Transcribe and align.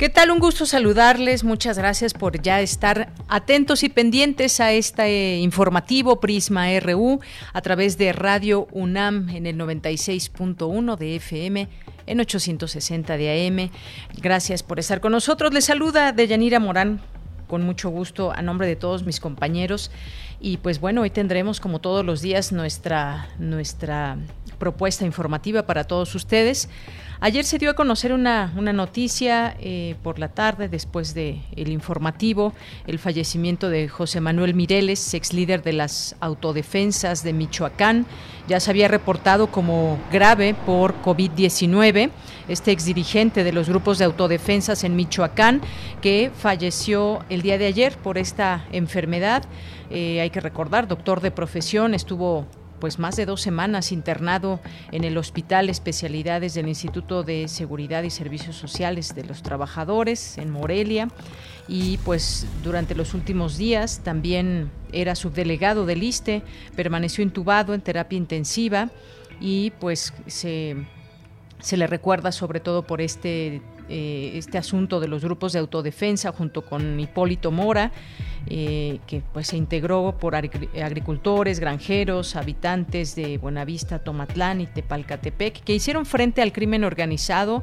¿Qué 0.00 0.08
tal? 0.08 0.30
Un 0.30 0.38
gusto 0.38 0.64
saludarles. 0.64 1.44
Muchas 1.44 1.76
gracias 1.76 2.14
por 2.14 2.40
ya 2.40 2.62
estar 2.62 3.12
atentos 3.28 3.82
y 3.82 3.90
pendientes 3.90 4.58
a 4.58 4.72
este 4.72 5.36
informativo 5.36 6.20
Prisma 6.20 6.68
RU 6.80 7.20
a 7.52 7.60
través 7.60 7.98
de 7.98 8.14
Radio 8.14 8.66
UNAM 8.72 9.28
en 9.28 9.44
el 9.44 9.58
96.1 9.58 10.96
de 10.96 11.16
FM 11.16 11.68
en 12.06 12.18
860 12.18 13.18
de 13.18 13.46
AM. 13.46 13.70
Gracias 14.22 14.62
por 14.62 14.78
estar 14.78 15.02
con 15.02 15.12
nosotros. 15.12 15.52
Les 15.52 15.66
saluda 15.66 16.12
Deyanira 16.12 16.60
Morán 16.60 17.02
con 17.46 17.62
mucho 17.62 17.90
gusto 17.90 18.32
a 18.32 18.40
nombre 18.40 18.66
de 18.66 18.76
todos 18.76 19.04
mis 19.04 19.20
compañeros. 19.20 19.90
Y 20.40 20.56
pues 20.56 20.80
bueno, 20.80 21.02
hoy 21.02 21.10
tendremos 21.10 21.60
como 21.60 21.80
todos 21.80 22.06
los 22.06 22.22
días 22.22 22.52
nuestra, 22.52 23.28
nuestra 23.38 24.16
propuesta 24.60 25.04
informativa 25.04 25.64
para 25.64 25.82
todos 25.82 26.14
ustedes. 26.14 26.68
Ayer 27.22 27.44
se 27.44 27.58
dio 27.58 27.70
a 27.70 27.74
conocer 27.74 28.14
una, 28.14 28.50
una 28.56 28.72
noticia 28.72 29.54
eh, 29.60 29.94
por 30.02 30.18
la 30.18 30.28
tarde, 30.28 30.68
después 30.68 31.12
del 31.12 31.42
el 31.54 31.68
informativo, 31.68 32.54
el 32.86 32.98
fallecimiento 32.98 33.68
de 33.68 33.88
José 33.88 34.22
Manuel 34.22 34.54
Mireles, 34.54 35.12
ex 35.12 35.34
líder 35.34 35.62
de 35.62 35.74
las 35.74 36.16
autodefensas 36.20 37.22
de 37.22 37.34
Michoacán. 37.34 38.06
Ya 38.48 38.58
se 38.58 38.70
había 38.70 38.88
reportado 38.88 39.48
como 39.48 39.98
grave 40.10 40.54
por 40.54 40.94
COVID-19. 41.02 42.10
Este 42.48 42.70
ex 42.70 42.86
dirigente 42.86 43.44
de 43.44 43.52
los 43.52 43.68
grupos 43.68 43.98
de 43.98 44.06
autodefensas 44.06 44.82
en 44.82 44.96
Michoacán, 44.96 45.60
que 46.00 46.30
falleció 46.34 47.22
el 47.28 47.42
día 47.42 47.58
de 47.58 47.66
ayer 47.66 47.98
por 47.98 48.16
esta 48.16 48.64
enfermedad. 48.72 49.44
Eh, 49.90 50.22
hay 50.22 50.30
que 50.30 50.40
recordar, 50.40 50.88
doctor 50.88 51.20
de 51.20 51.30
profesión, 51.30 51.92
estuvo 51.92 52.46
pues 52.80 52.98
más 52.98 53.16
de 53.16 53.26
dos 53.26 53.40
semanas 53.40 53.92
internado 53.92 54.60
en 54.90 55.04
el 55.04 55.18
Hospital 55.18 55.68
Especialidades 55.68 56.54
del 56.54 56.66
Instituto 56.66 57.22
de 57.22 57.46
Seguridad 57.46 58.02
y 58.02 58.10
Servicios 58.10 58.56
Sociales 58.56 59.14
de 59.14 59.24
los 59.24 59.42
Trabajadores 59.42 60.38
en 60.38 60.50
Morelia. 60.50 61.08
Y 61.68 61.98
pues 61.98 62.46
durante 62.64 62.94
los 62.94 63.14
últimos 63.14 63.56
días 63.56 64.00
también 64.02 64.70
era 64.92 65.14
subdelegado 65.14 65.86
del 65.86 66.02
ISTE, 66.02 66.42
permaneció 66.74 67.22
intubado 67.22 67.74
en 67.74 67.82
terapia 67.82 68.16
intensiva 68.16 68.90
y 69.40 69.70
pues 69.78 70.12
se, 70.26 70.76
se 71.60 71.76
le 71.76 71.86
recuerda 71.86 72.32
sobre 72.32 72.58
todo 72.58 72.86
por 72.86 73.00
este 73.00 73.62
eh, 73.92 74.38
este 74.38 74.56
asunto 74.56 75.00
de 75.00 75.08
los 75.08 75.24
grupos 75.24 75.52
de 75.52 75.58
autodefensa 75.58 76.30
junto 76.30 76.64
con 76.64 77.00
Hipólito 77.00 77.50
Mora, 77.50 77.90
eh, 78.46 79.00
que 79.06 79.22
pues 79.32 79.48
se 79.48 79.56
integró 79.56 80.16
por 80.18 80.34
agricultores, 80.34 81.60
granjeros, 81.60 82.36
habitantes 82.36 83.14
de 83.14 83.38
Buenavista, 83.38 84.00
Tomatlán 84.00 84.60
y 84.60 84.66
Tepalcatepec, 84.66 85.62
que 85.62 85.74
hicieron 85.74 86.06
frente 86.06 86.42
al 86.42 86.52
crimen 86.52 86.84
organizado 86.84 87.62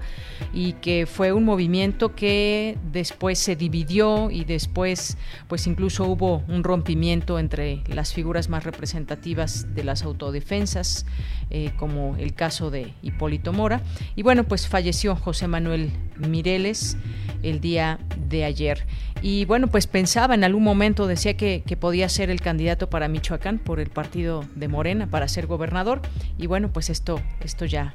y 0.54 0.74
que 0.74 1.06
fue 1.06 1.32
un 1.32 1.46
movimiento 1.46 2.16
que 2.16 2.78
después 2.92 3.40
se 3.40 3.56
dividió 3.56 4.30
y 4.32 4.46
después 4.46 5.18
pues 5.48 5.68
incluso 5.68 6.06
hubo 6.06 6.44
un 6.48 6.64
rompimiento 6.64 7.40
entre 7.40 7.84
las 7.88 8.14
figuras 8.14 8.50
más 8.50 8.64
representativas 8.64 9.74
de 9.74 9.84
las 9.84 10.04
autodefensas, 10.04 11.06
eh, 11.50 11.72
como 11.78 12.16
el 12.18 12.34
caso 12.34 12.70
de 12.72 12.94
Hipólito 13.02 13.54
Mora. 13.54 13.82
Y 14.16 14.24
bueno, 14.24 14.44
pues 14.44 14.68
falleció 14.68 15.16
José 15.16 15.48
Manuel 15.48 15.92
Mireles 16.18 16.98
el 17.44 17.60
día 17.60 18.00
de 18.30 18.46
ayer. 18.46 18.86
Y 19.22 19.46
bueno, 19.46 19.68
pues 19.68 19.88
pensaba 19.88 20.36
en 20.36 20.44
algún 20.44 20.64
momento, 20.64 21.08
decía 21.08 21.36
que, 21.36 21.64
podía 21.80 22.08
ser 22.08 22.30
el 22.30 22.40
candidato 22.40 22.90
para 22.90 23.08
Michoacán 23.08 23.58
por 23.60 23.80
el 23.80 23.90
partido 23.90 24.46
de 24.56 24.68
Morena 24.68 25.08
para 25.08 25.28
ser 25.28 25.48
gobernador. 25.48 26.02
Y 26.38 26.48
bueno, 26.48 26.72
pues 26.72 26.90
esto, 26.90 27.20
esto 27.40 27.66
ya, 27.66 27.94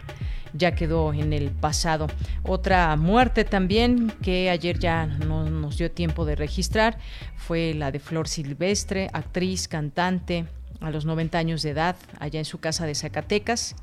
ya 0.53 0.75
quedó 0.75 1.13
en 1.13 1.33
el 1.33 1.51
pasado. 1.51 2.09
Otra 2.43 2.97
muerte 2.97 3.45
también 3.45 4.13
que 4.23 4.51
ayer 4.51 4.79
ya 4.79 5.07
no 5.07 5.49
nos 5.49 5.79
dio 5.79 5.91
tiempo 5.91 6.25
de 6.25 6.35
registrar 6.35 6.99
fue 7.37 7.73
la 7.75 7.93
de 7.93 8.01
Flor 8.01 8.27
Silvestre, 8.27 9.09
actriz, 9.13 9.69
cantante, 9.69 10.47
a 10.81 10.91
los 10.91 11.05
90 11.05 11.39
años 11.39 11.63
de 11.63 11.71
edad, 11.71 11.95
allá 12.19 12.41
en 12.41 12.45
su 12.45 12.59
casa 12.59 12.87
de 12.87 12.97
Zacatecas 12.97 13.77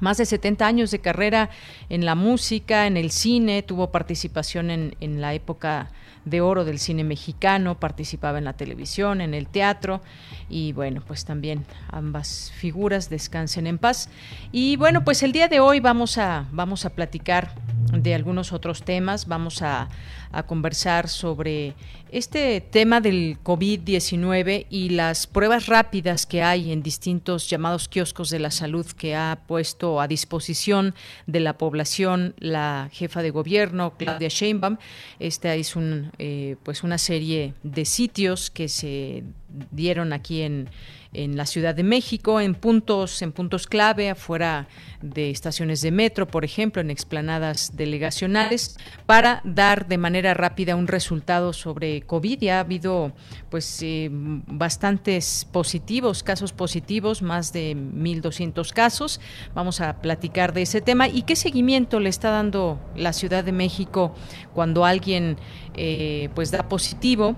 más 0.00 0.16
de 0.16 0.26
70 0.26 0.66
años 0.66 0.90
de 0.90 0.98
carrera 0.98 1.48
en 1.88 2.04
la 2.04 2.16
música, 2.16 2.88
en 2.88 2.96
el 2.96 3.12
cine, 3.12 3.62
tuvo 3.62 3.92
participación 3.92 4.72
en, 4.72 4.96
en 4.98 5.20
la 5.20 5.32
época 5.32 5.92
de 6.24 6.40
oro 6.40 6.64
del 6.64 6.78
cine 6.78 7.04
mexicano, 7.04 7.78
participaba 7.78 8.38
en 8.38 8.44
la 8.44 8.52
televisión, 8.52 9.20
en 9.20 9.34
el 9.34 9.48
teatro 9.48 10.00
y 10.48 10.72
bueno, 10.72 11.02
pues 11.06 11.24
también 11.24 11.64
ambas 11.88 12.52
figuras 12.54 13.08
descansen 13.10 13.66
en 13.66 13.78
paz. 13.78 14.08
Y 14.52 14.76
bueno, 14.76 15.04
pues 15.04 15.22
el 15.22 15.32
día 15.32 15.48
de 15.48 15.60
hoy 15.60 15.80
vamos 15.80 16.18
a 16.18 16.46
vamos 16.52 16.84
a 16.84 16.90
platicar 16.90 17.54
de 17.92 18.14
algunos 18.14 18.52
otros 18.52 18.82
temas, 18.82 19.26
vamos 19.26 19.62
a, 19.62 19.88
a 20.32 20.44
conversar 20.44 21.08
sobre 21.08 21.74
este 22.10 22.60
tema 22.60 23.00
del 23.00 23.38
COVID-19 23.42 24.66
y 24.68 24.90
las 24.90 25.26
pruebas 25.26 25.66
rápidas 25.66 26.26
que 26.26 26.42
hay 26.42 26.70
en 26.70 26.82
distintos 26.82 27.48
llamados 27.48 27.88
kioscos 27.88 28.28
de 28.30 28.38
la 28.38 28.50
salud 28.50 28.86
que 28.86 29.14
ha 29.14 29.40
puesto 29.46 30.00
a 30.00 30.08
disposición 30.08 30.94
de 31.26 31.40
la 31.40 31.56
población 31.56 32.34
la 32.38 32.90
jefa 32.92 33.22
de 33.22 33.30
gobierno, 33.30 33.94
Claudia 33.96 34.28
Sheinbaum. 34.28 34.76
Esta 35.18 35.54
es 35.54 35.74
un, 35.76 36.12
eh, 36.18 36.56
pues 36.62 36.82
una 36.82 36.98
serie 36.98 37.54
de 37.62 37.84
sitios 37.84 38.50
que 38.50 38.68
se 38.68 39.24
dieron 39.70 40.12
aquí 40.12 40.42
en 40.42 40.68
en 41.12 41.36
la 41.36 41.46
Ciudad 41.46 41.74
de 41.74 41.82
México, 41.82 42.40
en 42.40 42.54
puntos, 42.54 43.20
en 43.22 43.32
puntos 43.32 43.66
clave, 43.66 44.10
afuera 44.10 44.68
de 45.02 45.30
estaciones 45.30 45.82
de 45.82 45.90
metro, 45.90 46.26
por 46.26 46.44
ejemplo, 46.44 46.80
en 46.80 46.90
explanadas 46.90 47.76
delegacionales, 47.76 48.78
para 49.04 49.42
dar 49.44 49.88
de 49.88 49.98
manera 49.98 50.32
rápida 50.32 50.76
un 50.76 50.86
resultado 50.86 51.52
sobre 51.52 52.02
COVID. 52.02 52.40
Ya 52.40 52.56
ha 52.56 52.60
habido 52.60 53.12
pues 53.50 53.80
eh, 53.82 54.08
bastantes 54.10 55.46
positivos, 55.52 56.22
casos 56.22 56.52
positivos, 56.52 57.20
más 57.20 57.52
de 57.52 57.76
1.200 57.76 58.72
casos. 58.72 59.20
Vamos 59.54 59.80
a 59.80 60.00
platicar 60.00 60.54
de 60.54 60.62
ese 60.62 60.80
tema 60.80 61.08
y 61.08 61.22
qué 61.22 61.36
seguimiento 61.36 62.00
le 62.00 62.08
está 62.08 62.30
dando 62.30 62.80
la 62.96 63.12
Ciudad 63.12 63.44
de 63.44 63.52
México 63.52 64.14
cuando 64.54 64.84
alguien 64.84 65.36
eh, 65.74 66.30
pues 66.34 66.50
da 66.50 66.68
positivo 66.68 67.36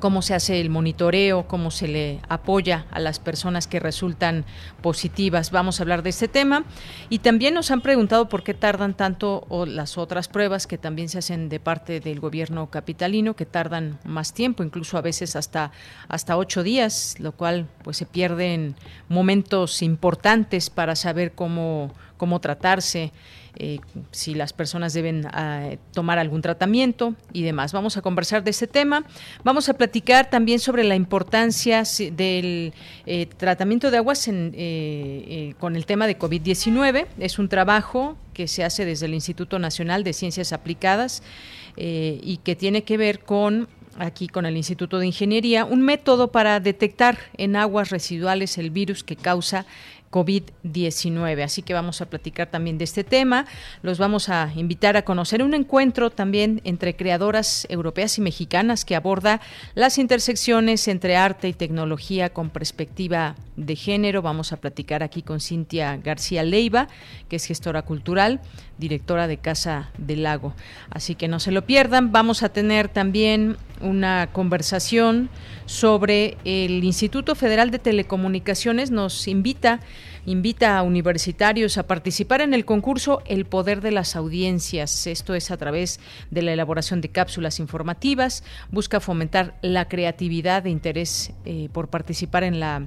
cómo 0.00 0.22
se 0.22 0.34
hace 0.34 0.60
el 0.60 0.70
monitoreo, 0.70 1.46
cómo 1.46 1.70
se 1.70 1.86
le 1.86 2.20
apoya 2.28 2.86
a 2.90 2.98
las 2.98 3.18
personas 3.20 3.66
que 3.66 3.78
resultan 3.78 4.44
positivas. 4.82 5.50
Vamos 5.50 5.78
a 5.78 5.84
hablar 5.84 6.02
de 6.02 6.10
este 6.10 6.26
tema. 6.26 6.64
Y 7.08 7.20
también 7.20 7.54
nos 7.54 7.70
han 7.70 7.82
preguntado 7.82 8.28
por 8.28 8.42
qué 8.42 8.54
tardan 8.54 8.94
tanto 8.94 9.44
o 9.48 9.66
las 9.66 9.98
otras 9.98 10.26
pruebas 10.26 10.66
que 10.66 10.78
también 10.78 11.08
se 11.08 11.18
hacen 11.18 11.48
de 11.48 11.60
parte 11.60 12.00
del 12.00 12.18
gobierno 12.18 12.70
capitalino, 12.70 13.36
que 13.36 13.46
tardan 13.46 13.98
más 14.04 14.34
tiempo, 14.34 14.64
incluso 14.64 14.98
a 14.98 15.02
veces 15.02 15.36
hasta, 15.36 15.70
hasta 16.08 16.36
ocho 16.36 16.62
días, 16.62 17.16
lo 17.18 17.32
cual 17.32 17.68
pues 17.84 17.98
se 17.98 18.06
pierden 18.06 18.74
momentos 19.08 19.82
importantes 19.82 20.70
para 20.70 20.96
saber 20.96 21.32
cómo, 21.32 21.92
cómo 22.16 22.40
tratarse. 22.40 23.12
Eh, 23.56 23.80
si 24.10 24.34
las 24.34 24.52
personas 24.52 24.92
deben 24.92 25.26
ah, 25.32 25.70
tomar 25.92 26.18
algún 26.18 26.42
tratamiento 26.42 27.14
y 27.32 27.42
demás. 27.42 27.72
Vamos 27.72 27.96
a 27.96 28.02
conversar 28.02 28.44
de 28.44 28.50
ese 28.50 28.66
tema. 28.66 29.04
Vamos 29.44 29.68
a 29.68 29.74
platicar 29.74 30.30
también 30.30 30.60
sobre 30.60 30.84
la 30.84 30.94
importancia 30.94 31.82
del 32.12 32.72
eh, 33.06 33.26
tratamiento 33.36 33.90
de 33.90 33.96
aguas 33.96 34.28
eh, 34.28 35.54
con 35.58 35.76
el 35.76 35.86
tema 35.86 36.06
de 36.06 36.18
COVID-19. 36.18 37.06
Es 37.18 37.38
un 37.38 37.48
trabajo 37.48 38.16
que 38.34 38.46
se 38.48 38.64
hace 38.64 38.84
desde 38.84 39.06
el 39.06 39.14
Instituto 39.14 39.58
Nacional 39.58 40.04
de 40.04 40.12
Ciencias 40.12 40.52
Aplicadas 40.52 41.22
y 41.76 42.40
que 42.44 42.56
tiene 42.56 42.84
que 42.84 42.98
ver 42.98 43.20
con 43.20 43.68
aquí 43.98 44.28
con 44.28 44.46
el 44.46 44.56
Instituto 44.56 44.98
de 44.98 45.06
Ingeniería, 45.06 45.64
un 45.64 45.82
método 45.82 46.30
para 46.30 46.60
detectar 46.60 47.18
en 47.36 47.56
aguas 47.56 47.90
residuales 47.90 48.58
el 48.58 48.70
virus 48.70 49.04
que 49.04 49.16
causa 49.16 49.66
COVID-19. 50.10 51.42
Así 51.42 51.62
que 51.62 51.74
vamos 51.74 52.00
a 52.00 52.06
platicar 52.06 52.48
también 52.50 52.78
de 52.78 52.84
este 52.84 53.04
tema. 53.04 53.46
Los 53.82 53.98
vamos 53.98 54.28
a 54.28 54.52
invitar 54.56 54.96
a 54.96 55.02
conocer 55.02 55.42
un 55.42 55.54
encuentro 55.54 56.10
también 56.10 56.60
entre 56.64 56.96
creadoras 56.96 57.66
europeas 57.70 58.18
y 58.18 58.20
mexicanas 58.20 58.84
que 58.84 58.96
aborda 58.96 59.40
las 59.74 59.98
intersecciones 59.98 60.88
entre 60.88 61.16
arte 61.16 61.48
y 61.48 61.52
tecnología 61.52 62.30
con 62.30 62.50
perspectiva 62.50 63.36
de 63.56 63.76
género. 63.76 64.22
Vamos 64.22 64.52
a 64.52 64.56
platicar 64.56 65.02
aquí 65.02 65.22
con 65.22 65.40
Cintia 65.40 65.96
García 65.96 66.42
Leiva, 66.42 66.88
que 67.28 67.36
es 67.36 67.44
gestora 67.44 67.82
cultural, 67.82 68.40
directora 68.78 69.26
de 69.26 69.36
Casa 69.36 69.90
del 69.98 70.24
Lago. 70.24 70.54
Así 70.90 71.14
que 71.14 71.28
no 71.28 71.38
se 71.38 71.52
lo 71.52 71.64
pierdan. 71.66 72.10
Vamos 72.10 72.42
a 72.42 72.48
tener 72.48 72.88
también 72.88 73.56
una 73.80 74.28
conversación 74.32 75.30
sobre 75.66 76.36
el 76.44 76.82
Instituto 76.84 77.34
Federal 77.34 77.70
de 77.70 77.78
Telecomunicaciones. 77.78 78.90
Nos 78.90 79.28
invita 79.28 79.80
invita 80.26 80.78
a 80.78 80.82
universitarios 80.82 81.78
a 81.78 81.86
participar 81.86 82.40
en 82.40 82.54
el 82.54 82.64
concurso 82.64 83.22
El 83.26 83.46
Poder 83.46 83.80
de 83.80 83.90
las 83.90 84.16
Audiencias. 84.16 85.06
Esto 85.06 85.34
es 85.34 85.50
a 85.50 85.56
través 85.56 86.00
de 86.30 86.42
la 86.42 86.52
elaboración 86.52 87.00
de 87.00 87.10
cápsulas 87.10 87.60
informativas. 87.60 88.44
Busca 88.70 89.00
fomentar 89.00 89.58
la 89.62 89.88
creatividad 89.88 90.66
e 90.66 90.70
interés 90.70 91.32
eh, 91.44 91.68
por 91.72 91.88
participar 91.88 92.44
en 92.44 92.60
la 92.60 92.86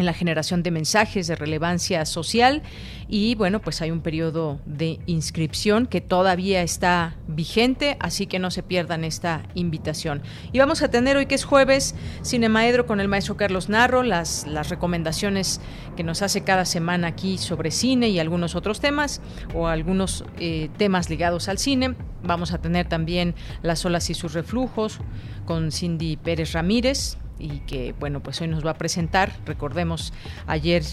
en 0.00 0.06
la 0.06 0.12
generación 0.12 0.62
de 0.62 0.70
mensajes 0.70 1.26
de 1.26 1.36
relevancia 1.36 2.04
social 2.04 2.62
y 3.08 3.34
bueno, 3.34 3.60
pues 3.60 3.82
hay 3.82 3.90
un 3.90 4.00
periodo 4.00 4.60
de 4.66 5.00
inscripción 5.06 5.86
que 5.86 6.00
todavía 6.00 6.62
está 6.62 7.16
vigente, 7.26 7.96
así 8.00 8.26
que 8.26 8.38
no 8.38 8.50
se 8.50 8.62
pierdan 8.62 9.04
esta 9.04 9.42
invitación. 9.54 10.22
Y 10.52 10.58
vamos 10.58 10.82
a 10.82 10.88
tener 10.88 11.16
hoy 11.16 11.26
que 11.26 11.34
es 11.34 11.44
jueves 11.44 11.94
Cinemaedro 12.24 12.86
con 12.86 13.00
el 13.00 13.08
maestro 13.08 13.36
Carlos 13.36 13.68
Narro, 13.68 14.02
las, 14.02 14.46
las 14.46 14.68
recomendaciones 14.68 15.60
que 15.96 16.04
nos 16.04 16.22
hace 16.22 16.42
cada 16.42 16.64
semana 16.64 17.08
aquí 17.08 17.36
sobre 17.36 17.70
cine 17.70 18.08
y 18.08 18.18
algunos 18.18 18.54
otros 18.54 18.80
temas 18.80 19.20
o 19.54 19.66
algunos 19.66 20.24
eh, 20.38 20.70
temas 20.76 21.10
ligados 21.10 21.48
al 21.48 21.58
cine. 21.58 21.96
Vamos 22.22 22.52
a 22.52 22.58
tener 22.58 22.88
también 22.88 23.34
Las 23.62 23.84
olas 23.84 24.10
y 24.10 24.14
sus 24.14 24.34
reflujos 24.34 24.98
con 25.46 25.72
Cindy 25.72 26.16
Pérez 26.16 26.52
Ramírez, 26.52 27.16
y 27.40 27.60
que 27.60 27.94
bueno 27.98 28.20
pues 28.20 28.40
hoy 28.40 28.48
nos 28.48 28.64
va 28.64 28.72
a 28.72 28.78
presentar. 28.78 29.32
Recordemos 29.46 30.12
ayer 30.46 30.84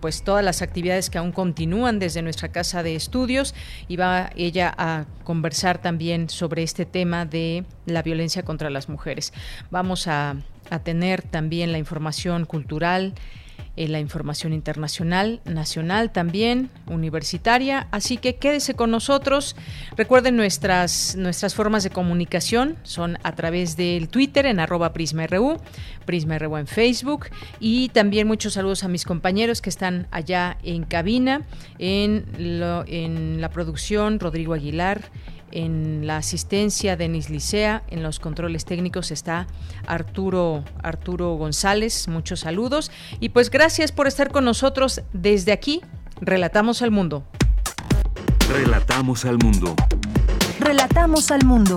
pues 0.00 0.22
todas 0.22 0.44
las 0.44 0.62
actividades 0.62 1.10
que 1.10 1.18
aún 1.18 1.32
continúan 1.32 1.98
desde 1.98 2.22
nuestra 2.22 2.50
casa 2.50 2.82
de 2.82 2.94
estudios 2.94 3.54
y 3.88 3.96
va 3.96 4.30
ella 4.36 4.74
a 4.76 5.04
conversar 5.24 5.78
también 5.78 6.30
sobre 6.30 6.62
este 6.62 6.86
tema 6.86 7.26
de 7.26 7.64
la 7.86 8.02
violencia 8.02 8.44
contra 8.44 8.70
las 8.70 8.88
mujeres. 8.88 9.32
Vamos 9.70 10.06
a, 10.08 10.36
a 10.70 10.78
tener 10.80 11.22
también 11.22 11.72
la 11.72 11.78
información 11.78 12.44
cultural 12.44 13.14
la 13.86 14.00
información 14.00 14.52
internacional, 14.52 15.40
nacional 15.44 16.10
también, 16.10 16.70
universitaria. 16.86 17.86
Así 17.92 18.16
que 18.16 18.36
quédese 18.36 18.74
con 18.74 18.90
nosotros. 18.90 19.54
Recuerden 19.96 20.36
nuestras, 20.36 21.14
nuestras 21.16 21.54
formas 21.54 21.84
de 21.84 21.90
comunicación 21.90 22.76
son 22.82 23.18
a 23.22 23.36
través 23.36 23.76
del 23.76 24.08
Twitter 24.08 24.46
en 24.46 24.58
arroba 24.58 24.92
PrismaRU, 24.92 25.58
PrismaRU 26.06 26.56
en 26.56 26.66
Facebook 26.66 27.26
y 27.60 27.90
también 27.90 28.26
muchos 28.26 28.54
saludos 28.54 28.82
a 28.82 28.88
mis 28.88 29.04
compañeros 29.04 29.62
que 29.62 29.70
están 29.70 30.08
allá 30.10 30.58
en 30.62 30.84
cabina, 30.84 31.42
en 31.78 33.40
la 33.40 33.50
producción, 33.50 34.18
Rodrigo 34.18 34.54
Aguilar 34.54 35.02
en 35.52 36.06
la 36.06 36.18
asistencia 36.18 36.96
Denis 36.96 37.30
Licea, 37.30 37.82
en 37.88 38.02
los 38.02 38.20
controles 38.20 38.64
técnicos 38.64 39.10
está 39.10 39.46
Arturo 39.86 40.64
Arturo 40.82 41.34
González, 41.34 42.08
muchos 42.08 42.40
saludos 42.40 42.90
y 43.20 43.30
pues 43.30 43.50
gracias 43.50 43.92
por 43.92 44.06
estar 44.06 44.30
con 44.30 44.44
nosotros 44.44 45.02
desde 45.12 45.52
aquí. 45.52 45.80
Relatamos 46.20 46.82
al 46.82 46.90
mundo. 46.90 47.24
Relatamos 48.50 49.24
al 49.24 49.38
mundo. 49.38 49.74
Relatamos 50.58 51.30
al 51.30 51.44
mundo. 51.44 51.76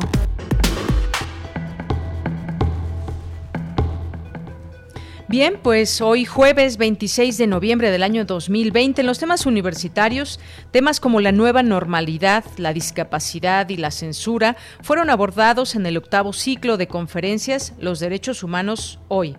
Bien, 5.31 5.57
pues 5.63 6.01
hoy 6.01 6.25
jueves 6.25 6.75
26 6.75 7.37
de 7.37 7.47
noviembre 7.47 7.89
del 7.89 8.03
año 8.03 8.25
2020, 8.25 8.99
en 8.99 9.07
los 9.07 9.17
temas 9.17 9.45
universitarios, 9.45 10.41
temas 10.71 10.99
como 10.99 11.21
la 11.21 11.31
nueva 11.31 11.63
normalidad, 11.63 12.43
la 12.57 12.73
discapacidad 12.73 13.69
y 13.69 13.77
la 13.77 13.91
censura 13.91 14.57
fueron 14.81 15.09
abordados 15.09 15.75
en 15.75 15.85
el 15.85 15.95
octavo 15.95 16.33
ciclo 16.33 16.75
de 16.75 16.89
conferencias 16.89 17.71
Los 17.79 18.01
Derechos 18.01 18.43
Humanos 18.43 18.99
hoy. 19.07 19.37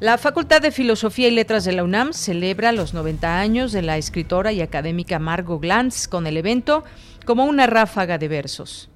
La 0.00 0.18
Facultad 0.18 0.60
de 0.60 0.70
Filosofía 0.70 1.28
y 1.28 1.30
Letras 1.30 1.64
de 1.64 1.72
la 1.72 1.82
UNAM 1.82 2.12
celebra 2.12 2.72
los 2.72 2.92
90 2.92 3.40
años 3.40 3.72
de 3.72 3.80
la 3.80 3.96
escritora 3.96 4.52
y 4.52 4.60
académica 4.60 5.18
Margot 5.18 5.62
Glantz 5.62 6.08
con 6.08 6.26
el 6.26 6.36
evento 6.36 6.84
como 7.24 7.46
una 7.46 7.66
ráfaga 7.66 8.18
de 8.18 8.28
versos. 8.28 8.90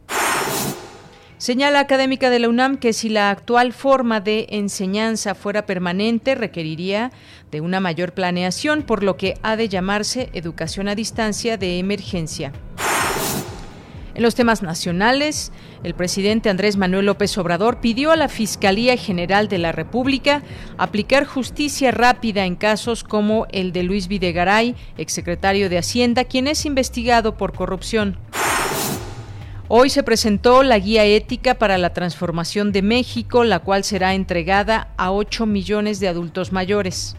Señala 1.41 1.81
académica 1.81 2.29
de 2.29 2.39
la 2.39 2.51
UNAM 2.51 2.77
que 2.77 2.93
si 2.93 3.09
la 3.09 3.31
actual 3.31 3.73
forma 3.73 4.21
de 4.21 4.47
enseñanza 4.51 5.35
fuera 5.35 5.65
permanente 5.65 6.35
requeriría 6.35 7.13
de 7.51 7.63
una 7.63 7.81
mayor 7.81 8.13
planeación, 8.13 8.83
por 8.83 9.03
lo 9.03 9.17
que 9.17 9.39
ha 9.43 9.57
de 9.57 9.71
llamarse 9.71 10.29
educación 10.35 10.87
a 10.87 10.95
distancia 10.95 11.57
de 11.57 11.79
emergencia. 11.79 12.53
En 14.15 14.23
los 14.23 14.35
temas 14.35 14.61
nacionales, 14.61 15.51
el 15.83 15.95
presidente 15.95 16.51
Andrés 16.51 16.77
Manuel 16.77 17.07
López 17.07 17.39
Obrador 17.39 17.81
pidió 17.81 18.13
a 18.13 18.17
la 18.17 18.29
Fiscalía 18.29 18.99
General 18.99 19.49
de 19.49 19.57
la 19.57 19.73
República 19.73 20.43
aplicar 20.77 21.25
justicia 21.25 21.91
rápida 21.91 22.45
en 22.45 22.55
casos 22.55 23.03
como 23.03 23.47
el 23.51 23.73
de 23.73 23.85
Luis 23.85 24.09
Videgaray, 24.09 24.77
exsecretario 24.99 25.71
de 25.71 25.79
Hacienda, 25.79 26.25
quien 26.25 26.49
es 26.49 26.67
investigado 26.67 27.39
por 27.39 27.55
corrupción. 27.55 28.19
Hoy 29.73 29.89
se 29.89 30.03
presentó 30.03 30.65
la 30.65 30.81
Guía 30.81 31.05
Ética 31.05 31.55
para 31.55 31.79
la 31.79 31.93
Transformación 31.93 32.73
de 32.73 32.83
México, 32.83 33.45
la 33.45 33.61
cual 33.61 33.85
será 33.85 34.15
entregada 34.15 34.89
a 34.97 35.13
8 35.13 35.47
millones 35.47 36.01
de 36.01 36.09
adultos 36.09 36.51
mayores. 36.51 37.15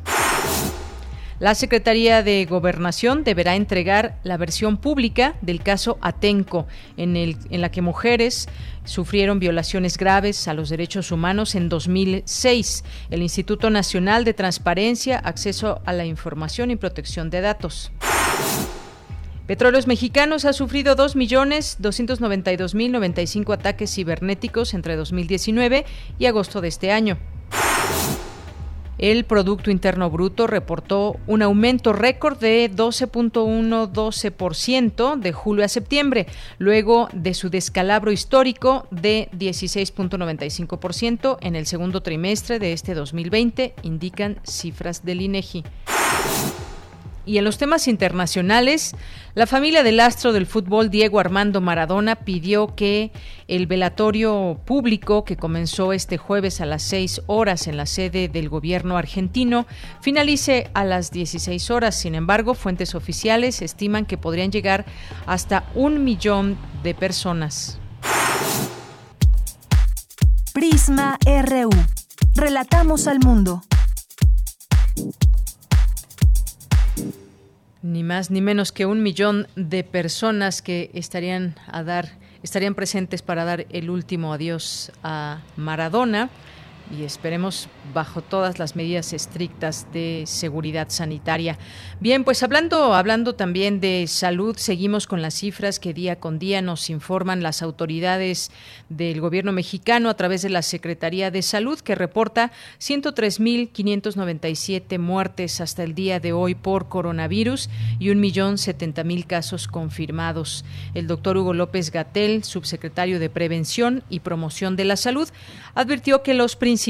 La 1.39 1.55
Secretaría 1.55 2.23
de 2.23 2.43
Gobernación 2.43 3.23
deberá 3.23 3.55
entregar 3.55 4.19
la 4.23 4.35
versión 4.35 4.75
pública 4.75 5.35
del 5.41 5.63
caso 5.63 5.97
Atenco, 6.01 6.67
en, 6.97 7.15
el, 7.15 7.37
en 7.51 7.61
la 7.61 7.71
que 7.71 7.81
mujeres 7.81 8.49
sufrieron 8.83 9.39
violaciones 9.39 9.97
graves 9.97 10.49
a 10.49 10.53
los 10.53 10.67
derechos 10.67 11.13
humanos 11.13 11.55
en 11.55 11.69
2006. 11.69 12.83
El 13.11 13.21
Instituto 13.21 13.69
Nacional 13.69 14.25
de 14.25 14.33
Transparencia, 14.33 15.19
Acceso 15.19 15.81
a 15.85 15.93
la 15.93 16.03
Información 16.03 16.69
y 16.69 16.75
Protección 16.75 17.29
de 17.29 17.39
Datos. 17.39 17.93
Petróleos 19.47 19.87
Mexicanos 19.87 20.45
ha 20.45 20.53
sufrido 20.53 20.95
2.292.095 20.95 23.53
ataques 23.53 23.93
cibernéticos 23.93 24.73
entre 24.73 24.95
2019 24.95 25.85
y 26.19 26.25
agosto 26.25 26.61
de 26.61 26.69
este 26.69 26.91
año. 26.91 27.17
El 29.01 29.25
Producto 29.25 29.69
Interno 29.71 30.09
Bruto 30.11 30.45
reportó 30.45 31.17
un 31.25 31.41
aumento 31.41 31.91
récord 31.91 32.37
de 32.37 32.69
12.112% 32.71 35.19
de 35.19 35.33
julio 35.33 35.65
a 35.65 35.67
septiembre, 35.67 36.27
luego 36.59 37.09
de 37.11 37.33
su 37.33 37.49
descalabro 37.49 38.11
histórico 38.11 38.85
de 38.91 39.27
16.95% 39.33 41.39
en 41.41 41.55
el 41.55 41.65
segundo 41.65 42.03
trimestre 42.03 42.59
de 42.59 42.73
este 42.73 42.93
2020, 42.93 43.73
indican 43.81 44.37
cifras 44.43 45.03
del 45.03 45.21
INEGI. 45.21 45.63
Y 47.31 47.37
en 47.37 47.45
los 47.45 47.57
temas 47.57 47.87
internacionales, 47.87 48.93
la 49.35 49.47
familia 49.47 49.83
del 49.83 50.01
astro 50.01 50.33
del 50.33 50.45
fútbol 50.45 50.89
Diego 50.89 51.17
Armando 51.17 51.61
Maradona 51.61 52.17
pidió 52.17 52.75
que 52.75 53.13
el 53.47 53.67
velatorio 53.67 54.59
público 54.65 55.23
que 55.23 55.37
comenzó 55.37 55.93
este 55.93 56.17
jueves 56.17 56.59
a 56.59 56.65
las 56.65 56.83
6 56.83 57.21
horas 57.27 57.67
en 57.67 57.77
la 57.77 57.85
sede 57.85 58.27
del 58.27 58.49
gobierno 58.49 58.97
argentino 58.97 59.65
finalice 60.01 60.69
a 60.73 60.83
las 60.83 61.11
16 61.11 61.71
horas. 61.71 61.95
Sin 61.95 62.15
embargo, 62.15 62.53
fuentes 62.53 62.95
oficiales 62.95 63.61
estiman 63.61 64.05
que 64.05 64.17
podrían 64.17 64.51
llegar 64.51 64.83
hasta 65.25 65.63
un 65.73 66.03
millón 66.03 66.57
de 66.83 66.93
personas. 66.95 67.79
Prisma 70.53 71.17
RU. 71.25 71.69
Relatamos 72.35 73.07
al 73.07 73.19
mundo. 73.19 73.61
Ni 77.83 78.03
más 78.03 78.29
ni 78.29 78.41
menos 78.41 78.71
que 78.71 78.85
un 78.85 79.01
millón 79.01 79.47
de 79.55 79.83
personas 79.83 80.61
que 80.61 80.91
estarían 80.93 81.55
a 81.67 81.83
dar, 81.83 82.09
estarían 82.43 82.75
presentes 82.75 83.21
para 83.23 83.43
dar 83.43 83.65
el 83.71 83.89
último 83.89 84.33
adiós 84.33 84.91
a 85.03 85.41
Maradona. 85.57 86.29
Y 86.91 87.03
esperemos 87.03 87.69
bajo 87.93 88.21
todas 88.21 88.57
las 88.59 88.75
medidas 88.75 89.13
estrictas 89.13 89.87
de 89.93 90.23
seguridad 90.25 90.89
sanitaria. 90.89 91.57
Bien, 91.99 92.23
pues 92.23 92.43
hablando, 92.43 92.93
hablando 92.93 93.33
también 93.35 93.79
de 93.79 94.05
salud, 94.07 94.57
seguimos 94.57 95.07
con 95.07 95.21
las 95.21 95.35
cifras 95.35 95.79
que 95.79 95.93
día 95.93 96.19
con 96.19 96.39
día 96.39 96.61
nos 96.61 96.89
informan 96.89 97.43
las 97.43 97.61
autoridades 97.61 98.51
del 98.89 99.21
gobierno 99.21 99.51
mexicano 99.51 100.09
a 100.09 100.15
través 100.15 100.41
de 100.41 100.49
la 100.49 100.61
Secretaría 100.61 101.31
de 101.31 101.41
Salud, 101.41 101.79
que 101.79 101.95
reporta 101.95 102.51
103.597 102.79 104.99
muertes 104.99 105.61
hasta 105.61 105.83
el 105.83 105.95
día 105.95 106.19
de 106.19 106.33
hoy 106.33 106.55
por 106.55 106.89
coronavirus 106.89 107.69
y 107.99 108.07
1.070.000 108.07 109.25
casos 109.25 109.67
confirmados. 109.67 110.65
El 110.93 111.07
doctor 111.07 111.37
Hugo 111.37 111.53
López 111.53 111.91
Gatel, 111.91 112.43
subsecretario 112.43 113.19
de 113.19 113.29
Prevención 113.29 114.03
y 114.09 114.19
Promoción 114.19 114.75
de 114.75 114.85
la 114.85 114.97
Salud, 114.97 115.29
advirtió 115.75 116.23
que 116.23 116.33
los 116.33 116.55
principales 116.55 116.80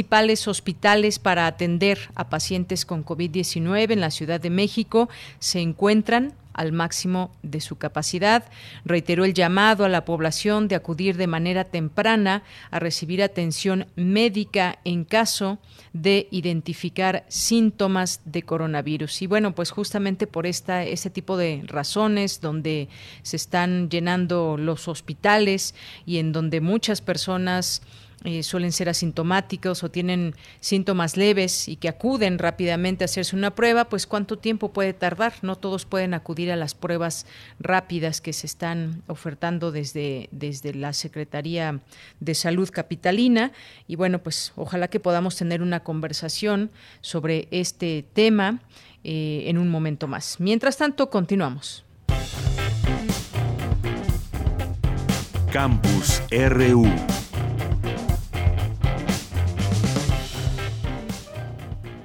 hospitales 0.47 1.19
para 1.19 1.47
atender 1.47 1.99
a 2.15 2.29
pacientes 2.29 2.85
con 2.85 3.05
COVID-19 3.05 3.91
en 3.91 4.01
la 4.01 4.11
Ciudad 4.11 4.39
de 4.39 4.49
México 4.49 5.09
se 5.39 5.59
encuentran 5.59 6.33
al 6.53 6.71
máximo 6.71 7.31
de 7.43 7.61
su 7.61 7.77
capacidad. 7.77 8.43
Reiteró 8.85 9.25
el 9.25 9.33
llamado 9.33 9.85
a 9.85 9.89
la 9.89 10.05
población 10.05 10.67
de 10.67 10.75
acudir 10.75 11.17
de 11.17 11.27
manera 11.27 11.63
temprana 11.63 12.43
a 12.71 12.79
recibir 12.79 13.23
atención 13.23 13.87
médica 13.95 14.79
en 14.83 15.05
caso 15.05 15.59
de 15.93 16.27
identificar 16.31 17.25
síntomas 17.27 18.21
de 18.25 18.43
coronavirus. 18.43 19.21
Y 19.21 19.27
bueno, 19.27 19.53
pues 19.55 19.71
justamente 19.71 20.27
por 20.27 20.45
esta, 20.45 20.83
este 20.83 21.09
tipo 21.09 21.37
de 21.37 21.63
razones 21.65 22.41
donde 22.41 22.89
se 23.23 23.35
están 23.35 23.89
llenando 23.89 24.57
los 24.57 24.87
hospitales 24.87 25.75
y 26.05 26.17
en 26.17 26.31
donde 26.31 26.61
muchas 26.61 27.01
personas 27.01 27.81
eh, 28.23 28.43
suelen 28.43 28.71
ser 28.71 28.87
asintomáticos 28.87 29.83
o 29.83 29.89
tienen 29.89 30.35
síntomas 30.59 31.17
leves 31.17 31.67
y 31.67 31.75
que 31.75 31.89
acuden 31.89 32.37
rápidamente 32.37 33.03
a 33.03 33.05
hacerse 33.05 33.35
una 33.35 33.55
prueba, 33.55 33.85
pues 33.85 34.05
cuánto 34.05 34.37
tiempo 34.37 34.71
puede 34.71 34.93
tardar. 34.93 35.33
No 35.41 35.55
todos 35.55 35.85
pueden 35.85 36.13
acudir 36.13 36.51
a 36.51 36.55
las 36.55 36.75
pruebas 36.75 37.25
rápidas 37.59 38.21
que 38.21 38.33
se 38.33 38.45
están 38.45 39.01
ofertando 39.07 39.71
desde, 39.71 40.29
desde 40.31 40.73
la 40.75 40.93
Secretaría 40.93 41.79
de 42.19 42.35
Salud 42.35 42.69
Capitalina. 42.69 43.53
Y 43.87 43.95
bueno, 43.95 44.19
pues 44.19 44.53
ojalá 44.55 44.87
que 44.87 44.99
podamos 44.99 45.35
tener 45.35 45.63
una 45.63 45.79
conversación 45.79 46.69
sobre 47.01 47.47
este 47.49 48.05
tema 48.13 48.59
eh, 49.03 49.45
en 49.47 49.57
un 49.57 49.67
momento 49.67 50.07
más. 50.07 50.39
Mientras 50.39 50.77
tanto, 50.77 51.09
continuamos. 51.09 51.83
Campus 55.51 56.21
RU. 56.31 56.85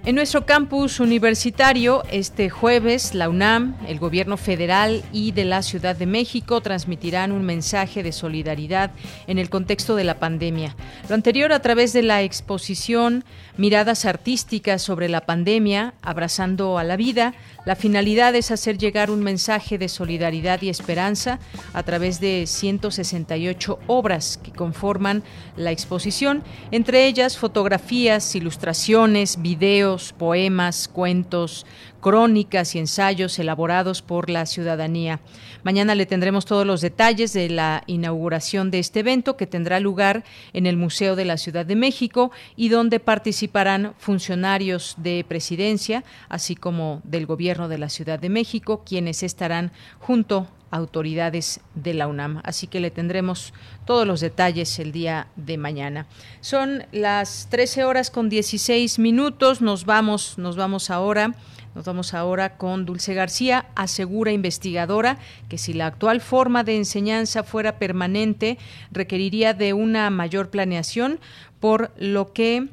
En 0.06 0.14
nuestro 0.14 0.46
campus 0.46 1.00
universitario, 1.00 2.04
este 2.12 2.48
jueves, 2.48 3.12
la 3.12 3.28
UNAM, 3.28 3.74
el 3.88 3.98
Gobierno 3.98 4.36
federal 4.36 5.02
y 5.12 5.32
de 5.32 5.44
la 5.44 5.62
Ciudad 5.62 5.96
de 5.96 6.06
México 6.06 6.60
transmitirán 6.60 7.32
un 7.32 7.42
mensaje 7.42 8.04
de 8.04 8.12
solidaridad 8.12 8.92
en 9.26 9.40
el 9.40 9.50
contexto 9.50 9.96
de 9.96 10.04
la 10.04 10.20
pandemia. 10.20 10.76
Lo 11.08 11.16
anterior 11.16 11.52
a 11.52 11.58
través 11.60 11.92
de 11.92 12.04
la 12.04 12.22
exposición 12.22 13.24
Miradas 13.56 14.04
Artísticas 14.04 14.80
sobre 14.80 15.08
la 15.08 15.22
pandemia, 15.22 15.94
abrazando 16.02 16.78
a 16.78 16.84
la 16.84 16.96
vida. 16.96 17.34
La 17.64 17.74
finalidad 17.74 18.32
es 18.36 18.52
hacer 18.52 18.78
llegar 18.78 19.10
un 19.10 19.24
mensaje 19.24 19.76
de 19.76 19.88
solidaridad 19.88 20.62
y 20.62 20.68
esperanza 20.68 21.40
a 21.72 21.82
través 21.82 22.20
de 22.20 22.44
168 22.46 23.80
obras 23.88 24.38
que 24.40 24.52
conforman 24.52 25.24
la 25.56 25.72
exposición, 25.72 26.44
entre 26.70 27.06
ellas 27.06 27.38
fotografías, 27.38 28.36
ilustraciones, 28.36 29.42
videos, 29.42 29.95
poemas, 30.12 30.88
cuentos, 30.88 31.66
crónicas 32.00 32.74
y 32.74 32.78
ensayos 32.78 33.38
elaborados 33.38 34.02
por 34.02 34.30
la 34.30 34.46
ciudadanía. 34.46 35.20
Mañana 35.64 35.94
le 35.94 36.06
tendremos 36.06 36.44
todos 36.44 36.66
los 36.66 36.80
detalles 36.80 37.32
de 37.32 37.48
la 37.48 37.82
inauguración 37.86 38.70
de 38.70 38.78
este 38.78 39.00
evento 39.00 39.36
que 39.36 39.46
tendrá 39.46 39.80
lugar 39.80 40.22
en 40.52 40.66
el 40.66 40.76
Museo 40.76 41.16
de 41.16 41.24
la 41.24 41.36
Ciudad 41.36 41.66
de 41.66 41.74
México 41.74 42.30
y 42.54 42.68
donde 42.68 43.00
participarán 43.00 43.94
funcionarios 43.98 44.94
de 44.98 45.24
presidencia, 45.26 46.04
así 46.28 46.54
como 46.54 47.00
del 47.04 47.26
Gobierno 47.26 47.68
de 47.68 47.78
la 47.78 47.88
Ciudad 47.88 48.18
de 48.18 48.28
México, 48.28 48.82
quienes 48.84 49.22
estarán 49.22 49.72
junto 49.98 50.46
autoridades 50.76 51.60
de 51.74 51.94
la 51.94 52.06
UNAM. 52.06 52.40
Así 52.44 52.66
que 52.66 52.80
le 52.80 52.90
tendremos 52.90 53.52
todos 53.84 54.06
los 54.06 54.20
detalles 54.20 54.78
el 54.78 54.92
día 54.92 55.28
de 55.36 55.58
mañana. 55.58 56.06
Son 56.40 56.84
las 56.92 57.48
13 57.50 57.84
horas 57.84 58.10
con 58.10 58.28
16 58.28 58.98
minutos. 58.98 59.60
Nos 59.60 59.84
vamos, 59.84 60.38
nos 60.38 60.56
vamos 60.56 60.90
ahora. 60.90 61.34
Nos 61.74 61.84
vamos 61.84 62.14
ahora 62.14 62.56
con 62.56 62.86
Dulce 62.86 63.12
García, 63.12 63.66
asegura 63.74 64.32
investigadora 64.32 65.18
que 65.50 65.58
si 65.58 65.74
la 65.74 65.86
actual 65.86 66.22
forma 66.22 66.64
de 66.64 66.74
enseñanza 66.74 67.42
fuera 67.42 67.78
permanente 67.78 68.56
requeriría 68.92 69.52
de 69.52 69.74
una 69.74 70.08
mayor 70.08 70.48
planeación, 70.48 71.20
por 71.60 71.90
lo 71.98 72.32
que 72.32 72.68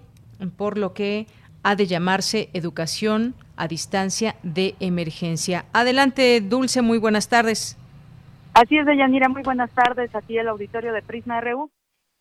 por 0.55 0.77
lo 0.77 0.93
que 0.93 1.27
ha 1.63 1.75
de 1.75 1.87
llamarse 1.87 2.49
educación 2.53 3.35
a 3.55 3.67
distancia 3.67 4.35
de 4.43 4.75
emergencia. 4.79 5.65
Adelante, 5.73 6.41
Dulce, 6.41 6.81
muy 6.81 6.97
buenas 6.97 7.27
tardes. 7.27 7.77
Así 8.53 8.77
es, 8.77 8.85
Deyanira, 8.85 9.29
muy 9.29 9.41
buenas 9.41 9.73
tardes. 9.73 10.13
Aquí 10.13 10.37
el 10.37 10.47
auditorio 10.47 10.93
de 10.93 11.01
Prisma 11.01 11.41
RU. 11.41 11.71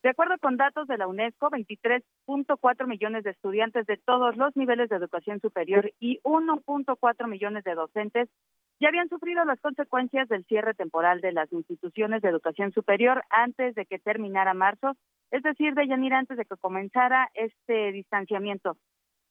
De 0.01 0.09
acuerdo 0.09 0.33
con 0.41 0.57
datos 0.57 0.87
de 0.87 0.97
la 0.97 1.05
UNESCO, 1.05 1.51
23.4 1.51 2.87
millones 2.87 3.23
de 3.23 3.29
estudiantes 3.29 3.85
de 3.85 3.97
todos 3.97 4.35
los 4.35 4.55
niveles 4.55 4.89
de 4.89 4.95
educación 4.95 5.39
superior 5.41 5.91
y 5.99 6.19
1.4 6.23 7.27
millones 7.27 7.63
de 7.63 7.75
docentes 7.75 8.29
ya 8.79 8.87
habían 8.87 9.09
sufrido 9.09 9.45
las 9.45 9.61
consecuencias 9.61 10.27
del 10.27 10.43
cierre 10.45 10.73
temporal 10.73 11.21
de 11.21 11.33
las 11.33 11.53
instituciones 11.53 12.23
de 12.23 12.29
educación 12.29 12.71
superior 12.71 13.23
antes 13.29 13.75
de 13.75 13.85
que 13.85 13.99
terminara 13.99 14.55
marzo, 14.55 14.97
es 15.29 15.43
decir, 15.43 15.75
de 15.75 15.87
Yanira, 15.87 16.17
antes 16.17 16.35
de 16.35 16.45
que 16.45 16.57
comenzara 16.57 17.29
este 17.35 17.91
distanciamiento. 17.91 18.75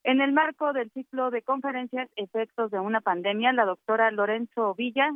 En 0.04 0.20
el 0.20 0.32
marco 0.32 0.72
del 0.72 0.90
ciclo 0.92 1.30
de 1.30 1.42
conferencias 1.42 2.08
Efectos 2.14 2.70
de 2.70 2.78
una 2.78 3.00
pandemia, 3.00 3.52
la 3.52 3.64
doctora 3.64 4.10
Lorenzo 4.12 4.74
Villa, 4.74 5.10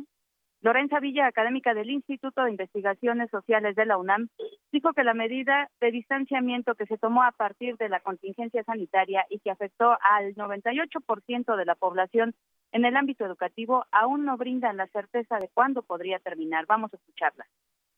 Lorenza 0.61 0.99
Villa, 0.99 1.27
académica 1.27 1.73
del 1.73 1.89
Instituto 1.89 2.43
de 2.43 2.51
Investigaciones 2.51 3.29
Sociales 3.29 3.75
de 3.75 3.85
la 3.85 3.97
UNAM, 3.97 4.29
dijo 4.71 4.93
que 4.93 5.03
la 5.03 5.13
medida 5.13 5.69
de 5.79 5.91
distanciamiento 5.91 6.75
que 6.75 6.87
se 6.87 6.97
tomó 6.97 7.23
a 7.23 7.31
partir 7.31 7.77
de 7.77 7.89
la 7.89 7.99
contingencia 7.99 8.63
sanitaria 8.63 9.25
y 9.29 9.39
que 9.39 9.51
afectó 9.51 9.97
al 10.01 10.33
98% 10.35 11.55
de 11.55 11.65
la 11.65 11.75
población 11.75 12.33
en 12.71 12.85
el 12.85 12.95
ámbito 12.97 13.23
educativo 13.25 13.85
aún 13.91 14.25
no 14.25 14.35
brindan 14.37 14.77
la 14.77 14.87
certeza 14.87 15.37
de 15.37 15.49
cuándo 15.53 15.83
podría 15.83 16.17
terminar. 16.19 16.65
Vamos 16.67 16.91
a 16.93 16.97
escucharla. 16.97 17.45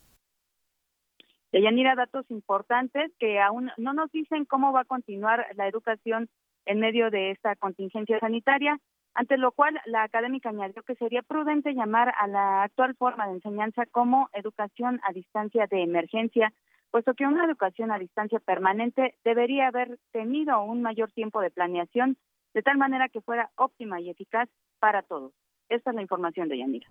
Yanira, 1.53 1.97
datos 1.97 2.25
importantes 2.31 3.13
que 3.19 3.41
aún 3.41 3.71
no 3.77 3.93
nos 3.93 4.11
dicen 4.11 4.47
cómo 4.47 4.73
va 4.73 4.83
a 4.83 4.85
continuar 4.85 5.47
la 5.57 5.69
educación 5.69 6.31
en 6.71 6.79
medio 6.79 7.11
de 7.11 7.33
esta 7.33 7.57
contingencia 7.57 8.21
sanitaria, 8.21 8.79
ante 9.15 9.37
lo 9.37 9.51
cual 9.51 9.81
la 9.87 10.05
académica 10.05 10.51
añadió 10.51 10.85
que 10.85 10.95
sería 10.95 11.21
prudente 11.23 11.75
llamar 11.75 12.15
a 12.17 12.29
la 12.29 12.63
actual 12.63 12.95
forma 12.95 13.27
de 13.27 13.35
enseñanza 13.35 13.87
como 13.87 14.29
educación 14.35 15.01
a 15.03 15.13
distancia 15.13 15.67
de 15.67 15.83
emergencia, 15.83 16.53
puesto 16.93 17.15
que 17.15 17.27
una 17.27 17.45
educación 17.45 17.91
a 17.91 17.99
distancia 17.99 18.39
permanente 18.39 19.17
debería 19.25 19.67
haber 19.67 19.99
tenido 20.13 20.63
un 20.63 20.81
mayor 20.81 21.11
tiempo 21.11 21.41
de 21.41 21.51
planeación 21.51 22.17
de 22.55 22.63
tal 22.63 22.79
manera 22.79 23.09
que 23.09 23.21
fuera 23.21 23.51
óptima 23.57 24.01
y 24.01 24.09
eficaz 24.09 24.49
para 24.79 25.03
todos. 25.03 25.33
Esta 25.69 25.91
es 25.91 25.97
la 25.97 26.03
información 26.03 26.49
de 26.49 26.59
Yanira. 26.59 26.87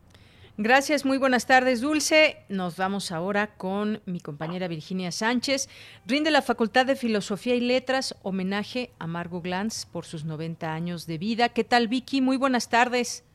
Gracias, 0.62 1.06
muy 1.06 1.18
buenas 1.18 1.48
tardes, 1.48 1.80
Dulce. 1.80 2.36
Nos 2.50 2.75
vamos 2.75 3.13
ahora 3.13 3.48
con 3.56 4.01
mi 4.06 4.20
compañera 4.20 4.68
Virginia 4.68 5.10
Sánchez. 5.10 5.70
Rinde 6.06 6.32
la 6.32 6.42
Facultad 6.42 6.86
de 6.86 6.98
Filosofía 6.98 7.56
y 7.56 7.62
Letras 7.62 8.20
homenaje 8.24 8.89
a 9.00 9.08
Margot 9.08 9.42
Glantz 9.42 9.86
por 9.86 10.04
sus 10.04 10.25
90 10.25 10.74
años 10.74 11.08
de 11.08 11.18
vida. 11.18 11.48
¿Qué 11.48 11.63
tal, 11.63 11.88
Vicky? 11.88 12.20
Muy 12.20 12.36
buenas 12.36 12.70
tardes. 12.70 13.25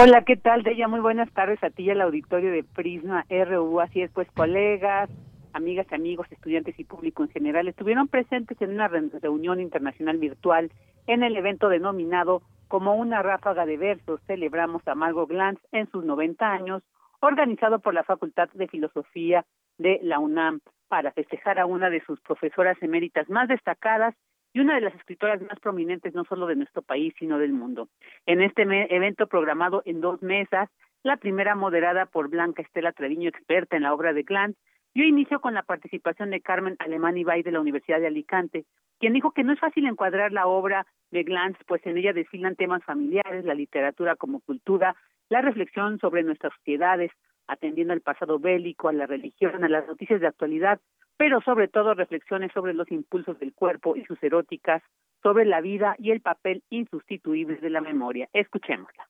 Hola, 0.00 0.22
¿qué 0.24 0.36
tal, 0.36 0.62
Deya? 0.62 0.86
Muy 0.86 1.00
buenas 1.00 1.28
tardes 1.32 1.60
a 1.64 1.70
ti 1.70 1.82
y 1.82 1.90
al 1.90 2.02
auditorio 2.02 2.52
de 2.52 2.62
Prisma 2.62 3.26
RU. 3.28 3.80
Así 3.80 4.02
es, 4.02 4.12
pues, 4.12 4.28
colegas, 4.30 5.10
amigas 5.52 5.86
y 5.90 5.94
amigos, 5.94 6.26
estudiantes 6.30 6.78
y 6.78 6.84
público 6.84 7.22
en 7.22 7.30
general 7.30 7.68
estuvieron 7.68 8.08
presentes 8.08 8.60
en 8.60 8.70
una 8.70 8.88
reunión 8.88 9.60
internacional 9.60 10.18
virtual 10.18 10.70
en 11.06 11.22
el 11.22 11.36
evento 11.36 11.68
denominado 11.68 12.42
como 12.68 12.94
una 12.94 13.20
ráfaga 13.20 13.66
de 13.66 13.76
versos 13.76 14.20
celebramos 14.28 14.86
a 14.86 14.94
Margot 14.94 15.28
Glantz 15.28 15.60
en 15.72 15.90
sus 15.90 16.04
90 16.04 16.52
años, 16.52 16.84
organizado 17.18 17.80
por 17.80 17.94
la 17.94 18.04
Facultad 18.04 18.48
de 18.54 18.68
Filosofía 18.68 19.44
de 19.76 19.98
la 20.04 20.20
UNAM 20.20 20.60
para 20.86 21.10
festejar 21.10 21.58
a 21.58 21.66
una 21.66 21.90
de 21.90 22.00
sus 22.04 22.20
profesoras 22.20 22.80
eméritas 22.80 23.28
más 23.28 23.48
destacadas 23.48 24.14
y 24.52 24.60
una 24.60 24.76
de 24.76 24.82
las 24.82 24.94
escritoras 24.94 25.40
más 25.42 25.58
prominentes 25.60 26.14
no 26.14 26.24
solo 26.24 26.46
de 26.46 26.56
nuestro 26.56 26.82
país, 26.82 27.12
sino 27.18 27.38
del 27.38 27.52
mundo. 27.52 27.88
En 28.26 28.40
este 28.40 28.62
evento 28.62 29.26
programado 29.26 29.82
en 29.84 30.00
dos 30.00 30.22
mesas, 30.22 30.68
la 31.02 31.16
primera 31.16 31.54
moderada 31.54 32.06
por 32.06 32.28
Blanca 32.28 32.62
Estela 32.62 32.92
Treviño, 32.92 33.28
experta 33.28 33.76
en 33.76 33.82
la 33.82 33.94
obra 33.94 34.12
de 34.12 34.22
Glantz, 34.22 34.58
dio 34.94 35.04
inicio 35.04 35.40
con 35.40 35.54
la 35.54 35.62
participación 35.62 36.30
de 36.30 36.40
Carmen 36.40 36.76
Alemán 36.78 37.16
Ibay 37.16 37.42
de 37.42 37.52
la 37.52 37.60
Universidad 37.60 38.00
de 38.00 38.08
Alicante, 38.08 38.64
quien 38.98 39.12
dijo 39.12 39.32
que 39.32 39.44
no 39.44 39.52
es 39.52 39.60
fácil 39.60 39.86
encuadrar 39.86 40.32
la 40.32 40.46
obra 40.46 40.86
de 41.10 41.22
Glantz, 41.22 41.58
pues 41.66 41.84
en 41.86 41.96
ella 41.96 42.12
desfilan 42.12 42.56
temas 42.56 42.84
familiares, 42.84 43.44
la 43.44 43.54
literatura 43.54 44.16
como 44.16 44.40
cultura, 44.40 44.94
la 45.28 45.40
reflexión 45.40 45.98
sobre 45.98 46.22
nuestras 46.22 46.52
sociedades, 46.54 47.10
atendiendo 47.46 47.92
al 47.92 48.00
pasado 48.00 48.38
bélico, 48.38 48.88
a 48.88 48.92
la 48.92 49.06
religión, 49.06 49.64
a 49.64 49.68
las 49.68 49.86
noticias 49.86 50.20
de 50.20 50.26
actualidad, 50.26 50.80
pero 51.16 51.40
sobre 51.42 51.68
todo 51.68 51.94
reflexiones 51.94 52.50
sobre 52.52 52.74
los 52.74 52.90
impulsos 52.90 53.38
del 53.38 53.52
cuerpo 53.54 53.96
y 53.96 54.04
sus 54.04 54.22
eróticas, 54.22 54.82
sobre 55.22 55.44
la 55.44 55.60
vida 55.60 55.94
y 55.98 56.12
el 56.12 56.20
papel 56.20 56.62
insustituible 56.70 57.56
de 57.56 57.70
la 57.70 57.80
memoria. 57.80 58.28
Escuchémosla. 58.32 59.08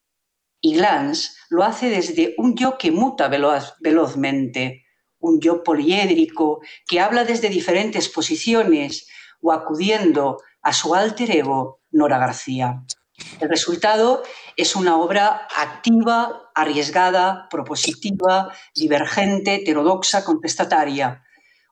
Y 0.60 0.76
Glantz 0.76 1.46
lo 1.50 1.62
hace 1.62 1.88
desde 1.88 2.34
un 2.36 2.54
yo 2.56 2.76
que 2.78 2.90
muta 2.90 3.28
velozmente, 3.28 4.84
un 5.20 5.40
yo 5.40 5.62
poliédrico 5.62 6.60
que 6.86 7.00
habla 7.00 7.24
desde 7.24 7.48
diferentes 7.48 8.08
posiciones 8.08 9.08
o 9.40 9.52
acudiendo 9.52 10.38
a 10.62 10.72
su 10.72 10.94
alter 10.94 11.30
ego, 11.30 11.80
Nora 11.92 12.18
García. 12.18 12.82
El 13.38 13.48
resultado 13.48 14.22
es 14.56 14.76
una 14.76 14.96
obra 14.96 15.46
activa, 15.56 16.50
arriesgada, 16.54 17.48
propositiva, 17.50 18.52
divergente, 18.74 19.56
heterodoxa, 19.56 20.24
contestataria. 20.24 21.22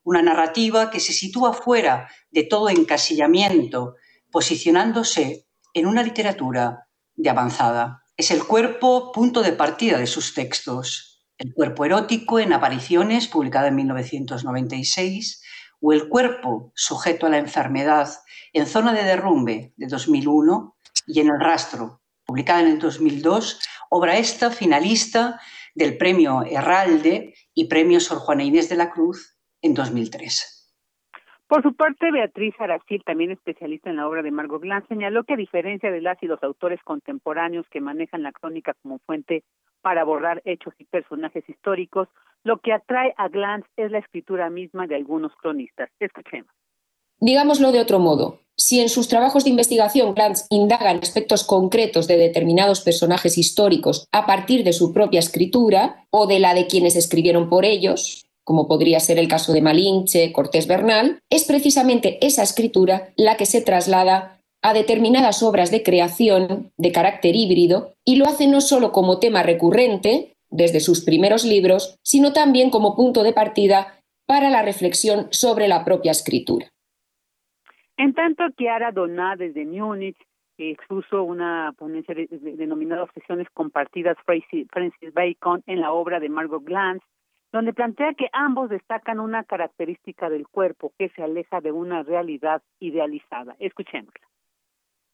Una 0.04 0.22
narrativa 0.22 0.90
que 0.90 1.00
se 1.00 1.12
sitúa 1.12 1.52
fuera 1.52 2.08
de 2.30 2.42
todo 2.42 2.68
encasillamiento, 2.68 3.96
posicionándose 4.30 5.46
en 5.74 5.86
una 5.86 6.02
literatura 6.02 6.88
de 7.14 7.30
avanzada. 7.30 8.02
Es 8.16 8.30
el 8.30 8.44
cuerpo 8.44 9.12
punto 9.12 9.42
de 9.42 9.52
partida 9.52 9.98
de 9.98 10.06
sus 10.06 10.34
textos. 10.34 11.07
El 11.38 11.54
cuerpo 11.54 11.84
erótico 11.84 12.40
en 12.40 12.52
apariciones, 12.52 13.28
publicada 13.28 13.68
en 13.68 13.76
1996, 13.76 15.44
o 15.80 15.92
El 15.92 16.08
cuerpo 16.08 16.72
sujeto 16.74 17.26
a 17.26 17.30
la 17.30 17.38
enfermedad 17.38 18.08
en 18.52 18.66
Zona 18.66 18.92
de 18.92 19.04
Derrumbe 19.04 19.72
de 19.76 19.86
2001 19.86 20.76
y 21.06 21.20
En 21.20 21.28
el 21.28 21.40
rastro, 21.40 22.00
publicada 22.24 22.62
en 22.62 22.66
el 22.66 22.78
2002, 22.80 23.60
obra 23.88 24.18
esta 24.18 24.50
finalista 24.50 25.40
del 25.76 25.96
Premio 25.96 26.42
Herralde 26.42 27.34
y 27.54 27.68
Premio 27.68 28.00
Sor 28.00 28.18
Juana 28.18 28.42
Inés 28.42 28.68
de 28.68 28.76
la 28.76 28.90
Cruz 28.90 29.38
en 29.62 29.74
2003. 29.74 30.74
Por 31.46 31.62
su 31.62 31.74
parte, 31.74 32.10
Beatriz 32.10 32.54
Aracil, 32.58 33.02
también 33.04 33.30
especialista 33.30 33.88
en 33.88 33.96
la 33.96 34.08
obra 34.08 34.22
de 34.22 34.32
Margot 34.32 34.60
Glantz, 34.60 34.88
señaló 34.88 35.22
que 35.22 35.34
a 35.34 35.36
diferencia 35.36 35.90
de 35.92 36.00
las 36.00 36.20
y 36.20 36.26
los 36.26 36.42
autores 36.42 36.80
contemporáneos 36.82 37.66
que 37.70 37.80
manejan 37.80 38.24
la 38.24 38.32
crónica 38.32 38.74
como 38.82 38.98
fuente 39.06 39.44
para 39.80 40.02
abordar 40.02 40.42
hechos 40.44 40.74
y 40.78 40.84
personajes 40.84 41.48
históricos, 41.48 42.08
lo 42.44 42.58
que 42.58 42.72
atrae 42.72 43.14
a 43.16 43.28
Glantz 43.28 43.66
es 43.76 43.90
la 43.90 43.98
escritura 43.98 44.50
misma 44.50 44.86
de 44.86 44.96
algunos 44.96 45.32
cronistas. 45.36 45.90
Escuchemos. 46.00 46.50
Digámoslo 47.20 47.72
de 47.72 47.80
otro 47.80 47.98
modo, 47.98 48.40
si 48.56 48.80
en 48.80 48.88
sus 48.88 49.08
trabajos 49.08 49.44
de 49.44 49.50
investigación 49.50 50.14
Glantz 50.14 50.46
indaga 50.50 50.90
en 50.90 50.98
aspectos 50.98 51.44
concretos 51.44 52.06
de 52.06 52.16
determinados 52.16 52.80
personajes 52.80 53.38
históricos 53.38 54.06
a 54.12 54.26
partir 54.26 54.64
de 54.64 54.72
su 54.72 54.92
propia 54.92 55.20
escritura 55.20 56.06
o 56.10 56.26
de 56.26 56.38
la 56.38 56.54
de 56.54 56.66
quienes 56.66 56.96
escribieron 56.96 57.48
por 57.48 57.64
ellos, 57.64 58.28
como 58.44 58.66
podría 58.66 58.98
ser 58.98 59.18
el 59.18 59.28
caso 59.28 59.52
de 59.52 59.60
Malinche, 59.60 60.32
Cortés 60.32 60.66
Bernal, 60.66 61.20
es 61.28 61.44
precisamente 61.44 62.24
esa 62.26 62.42
escritura 62.42 63.12
la 63.16 63.36
que 63.36 63.46
se 63.46 63.60
traslada 63.60 64.37
a 64.62 64.72
determinadas 64.74 65.42
obras 65.42 65.70
de 65.70 65.82
creación 65.82 66.72
de 66.76 66.92
carácter 66.92 67.36
híbrido 67.36 67.94
y 68.04 68.16
lo 68.16 68.26
hace 68.26 68.46
no 68.46 68.60
solo 68.60 68.92
como 68.92 69.18
tema 69.18 69.42
recurrente 69.42 70.34
desde 70.50 70.80
sus 70.80 71.04
primeros 71.04 71.44
libros, 71.44 71.98
sino 72.02 72.32
también 72.32 72.70
como 72.70 72.96
punto 72.96 73.22
de 73.22 73.32
partida 73.32 74.00
para 74.26 74.50
la 74.50 74.62
reflexión 74.62 75.28
sobre 75.30 75.68
la 75.68 75.84
propia 75.84 76.12
escritura. 76.12 76.66
En 77.96 78.14
tanto, 78.14 78.44
Chiara 78.56 78.92
Donà 78.92 79.36
desde 79.36 79.64
Múnich 79.64 80.16
expuso 80.58 81.22
una 81.22 81.72
ponencia 81.78 82.14
denominada 82.14 83.04
Obsesiones 83.04 83.48
Compartidas 83.54 84.16
Francis 84.24 85.14
Bacon 85.14 85.62
en 85.66 85.80
la 85.80 85.92
obra 85.92 86.18
de 86.20 86.28
Margot 86.28 86.64
Glantz, 86.64 87.04
donde 87.52 87.72
plantea 87.72 88.14
que 88.14 88.28
ambos 88.32 88.68
destacan 88.68 89.20
una 89.20 89.44
característica 89.44 90.28
del 90.28 90.46
cuerpo 90.48 90.92
que 90.98 91.08
se 91.10 91.22
aleja 91.22 91.60
de 91.60 91.72
una 91.72 92.02
realidad 92.02 92.62
idealizada. 92.80 93.56
Escuchémosla. 93.58 94.26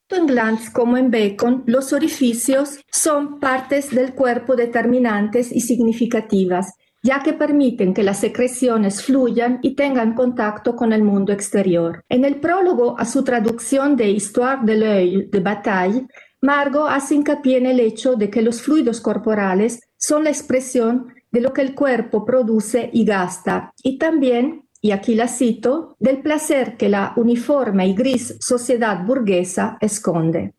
En 0.09 0.27
Glantz 0.27 0.69
como 0.69 0.97
en 0.97 1.09
Bacon, 1.09 1.63
los 1.65 1.91
orificios 1.91 2.79
son 2.91 3.39
partes 3.39 3.89
del 3.89 4.13
cuerpo 4.13 4.55
determinantes 4.55 5.51
y 5.51 5.61
significativas, 5.61 6.73
ya 7.01 7.23
que 7.23 7.33
permiten 7.33 7.93
que 7.93 8.03
las 8.03 8.19
secreciones 8.19 9.03
fluyan 9.03 9.59
y 9.63 9.75
tengan 9.75 10.13
contacto 10.13 10.75
con 10.75 10.93
el 10.93 11.03
mundo 11.03 11.33
exterior. 11.33 12.03
En 12.07 12.23
el 12.23 12.39
prólogo 12.39 12.99
a 12.99 13.05
su 13.05 13.23
traducción 13.23 13.95
de 13.95 14.11
Histoire 14.11 14.61
de 14.63 14.75
l'œil 14.75 15.29
de 15.31 15.39
Bataille, 15.39 16.07
Margot 16.41 16.87
hace 16.87 17.15
hincapié 17.15 17.57
en 17.57 17.65
el 17.65 17.79
hecho 17.79 18.15
de 18.15 18.29
que 18.29 18.43
los 18.43 18.61
fluidos 18.61 19.01
corporales 19.01 19.79
son 19.97 20.25
la 20.25 20.29
expresión 20.29 21.07
de 21.31 21.41
lo 21.41 21.51
que 21.51 21.61
el 21.61 21.73
cuerpo 21.73 22.23
produce 22.23 22.91
y 22.93 23.05
gasta, 23.05 23.73
y 23.83 23.97
también, 23.97 24.64
y 24.85 24.91
aquí 24.91 25.15
la 25.15 25.27
cito, 25.27 25.95
del 25.97 26.21
placer 26.21 26.77
que 26.77 26.89
la 26.89 27.13
uniforme 27.15 27.87
y 27.87 27.95
gris 27.95 28.37
sociedad 28.39 29.03
burguesa 29.03 29.79
esconde. 29.81 30.53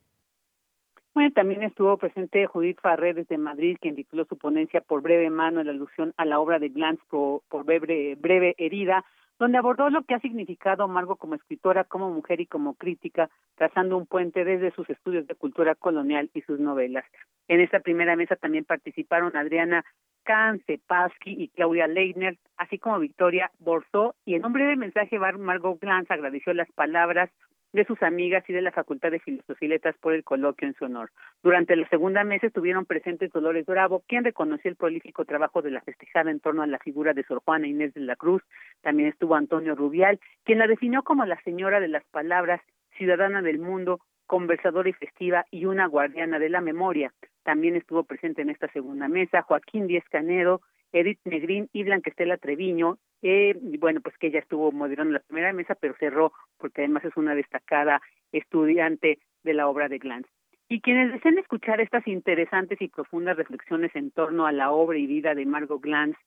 Bueno, 1.14 1.30
también 1.32 1.62
estuvo 1.62 1.96
presente 1.96 2.44
Judith 2.46 2.80
Farré 2.82 3.14
desde 3.14 3.38
Madrid, 3.38 3.76
quien 3.80 3.94
tituló 3.94 4.24
su 4.24 4.36
ponencia 4.36 4.80
por 4.80 5.00
breve 5.00 5.30
mano 5.30 5.60
en 5.60 5.68
alusión 5.68 6.12
a 6.16 6.24
la 6.24 6.40
obra 6.40 6.58
de 6.58 6.70
Glantz 6.70 7.00
por, 7.08 7.64
breve, 7.64 8.16
breve 8.16 8.56
herida, 8.58 9.04
donde 9.38 9.58
abordó 9.58 9.90
lo 9.90 10.02
que 10.02 10.14
ha 10.14 10.20
significado 10.20 10.88
Margo 10.88 11.16
como 11.16 11.34
escritora, 11.34 11.84
como 11.84 12.10
mujer 12.10 12.40
y 12.40 12.46
como 12.46 12.74
crítica, 12.74 13.28
trazando 13.56 13.96
un 13.96 14.06
puente 14.06 14.44
desde 14.44 14.70
sus 14.72 14.88
estudios 14.88 15.26
de 15.26 15.34
cultura 15.34 15.74
colonial 15.74 16.30
y 16.34 16.42
sus 16.42 16.58
novelas. 16.58 17.04
En 17.48 17.60
esta 17.60 17.80
primera 17.80 18.16
mesa 18.16 18.36
también 18.36 18.64
participaron 18.64 19.36
Adriana 19.36 19.84
Kahn, 20.24 20.60
Sepasky 20.66 21.30
y 21.30 21.48
Claudia 21.48 21.86
Leitner, 21.86 22.36
así 22.56 22.78
como 22.78 22.98
Victoria 22.98 23.50
Borzó, 23.58 24.14
y 24.24 24.34
en 24.34 24.44
un 24.44 24.52
breve 24.52 24.76
mensaje 24.76 25.18
Margot 25.18 25.78
Glantz 25.80 26.10
agradeció 26.10 26.52
las 26.52 26.70
palabras 26.72 27.30
de 27.72 27.84
sus 27.84 28.02
amigas 28.02 28.44
y 28.48 28.52
de 28.52 28.62
la 28.62 28.72
Facultad 28.72 29.10
de 29.10 29.20
Filosofía 29.20 29.66
y 29.66 29.68
Letras 29.70 29.96
por 30.00 30.14
el 30.14 30.24
coloquio 30.24 30.66
en 30.66 30.74
su 30.74 30.84
honor. 30.84 31.10
Durante 31.42 31.76
la 31.76 31.88
segunda 31.88 32.24
mesa 32.24 32.46
estuvieron 32.46 32.86
presentes 32.86 33.32
Dolores 33.32 33.66
Bravo, 33.66 34.02
quien 34.06 34.24
reconoció 34.24 34.70
el 34.70 34.76
prolífico 34.76 35.24
trabajo 35.24 35.62
de 35.62 35.70
la 35.70 35.80
festejada 35.82 36.30
en 36.30 36.40
torno 36.40 36.62
a 36.62 36.66
la 36.66 36.78
figura 36.78 37.12
de 37.12 37.24
Sor 37.24 37.42
Juana 37.44 37.66
Inés 37.66 37.94
de 37.94 38.00
la 38.00 38.16
Cruz. 38.16 38.42
También 38.80 39.08
estuvo 39.08 39.34
Antonio 39.34 39.74
Rubial, 39.74 40.20
quien 40.44 40.58
la 40.58 40.66
definió 40.66 41.02
como 41.02 41.24
la 41.26 41.40
señora 41.42 41.80
de 41.80 41.88
las 41.88 42.04
palabras, 42.06 42.60
ciudadana 42.96 43.42
del 43.42 43.58
mundo, 43.58 44.00
conversadora 44.26 44.88
y 44.88 44.92
festiva 44.92 45.46
y 45.50 45.66
una 45.66 45.86
guardiana 45.86 46.38
de 46.38 46.48
la 46.48 46.60
memoria. 46.60 47.12
También 47.42 47.76
estuvo 47.76 48.04
presente 48.04 48.42
en 48.42 48.50
esta 48.50 48.68
segunda 48.72 49.08
mesa 49.08 49.42
Joaquín 49.42 49.86
Díez 49.86 50.04
Canedo, 50.10 50.62
Edith 50.92 51.20
Negrín 51.24 51.68
y 51.72 51.84
Blanquestela 51.84 52.36
Treviño, 52.36 52.98
eh, 53.22 53.54
bueno, 53.78 54.00
pues 54.00 54.16
que 54.18 54.28
ella 54.28 54.40
estuvo 54.40 54.72
moderando 54.72 55.14
la 55.14 55.20
primera 55.20 55.52
mesa, 55.52 55.74
pero 55.74 55.94
cerró 55.98 56.32
porque 56.58 56.82
además 56.82 57.04
es 57.04 57.16
una 57.16 57.34
destacada 57.34 58.00
estudiante 58.32 59.18
de 59.42 59.54
la 59.54 59.68
obra 59.68 59.88
de 59.88 59.98
Glantz. 59.98 60.28
Y 60.68 60.80
quienes 60.80 61.12
deseen 61.12 61.38
escuchar 61.38 61.80
estas 61.80 62.06
interesantes 62.06 62.80
y 62.80 62.88
profundas 62.88 63.36
reflexiones 63.36 63.94
en 63.94 64.10
torno 64.10 64.46
a 64.46 64.52
la 64.52 64.72
obra 64.72 64.98
y 64.98 65.06
vida 65.06 65.34
de 65.34 65.46
Margot 65.46 65.80
Glantz, 65.80 66.18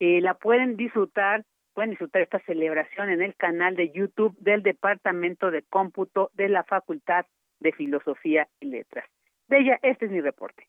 eh, 0.00 0.20
la 0.20 0.34
pueden 0.34 0.76
disfrutar, 0.76 1.44
pueden 1.74 1.90
disfrutar 1.90 2.22
esta 2.22 2.40
celebración 2.40 3.10
en 3.10 3.22
el 3.22 3.34
canal 3.36 3.76
de 3.76 3.90
YouTube 3.90 4.36
del 4.38 4.62
Departamento 4.62 5.50
de 5.50 5.62
Cómputo 5.62 6.30
de 6.34 6.48
la 6.48 6.64
Facultad 6.64 7.26
de 7.60 7.72
Filosofía 7.72 8.48
y 8.60 8.66
Letras. 8.66 9.04
De 9.48 9.58
ella, 9.58 9.78
este 9.82 10.06
es 10.06 10.10
mi 10.10 10.20
reporte. 10.20 10.66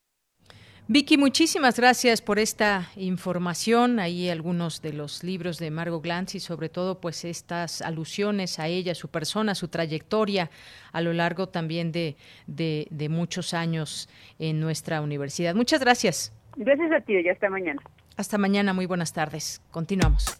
Vicky, 0.90 1.18
muchísimas 1.18 1.78
gracias 1.78 2.22
por 2.22 2.40
esta 2.40 2.90
información. 2.98 4.00
Ahí 4.00 4.30
algunos 4.30 4.82
de 4.82 4.92
los 4.92 5.24
libros 5.24 5.58
de 5.58 5.72
Margot 5.72 6.04
Glantz 6.04 6.36
y 6.36 6.42
sobre 6.42 6.68
todo 6.68 7.00
pues 7.00 7.24
estas 7.24 7.82
alusiones 7.82 8.60
a 8.60 8.68
ella, 8.68 8.94
su 8.94 9.08
persona, 9.08 9.56
su 9.56 9.70
trayectoria 9.70 10.52
a 10.92 11.02
lo 11.02 11.14
largo 11.14 11.48
también 11.48 11.94
de, 11.94 12.18
de, 12.48 12.88
de 12.90 13.08
muchos 13.08 13.54
años 13.54 14.10
en 14.40 14.60
nuestra 14.60 15.02
universidad. 15.02 15.56
Muchas 15.56 15.80
gracias. 15.80 16.34
Gracias 16.58 16.92
a 16.92 17.00
ti, 17.00 17.14
ya 17.24 17.32
hasta 17.32 17.50
mañana. 17.50 17.82
Hasta 18.18 18.38
mañana, 18.38 18.74
muy 18.74 18.86
buenas 18.86 19.14
tardes. 19.14 19.62
Continuamos. 19.72 20.36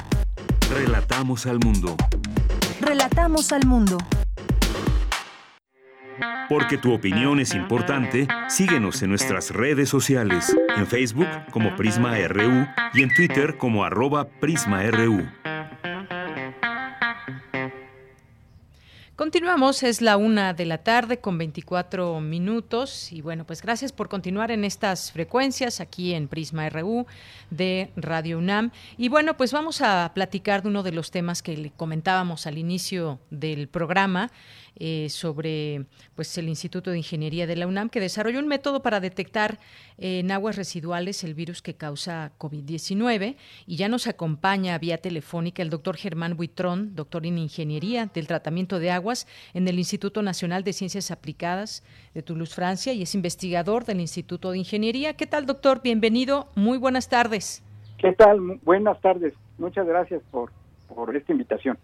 Relatamos 0.70 1.46
al 1.46 1.60
mundo. 1.60 1.96
Relatamos 2.82 3.52
al 3.54 3.66
mundo. 3.66 3.98
Porque 6.50 6.78
tu 6.78 6.94
opinión 6.94 7.40
es 7.40 7.54
importante, 7.54 8.28
síguenos 8.48 9.02
en 9.02 9.10
nuestras 9.10 9.52
redes 9.52 9.90
sociales, 9.90 10.56
en 10.76 10.88
Facebook 10.88 11.28
como 11.52 11.76
Prisma 11.76 12.16
RU 12.28 12.68
y 12.94 13.04
en 13.04 13.14
Twitter 13.14 13.58
como 13.58 13.84
arroba 13.84 14.28
PrismaRU. 14.28 15.24
Continuamos, 19.16 19.84
es 19.84 20.02
la 20.02 20.18
una 20.18 20.54
de 20.54 20.66
la 20.66 20.80
tarde 20.80 21.20
con 21.20 21.38
24 21.38 22.20
minutos 22.20 23.12
y 23.12 23.22
bueno, 23.22 23.46
pues 23.46 23.62
gracias 23.62 23.92
por 23.92 24.10
continuar 24.10 24.50
en 24.50 24.66
estas 24.66 25.12
frecuencias 25.12 25.80
aquí 25.80 26.16
en 26.16 26.28
Prisma 26.28 26.68
RU 26.70 27.06
de 27.52 27.92
Radio 27.96 28.40
UNAM. 28.40 28.72
Y 28.98 29.10
bueno, 29.10 29.38
pues 29.38 29.54
vamos 29.54 29.82
a 29.82 30.12
platicar 30.16 30.64
de 30.64 30.70
uno 30.70 30.82
de 30.82 30.94
los 30.94 31.12
temas 31.12 31.44
que 31.44 31.56
le 31.56 31.70
comentábamos 31.70 32.48
al 32.48 32.58
inicio 32.58 33.20
del 33.30 33.68
programa. 33.68 34.32
Eh, 34.76 35.08
sobre 35.10 35.86
pues 36.16 36.36
el 36.40 36.50
Instituto 36.50 36.90
de 36.90 36.98
Ingeniería 36.98 37.46
de 37.46 37.56
la 37.56 37.68
UNAM 37.68 37.90
que 37.90 38.00
desarrolló 38.00 38.40
un 38.40 38.48
método 38.48 38.82
para 38.82 39.00
detectar 39.00 39.60
eh, 40.00 40.20
en 40.20 40.32
aguas 40.32 40.56
residuales 40.56 41.24
el 41.24 41.36
virus 41.36 41.62
que 41.62 41.76
causa 41.76 42.32
COVID-19 42.40 43.36
y 43.68 43.76
ya 43.76 43.88
nos 43.88 44.08
acompaña 44.08 44.76
vía 44.80 44.98
telefónica 44.98 45.62
el 45.62 45.70
doctor 45.70 45.96
Germán 45.96 46.36
Buitrón, 46.36 46.96
doctor 46.96 47.28
en 47.28 47.38
Ingeniería 47.38 48.08
del 48.08 48.26
Tratamiento 48.26 48.80
de 48.80 48.90
Aguas 48.90 49.28
en 49.54 49.68
el 49.68 49.78
Instituto 49.78 50.24
Nacional 50.24 50.64
de 50.64 50.74
Ciencias 50.74 51.12
Aplicadas 51.12 51.84
de 52.16 52.24
Toulouse, 52.24 52.56
Francia 52.56 52.94
y 52.94 53.04
es 53.04 53.14
investigador 53.14 53.86
del 53.86 54.00
Instituto 54.00 54.50
de 54.52 54.58
Ingeniería. 54.58 55.14
¿Qué 55.16 55.28
tal, 55.28 55.46
doctor? 55.46 55.82
Bienvenido. 55.84 56.48
Muy 56.56 56.80
buenas 56.80 57.10
tardes. 57.10 57.64
¿Qué 58.00 58.12
tal? 58.14 58.60
Buenas 58.64 59.00
tardes. 59.02 59.36
Muchas 59.60 59.86
gracias 59.86 60.24
por, 60.32 60.52
por 60.88 61.16
esta 61.16 61.32
invitación. 61.32 61.78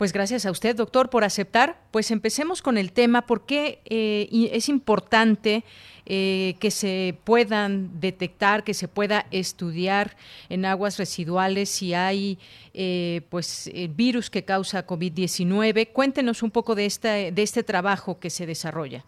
Pues 0.00 0.14
gracias 0.14 0.46
a 0.46 0.50
usted, 0.50 0.76
doctor, 0.76 1.10
por 1.10 1.24
aceptar. 1.24 1.76
Pues 1.90 2.10
empecemos 2.10 2.62
con 2.62 2.78
el 2.78 2.90
tema. 2.90 3.26
¿Por 3.26 3.44
qué 3.44 3.80
eh, 3.84 4.28
es 4.50 4.70
importante 4.70 5.62
eh, 6.06 6.54
que 6.58 6.70
se 6.70 7.18
puedan 7.24 8.00
detectar, 8.00 8.64
que 8.64 8.72
se 8.72 8.88
pueda 8.88 9.26
estudiar 9.30 10.16
en 10.48 10.64
aguas 10.64 10.98
residuales 10.98 11.68
si 11.68 11.92
hay 11.92 12.38
eh, 12.72 13.20
pues 13.28 13.66
el 13.74 13.88
virus 13.88 14.30
que 14.30 14.42
causa 14.42 14.86
COVID-19? 14.86 15.92
Cuéntenos 15.92 16.42
un 16.42 16.50
poco 16.50 16.74
de, 16.74 16.86
esta, 16.86 17.12
de 17.12 17.42
este 17.42 17.62
trabajo 17.62 18.18
que 18.18 18.30
se 18.30 18.46
desarrolla. 18.46 19.04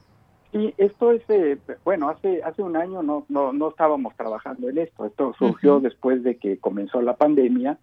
Y 0.52 0.74
esto 0.76 1.12
es, 1.12 1.22
bueno, 1.84 2.10
hace 2.10 2.42
hace 2.42 2.60
un 2.60 2.76
año 2.76 3.02
no, 3.02 3.24
no, 3.30 3.54
no 3.54 3.70
estábamos 3.70 4.14
trabajando 4.14 4.68
en 4.68 4.76
esto. 4.76 5.06
Esto 5.06 5.34
surgió 5.38 5.80
después 5.80 6.22
de 6.22 6.36
que 6.36 6.58
comenzó 6.58 7.00
la 7.00 7.16
pandemia 7.16 7.78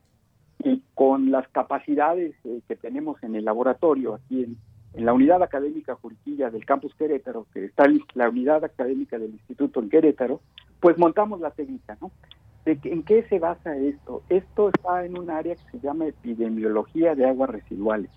y 0.63 0.83
con 0.93 1.31
las 1.31 1.47
capacidades 1.49 2.35
eh, 2.43 2.61
que 2.67 2.75
tenemos 2.75 3.21
en 3.23 3.35
el 3.35 3.45
laboratorio 3.45 4.15
aquí 4.15 4.43
en, 4.43 4.57
la 4.93 5.13
unidad 5.13 5.43
académica 5.43 5.95
Juriquilla 5.95 6.49
del 6.49 6.65
campus 6.65 6.95
Querétaro, 6.95 7.45
que 7.53 7.65
está 7.65 7.85
la 8.15 8.27
unidad 8.27 8.63
académica 8.63 9.19
del 9.19 9.31
instituto 9.31 9.79
en 9.81 9.89
Querétaro, 9.89 10.41
pues 10.79 10.97
montamos 10.97 11.39
la 11.39 11.51
técnica, 11.51 11.95
¿no? 12.01 12.11
De 12.65 12.77
¿En 12.83 13.03
qué 13.03 13.23
se 13.29 13.37
basa 13.37 13.77
esto? 13.77 14.23
Esto 14.29 14.69
está 14.69 15.05
en 15.05 15.17
un 15.17 15.29
área 15.29 15.55
que 15.55 15.71
se 15.71 15.79
llama 15.79 16.07
epidemiología 16.07 17.13
de 17.13 17.25
aguas 17.29 17.51
residuales. 17.51 18.09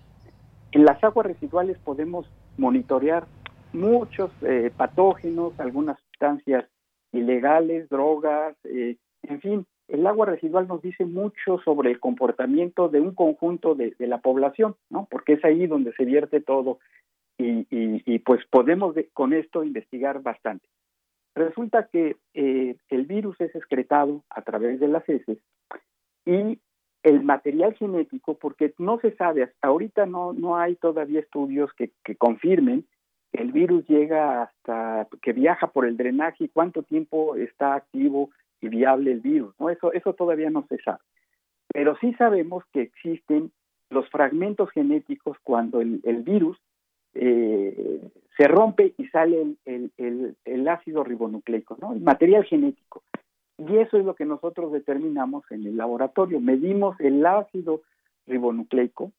En 0.71 0.83
las 0.83 1.01
aguas 1.03 1.27
residuales 1.27 1.77
podemos 1.77 2.25
monitorear 2.57 3.27
muchos 3.71 4.31
eh, 4.41 4.71
patógenos, 4.75 5.57
algunas 5.59 5.99
sustancias 5.99 6.65
ilegales, 7.11 7.87
drogas, 7.89 8.55
eh, 8.63 8.97
en 9.21 9.41
fin, 9.41 9.67
el 9.93 10.07
agua 10.07 10.25
residual 10.25 10.67
nos 10.67 10.81
dice 10.81 11.05
mucho 11.05 11.59
sobre 11.59 11.91
el 11.91 11.99
comportamiento 11.99 12.89
de 12.89 12.99
un 12.99 13.13
conjunto 13.13 13.75
de, 13.75 13.93
la 13.99 14.17
población, 14.17 14.75
¿no? 14.89 15.07
Porque 15.09 15.33
es 15.33 15.45
ahí 15.45 15.67
donde 15.67 15.93
se 15.93 16.03
vierte 16.03 16.41
todo 16.41 16.79
y, 17.37 18.19
pues 18.19 18.43
podemos 18.49 18.95
con 19.13 19.33
esto 19.33 19.63
investigar 19.63 20.21
bastante. 20.21 20.65
Resulta 21.35 21.87
que 21.91 22.17
eh, 22.33 22.75
el 22.89 23.05
virus 23.05 23.39
es 23.39 23.55
excretado 23.55 24.23
a 24.29 24.41
través 24.41 24.79
de 24.79 24.87
las 24.87 25.07
heces 25.07 25.37
y 26.25 26.59
el 27.03 27.23
material 27.23 27.75
genético, 27.75 28.35
porque 28.35 28.73
no 28.79 28.99
se 28.99 29.15
sabe, 29.15 29.43
hasta 29.43 29.67
ahorita 29.67 30.05
no, 30.05 30.33
no 30.33 30.57
hay 30.57 30.75
todavía 30.75 31.19
estudios 31.19 31.71
que, 31.73 31.91
que 32.03 32.15
confirmen 32.15 32.85
el 33.33 33.51
virus 33.51 33.85
llega 33.87 34.43
hasta, 34.43 35.07
que 35.21 35.33
viaja 35.33 35.67
por 35.67 35.85
el 35.85 35.97
drenaje 35.97 36.45
y 36.45 36.49
cuánto 36.49 36.83
tiempo 36.83 37.35
está 37.35 37.73
activo 37.73 38.29
y 38.63 38.69
viable 38.69 39.11
el 39.11 39.19
virus, 39.19 39.53
¿no? 39.59 39.69
Eso, 39.69 39.91
eso 39.91 40.13
todavía 40.13 40.49
no 40.49 40.65
se 40.69 40.77
sabe. 40.77 40.99
Pero 41.67 41.97
sí 41.97 42.13
sabemos 42.13 42.63
que 42.71 42.81
existen 42.81 43.51
los 43.89 44.09
fragmentos 44.09 44.71
genéticos 44.71 45.37
cuando 45.43 45.81
el, 45.81 45.99
virus 46.23 46.57
eh, 47.13 48.09
se 48.37 48.47
rompe 48.47 48.93
y 48.97 49.07
sale 49.07 49.55
el, 49.65 50.35
el, 50.45 50.67
ácido 50.67 51.03
ribonucleico, 51.03 51.77
¿no? 51.79 51.93
El 51.93 52.01
material 52.01 52.45
genético. 52.45 53.03
Y 53.57 53.77
eso 53.77 53.97
es 53.97 54.05
lo 54.05 54.15
que 54.15 54.25
nosotros 54.25 54.71
determinamos 54.71 55.43
en 55.51 55.67
el 55.67 55.77
laboratorio. 55.77 56.39
Medimos 56.39 56.99
el 56.99 57.25
ácido 57.25 57.81
ribonucleico 58.25 59.11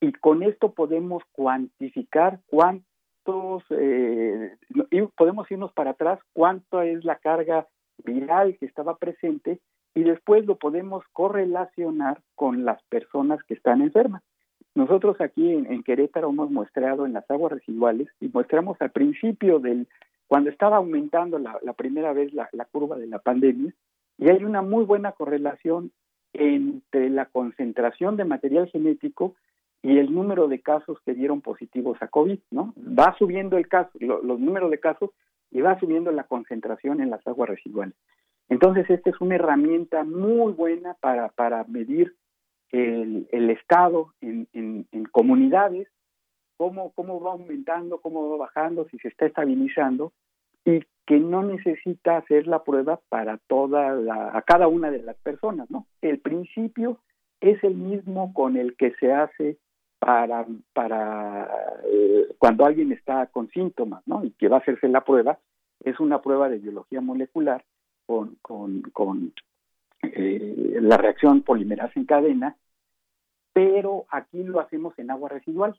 y 0.00 0.12
con 0.12 0.42
esto 0.44 0.72
podemos 0.72 1.22
cuantificar 1.32 2.40
cuántos, 2.46 3.64
eh, 3.70 4.56
y 4.90 5.02
podemos 5.02 5.50
irnos 5.50 5.72
para 5.72 5.90
atrás, 5.90 6.20
cuánto 6.32 6.80
es 6.80 7.04
la 7.04 7.16
carga 7.16 7.66
viral 8.04 8.56
que 8.58 8.66
estaba 8.66 8.96
presente 8.96 9.60
y 9.94 10.02
después 10.02 10.46
lo 10.46 10.56
podemos 10.56 11.04
correlacionar 11.12 12.20
con 12.34 12.64
las 12.64 12.82
personas 12.84 13.42
que 13.44 13.54
están 13.54 13.80
enfermas. 13.80 14.22
Nosotros 14.74 15.20
aquí 15.20 15.50
en, 15.50 15.82
Querétaro 15.82 16.30
hemos 16.30 16.50
muestreado 16.50 17.04
en 17.04 17.12
las 17.12 17.28
aguas 17.30 17.52
residuales 17.52 18.08
y 18.20 18.28
muestramos 18.28 18.76
al 18.80 18.90
principio 18.90 19.58
del, 19.58 19.88
cuando 20.28 20.50
estaba 20.50 20.76
aumentando 20.76 21.38
la, 21.38 21.72
primera 21.72 22.12
vez 22.12 22.32
la, 22.32 22.48
la 22.52 22.64
curva 22.64 22.96
de 22.96 23.08
la 23.08 23.18
pandemia, 23.18 23.74
y 24.18 24.30
hay 24.30 24.44
una 24.44 24.62
muy 24.62 24.84
buena 24.84 25.12
correlación 25.12 25.90
entre 26.32 27.10
la 27.10 27.26
concentración 27.26 28.16
de 28.16 28.24
material 28.24 28.68
genético 28.68 29.34
y 29.82 29.98
el 29.98 30.12
número 30.12 30.48
de 30.48 30.60
casos 30.60 30.98
que 31.04 31.14
dieron 31.14 31.40
positivos 31.40 31.98
a 32.00 32.08
COVID, 32.08 32.38
¿no? 32.50 32.74
Va 32.76 33.16
subiendo 33.18 33.56
el 33.56 33.68
caso, 33.68 33.90
los 34.00 34.40
números 34.40 34.70
de 34.70 34.80
casos 34.80 35.10
y 35.50 35.60
va 35.60 35.78
subiendo 35.78 36.12
la 36.12 36.24
concentración 36.24 37.00
en 37.00 37.10
las 37.10 37.26
aguas 37.26 37.50
residuales. 37.50 37.94
Entonces, 38.48 38.88
esta 38.88 39.10
es 39.10 39.20
una 39.20 39.34
herramienta 39.34 40.04
muy 40.04 40.52
buena 40.52 40.94
para, 41.00 41.28
para 41.28 41.64
medir 41.64 42.14
el, 42.70 43.28
el 43.30 43.50
estado 43.50 44.14
en, 44.20 44.48
en, 44.52 45.04
comunidades, 45.10 45.88
cómo, 46.56 46.92
cómo 46.92 47.20
va 47.20 47.32
aumentando, 47.32 48.00
cómo 48.00 48.30
va 48.30 48.46
bajando, 48.46 48.86
si 48.90 48.98
se 48.98 49.08
está 49.08 49.26
estabilizando, 49.26 50.12
y 50.64 50.80
que 51.06 51.18
no 51.18 51.42
necesita 51.42 52.18
hacer 52.18 52.46
la 52.46 52.62
prueba 52.62 53.00
para 53.08 53.38
toda 53.46 54.36
a 54.36 54.42
cada 54.42 54.68
una 54.68 54.90
de 54.90 55.02
las 55.02 55.16
personas, 55.18 55.70
¿no? 55.70 55.86
El 56.02 56.18
principio 56.20 56.98
es 57.40 57.62
el 57.64 57.74
mismo 57.74 58.34
con 58.34 58.56
el 58.56 58.76
que 58.76 58.92
se 59.00 59.12
hace 59.12 59.58
para, 59.98 60.46
para 60.72 61.50
eh, 61.84 62.28
cuando 62.38 62.64
alguien 62.64 62.92
está 62.92 63.26
con 63.26 63.48
síntomas, 63.50 64.02
¿no? 64.06 64.24
Y 64.24 64.30
que 64.32 64.48
va 64.48 64.56
a 64.56 64.60
hacerse 64.60 64.88
la 64.88 65.04
prueba, 65.04 65.38
es 65.80 65.98
una 66.00 66.22
prueba 66.22 66.48
de 66.48 66.58
biología 66.58 67.00
molecular 67.00 67.64
con, 68.06 68.36
con, 68.42 68.82
con 68.92 69.32
eh, 70.02 70.78
la 70.80 70.96
reacción 70.96 71.42
polimerasa 71.42 71.92
en 71.96 72.06
cadena, 72.06 72.56
pero 73.52 74.06
aquí 74.10 74.42
lo 74.44 74.60
hacemos 74.60 74.98
en 74.98 75.10
agua 75.10 75.28
residual. 75.28 75.78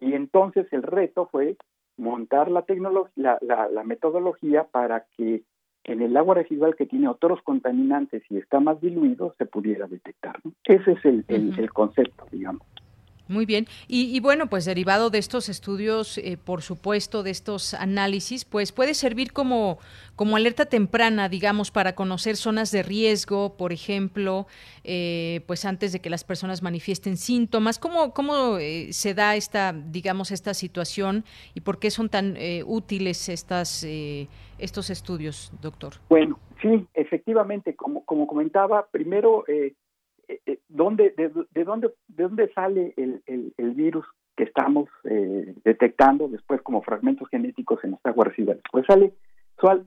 Y 0.00 0.14
entonces 0.14 0.66
el 0.72 0.82
reto 0.82 1.28
fue 1.30 1.56
montar 1.96 2.50
la, 2.50 2.62
tecnología, 2.62 3.38
la, 3.40 3.68
la, 3.68 3.84
metodología 3.84 4.64
para 4.64 5.06
que 5.16 5.44
en 5.84 6.02
el 6.02 6.16
agua 6.16 6.34
residual 6.34 6.74
que 6.74 6.86
tiene 6.86 7.06
otros 7.06 7.40
contaminantes 7.42 8.24
y 8.28 8.38
está 8.38 8.58
más 8.58 8.80
diluido, 8.80 9.34
se 9.38 9.46
pudiera 9.46 9.86
detectar. 9.86 10.40
Ese 10.64 10.92
es 10.92 11.04
el, 11.04 11.24
el 11.28 11.72
concepto, 11.72 12.26
digamos. 12.32 12.66
Muy 13.26 13.46
bien. 13.46 13.66
Y, 13.88 14.20
bueno, 14.20 14.48
pues 14.48 14.66
derivado 14.66 15.08
de 15.08 15.16
estos 15.16 15.48
estudios, 15.48 16.18
eh, 16.18 16.36
por 16.36 16.60
supuesto, 16.60 17.22
de 17.22 17.30
estos 17.30 17.72
análisis, 17.72 18.44
pues 18.44 18.70
puede 18.70 18.92
servir 18.92 19.32
como, 19.32 19.78
como 20.14 20.36
alerta 20.36 20.66
temprana, 20.66 21.30
digamos, 21.30 21.70
para 21.70 21.94
conocer 21.94 22.36
zonas 22.36 22.70
de 22.70 22.82
riesgo, 22.82 23.56
por 23.56 23.72
ejemplo, 23.72 24.46
eh, 24.84 25.40
pues 25.46 25.64
antes 25.64 25.92
de 25.92 26.00
que 26.00 26.10
las 26.10 26.22
personas 26.22 26.62
manifiesten 26.62 27.16
síntomas. 27.16 27.78
¿Cómo, 27.78 28.12
cómo 28.12 28.58
eh, 28.58 28.92
se 28.92 29.14
da 29.14 29.36
esta, 29.36 29.72
digamos, 29.72 30.30
esta 30.30 30.52
situación 30.52 31.24
y 31.54 31.60
por 31.60 31.78
qué 31.78 31.90
son 31.90 32.10
tan 32.10 32.36
útiles 32.66 33.30
estas, 33.30 33.86
estos 34.58 34.90
estudios, 34.90 35.50
doctor? 35.62 35.94
Bueno, 36.10 36.38
sí, 36.60 36.86
efectivamente, 36.92 37.74
como, 37.74 38.04
como 38.04 38.26
comentaba, 38.26 38.86
primero 38.90 39.44
eh, 40.28 40.40
eh, 40.46 40.58
¿dónde, 40.68 41.10
de, 41.16 41.28
dónde, 41.64 41.92
¿de 42.08 42.22
dónde 42.22 42.52
sale 42.52 42.94
el, 42.96 43.22
el, 43.26 43.70
virus 43.74 44.06
que 44.36 44.44
estamos 44.44 44.88
eh, 45.04 45.54
detectando 45.64 46.28
después 46.28 46.62
como 46.62 46.82
fragmentos 46.82 47.28
genéticos 47.28 47.82
en 47.84 47.92
las 47.92 48.00
aguas 48.04 48.28
residuales? 48.28 48.62
Pues 48.70 48.86
sale, 48.86 49.12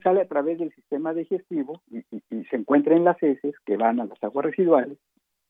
sale 0.02 0.20
a 0.20 0.28
través 0.28 0.58
del 0.58 0.72
sistema 0.74 1.14
digestivo 1.14 1.80
y, 1.90 1.98
y, 2.30 2.44
se 2.44 2.56
encuentra 2.56 2.96
en 2.96 3.04
las 3.04 3.22
heces 3.22 3.54
que 3.66 3.76
van 3.76 4.00
a 4.00 4.06
las 4.06 4.22
aguas 4.22 4.46
residuales 4.46 4.98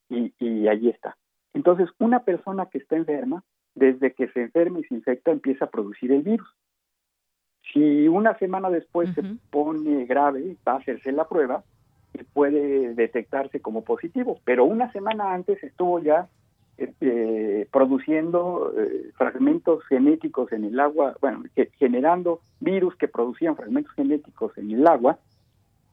y, 0.08 0.32
y 0.38 0.68
allí 0.68 0.88
está. 0.88 1.16
Entonces, 1.54 1.88
una 1.98 2.24
persona 2.24 2.66
que 2.66 2.78
está 2.78 2.96
enferma, 2.96 3.44
desde 3.74 4.12
que 4.12 4.28
se 4.28 4.42
enferma 4.42 4.80
y 4.80 4.84
se 4.84 4.94
infecta, 4.94 5.30
empieza 5.30 5.66
a 5.66 5.70
producir 5.70 6.12
el 6.12 6.22
virus. 6.22 6.48
Si 7.72 8.08
una 8.08 8.36
semana 8.38 8.70
después 8.70 9.12
se 9.14 9.22
pone 9.50 10.06
grave, 10.06 10.56
va 10.66 10.72
a 10.72 10.76
hacerse 10.76 11.12
la 11.12 11.28
prueba, 11.28 11.64
puede 12.24 12.94
detectarse 12.94 13.60
como 13.60 13.82
positivo, 13.82 14.40
pero 14.44 14.64
una 14.64 14.90
semana 14.92 15.32
antes 15.32 15.62
estuvo 15.62 16.00
ya 16.00 16.28
eh, 16.78 17.66
produciendo 17.72 18.72
eh, 18.76 19.10
fragmentos 19.16 19.84
genéticos 19.86 20.52
en 20.52 20.64
el 20.64 20.78
agua, 20.78 21.16
bueno, 21.20 21.42
generando 21.78 22.40
virus 22.60 22.94
que 22.96 23.08
producían 23.08 23.56
fragmentos 23.56 23.92
genéticos 23.94 24.56
en 24.56 24.70
el 24.70 24.86
agua, 24.86 25.18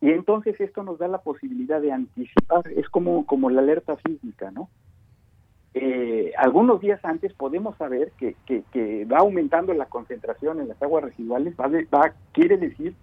y 0.01 0.11
entonces 0.11 0.59
esto 0.61 0.83
nos 0.83 0.99
da 0.99 1.07
la 1.07 1.19
posibilidad 1.19 1.81
de 1.81 1.91
anticipar, 1.91 2.63
es 2.75 2.87
como, 2.89 3.25
como 3.25 3.49
la 3.49 3.61
alerta 3.61 3.97
sísmica, 4.05 4.51
¿no? 4.51 4.69
Eh, 5.73 6.31
algunos 6.37 6.79
días 6.79 7.03
antes 7.03 7.33
podemos 7.33 7.75
saber 7.77 8.11
que, 8.17 8.35
que, 8.45 9.05
va 9.05 9.17
aumentando 9.17 9.73
la 9.73 9.87
concentración 9.87 10.61
en 10.61 10.67
las 10.67 10.81
aguas 10.81 11.03
residuales, 11.03 11.55
va, 11.59 11.67
va 11.67 12.13
quiere 12.31 12.57
decir 12.57 12.93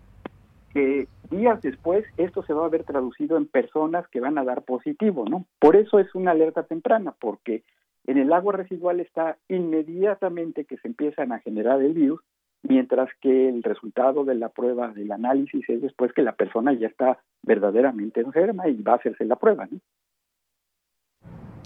que 0.72 1.08
días 1.30 1.60
después 1.62 2.04
esto 2.16 2.42
se 2.42 2.52
va 2.52 2.66
a 2.66 2.70
ver 2.70 2.84
traducido 2.84 3.36
en 3.36 3.46
personas 3.46 4.06
que 4.08 4.20
van 4.20 4.38
a 4.38 4.44
dar 4.44 4.62
positivo, 4.62 5.24
¿no? 5.28 5.46
Por 5.58 5.76
eso 5.76 5.98
es 5.98 6.14
una 6.14 6.32
alerta 6.32 6.64
temprana, 6.64 7.14
porque 7.20 7.62
en 8.06 8.18
el 8.18 8.32
agua 8.32 8.54
residual 8.54 9.00
está 9.00 9.36
inmediatamente 9.48 10.64
que 10.64 10.76
se 10.78 10.88
empiezan 10.88 11.32
a 11.32 11.40
generar 11.40 11.80
el 11.82 11.94
virus, 11.94 12.20
mientras 12.62 13.08
que 13.20 13.48
el 13.48 13.62
resultado 13.62 14.24
de 14.24 14.34
la 14.34 14.48
prueba 14.48 14.88
del 14.92 15.12
análisis 15.12 15.68
es 15.68 15.82
después 15.82 16.12
que 16.12 16.22
la 16.22 16.32
persona 16.32 16.72
ya 16.72 16.86
está 16.86 17.18
verdaderamente 17.42 18.20
enferma 18.20 18.68
y 18.68 18.80
va 18.82 18.92
a 18.92 18.96
hacerse 18.96 19.24
la 19.24 19.36
prueba, 19.36 19.66
¿no? 19.70 19.78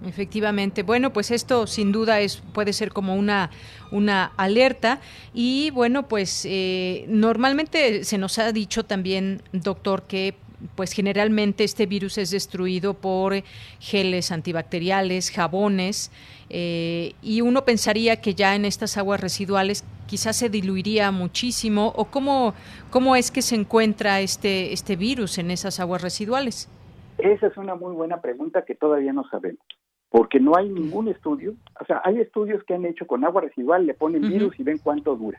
Efectivamente. 0.06 0.82
Bueno, 0.82 1.12
pues 1.12 1.30
esto 1.30 1.66
sin 1.66 1.90
duda 1.90 2.20
es 2.20 2.36
puede 2.52 2.72
ser 2.72 2.92
como 2.92 3.16
una 3.16 3.50
una 3.90 4.32
alerta 4.36 5.00
y 5.34 5.70
bueno, 5.70 6.08
pues 6.08 6.46
eh, 6.48 7.04
normalmente 7.08 8.04
se 8.04 8.18
nos 8.18 8.38
ha 8.38 8.52
dicho 8.52 8.84
también, 8.84 9.42
doctor, 9.52 10.04
que 10.04 10.34
pues 10.74 10.92
generalmente 10.92 11.64
este 11.64 11.86
virus 11.86 12.18
es 12.18 12.30
destruido 12.30 12.94
por 12.94 13.42
geles 13.78 14.32
antibacteriales, 14.32 15.30
jabones, 15.30 16.10
eh, 16.48 17.12
y 17.22 17.42
uno 17.42 17.64
pensaría 17.64 18.20
que 18.20 18.34
ya 18.34 18.54
en 18.54 18.64
estas 18.64 18.96
aguas 18.96 19.20
residuales 19.20 19.84
quizás 20.06 20.36
se 20.36 20.48
diluiría 20.48 21.10
muchísimo, 21.10 21.92
o 21.96 22.06
cómo, 22.06 22.54
cómo 22.90 23.16
es 23.16 23.30
que 23.30 23.42
se 23.42 23.54
encuentra 23.54 24.20
este, 24.20 24.72
este 24.72 24.96
virus 24.96 25.38
en 25.38 25.50
esas 25.50 25.78
aguas 25.78 26.00
residuales. 26.00 26.70
Esa 27.18 27.48
es 27.48 27.56
una 27.56 27.74
muy 27.74 27.94
buena 27.94 28.20
pregunta 28.20 28.64
que 28.64 28.74
todavía 28.74 29.12
no 29.12 29.28
sabemos 29.28 29.60
porque 30.10 30.40
no 30.40 30.56
hay 30.56 30.68
ningún 30.68 31.08
estudio, 31.08 31.54
o 31.80 31.84
sea, 31.84 32.00
hay 32.04 32.20
estudios 32.20 32.62
que 32.64 32.74
han 32.74 32.84
hecho 32.84 33.06
con 33.06 33.24
agua 33.24 33.42
residual, 33.42 33.86
le 33.86 33.94
ponen 33.94 34.22
virus 34.22 34.58
y 34.58 34.62
ven 34.62 34.78
cuánto 34.78 35.16
dura, 35.16 35.38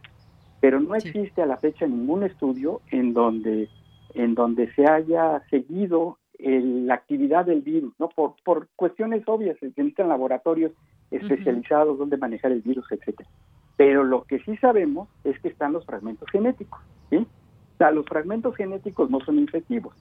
pero 0.60 0.80
no 0.80 0.96
existe 0.96 1.42
a 1.42 1.46
la 1.46 1.58
fecha 1.58 1.88
ningún 1.88 2.24
estudio 2.24 2.82
en 2.92 3.14
donde 3.14 3.70
en 4.14 4.34
donde 4.34 4.74
se 4.74 4.88
haya 4.88 5.44
seguido 5.50 6.18
la 6.40 6.96
actividad 6.96 7.46
del 7.46 7.62
virus, 7.62 7.94
no 8.00 8.10
por 8.10 8.36
por 8.44 8.68
cuestiones 8.76 9.24
obvias, 9.28 9.58
se 9.60 9.68
necesitan 9.68 10.10
laboratorios 10.10 10.72
especializados 11.12 11.98
donde 11.98 12.18
manejar 12.18 12.52
el 12.52 12.62
virus, 12.62 12.86
etcétera. 12.92 13.30
Pero 13.78 14.04
lo 14.04 14.24
que 14.24 14.40
sí 14.40 14.58
sabemos 14.58 15.08
es 15.24 15.40
que 15.40 15.48
están 15.48 15.74
los 15.74 15.86
fragmentos 15.86 16.28
genéticos, 16.32 16.80
¿sí? 17.10 17.18
O 17.18 17.78
sea, 17.78 17.92
los 17.92 18.06
fragmentos 18.06 18.56
genéticos 18.56 19.10
no 19.10 19.20
son 19.22 19.38
infectivos 19.38 19.94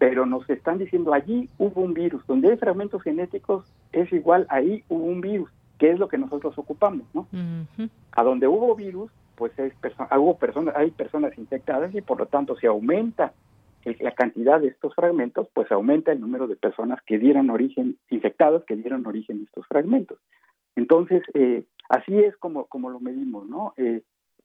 pero 0.00 0.24
nos 0.24 0.48
están 0.48 0.78
diciendo 0.78 1.12
allí 1.12 1.50
hubo 1.58 1.82
un 1.82 1.92
virus, 1.92 2.26
donde 2.26 2.50
hay 2.50 2.56
fragmentos 2.56 3.02
genéticos 3.02 3.70
es 3.92 4.10
igual 4.14 4.46
ahí 4.48 4.82
hubo 4.88 5.04
un 5.04 5.20
virus, 5.20 5.50
que 5.78 5.90
es 5.90 5.98
lo 5.98 6.08
que 6.08 6.16
nosotros 6.16 6.56
ocupamos, 6.56 7.06
¿no? 7.12 7.26
A 8.12 8.22
donde 8.22 8.48
hubo 8.48 8.74
virus, 8.74 9.10
pues 9.36 9.52
hay, 9.58 9.70
hubo 10.18 10.38
personas, 10.38 10.74
hay 10.74 10.90
personas 10.90 11.36
infectadas 11.36 11.94
y 11.94 12.00
por 12.00 12.18
lo 12.18 12.24
tanto 12.24 12.56
si 12.56 12.66
aumenta 12.66 13.34
la 13.84 14.12
cantidad 14.12 14.58
de 14.58 14.68
estos 14.68 14.94
fragmentos, 14.94 15.48
pues 15.52 15.70
aumenta 15.70 16.12
el 16.12 16.20
número 16.20 16.46
de 16.46 16.56
personas 16.56 16.98
que 17.02 17.18
dieron 17.18 17.50
origen, 17.50 17.98
infectadas, 18.08 18.64
que 18.64 18.76
dieron 18.76 19.06
origen 19.06 19.40
a 19.40 19.44
estos 19.44 19.66
fragmentos. 19.66 20.18
Entonces, 20.76 21.22
eh, 21.34 21.64
así 21.90 22.18
es 22.18 22.34
como, 22.38 22.64
como 22.68 22.88
lo 22.88 23.00
medimos, 23.00 23.46
¿no? 23.46 23.74
Eh, 23.76 24.00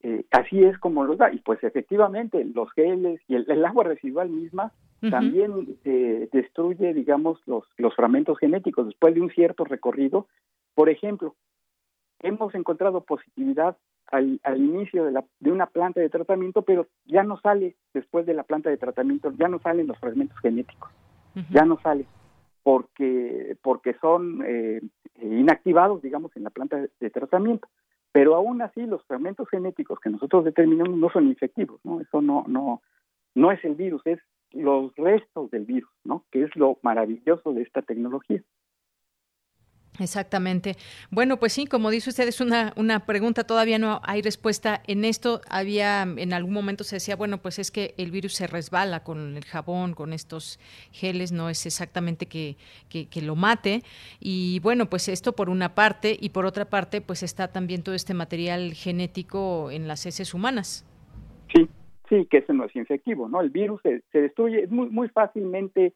eh, 0.08 0.24
así 0.30 0.64
es 0.64 0.78
como 0.78 1.04
los 1.04 1.18
da. 1.18 1.34
Y 1.34 1.40
pues 1.40 1.64
efectivamente 1.64 2.46
los 2.54 2.72
geles 2.74 3.20
y 3.28 3.36
el, 3.36 3.66
agua 3.66 3.86
residual 3.86 4.30
misma 4.30 4.72
también 5.10 5.78
eh, 5.84 6.30
destruye, 6.32 6.94
digamos, 6.94 7.40
los, 7.48 7.64
los 7.78 7.96
fragmentos 7.96 8.38
genéticos 8.38 8.86
después 8.86 9.16
de 9.16 9.22
un 9.22 9.32
cierto 9.32 9.64
recorrido. 9.64 10.28
Por 10.76 10.90
ejemplo, 10.90 11.36
hemos 12.20 12.54
encontrado 12.54 13.02
positividad 13.02 13.78
al, 14.12 14.40
al 14.44 14.58
inicio 14.58 15.06
de, 15.06 15.12
la, 15.12 15.26
de 15.40 15.52
una 15.52 15.66
planta 15.66 16.02
de 16.02 16.10
tratamiento, 16.10 16.62
pero 16.62 16.88
ya 17.06 17.24
no 17.24 17.40
sale 17.40 17.76
después 17.94 18.28
de 18.28 18.36
la 18.36 18.44
planta 18.44 18.70
de 18.70 18.78
tratamiento, 18.78 19.32
ya 19.40 19.48
no 19.48 19.60
salen 19.60 19.88
los 19.88 19.98
fragmentos 19.98 20.38
genéticos, 20.40 20.92
ya 21.50 21.66
no 21.66 21.80
sale 21.82 22.06
porque 22.64 23.58
porque 23.62 23.96
son 24.02 24.44
eh, 24.48 24.82
inactivados, 25.22 26.02
digamos, 26.02 26.36
en 26.36 26.44
la 26.44 26.50
planta 26.52 26.78
de 27.00 27.10
tratamiento 27.10 27.68
pero 28.16 28.34
aún 28.34 28.62
así 28.62 28.86
los 28.86 29.04
fragmentos 29.04 29.50
genéticos 29.50 30.00
que 30.00 30.10
nosotros 30.10 30.46
determinamos 30.46 30.98
no 30.98 31.10
son 31.10 31.28
infectivos, 31.28 31.82
¿no? 31.84 32.00
Eso 32.00 32.22
no, 32.22 32.46
no, 32.48 32.82
no 33.36 33.52
es 33.52 33.62
el 33.66 33.76
virus, 33.76 34.02
es 34.06 34.20
los 34.52 34.96
restos 34.96 35.52
del 35.52 35.66
virus, 35.66 35.92
¿no? 36.06 36.24
Que 36.32 36.44
es 36.44 36.56
lo 36.56 36.80
maravilloso 36.82 37.52
de 37.52 37.64
esta 37.64 37.82
tecnología. 37.82 38.42
Exactamente. 40.00 40.76
Bueno, 41.10 41.38
pues 41.38 41.54
sí, 41.54 41.66
como 41.66 41.90
dice 41.90 42.10
usted, 42.10 42.28
es 42.28 42.42
una, 42.42 42.74
una 42.76 43.06
pregunta, 43.06 43.46
todavía 43.46 43.80
no 43.80 44.02
hay 44.04 44.22
respuesta 44.22 44.82
en 44.88 45.06
esto. 45.06 45.42
Había, 45.50 46.04
en 46.04 46.34
algún 46.34 46.54
momento 46.54 46.84
se 46.84 46.98
decía, 46.98 47.16
bueno, 47.16 47.38
pues 47.38 47.60
es 47.60 47.72
que 47.72 47.94
el 47.98 48.12
virus 48.12 48.34
se 48.34 48.48
resbala 48.48 49.04
con 49.04 49.38
el 49.38 49.46
jabón, 49.46 49.94
con 49.94 50.14
estos 50.14 50.60
geles, 50.92 51.32
no 51.32 51.50
es 51.50 51.66
exactamente 51.66 52.26
que, 52.26 52.58
que, 52.90 53.22
lo 53.22 53.36
mate. 53.36 53.82
Y 54.20 54.60
bueno, 54.60 54.88
pues 54.90 55.08
esto 55.08 55.34
por 55.34 55.50
una 55.50 55.74
parte, 55.76 56.18
y 56.20 56.30
por 56.30 56.46
otra 56.46 56.66
parte, 56.66 57.02
pues 57.02 57.24
está 57.24 57.52
también 57.52 57.82
todo 57.82 57.96
este 57.96 58.14
material 58.14 58.74
genético 58.74 59.72
en 59.72 59.88
las 59.88 60.06
heces 60.06 60.34
humanas. 60.34 60.86
Sí, 61.54 61.68
sí, 62.10 62.28
que 62.30 62.40
ese 62.40 62.54
no 62.54 62.66
es 62.66 62.76
infectivo, 62.76 63.30
¿no? 63.30 63.40
El 63.42 63.50
virus 63.50 63.82
se, 63.82 64.04
se 64.12 64.22
destruye 64.22 64.68
muy, 64.68 64.90
muy 64.90 65.08
fácilmente 65.10 65.94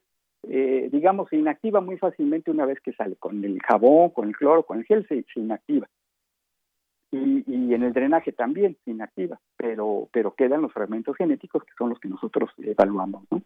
eh, 0.52 0.90
digamos, 0.92 1.30
se 1.30 1.38
inactiva 1.38 1.80
muy 1.80 1.98
fácilmente 1.98 2.50
una 2.50 2.66
vez 2.66 2.80
que 2.82 2.94
sale. 2.94 3.16
Con 3.18 3.44
el 3.46 3.62
jabón, 3.62 4.10
con 4.10 4.28
el 4.28 4.36
cloro, 4.36 4.64
con 4.64 4.80
el 4.80 4.86
gel 4.86 5.08
se, 5.08 5.24
inactiva. 5.36 5.88
Y, 7.12 7.44
y, 7.48 7.74
en 7.74 7.84
el 7.84 7.94
drenaje 7.94 8.32
también 8.32 8.76
se 8.84 8.92
inactiva, 8.92 9.40
pero, 9.58 10.10
pero 10.12 10.34
quedan 10.34 10.62
los 10.62 10.74
fragmentos 10.74 11.16
genéticos 11.18 11.64
que 11.64 11.74
son 11.78 11.90
los 11.90 12.00
que 12.00 12.08
nosotros 12.08 12.50
evaluamos. 12.58 13.24
¿no? 13.30 13.42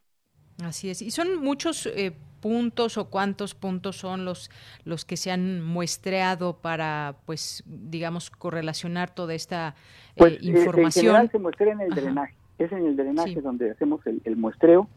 Así 0.63 0.89
es. 0.89 1.01
¿Y 1.01 1.11
son 1.11 1.41
muchos 1.41 1.87
eh, 1.87 2.13
puntos 2.41 2.97
o 2.97 3.09
cuántos 3.09 3.53
puntos 3.53 3.97
son 3.97 4.23
los, 4.23 4.49
los 4.85 5.03
que 5.03 5.17
se 5.17 5.31
han 5.31 5.61
muestreado 5.61 6.57
para, 6.61 7.17
pues, 7.25 7.63
digamos, 7.65 8.29
correlacionar 8.29 9.13
toda 9.13 9.33
esta 9.33 9.75
eh, 10.15 10.19
pues, 10.19 10.43
información? 10.43 10.85
En 10.85 10.91
general 11.11 11.31
se 11.31 11.39
muestra 11.39 11.71
en 11.71 11.81
el 11.81 11.89
drenaje. 11.89 12.35
Es 12.59 12.71
en 12.71 12.85
el 12.85 12.95
drenaje 12.95 13.41
donde 13.41 13.71
hacemos 13.71 14.05
el, 14.07 14.21
el 14.23 14.37
muestreo 14.37 14.87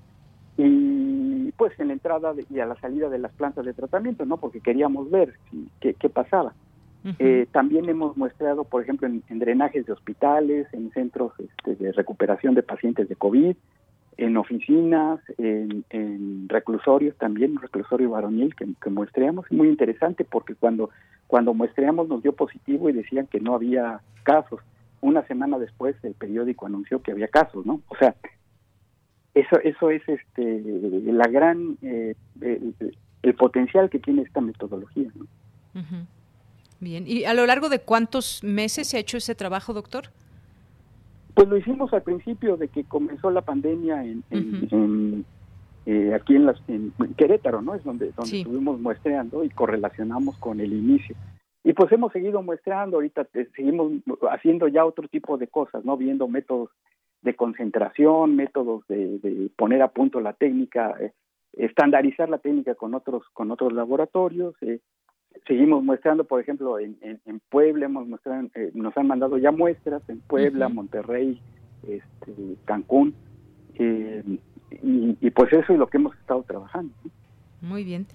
y 0.57 1.53
pues 1.53 1.79
en 1.79 1.89
la 1.89 1.95
entrada 1.95 2.35
y 2.51 2.61
a 2.61 2.67
la 2.67 2.77
salida 2.77 3.09
de 3.09 3.19
las 3.19 3.33
plantas 3.33 3.65
de 3.65 3.75
tratamiento, 3.75 4.25
¿no? 4.25 4.37
Porque 4.39 4.61
queríamos 4.61 5.11
ver 5.11 5.35
qué, 5.81 5.95
pasaba. 6.09 6.55
Eh, 7.21 7.47
también 7.53 7.89
hemos 7.89 8.17
muestreado, 8.17 8.65
por 8.65 8.83
ejemplo, 8.83 9.07
en, 9.07 9.39
drenajes 9.39 9.87
de 9.87 9.93
hospitales, 9.93 10.67
en 10.73 10.91
centros 10.91 11.33
este, 11.39 11.77
de 11.77 11.93
recuperación 11.93 12.55
de 12.55 12.65
pacientes 12.65 13.09
de 13.09 13.15
COVID, 13.15 13.55
en 14.17 14.37
oficinas, 14.37 15.21
en, 15.39 16.49
reclusorios 16.49 17.17
también, 17.17 17.53
un 17.53 17.63
reclusorio 17.63 18.11
varonil 18.11 18.57
que, 18.57 18.67
que 18.83 18.91
muestreamos, 18.91 19.47
muy 19.51 19.69
interesante 19.69 20.25
porque 20.25 20.55
cuando, 20.55 20.91
cuando 21.27 21.55
muestreamos 21.55 22.09
nos 22.09 22.23
dio 22.23 22.33
positivo 22.33 22.89
y 22.89 22.93
decían 22.93 23.27
que 23.27 23.41
no 23.41 23.55
había 23.55 24.01
casos. 24.25 24.61
Una 25.01 25.25
semana 25.27 25.59
después 25.59 25.95
el 26.03 26.15
periódico 26.15 26.67
anunció 26.67 27.03
que 27.03 27.13
había 27.13 27.29
casos, 27.29 27.65
¿no? 27.67 27.81
O 27.89 27.97
sea, 27.97 28.17
eso, 29.37 29.61
eso 29.63 29.91
es 29.91 30.03
este, 30.09 30.63
la 31.05 31.29
gran, 31.29 31.77
eh, 31.83 32.15
el, 32.41 33.35
potencial 33.35 33.91
que 33.91 33.99
tiene 33.99 34.23
esta 34.23 34.41
metodología, 34.41 35.11
¿no? 35.15 35.27
Bien, 36.81 37.05
¿y 37.07 37.25
a 37.25 37.35
lo 37.35 37.45
largo 37.45 37.69
de 37.69 37.81
cuántos 37.81 38.43
meses 38.43 38.89
se 38.89 38.97
ha 38.97 39.01
hecho 39.01 39.19
ese 39.19 39.35
trabajo, 39.35 39.75
doctor? 39.75 40.05
Pues 41.35 41.49
lo 41.49 41.59
hicimos 41.59 41.93
al 41.93 42.03
principio 42.03 42.57
de 42.57 42.69
que 42.69 42.85
comenzó 42.85 43.31
la 43.31 43.43
pandemia 43.43 44.05
en, 44.05 44.25
eh, 45.85 46.15
aquí 46.15 46.35
en, 46.35 46.47
las, 46.47 46.57
en 46.69 46.93
Querétaro, 47.19 47.61
¿no? 47.61 47.75
Es 47.75 47.85
donde, 47.85 48.13
donde 48.13 48.39
estuvimos 48.39 48.81
muestreando 48.81 49.45
y 49.45 49.51
correlacionamos 49.51 50.39
con 50.39 50.61
el 50.61 50.73
inicio. 50.73 51.15
Y 51.63 51.75
pues 51.75 51.93
hemos 51.93 52.13
seguido 52.13 52.43
muestreando, 52.43 52.97
ahorita 52.97 53.27
seguimos 53.55 53.93
haciendo 54.31 54.67
ya 54.69 54.87
otro 54.87 55.09
tipo 55.09 55.37
de 55.37 55.49
cosas, 55.49 55.85
¿no? 55.85 55.99
Viendo 55.99 56.27
métodos 56.27 56.71
de 57.23 57.35
concentración, 57.35 58.37
métodos 58.37 58.87
de, 58.89 59.51
poner 59.57 59.83
a 59.83 59.89
punto 59.89 60.21
la 60.21 60.33
técnica, 60.33 60.95
eh, 61.01 61.13
estandarizar 61.55 62.29
la 62.29 62.39
técnica 62.39 62.75
con 62.75 62.95
otros 62.95 63.25
con 63.33 63.51
otros 63.51 63.73
laboratorios, 63.73 64.55
eh, 64.63 64.81
seguimos 65.47 65.83
muestrando, 65.85 66.25
por 66.25 66.41
ejemplo, 66.41 66.79
en, 66.79 66.97
en, 67.03 67.41
Puebla 67.51 67.87
hemos 67.87 68.07
mostrado, 68.09 68.49
eh, 68.55 68.71
nos 68.75 68.97
han 68.97 69.07
mandado 69.07 69.39
ya 69.39 69.51
muestras 69.51 70.03
en 70.09 70.21
Puebla, 70.21 70.69
Monterrey, 70.69 71.41
este, 71.87 72.57
Cancún, 72.65 73.15
eh, 73.75 74.23
y, 74.83 75.17
y, 75.21 75.31
pues 75.31 75.53
eso 75.53 75.73
es 75.73 75.79
lo 75.79 75.87
que 75.89 75.99
hemos 75.99 76.17
estado 76.17 76.43
trabajando. 76.43 76.93
Muy 77.67 77.83
bien. 77.83 78.07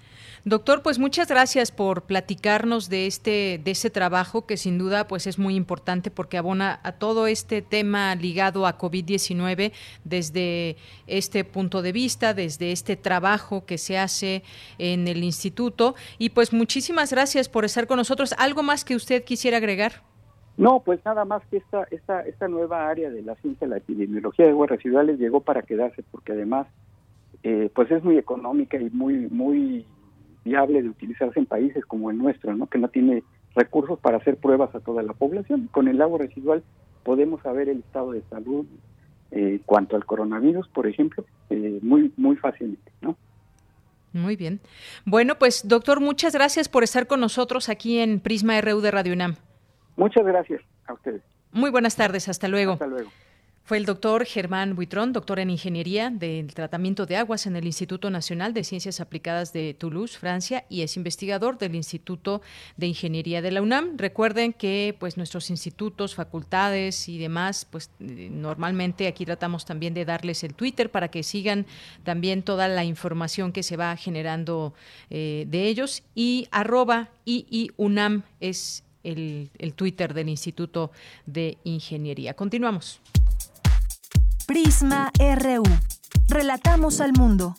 Doctor, 0.46 0.82
pues 0.82 0.98
muchas 0.98 1.28
gracias 1.28 1.70
por 1.70 2.04
platicarnos 2.04 2.88
de 2.88 3.06
este 3.06 3.60
de 3.62 3.72
ese 3.72 3.90
trabajo 3.90 4.46
que 4.46 4.56
sin 4.56 4.78
duda 4.78 5.06
pues 5.06 5.26
es 5.26 5.38
muy 5.38 5.56
importante 5.56 6.10
porque 6.10 6.38
abona 6.38 6.80
a 6.82 6.92
todo 6.92 7.26
este 7.26 7.60
tema 7.60 8.14
ligado 8.14 8.66
a 8.66 8.78
COVID-19 8.78 9.72
desde 10.04 10.76
este 11.06 11.44
punto 11.44 11.82
de 11.82 11.92
vista, 11.92 12.32
desde 12.32 12.72
este 12.72 12.96
trabajo 12.96 13.66
que 13.66 13.76
se 13.76 13.98
hace 13.98 14.42
en 14.78 15.06
el 15.06 15.22
instituto 15.22 15.96
y 16.18 16.30
pues 16.30 16.54
muchísimas 16.54 17.12
gracias 17.12 17.50
por 17.50 17.66
estar 17.66 17.86
con 17.86 17.98
nosotros. 17.98 18.34
¿Algo 18.38 18.62
más 18.62 18.86
que 18.86 18.96
usted 18.96 19.22
quisiera 19.22 19.58
agregar? 19.58 20.02
No, 20.56 20.80
pues 20.80 21.04
nada 21.04 21.26
más 21.26 21.42
que 21.50 21.58
esta 21.58 21.86
esta 21.90 22.22
esta 22.22 22.48
nueva 22.48 22.88
área 22.88 23.10
de 23.10 23.20
la 23.20 23.34
ciencia 23.36 23.66
la 23.66 23.76
epidemiología 23.76 24.46
de 24.46 24.52
aguas 24.52 24.70
residuales 24.70 25.18
llegó 25.18 25.42
para 25.42 25.60
quedarse 25.60 26.02
porque 26.10 26.32
además 26.32 26.66
eh, 27.42 27.70
pues 27.74 27.90
es 27.90 28.02
muy 28.04 28.18
económica 28.18 28.76
y 28.76 28.90
muy 28.90 29.28
muy 29.28 29.84
viable 30.44 30.82
de 30.82 30.88
utilizarse 30.88 31.38
en 31.38 31.46
países 31.46 31.84
como 31.84 32.10
el 32.10 32.18
nuestro, 32.18 32.54
¿no? 32.54 32.66
que 32.66 32.78
no 32.78 32.88
tiene 32.88 33.22
recursos 33.54 33.98
para 33.98 34.18
hacer 34.18 34.36
pruebas 34.36 34.74
a 34.74 34.80
toda 34.80 35.02
la 35.02 35.12
población. 35.12 35.68
Con 35.70 35.88
el 35.88 36.00
agua 36.00 36.18
residual 36.18 36.62
podemos 37.04 37.42
saber 37.42 37.68
el 37.68 37.78
estado 37.78 38.12
de 38.12 38.22
salud 38.30 38.66
eh, 39.30 39.60
cuanto 39.64 39.96
al 39.96 40.04
coronavirus, 40.04 40.68
por 40.68 40.86
ejemplo, 40.86 41.24
eh, 41.50 41.78
muy 41.82 42.12
muy 42.16 42.36
fácilmente, 42.36 42.92
¿no? 43.00 43.16
Muy 44.12 44.36
bien. 44.36 44.60
Bueno, 45.06 45.36
pues 45.38 45.66
doctor, 45.66 46.00
muchas 46.00 46.34
gracias 46.34 46.68
por 46.68 46.84
estar 46.84 47.06
con 47.06 47.20
nosotros 47.20 47.68
aquí 47.70 47.98
en 47.98 48.20
Prisma 48.20 48.60
RU 48.60 48.80
de 48.80 48.90
Radio 48.90 49.14
UNAM. 49.14 49.36
Muchas 49.96 50.24
gracias 50.24 50.60
a 50.86 50.92
ustedes. 50.92 51.22
Muy 51.50 51.70
buenas 51.70 51.96
tardes, 51.96 52.28
hasta 52.28 52.48
luego. 52.48 52.72
Hasta 52.72 52.86
luego. 52.86 53.10
Fue 53.64 53.76
el 53.76 53.86
doctor 53.86 54.24
Germán 54.26 54.74
Buitrón, 54.74 55.12
doctor 55.12 55.38
en 55.38 55.48
Ingeniería 55.48 56.10
del 56.10 56.52
Tratamiento 56.52 57.06
de 57.06 57.16
Aguas 57.16 57.46
en 57.46 57.54
el 57.54 57.64
Instituto 57.64 58.10
Nacional 58.10 58.54
de 58.54 58.64
Ciencias 58.64 59.00
Aplicadas 59.00 59.52
de 59.52 59.72
Toulouse, 59.72 60.18
Francia, 60.18 60.64
y 60.68 60.82
es 60.82 60.96
investigador 60.96 61.58
del 61.58 61.76
Instituto 61.76 62.42
de 62.76 62.88
Ingeniería 62.88 63.40
de 63.40 63.52
la 63.52 63.62
UNAM. 63.62 63.98
Recuerden 63.98 64.52
que 64.52 64.96
pues 64.98 65.16
nuestros 65.16 65.48
institutos, 65.48 66.16
facultades 66.16 67.08
y 67.08 67.18
demás, 67.18 67.64
pues 67.70 67.92
eh, 68.00 68.30
normalmente 68.32 69.06
aquí 69.06 69.24
tratamos 69.24 69.64
también 69.64 69.94
de 69.94 70.06
darles 70.06 70.42
el 70.42 70.54
Twitter 70.54 70.90
para 70.90 71.08
que 71.08 71.22
sigan 71.22 71.64
también 72.02 72.42
toda 72.42 72.66
la 72.66 72.82
información 72.84 73.52
que 73.52 73.62
se 73.62 73.76
va 73.76 73.96
generando 73.96 74.74
eh, 75.08 75.44
de 75.48 75.68
ellos. 75.68 76.02
Y 76.16 76.48
arroba 76.50 77.10
IIUNAM 77.26 78.24
es 78.40 78.82
el, 79.04 79.50
el 79.58 79.74
Twitter 79.74 80.14
del 80.14 80.30
Instituto 80.30 80.90
de 81.26 81.58
Ingeniería. 81.62 82.34
Continuamos. 82.34 83.00
Prisma 84.52 85.10
RU. 85.18 85.62
Relatamos 86.28 87.00
al 87.00 87.14
mundo. 87.14 87.56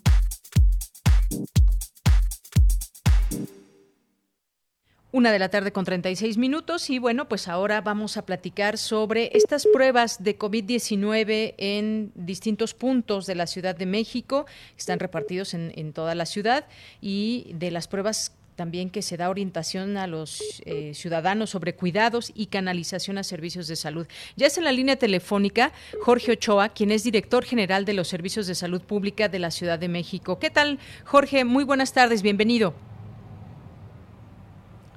Una 5.12 5.32
de 5.32 5.40
la 5.40 5.50
tarde 5.50 5.72
con 5.72 5.86
36 5.86 6.38
minutos 6.38 6.92
y 6.92 7.00
bueno, 7.00 7.28
pues 7.28 7.48
ahora 7.48 7.82
vamos 7.82 8.18
a 8.18 8.28
platicar 8.28 8.78
sobre 8.78 9.32
estas 9.34 9.66
pruebas 9.66 10.24
de 10.24 10.38
COVID-19 10.38 11.56
en 11.58 12.12
distintos 12.14 12.76
puntos 12.76 13.26
de 13.26 13.34
la 13.34 13.48
Ciudad 13.48 13.76
de 13.76 13.88
México, 13.88 14.46
están 14.78 15.00
repartidos 15.00 15.56
en, 15.56 15.94
toda 15.94 16.14
la 16.14 16.28
ciudad 16.28 16.68
y 17.02 17.54
de 17.56 17.72
las 17.72 17.88
pruebas 17.88 18.34
también 18.56 18.90
que 18.90 19.02
se 19.02 19.18
da 19.18 19.30
orientación 19.30 19.98
a 19.98 20.08
los 20.08 20.62
eh, 20.66 20.94
ciudadanos 20.94 21.50
sobre 21.50 21.76
cuidados 21.76 22.32
y 22.36 22.48
canalización 22.48 23.18
a 23.18 23.24
servicios 23.24 23.68
de 23.68 23.76
salud. 23.76 24.08
Ya 24.36 24.48
es 24.48 24.58
en 24.58 24.64
la 24.64 24.72
línea 24.72 24.96
telefónica 24.96 25.72
Jorge 26.02 26.34
Ochoa, 26.34 26.70
quien 26.70 26.92
es 26.92 27.04
director 27.04 27.44
general 27.44 27.86
de 27.86 27.94
los 27.94 28.08
servicios 28.08 28.48
de 28.48 28.56
salud 28.56 28.82
pública 28.82 29.30
de 29.30 29.40
la 29.40 29.52
Ciudad 29.52 29.80
de 29.80 29.88
México. 29.88 30.40
¿Qué 30.40 30.50
tal, 30.50 30.80
Jorge? 31.06 31.46
Muy 31.46 31.64
buenas 31.64 31.94
tardes, 31.94 32.22
bienvenido. 32.22 32.74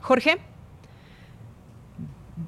Jorge 0.01 0.39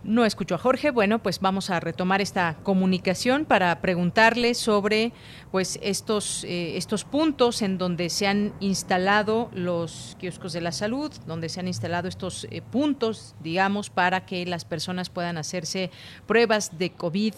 no 0.09 0.25
escucho 0.25 0.55
a 0.55 0.59
Jorge. 0.59 0.90
Bueno, 0.90 1.23
pues 1.23 1.38
vamos 1.38 1.68
a 1.71 1.81
retomar 1.81 2.21
esta 2.21 2.57
comunicación 2.62 3.44
para 3.44 3.81
preguntarle 3.81 4.55
sobre 4.55 5.12
pues 5.53 5.79
estos, 5.83 6.44
eh, 6.44 6.77
estos 6.79 7.05
puntos 7.05 7.62
en 7.62 7.79
donde 7.79 8.09
se 8.09 8.27
han 8.27 8.55
instalado 8.59 9.51
los 9.53 10.16
kioscos 10.18 10.55
de 10.55 10.62
la 10.62 10.73
salud, 10.73 11.12
donde 11.27 11.51
se 11.51 11.61
han 11.61 11.68
instalado 11.68 12.09
estos 12.09 12.47
eh, 12.51 12.62
puntos, 12.62 13.35
digamos, 13.40 13.90
para 13.90 14.25
que 14.25 14.47
las 14.47 14.64
personas 14.64 15.11
puedan 15.11 15.37
hacerse 15.37 15.90
pruebas 16.27 16.79
de 16.79 16.90
COVID 16.90 17.35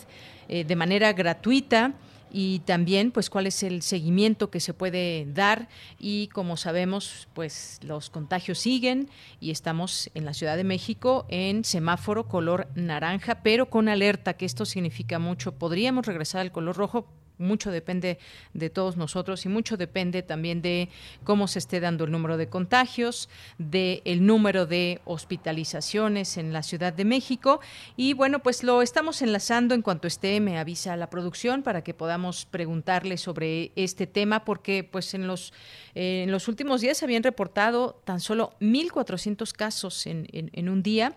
eh, 0.48 0.64
de 0.64 0.76
manera 0.76 1.12
gratuita 1.12 1.94
y 2.30 2.60
también 2.60 3.10
pues 3.10 3.30
cuál 3.30 3.46
es 3.46 3.62
el 3.62 3.82
seguimiento 3.82 4.50
que 4.50 4.60
se 4.60 4.74
puede 4.74 5.26
dar. 5.32 5.68
Y 5.98 6.28
como 6.28 6.56
sabemos 6.56 7.28
pues 7.34 7.80
los 7.82 8.10
contagios 8.10 8.58
siguen 8.58 9.08
y 9.40 9.50
estamos 9.50 10.10
en 10.14 10.24
la 10.24 10.34
Ciudad 10.34 10.56
de 10.56 10.64
México 10.64 11.26
en 11.28 11.64
semáforo 11.64 12.28
color 12.28 12.68
naranja 12.74 13.42
pero 13.42 13.70
con 13.70 13.88
alerta 13.88 14.34
que 14.34 14.46
esto 14.46 14.64
significa 14.64 15.18
mucho. 15.18 15.52
Podríamos 15.52 16.06
regresar 16.06 16.40
al 16.40 16.52
color 16.52 16.76
rojo 16.76 17.06
mucho 17.40 17.70
depende 17.70 18.18
de 18.54 18.70
todos 18.70 18.96
nosotros 18.96 19.44
y 19.46 19.48
mucho 19.48 19.76
depende 19.76 20.22
también 20.22 20.62
de 20.62 20.88
cómo 21.24 21.48
se 21.48 21.58
esté 21.58 21.80
dando 21.80 22.04
el 22.04 22.10
número 22.10 22.36
de 22.36 22.48
contagios, 22.48 23.28
de 23.58 24.02
el 24.04 24.24
número 24.26 24.66
de 24.66 25.00
hospitalizaciones 25.04 26.36
en 26.36 26.52
la 26.52 26.62
Ciudad 26.62 26.92
de 26.92 27.04
México. 27.04 27.60
Y 27.96 28.12
bueno, 28.12 28.40
pues 28.40 28.62
lo 28.62 28.82
estamos 28.82 29.22
enlazando 29.22 29.74
en 29.74 29.82
cuanto 29.82 30.06
esté 30.06 30.40
me 30.40 30.58
avisa 30.58 30.96
la 30.96 31.10
producción 31.10 31.62
para 31.62 31.82
que 31.82 31.94
podamos 31.94 32.46
preguntarle 32.46 33.16
sobre 33.16 33.72
este 33.76 34.06
tema 34.06 34.44
porque 34.44 34.84
pues 34.84 35.14
en 35.14 35.26
los 35.26 35.52
eh, 35.94 36.22
en 36.24 36.30
los 36.30 36.48
últimos 36.48 36.80
días 36.80 36.98
se 36.98 37.04
habían 37.04 37.22
reportado 37.22 38.00
tan 38.04 38.20
solo 38.20 38.52
1.400 38.60 39.52
casos 39.52 40.06
en, 40.06 40.26
en 40.32 40.68
un 40.68 40.82
día 40.82 41.16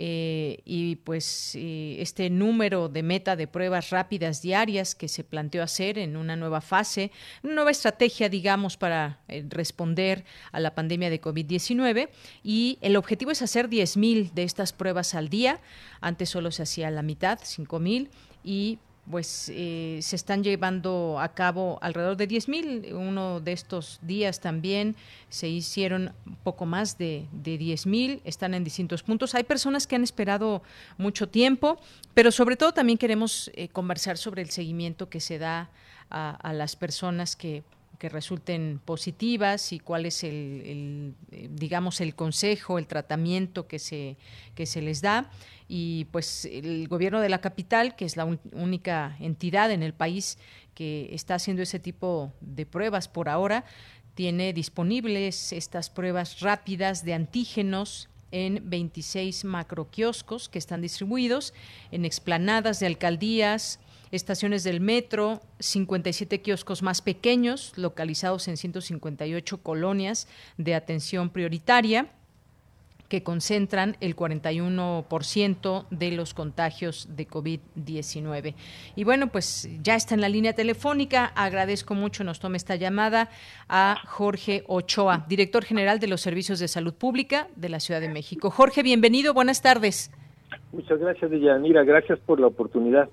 eh, 0.00 0.60
y 0.64 0.96
pues 0.96 1.56
eh, 1.56 1.96
este 1.98 2.30
número 2.30 2.88
de 2.88 3.02
meta 3.02 3.34
de 3.34 3.48
pruebas 3.48 3.90
rápidas 3.90 4.40
diarias 4.40 4.94
que 4.94 5.08
se 5.08 5.24
planteó 5.24 5.60
hacer 5.60 5.98
en 5.98 6.16
una 6.16 6.36
nueva 6.36 6.60
fase, 6.60 7.10
una 7.42 7.54
nueva 7.54 7.72
estrategia, 7.72 8.28
digamos, 8.28 8.76
para 8.76 9.18
eh, 9.26 9.44
responder 9.48 10.24
a 10.52 10.60
la 10.60 10.76
pandemia 10.76 11.10
de 11.10 11.20
COVID-19 11.20 12.10
y 12.44 12.78
el 12.80 12.94
objetivo 12.94 13.32
es 13.32 13.42
hacer 13.42 13.68
10.000 13.68 14.30
de 14.30 14.44
estas 14.44 14.72
pruebas 14.72 15.16
al 15.16 15.28
día. 15.28 15.60
Antes 16.00 16.30
solo 16.30 16.52
se 16.52 16.62
hacía 16.62 16.92
la 16.92 17.02
mitad, 17.02 17.40
5.000 17.40 18.08
y 18.44 18.78
pues 19.10 19.50
eh, 19.54 19.98
se 20.02 20.16
están 20.16 20.42
llevando 20.42 21.18
a 21.20 21.28
cabo 21.28 21.78
alrededor 21.80 22.16
de 22.16 22.28
10.000. 22.28 22.92
Uno 22.94 23.40
de 23.40 23.52
estos 23.52 23.98
días 24.02 24.40
también 24.40 24.96
se 25.28 25.48
hicieron 25.48 26.12
poco 26.42 26.66
más 26.66 26.98
de, 26.98 27.26
de 27.32 27.58
10.000, 27.58 28.20
están 28.24 28.54
en 28.54 28.64
distintos 28.64 29.02
puntos. 29.02 29.34
Hay 29.34 29.44
personas 29.44 29.86
que 29.86 29.96
han 29.96 30.02
esperado 30.02 30.62
mucho 30.96 31.28
tiempo, 31.28 31.80
pero 32.14 32.30
sobre 32.30 32.56
todo 32.56 32.72
también 32.72 32.98
queremos 32.98 33.50
eh, 33.54 33.68
conversar 33.68 34.18
sobre 34.18 34.42
el 34.42 34.50
seguimiento 34.50 35.08
que 35.08 35.20
se 35.20 35.38
da 35.38 35.70
a, 36.10 36.30
a 36.30 36.52
las 36.52 36.76
personas 36.76 37.36
que 37.36 37.62
que 37.98 38.08
resulten 38.08 38.80
positivas 38.84 39.72
y 39.72 39.80
cuál 39.80 40.06
es 40.06 40.24
el, 40.24 41.14
eh, 41.32 41.48
digamos 41.50 42.00
el 42.00 42.14
consejo, 42.14 42.78
el 42.78 42.86
tratamiento 42.86 43.66
que 43.66 43.78
se 43.78 44.16
que 44.54 44.66
se 44.66 44.82
les 44.82 45.02
da. 45.02 45.30
Y 45.68 46.06
pues 46.06 46.46
el 46.46 46.88
gobierno 46.88 47.20
de 47.20 47.28
la 47.28 47.40
capital, 47.40 47.94
que 47.94 48.04
es 48.04 48.16
la 48.16 48.24
única 48.52 49.16
entidad 49.20 49.70
en 49.70 49.82
el 49.82 49.92
país 49.92 50.38
que 50.74 51.10
está 51.12 51.34
haciendo 51.34 51.62
ese 51.62 51.78
tipo 51.78 52.32
de 52.40 52.64
pruebas 52.64 53.08
por 53.08 53.28
ahora, 53.28 53.64
tiene 54.14 54.52
disponibles 54.52 55.52
estas 55.52 55.90
pruebas 55.90 56.40
rápidas 56.40 57.04
de 57.04 57.14
antígenos 57.14 58.08
en 58.30 58.68
26 58.68 59.44
macroquioscos 59.44 60.48
que 60.48 60.58
están 60.58 60.82
distribuidos 60.82 61.54
en 61.90 62.04
explanadas 62.04 62.80
de 62.80 62.86
alcaldías, 62.86 63.80
estaciones 64.10 64.64
del 64.64 64.80
metro, 64.80 65.40
57 65.58 66.40
kioscos 66.40 66.82
más 66.82 67.02
pequeños 67.02 67.72
localizados 67.76 68.48
en 68.48 68.56
158 68.56 69.58
colonias 69.58 70.28
de 70.56 70.74
atención 70.74 71.30
prioritaria 71.30 72.08
que 73.08 73.22
concentran 73.22 73.96
el 74.00 74.14
41% 74.14 75.86
de 75.90 76.12
los 76.12 76.34
contagios 76.34 77.08
de 77.16 77.26
COVID-19. 77.26 78.54
Y 78.96 79.04
bueno, 79.04 79.28
pues 79.28 79.68
ya 79.82 79.94
está 79.94 80.14
en 80.14 80.20
la 80.20 80.28
línea 80.28 80.52
telefónica. 80.52 81.32
Agradezco 81.34 81.94
mucho, 81.94 82.22
nos 82.22 82.38
tome 82.38 82.58
esta 82.58 82.76
llamada 82.76 83.30
a 83.68 83.96
Jorge 84.06 84.62
Ochoa, 84.66 85.24
director 85.28 85.64
general 85.64 85.98
de 86.00 86.08
los 86.08 86.20
Servicios 86.20 86.58
de 86.58 86.68
Salud 86.68 86.94
Pública 86.94 87.48
de 87.56 87.70
la 87.70 87.80
Ciudad 87.80 88.00
de 88.00 88.10
México. 88.10 88.50
Jorge, 88.50 88.82
bienvenido, 88.82 89.32
buenas 89.32 89.62
tardes. 89.62 90.10
Muchas 90.72 90.98
gracias, 90.98 91.30
Deyanira. 91.30 91.84
Gracias 91.84 92.18
por 92.20 92.40
la 92.40 92.46
oportunidad. 92.46 93.08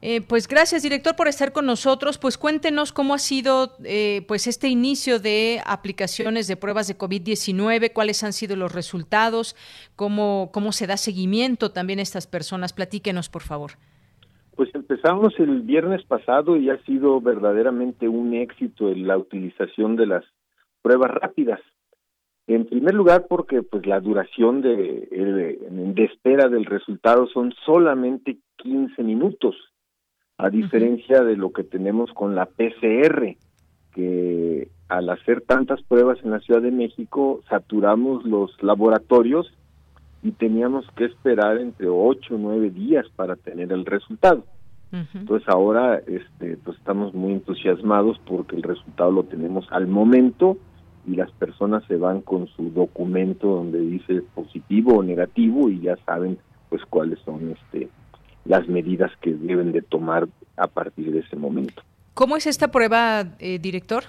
Eh, 0.00 0.20
pues 0.20 0.46
gracias, 0.46 0.84
director, 0.84 1.16
por 1.16 1.26
estar 1.26 1.52
con 1.52 1.66
nosotros. 1.66 2.18
Pues 2.18 2.38
cuéntenos 2.38 2.92
cómo 2.92 3.14
ha 3.14 3.18
sido 3.18 3.72
eh, 3.84 4.24
pues 4.28 4.46
este 4.46 4.68
inicio 4.68 5.18
de 5.18 5.60
aplicaciones 5.66 6.46
de 6.46 6.56
pruebas 6.56 6.86
de 6.86 6.96
COVID-19, 6.96 7.92
cuáles 7.92 8.22
han 8.22 8.32
sido 8.32 8.54
los 8.54 8.72
resultados, 8.72 9.56
cómo, 9.96 10.50
cómo 10.52 10.70
se 10.72 10.86
da 10.86 10.96
seguimiento 10.96 11.72
también 11.72 11.98
a 11.98 12.02
estas 12.02 12.28
personas. 12.28 12.72
Platíquenos, 12.72 13.28
por 13.28 13.42
favor. 13.42 13.72
Pues 14.54 14.72
empezamos 14.74 15.34
el 15.38 15.62
viernes 15.62 16.04
pasado 16.04 16.56
y 16.56 16.70
ha 16.70 16.78
sido 16.84 17.20
verdaderamente 17.20 18.08
un 18.08 18.34
éxito 18.34 18.90
en 18.90 19.06
la 19.06 19.16
utilización 19.16 19.96
de 19.96 20.06
las 20.06 20.24
pruebas 20.82 21.10
rápidas. 21.10 21.60
En 22.46 22.66
primer 22.66 22.94
lugar, 22.94 23.26
porque 23.28 23.62
pues 23.62 23.84
la 23.86 24.00
duración 24.00 24.62
de, 24.62 24.70
de, 25.10 26.04
espera 26.04 26.48
del 26.48 26.64
resultado 26.64 27.26
son 27.26 27.52
solamente 27.66 28.38
15 28.56 29.02
minutos 29.02 29.54
a 30.38 30.50
diferencia 30.50 31.22
de 31.24 31.36
lo 31.36 31.52
que 31.52 31.64
tenemos 31.64 32.12
con 32.12 32.36
la 32.36 32.46
PCR, 32.46 33.36
que 33.92 34.68
al 34.88 35.10
hacer 35.10 35.42
tantas 35.42 35.82
pruebas 35.82 36.18
en 36.22 36.30
la 36.30 36.38
Ciudad 36.38 36.62
de 36.62 36.70
México 36.70 37.40
saturamos 37.48 38.24
los 38.24 38.50
laboratorios 38.62 39.52
y 40.22 40.30
teníamos 40.32 40.86
que 40.96 41.06
esperar 41.06 41.58
entre 41.58 41.88
ocho 41.88 42.36
o 42.36 42.38
nueve 42.38 42.70
días 42.70 43.06
para 43.16 43.34
tener 43.34 43.72
el 43.72 43.84
resultado. 43.84 44.44
Entonces 44.90 45.46
ahora 45.48 46.00
este, 46.06 46.56
pues 46.64 46.78
estamos 46.78 47.12
muy 47.12 47.32
entusiasmados 47.32 48.18
porque 48.26 48.56
el 48.56 48.62
resultado 48.62 49.10
lo 49.10 49.24
tenemos 49.24 49.66
al 49.70 49.86
momento 49.86 50.56
y 51.06 51.14
las 51.14 51.30
personas 51.32 51.84
se 51.88 51.96
van 51.96 52.22
con 52.22 52.46
su 52.46 52.70
documento 52.70 53.48
donde 53.48 53.80
dice 53.80 54.22
positivo 54.34 54.96
o 54.96 55.02
negativo 55.02 55.68
y 55.68 55.80
ya 55.80 55.96
saben 56.06 56.38
pues 56.70 56.82
cuáles 56.88 57.18
son 57.20 57.50
este 57.50 57.90
las 58.48 58.66
medidas 58.66 59.12
que 59.20 59.32
deben 59.34 59.72
de 59.72 59.82
tomar 59.82 60.26
a 60.56 60.66
partir 60.66 61.12
de 61.12 61.20
ese 61.20 61.36
momento. 61.36 61.82
¿Cómo 62.14 62.36
es 62.36 62.46
esta 62.46 62.68
prueba, 62.68 63.24
eh, 63.38 63.58
director? 63.60 64.04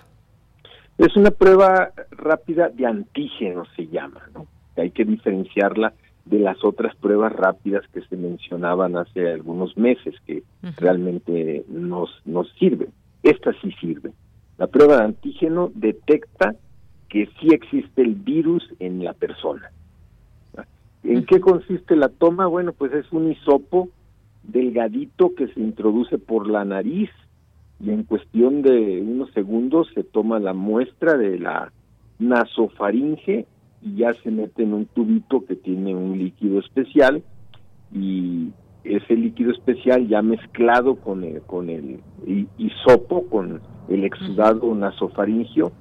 Es 0.98 1.16
una 1.16 1.30
prueba 1.30 1.92
rápida 2.12 2.70
de 2.70 2.86
antígenos, 2.86 3.68
se 3.76 3.88
llama, 3.88 4.22
¿no? 4.34 4.48
Hay 4.78 4.92
que 4.92 5.04
diferenciarla 5.04 5.94
de 6.26 6.40
las 6.40 6.64
otras 6.64 6.96
pruebas 6.96 7.34
rápidas 7.34 7.84
que 7.94 8.02
se 8.02 8.16
mencionaban 8.16 8.96
hace 8.96 9.30
algunos 9.30 9.78
meses, 9.78 10.16
que 10.26 10.44
realmente 10.78 11.66
nos, 11.68 12.10
nos 12.26 12.50
sirven. 12.54 12.90
Esta 13.24 13.52
sí 13.62 13.72
sirve. 13.82 14.12
La 14.58 14.68
prueba 14.68 14.98
de 14.98 15.04
antígeno 15.04 15.72
detecta 15.76 16.56
que 17.10 17.28
sí 17.40 17.50
existe 17.52 18.02
el 18.02 18.16
virus 18.16 18.64
en 18.80 19.04
la 19.04 19.14
persona. 19.14 19.70
¿En 21.04 21.26
qué 21.26 21.40
consiste 21.40 21.96
la 21.96 22.10
toma? 22.10 22.46
Bueno, 22.46 22.74
pues 22.74 22.94
es 22.94 23.12
un 23.12 23.32
hisopo 23.32 23.90
delgadito 24.44 25.36
que 25.36 25.48
se 25.48 25.60
introduce 25.60 26.18
por 26.18 26.50
la 26.50 26.66
nariz 26.66 27.10
y 27.80 27.92
en 27.92 28.04
cuestión 28.04 28.62
de 28.62 29.02
unos 29.02 29.32
segundos 29.32 29.88
se 29.94 30.04
toma 30.04 30.40
la 30.40 30.54
muestra 30.54 31.18
de 31.18 31.40
la 31.40 31.72
nasofaringe 32.20 33.46
y 33.82 33.96
ya 33.96 34.14
se 34.24 34.32
mete 34.32 34.64
en 34.64 34.74
un 34.74 34.86
tubito 34.86 35.46
que 35.46 35.56
tiene 35.56 35.96
un 35.96 36.18
líquido 36.18 36.60
especial 36.60 37.24
y 37.94 38.50
ese 38.84 39.16
líquido 39.16 39.52
especial 39.52 40.08
ya 40.08 40.22
mezclado 40.22 40.96
con 40.96 41.24
el, 41.24 41.42
con 41.42 41.70
el 41.70 42.00
hisopo, 42.58 43.28
con 43.28 43.62
el 43.88 44.04
exudado 44.04 44.74
nasofaringio, 44.74 45.72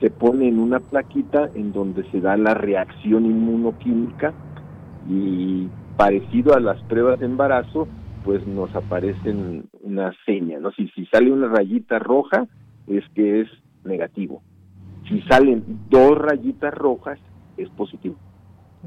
se 0.00 0.10
pone 0.10 0.48
en 0.48 0.58
una 0.58 0.80
plaquita 0.80 1.50
en 1.54 1.72
donde 1.72 2.04
se 2.10 2.20
da 2.20 2.36
la 2.36 2.54
reacción 2.54 3.24
inmunoquímica 3.24 4.32
y 5.08 5.68
parecido 5.96 6.54
a 6.54 6.60
las 6.60 6.82
pruebas 6.84 7.20
de 7.20 7.26
embarazo, 7.26 7.86
pues 8.24 8.46
nos 8.46 8.74
aparecen 8.74 9.68
una 9.80 10.12
seña, 10.24 10.58
¿no? 10.58 10.70
Si, 10.72 10.88
si 10.88 11.06
sale 11.06 11.32
una 11.32 11.48
rayita 11.48 11.98
roja, 11.98 12.46
es 12.86 13.04
que 13.14 13.42
es 13.42 13.48
negativo. 13.84 14.42
Si 15.08 15.20
salen 15.22 15.64
dos 15.90 16.16
rayitas 16.16 16.72
rojas, 16.74 17.18
es 17.56 17.68
positivo. 17.70 18.16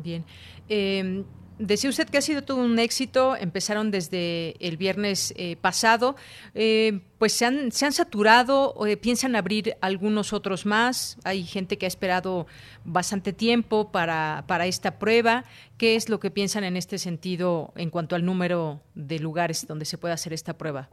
Bien. 0.04 0.24
Eh, 0.68 1.24
Decía 1.58 1.90
usted 1.90 2.10
que 2.10 2.18
ha 2.18 2.22
sido 2.22 2.42
todo 2.42 2.62
un 2.62 2.80
éxito, 2.80 3.34
empezaron 3.38 3.90
desde 3.90 4.56
el 4.60 4.76
viernes 4.76 5.34
eh, 5.38 5.56
pasado, 5.56 6.16
eh, 6.54 7.00
pues 7.18 7.32
se 7.32 7.46
han, 7.46 7.72
se 7.72 7.86
han 7.86 7.94
saturado, 7.94 8.74
eh, 8.86 8.98
piensan 8.98 9.38
abrir 9.38 9.76
algunos 9.80 10.34
otros 10.34 10.66
más, 10.66 11.18
hay 11.24 11.44
gente 11.44 11.78
que 11.78 11.86
ha 11.86 11.88
esperado 11.88 12.46
bastante 12.84 13.32
tiempo 13.32 13.90
para, 13.90 14.44
para 14.48 14.66
esta 14.66 15.00
prueba, 15.00 15.46
¿qué 15.78 15.96
es 15.96 16.10
lo 16.10 16.20
que 16.20 16.30
piensan 16.30 16.66
en 16.66 16.76
este 16.76 16.98
sentido 16.98 17.72
en 17.78 17.90
cuanto 17.90 18.18
al 18.18 18.26
número 18.26 18.82
de 18.94 19.20
lugares 19.20 19.66
donde 19.66 19.86
se 19.86 19.98
puede 19.98 20.14
hacer 20.14 20.34
esta 20.34 20.58
prueba? 20.58 20.90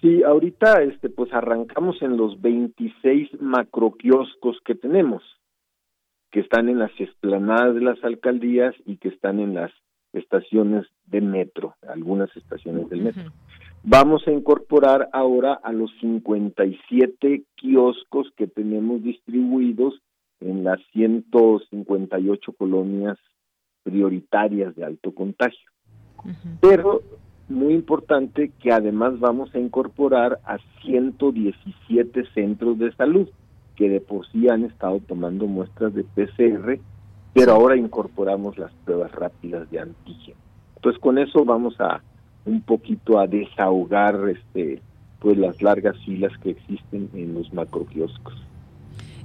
Sí, 0.00 0.24
ahorita 0.24 0.82
este, 0.82 1.08
pues 1.08 1.32
arrancamos 1.32 2.02
en 2.02 2.16
los 2.16 2.40
26 2.42 3.40
macroquioscos 3.40 4.58
que 4.64 4.74
tenemos 4.74 5.22
que 6.32 6.40
están 6.40 6.68
en 6.68 6.78
las 6.78 6.90
esplanadas 6.98 7.74
de 7.74 7.82
las 7.82 8.02
alcaldías 8.02 8.74
y 8.86 8.96
que 8.96 9.08
están 9.08 9.38
en 9.38 9.54
las 9.54 9.70
estaciones 10.14 10.86
de 11.06 11.20
metro, 11.20 11.76
algunas 11.86 12.34
estaciones 12.36 12.88
del 12.88 13.02
metro. 13.02 13.30
Vamos 13.84 14.26
a 14.26 14.32
incorporar 14.32 15.10
ahora 15.12 15.52
a 15.52 15.72
los 15.72 15.90
57 16.00 17.44
kioscos 17.56 18.32
que 18.36 18.46
tenemos 18.46 19.02
distribuidos 19.02 20.00
en 20.40 20.64
las 20.64 20.80
158 20.92 22.52
colonias 22.52 23.18
prioritarias 23.82 24.74
de 24.74 24.84
alto 24.84 25.14
contagio. 25.14 25.70
Pero 26.60 27.02
muy 27.48 27.74
importante 27.74 28.52
que 28.60 28.72
además 28.72 29.18
vamos 29.20 29.54
a 29.54 29.58
incorporar 29.58 30.38
a 30.44 30.58
117 30.82 32.24
centros 32.32 32.78
de 32.78 32.92
salud 32.92 33.28
que 33.76 33.88
de 33.88 34.00
por 34.00 34.26
sí 34.28 34.48
han 34.48 34.64
estado 34.64 35.00
tomando 35.00 35.46
muestras 35.46 35.94
de 35.94 36.04
PCR, 36.04 36.78
pero 37.32 37.52
ahora 37.52 37.76
incorporamos 37.76 38.58
las 38.58 38.72
pruebas 38.84 39.12
rápidas 39.12 39.70
de 39.70 39.80
antígeno. 39.80 40.36
Entonces 40.76 41.00
con 41.00 41.18
eso 41.18 41.44
vamos 41.44 41.80
a 41.80 42.02
un 42.44 42.60
poquito 42.62 43.18
a 43.18 43.26
desahogar 43.26 44.28
este 44.28 44.80
pues 45.20 45.38
las 45.38 45.62
largas 45.62 45.96
filas 46.04 46.32
que 46.38 46.50
existen 46.50 47.08
en 47.14 47.34
los 47.34 47.52
macroquioscos. 47.52 48.34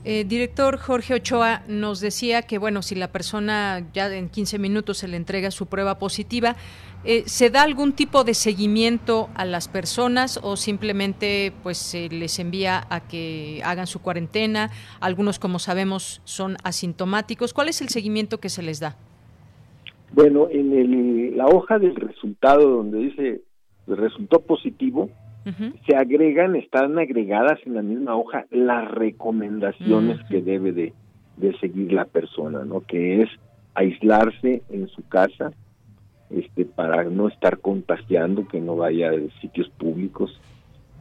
Eh, 0.09 0.23
director 0.23 0.77
Jorge 0.77 1.15
Ochoa 1.15 1.63
nos 1.67 1.99
decía 1.99 2.43
que, 2.43 2.59
bueno, 2.59 2.81
si 2.81 2.95
la 2.95 3.11
persona 3.11 3.85
ya 3.93 4.07
en 4.15 4.29
15 4.29 4.57
minutos 4.57 4.99
se 4.99 5.09
le 5.09 5.17
entrega 5.17 5.51
su 5.51 5.65
prueba 5.65 5.99
positiva, 5.99 6.55
eh, 7.03 7.23
¿se 7.25 7.49
da 7.49 7.63
algún 7.63 7.91
tipo 7.91 8.23
de 8.23 8.33
seguimiento 8.33 9.27
a 9.35 9.43
las 9.43 9.67
personas 9.67 10.39
o 10.41 10.55
simplemente 10.55 11.51
pues 11.61 11.77
se 11.77 12.07
les 12.07 12.39
envía 12.39 12.87
a 12.89 13.01
que 13.01 13.59
hagan 13.65 13.85
su 13.85 14.01
cuarentena? 14.01 14.69
Algunos, 15.01 15.39
como 15.39 15.59
sabemos, 15.59 16.21
son 16.23 16.55
asintomáticos. 16.63 17.53
¿Cuál 17.53 17.67
es 17.67 17.81
el 17.81 17.89
seguimiento 17.89 18.37
que 18.37 18.47
se 18.47 18.63
les 18.63 18.79
da? 18.79 18.95
Bueno, 20.13 20.47
en 20.49 21.35
la 21.35 21.47
hoja 21.47 21.79
del 21.79 21.97
resultado 21.97 22.77
donde 22.77 22.99
dice 22.99 23.41
resultó 23.87 24.39
positivo, 24.39 25.09
se 25.85 25.95
agregan, 25.95 26.55
están 26.55 26.97
agregadas 26.99 27.59
en 27.65 27.75
la 27.75 27.81
misma 27.81 28.15
hoja 28.15 28.45
las 28.51 28.89
recomendaciones 28.91 30.19
que 30.29 30.41
debe 30.41 30.71
de, 30.71 30.93
seguir 31.59 31.93
la 31.93 32.05
persona, 32.05 32.65
¿no? 32.65 32.81
Que 32.81 33.21
es 33.21 33.29
aislarse 33.73 34.63
en 34.69 34.87
su 34.89 35.07
casa, 35.07 35.51
este, 36.29 36.65
para 36.65 37.03
no 37.05 37.27
estar 37.27 37.59
contagiando, 37.59 38.47
que 38.47 38.59
no 38.59 38.75
vaya 38.75 39.11
a 39.11 39.41
sitios 39.41 39.69
públicos, 39.69 40.39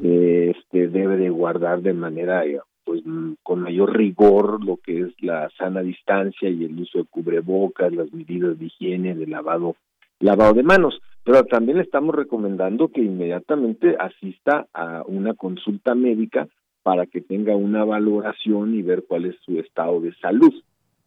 eh, 0.03 0.53
este 0.57 0.89
debe 0.89 1.17
de 1.17 1.31
guardar 1.31 1.81
de 1.81 1.95
manera 1.95 2.45
pues 2.85 3.03
con 3.43 3.63
mayor 3.63 3.97
rigor 3.97 4.65
lo 4.65 4.77
que 4.77 5.01
es 5.01 5.09
la 5.21 5.51
sana 5.59 5.81
distancia 5.81 6.49
y 6.49 6.65
el 6.65 6.79
uso 6.81 6.99
de 6.99 7.05
cubrebocas, 7.05 7.93
las 7.93 8.13
medidas 8.13 8.57
de 8.59 8.67
higiene, 8.67 9.17
de 9.17 9.27
lavado, 9.27 9.75
lavado 10.21 10.55
de 10.55 10.63
manos. 10.63 11.01
Pero 11.27 11.43
también 11.43 11.79
le 11.79 11.83
estamos 11.83 12.15
recomendando 12.15 12.87
que 12.87 13.03
inmediatamente 13.03 13.97
asista 13.99 14.69
a 14.73 15.03
una 15.09 15.35
consulta 15.35 15.97
médica 15.97 16.47
para 16.85 17.07
que 17.07 17.21
tenga 17.21 17.57
una 17.57 17.85
valoración 17.85 18.77
y 18.77 18.83
ver 18.83 19.07
cuál 19.09 19.25
es 19.25 19.35
su 19.45 19.59
estado 19.59 20.01
de 20.01 20.15
salud, 20.15 20.55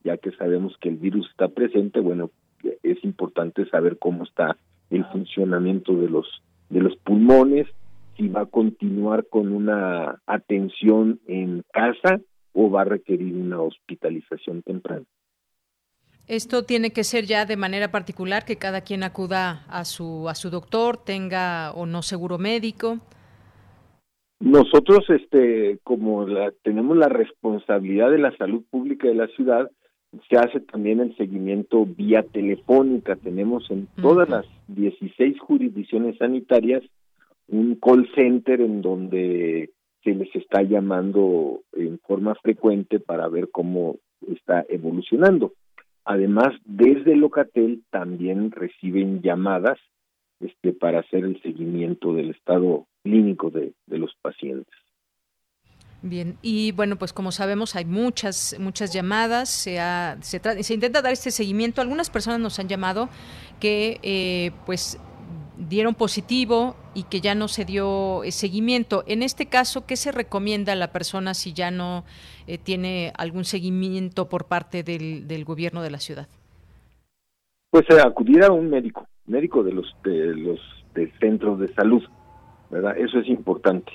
ya 0.04 0.18
que 0.18 0.32
sabemos 0.32 0.76
que 0.82 0.90
el 0.90 0.98
virus 0.98 1.26
está 1.30 1.48
presente, 1.48 2.02
bueno, 2.02 2.32
es 2.84 3.02
importante 3.06 3.66
saber 3.70 3.98
cómo 3.98 4.26
está 4.26 4.58
el 4.90 5.06
funcionamiento 5.06 5.96
de 5.96 6.10
los 6.10 6.28
de 6.70 6.82
los 6.82 6.98
pulmones, 6.98 7.68
si 8.18 8.28
va 8.28 8.42
a 8.42 8.46
continuar 8.46 9.26
con 9.28 9.54
una 9.54 10.22
atención 10.28 11.22
en 11.28 11.64
casa 11.72 12.20
o 12.52 12.70
va 12.70 12.82
a 12.82 12.86
requerir 12.86 13.38
una 13.38 13.62
hospitalización 13.62 14.64
temprana. 14.64 15.06
Esto 16.30 16.62
tiene 16.62 16.92
que 16.92 17.04
ser 17.04 17.26
ya 17.26 17.48
de 17.48 17.58
manera 17.58 17.90
particular 17.90 18.46
que 18.46 18.58
cada 18.58 18.82
quien 18.82 19.02
acuda 19.02 19.66
a 19.68 19.84
su 19.84 20.30
a 20.30 20.36
su 20.36 20.52
doctor, 20.52 20.98
tenga 20.98 21.72
o 21.72 21.88
no 21.88 22.04
seguro 22.04 22.38
médico. 22.38 23.00
Nosotros 24.40 25.10
este 25.10 25.80
como 25.84 26.28
la, 26.28 26.52
tenemos 26.62 26.96
la 26.98 27.10
responsabilidad 27.10 28.12
de 28.12 28.20
la 28.20 28.38
salud 28.38 28.64
pública 28.70 29.08
de 29.08 29.16
la 29.16 29.26
ciudad, 29.30 29.72
se 30.30 30.38
hace 30.38 30.60
también 30.60 31.00
el 31.00 31.18
seguimiento 31.18 31.88
vía 31.88 32.22
telefónica. 32.22 33.16
Tenemos 33.16 33.66
en 33.72 33.88
todas 34.00 34.30
las 34.30 34.46
16 34.68 35.40
jurisdicciones 35.40 36.20
sanitarias 36.20 36.84
un 37.48 37.74
call 37.74 38.08
center 38.14 38.62
en 38.62 38.84
donde 38.84 39.72
se 40.04 40.12
les 40.12 40.36
está 40.36 40.62
llamando 40.62 41.62
en 41.74 41.98
forma 41.98 42.36
frecuente 42.36 43.00
para 43.00 43.28
ver 43.30 43.50
cómo 43.50 43.96
está 44.28 44.64
evolucionando. 44.70 45.54
Además, 46.10 46.56
desde 46.66 47.16
Locatel 47.16 47.84
también 47.92 48.50
reciben 48.50 49.22
llamadas 49.22 49.78
este, 50.40 50.74
para 50.74 51.02
hacer 51.02 51.24
el 51.24 51.40
seguimiento 51.44 52.14
del 52.14 52.32
estado 52.32 52.88
clínico 53.04 53.52
de, 53.52 53.74
los 53.86 54.16
pacientes. 54.20 54.74
Bien, 56.02 56.36
y 56.42 56.72
bueno, 56.72 56.96
pues 56.96 57.14
como 57.14 57.32
sabemos 57.32 57.76
hay 57.76 57.86
muchas 57.86 58.56
muchas 58.60 58.92
llamadas, 58.92 59.50
se, 59.50 59.78
se, 60.22 60.64
se 60.64 60.74
intenta 60.74 61.04
dar 61.04 61.14
este 61.14 61.30
seguimiento. 61.30 61.80
Algunas 61.80 62.10
personas 62.10 62.40
nos 62.40 62.58
han 62.58 62.70
llamado 62.70 63.08
que 63.60 64.00
eh, 64.02 64.50
pues 64.66 65.00
dieron 65.60 65.94
positivo 65.94 66.76
y 66.94 67.04
que 67.04 67.20
ya 67.20 67.36
no 67.36 67.48
se 67.48 67.66
dio 67.66 68.24
eh, 68.24 68.32
seguimiento. 68.32 69.04
En 69.08 69.22
este 69.22 69.48
caso, 69.48 69.86
¿qué 69.86 69.98
se 69.98 70.12
recomienda 70.12 70.74
a 70.74 70.76
la 70.76 70.92
persona 70.92 71.34
si 71.34 71.54
ya 71.54 71.70
no 71.70 72.06
eh, 72.48 72.58
tiene 72.58 73.12
algún 73.18 73.44
seguimiento 73.44 74.30
por 74.30 74.46
parte 74.46 74.84
del, 74.84 75.44
gobierno 75.46 75.82
de 75.82 75.92
la 75.92 76.00
ciudad? 76.00 76.28
Pues 77.72 77.86
eh, 77.90 78.00
acudir 78.04 78.44
a 78.44 78.52
un 78.52 78.70
médico, 78.70 79.06
médico 79.28 79.64
de 79.64 79.74
los 79.74 79.96
de 80.04 80.36
los 80.36 80.60
de 80.96 81.12
centros 81.20 81.60
de 81.60 81.68
salud, 81.74 82.04
¿verdad? 82.70 82.98
Eso 82.98 83.20
es 83.20 83.28
importante 83.28 83.92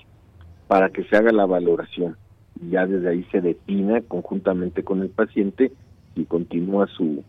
para 0.68 0.90
que 0.90 1.04
se 1.04 1.16
haga 1.16 1.32
la 1.32 1.46
valoración. 1.46 2.16
Ya 2.70 2.86
desde 2.86 3.08
ahí 3.08 3.26
se 3.32 3.40
defina 3.40 4.00
conjuntamente 4.02 4.84
con 4.84 5.02
el 5.02 5.08
paciente 5.08 5.72
y 6.14 6.24
continúa 6.24 6.86
su 6.86 7.24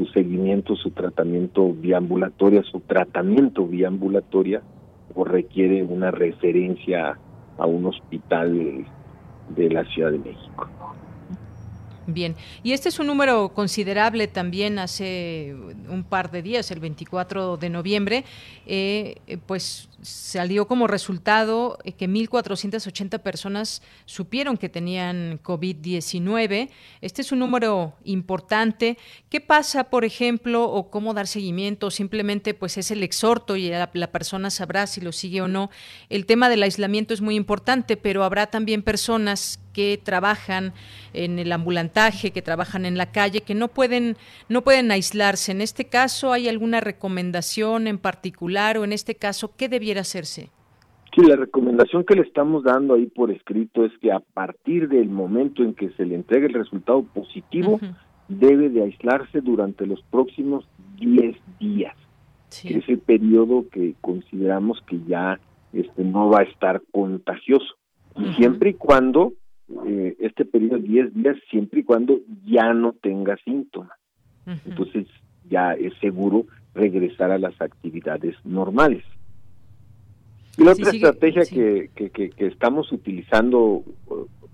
su 0.00 0.06
seguimiento, 0.12 0.76
su 0.76 0.92
tratamiento 0.92 1.74
vía 1.74 1.98
ambulatoria, 1.98 2.62
su 2.62 2.80
tratamiento 2.80 3.66
vía 3.66 3.88
ambulatoria 3.88 4.62
o 5.14 5.24
requiere 5.24 5.82
una 5.82 6.10
referencia 6.10 7.18
a 7.58 7.66
un 7.66 7.84
hospital 7.84 8.86
de 9.54 9.70
la 9.70 9.84
Ciudad 9.84 10.10
de 10.10 10.18
México. 10.18 10.68
Bien, 12.06 12.34
y 12.62 12.72
este 12.72 12.88
es 12.88 12.98
un 12.98 13.08
número 13.08 13.50
considerable 13.50 14.26
también 14.26 14.78
hace 14.78 15.54
un 15.90 16.02
par 16.02 16.30
de 16.30 16.40
días, 16.40 16.70
el 16.70 16.80
24 16.80 17.58
de 17.58 17.68
noviembre, 17.68 18.24
eh, 18.66 19.16
pues 19.46 19.89
salió 20.02 20.66
como 20.66 20.86
resultado 20.86 21.78
que 21.98 22.08
1.480 22.08 23.18
personas 23.20 23.82
supieron 24.06 24.56
que 24.56 24.68
tenían 24.68 25.40
COVID-19. 25.42 26.70
Este 27.00 27.22
es 27.22 27.32
un 27.32 27.40
número 27.40 27.94
importante. 28.04 28.98
¿Qué 29.28 29.40
pasa, 29.40 29.84
por 29.84 30.04
ejemplo, 30.04 30.64
o 30.64 30.90
cómo 30.90 31.14
dar 31.14 31.26
seguimiento? 31.26 31.90
Simplemente 31.90 32.54
pues 32.54 32.78
es 32.78 32.90
el 32.90 33.02
exhorto 33.02 33.56
y 33.56 33.68
la, 33.68 33.90
persona 34.10 34.50
sabrá 34.50 34.86
si 34.86 35.00
lo 35.00 35.12
sigue 35.12 35.42
o 35.42 35.48
no. 35.48 35.70
El 36.08 36.26
tema 36.26 36.48
del 36.48 36.62
aislamiento 36.62 37.14
es 37.14 37.20
muy 37.20 37.36
importante, 37.36 37.96
pero 37.96 38.24
habrá 38.24 38.46
también 38.46 38.82
personas 38.82 39.60
que 39.72 40.00
trabajan 40.02 40.72
en 41.12 41.38
el 41.38 41.52
ambulantaje, 41.52 42.32
que 42.32 42.42
trabajan 42.42 42.84
en 42.84 42.98
la 42.98 43.12
calle, 43.12 43.42
que 43.42 43.54
no 43.54 43.68
pueden, 43.68 44.16
no 44.48 44.62
pueden 44.62 44.90
aislarse. 44.90 45.52
En 45.52 45.60
este 45.60 45.86
caso, 45.86 46.32
¿hay 46.32 46.48
alguna 46.48 46.80
recomendación 46.80 47.86
en 47.86 47.98
particular 47.98 48.78
o 48.78 48.84
en 48.84 48.92
este 48.92 49.14
caso, 49.14 49.54
qué 49.56 49.68
debiera 49.90 50.02
hacerse? 50.02 50.50
Sí, 51.14 51.22
la 51.22 51.36
recomendación 51.36 52.04
que 52.04 52.14
le 52.14 52.22
estamos 52.22 52.62
dando 52.62 52.94
ahí 52.94 53.06
por 53.06 53.32
escrito 53.32 53.84
es 53.84 53.92
que 54.00 54.12
a 54.12 54.20
partir 54.20 54.88
del 54.88 55.08
momento 55.08 55.64
en 55.64 55.74
que 55.74 55.90
se 55.90 56.04
le 56.04 56.14
entregue 56.14 56.46
el 56.46 56.54
resultado 56.54 57.02
positivo, 57.02 57.80
debe 58.28 58.68
de 58.68 58.84
aislarse 58.84 59.40
durante 59.40 59.86
los 59.86 60.00
próximos 60.02 60.64
10 61.00 61.36
días. 61.58 61.96
es 62.62 62.88
el 62.88 62.98
periodo 62.98 63.68
que 63.70 63.94
consideramos 64.00 64.80
que 64.86 65.00
ya 65.06 65.40
este 65.72 66.04
no 66.04 66.30
va 66.30 66.40
a 66.40 66.44
estar 66.44 66.80
contagioso. 66.92 67.74
Siempre 68.36 68.70
y 68.70 68.74
cuando 68.74 69.32
eh, 69.86 70.16
este 70.20 70.44
periodo 70.44 70.76
de 70.76 70.82
10 70.82 71.14
días 71.14 71.36
siempre 71.50 71.80
y 71.80 71.84
cuando 71.84 72.20
ya 72.44 72.72
no 72.72 72.92
tenga 72.92 73.36
síntomas. 73.44 73.98
Entonces 74.64 75.06
ya 75.48 75.72
es 75.72 75.92
seguro 76.00 76.46
regresar 76.74 77.32
a 77.32 77.38
las 77.38 77.60
actividades 77.60 78.36
normales. 78.44 79.04
Y 80.60 80.64
la 80.64 80.72
otra 80.72 80.90
estrategia 80.90 81.42
que, 81.50 81.90
que, 81.94 82.10
que, 82.10 82.46
estamos 82.46 82.92
utilizando 82.92 83.82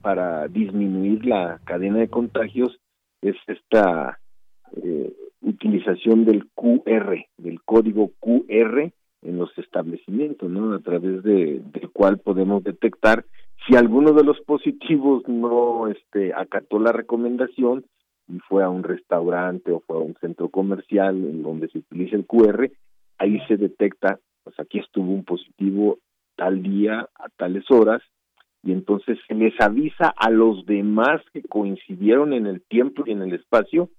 para 0.03 0.47
disminuir 0.47 1.27
la 1.27 1.61
cadena 1.65 1.99
de 1.99 2.07
contagios 2.07 2.79
es 3.23 3.35
esta 3.49 4.21
eh, 4.85 5.13
utilización 5.41 6.25
del 6.25 6.47
QR, 6.55 7.27
del 7.39 7.61
código 7.65 8.13
QR 8.21 8.93
en 9.23 9.37
los 9.37 9.51
establecimientos, 9.59 10.49
¿no? 10.49 10.75
A 10.75 10.79
través 10.79 11.25
de, 11.25 11.61
del 11.73 11.91
cual 11.91 12.19
podemos 12.19 12.63
detectar 12.63 13.25
si 13.67 13.75
alguno 13.75 14.13
de 14.13 14.23
los 14.23 14.41
positivos 14.43 15.25
no 15.27 15.89
este, 15.89 16.33
acató 16.35 16.79
la 16.79 16.93
recomendación 16.93 17.85
y 18.29 18.39
fue 18.49 18.63
a 18.63 18.69
un 18.69 18.85
restaurante 18.85 19.73
o 19.73 19.81
fue 19.81 19.97
a 19.97 20.03
un 20.03 20.15
centro 20.21 20.51
comercial 20.51 21.17
en 21.17 21.43
donde 21.43 21.67
se 21.67 21.79
utiliza 21.79 22.15
el 22.15 22.27
QR, 22.27 22.71
ahí 23.19 23.41
se 23.49 23.57
detecta, 23.57 24.21
pues 24.47 24.61
aquí 24.61 24.79
estuvo 24.79 25.13
un 25.13 25.25
positivo 25.25 25.99
tal 26.37 26.63
día 26.63 27.09
a 27.17 27.29
tales 27.37 27.69
horas 27.69 28.01
y 28.63 28.71
entonces 28.71 29.19
se 29.27 29.35
les 29.35 29.61
avisa 29.61 30.15
a 30.17 30.31
los 30.31 30.65
demás 30.67 31.21
que 31.33 31.43
coincidieron 31.43 32.33
en 32.33 32.47
el 32.47 32.63
tiempo 32.63 33.03
y 33.05 33.11
en 33.11 33.23
el 33.23 33.35
espacio, 33.35 33.91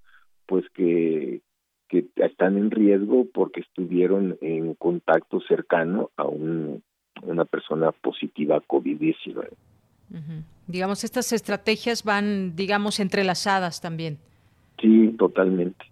pues 0.46 0.64
que, 0.70 1.42
que 1.88 2.06
están 2.16 2.56
en 2.56 2.70
riesgo 2.70 3.26
porque 3.34 3.60
estuvieron 3.60 4.38
en 4.40 4.72
contacto 4.72 5.42
cercano 5.42 6.08
a 6.16 6.24
un 6.24 6.82
una 7.22 7.44
persona 7.44 7.92
positiva 7.92 8.56
a 8.56 8.60
COVID-19. 8.60 9.48
Digamos, 10.66 11.04
estas 11.04 11.32
estrategias 11.32 12.02
van, 12.02 12.56
digamos, 12.56 12.98
entrelazadas 12.98 13.82
también. 13.82 14.16
Sí, 14.80 15.14
totalmente. 15.18 15.84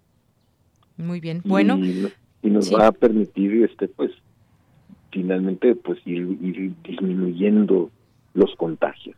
Muy 0.97 1.19
bien. 1.19 1.41
Bueno. 1.45 1.77
Y, 1.77 2.49
nos 2.49 2.73
va 2.73 2.87
a 2.87 2.91
permitir, 2.91 3.63
este, 3.63 3.87
pues, 3.87 4.11
finalmente, 5.11 5.75
pues, 5.75 5.99
ir 6.05 6.73
disminuyendo 6.83 7.89
los 8.33 8.53
contagios 8.55 9.15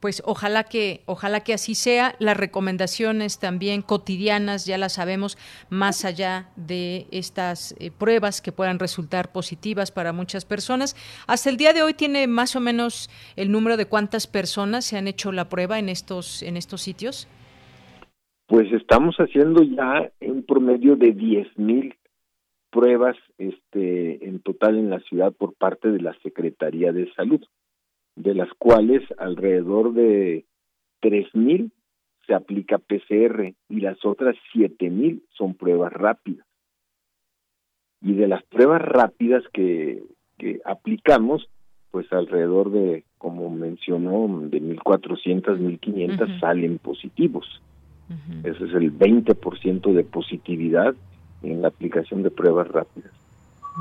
pues 0.00 0.22
ojalá 0.24 0.62
que 0.64 1.00
ojalá 1.06 1.40
que 1.40 1.52
así 1.52 1.74
sea. 1.74 2.14
Las 2.18 2.36
recomendaciones 2.36 3.38
también 3.40 3.82
cotidianas 3.82 4.66
ya 4.66 4.78
las 4.78 4.94
sabemos 4.94 5.36
más 5.70 6.04
allá 6.04 6.48
de 6.54 7.06
estas 7.10 7.74
eh, 7.80 7.90
pruebas 7.90 8.40
que 8.40 8.52
puedan 8.52 8.78
resultar 8.78 9.32
positivas 9.32 9.90
para 9.90 10.12
muchas 10.12 10.44
personas. 10.44 10.94
Hasta 11.26 11.50
el 11.50 11.56
día 11.56 11.72
de 11.72 11.82
hoy 11.82 11.94
tiene 11.94 12.26
más 12.26 12.56
o 12.56 12.60
menos 12.60 13.10
el 13.36 13.50
número 13.50 13.76
de 13.76 13.86
cuántas 13.86 14.26
personas 14.26 14.84
se 14.84 14.96
han 14.96 15.08
hecho 15.08 15.32
la 15.32 15.48
prueba 15.48 15.78
en 15.78 15.88
estos 15.88 16.42
en 16.42 16.56
estos 16.56 16.82
sitios. 16.82 17.26
Pues 18.46 18.70
estamos 18.72 19.16
haciendo 19.16 19.62
ya 19.64 20.08
un 20.20 20.44
promedio 20.44 20.94
de 20.94 21.10
10 21.10 21.58
mil 21.58 21.94
pruebas 22.76 23.16
este, 23.38 24.28
en 24.28 24.40
total 24.40 24.76
en 24.76 24.90
la 24.90 25.00
ciudad 25.00 25.32
por 25.32 25.54
parte 25.54 25.90
de 25.90 26.00
la 26.02 26.12
Secretaría 26.22 26.92
de 26.92 27.10
Salud 27.14 27.40
de 28.16 28.34
las 28.34 28.52
cuales 28.58 29.02
alrededor 29.16 29.94
de 29.94 30.44
3.000 31.02 31.70
se 32.26 32.34
aplica 32.34 32.76
PCR 32.76 33.54
y 33.70 33.80
las 33.80 34.04
otras 34.04 34.36
7.000 34.54 35.22
son 35.30 35.54
pruebas 35.54 35.90
rápidas. 35.92 36.46
Y 38.02 38.12
de 38.12 38.28
las 38.28 38.42
pruebas 38.44 38.82
rápidas 38.82 39.42
que, 39.54 40.02
que 40.36 40.60
aplicamos, 40.66 41.48
pues 41.90 42.12
alrededor 42.12 42.70
de, 42.72 43.04
como 43.16 43.48
mencionó, 43.48 44.28
de 44.50 44.60
1.400, 44.60 45.58
1.500 45.58 46.40
salen 46.40 46.78
positivos. 46.78 47.46
Ese 48.44 48.64
es 48.64 48.74
el 48.74 48.96
20% 48.96 49.92
de 49.92 50.04
positividad 50.04 50.94
en 51.50 51.62
la 51.62 51.68
aplicación 51.68 52.22
de 52.22 52.30
pruebas 52.30 52.68
rápidas. 52.68 53.10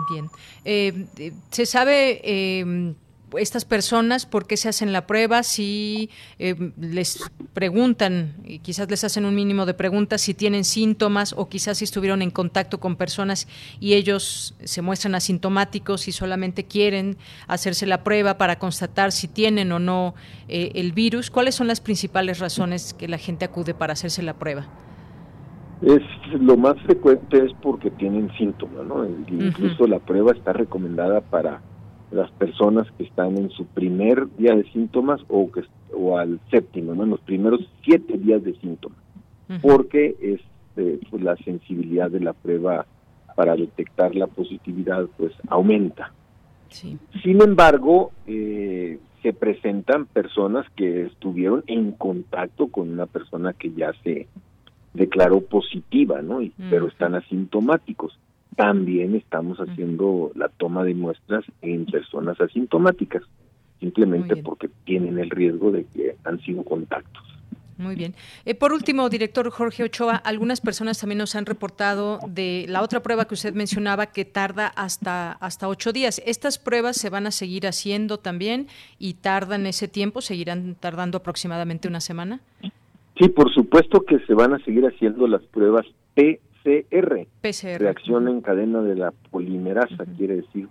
Bien. 0.09 0.30
Eh, 0.66 1.05
eh, 1.18 1.32
¿Se 1.51 1.66
sabe 1.66 2.22
eh, 2.24 2.93
estas 3.38 3.66
personas 3.66 4.26
por 4.26 4.47
qué 4.47 4.57
se 4.57 4.70
hacen 4.70 4.93
la 4.93 5.07
prueba, 5.07 5.43
si 5.43 6.09
eh, 6.39 6.55
les 6.80 7.20
preguntan, 7.53 8.36
y 8.43 8.59
quizás 8.59 8.89
les 8.89 9.03
hacen 9.03 9.26
un 9.26 9.36
mínimo 9.36 9.66
de 9.66 9.74
preguntas 9.74 10.22
si 10.22 10.34
tienen 10.34 10.63
síntomas 10.63 11.34
o 11.38 11.49
quizás 11.49 11.78
si 11.80 11.84
estuvieron 11.84 12.22
en 12.22 12.32
contacto 12.32 12.80
con 12.80 12.95
personas 12.95 13.47
y 13.80 13.93
ellos 13.93 14.55
se 14.63 14.82
muestran 14.82 15.16
asintomáticos 15.16 16.07
y 16.07 16.11
solamente 16.11 16.66
quieren 16.66 17.18
hacerse 17.47 17.86
la 17.86 18.03
prueba 18.03 18.38
para 18.38 18.59
constatar 18.59 19.11
si 19.11 19.28
tienen 19.28 19.72
o 19.72 19.80
no 19.80 20.16
eh, 20.47 20.72
el 20.76 20.91
virus. 20.91 21.30
¿Cuáles 21.30 21.55
son 21.55 21.68
las 21.68 21.82
principales 21.82 22.39
razones 22.39 22.93
que 22.93 23.07
la 23.07 23.18
gente 23.18 23.45
acude 23.45 23.74
para 23.74 23.93
hacerse 23.93 24.22
la 24.24 24.34
prueba? 24.34 24.68
Es 25.86 26.01
lo 26.41 26.57
más 26.57 26.77
frecuente 26.81 27.45
es 27.45 27.53
porque 27.61 27.91
tienen 27.91 28.31
síntomas, 28.38 28.86
¿no? 28.86 29.05
Incluso 29.05 29.88
la 29.88 29.99
prueba 29.99 30.31
está 30.31 30.51
recomendada 30.51 31.21
para 31.21 31.61
las 32.11 32.31
personas 32.31 32.88
que 32.97 33.03
están 33.03 33.38
en 33.38 33.49
su 33.51 33.65
primer 33.65 34.27
día 34.38 34.55
de 34.55 34.63
síntomas 34.71 35.21
o 35.27 35.51
que 35.51 35.63
o 35.93 36.17
al 36.17 36.39
séptimo, 36.51 36.93
¿no? 36.93 37.03
en 37.03 37.11
los 37.11 37.21
primeros 37.21 37.61
siete 37.83 38.17
días 38.17 38.43
de 38.43 38.53
síntomas, 38.55 38.97
porque 39.61 40.15
es 40.21 40.41
este, 40.75 40.99
pues, 41.09 41.23
la 41.23 41.36
sensibilidad 41.38 42.09
de 42.11 42.19
la 42.19 42.33
prueba 42.33 42.86
para 43.36 43.55
detectar 43.55 44.15
la 44.15 44.27
positividad 44.27 45.05
pues 45.17 45.33
aumenta. 45.47 46.11
Sin 46.69 47.41
embargo, 47.41 48.11
eh, 48.27 48.99
se 49.21 49.33
presentan 49.33 50.05
personas 50.05 50.65
que 50.75 51.03
estuvieron 51.03 51.63
en 51.67 51.91
contacto 51.91 52.67
con 52.67 52.89
una 52.89 53.05
persona 53.05 53.53
que 53.53 53.71
ya 53.71 53.93
se 54.03 54.27
declaró 54.96 55.41
positiva, 55.41 56.22
¿no? 56.22 56.41
Y, 56.41 56.52
Pero 56.70 56.88
están 56.88 57.16
asintomáticos 57.16 58.18
también 58.56 59.16
estamos 59.16 59.58
haciendo 59.60 60.32
la 60.36 60.50
toma 60.50 60.84
de 60.84 60.93
muestras 60.93 61.43
en 61.62 61.86
personas 61.86 62.39
asintomáticas, 62.39 63.24
simplemente 63.80 64.38
porque 64.38 64.70
tienen 64.86 65.20
el 65.20 65.30
riesgo 65.30 65.72
de 65.72 65.86
que 65.86 66.16
han 66.24 66.39
sido 66.41 66.64
contactos. 66.64 67.24
Muy 67.78 67.96
bien. 67.96 68.16
Eh, 68.46 68.56
por 68.56 68.72
último, 68.72 69.10
director 69.10 69.50
Jorge 69.50 69.84
Ochoa, 69.84 70.16
algunas 70.16 70.62
personas 70.62 70.98
también 70.98 71.18
nos 71.18 71.36
han 71.36 71.46
reportado 71.46 72.20
de 72.26 72.66
la 72.70 72.82
otra 72.82 73.04
prueba 73.04 73.26
que 73.26 73.34
usted 73.34 73.54
mencionaba 73.54 74.06
que 74.06 74.24
tarda 74.24 74.68
hasta, 74.68 75.34
hasta 75.34 75.68
ocho 75.68 75.91
días. 75.91 76.22
¿Estas 76.26 76.58
pruebas 76.58 76.96
se 76.96 77.10
van 77.10 77.28
a 77.28 77.32
seguir 77.32 77.68
haciendo 77.68 78.18
también 78.18 78.70
y 78.98 79.16
tardan 79.16 79.66
ese 79.66 79.89
tiempo? 79.89 80.22
¿Seguirán 80.22 80.76
tardando 80.80 81.18
aproximadamente 81.18 81.89
una 81.89 82.00
semana? 82.00 82.39
Sí, 83.18 83.30
por 83.30 83.53
supuesto 83.53 84.01
que 84.01 84.20
se 84.20 84.34
van 84.34 84.53
a 84.53 84.59
seguir 84.59 84.86
haciendo 84.86 85.28
las 85.28 85.41
pruebas 85.43 85.86
P 86.13 86.39
PCR. 86.66 87.28
Reacción 87.78 88.28
en 88.28 88.41
cadena 88.41 88.82
de 88.82 88.95
la 88.95 89.13
polimerasa, 89.30 90.05
quiere 90.18 90.38
decir 90.38 90.68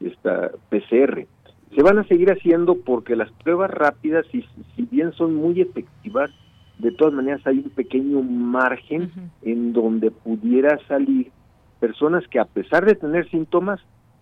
esta 0.00 0.50
PCR. 0.70 1.26
Se 1.74 1.82
van 1.82 1.98
a 1.98 2.04
seguir 2.04 2.32
haciendo 2.32 2.76
porque 2.76 3.14
las 3.14 3.30
pruebas 3.44 3.70
rápidas, 3.70 4.26
si, 4.32 4.44
si 4.74 4.82
bien 4.90 5.12
son 5.12 5.34
muy 5.34 5.60
efectivas, 5.60 6.30
de 6.78 6.90
todas 6.92 7.12
maneras 7.12 7.46
hay 7.46 7.58
un 7.58 7.70
pequeño 7.70 8.22
margen 8.22 9.10
en 9.42 9.72
donde 9.72 10.10
pudiera 10.10 10.78
salir 10.88 11.30
personas 11.78 12.26
que 12.28 12.40
a 12.40 12.44
pesar 12.46 12.86
de 12.86 12.94
tener 12.94 13.28
síntomas 13.30 13.80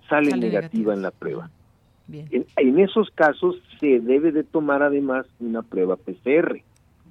salen 0.08 0.40
negativa 0.40 0.92
en 0.92 1.02
la 1.02 1.12
prueba. 1.12 1.50
En, 2.12 2.44
en, 2.56 2.78
esos 2.80 3.08
casos 3.12 3.62
se 3.78 4.00
debe 4.00 4.32
de 4.32 4.42
tomar 4.42 4.82
además 4.82 5.26
una 5.38 5.62
prueba 5.62 5.94
PCR. 5.94 6.60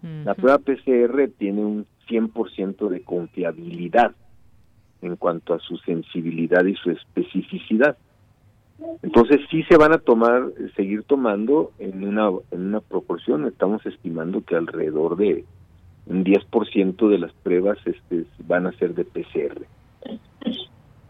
La 0.01 0.33
prueba 0.33 0.59
PCR 0.59 1.29
tiene 1.37 1.65
un 1.65 1.85
100% 2.07 2.87
de 2.89 3.01
confiabilidad 3.01 4.15
en 5.01 5.15
cuanto 5.15 5.53
a 5.53 5.59
su 5.59 5.77
sensibilidad 5.77 6.65
y 6.65 6.75
su 6.75 6.91
especificidad. 6.91 7.97
Entonces 9.01 9.41
sí 9.49 9.63
se 9.63 9.77
van 9.77 9.93
a 9.93 9.97
tomar, 9.97 10.51
seguir 10.75 11.03
tomando 11.03 11.71
en 11.79 12.03
una, 12.03 12.29
en 12.51 12.67
una 12.67 12.79
proporción, 12.79 13.45
estamos 13.45 13.85
estimando 13.85 14.43
que 14.43 14.55
alrededor 14.55 15.17
de 15.17 15.45
un 16.05 16.23
10% 16.23 17.09
de 17.09 17.17
las 17.17 17.33
pruebas 17.33 17.77
este, 17.85 18.25
van 18.47 18.67
a 18.67 18.71
ser 18.73 18.95
de 18.95 19.05
PCR. 19.05 19.65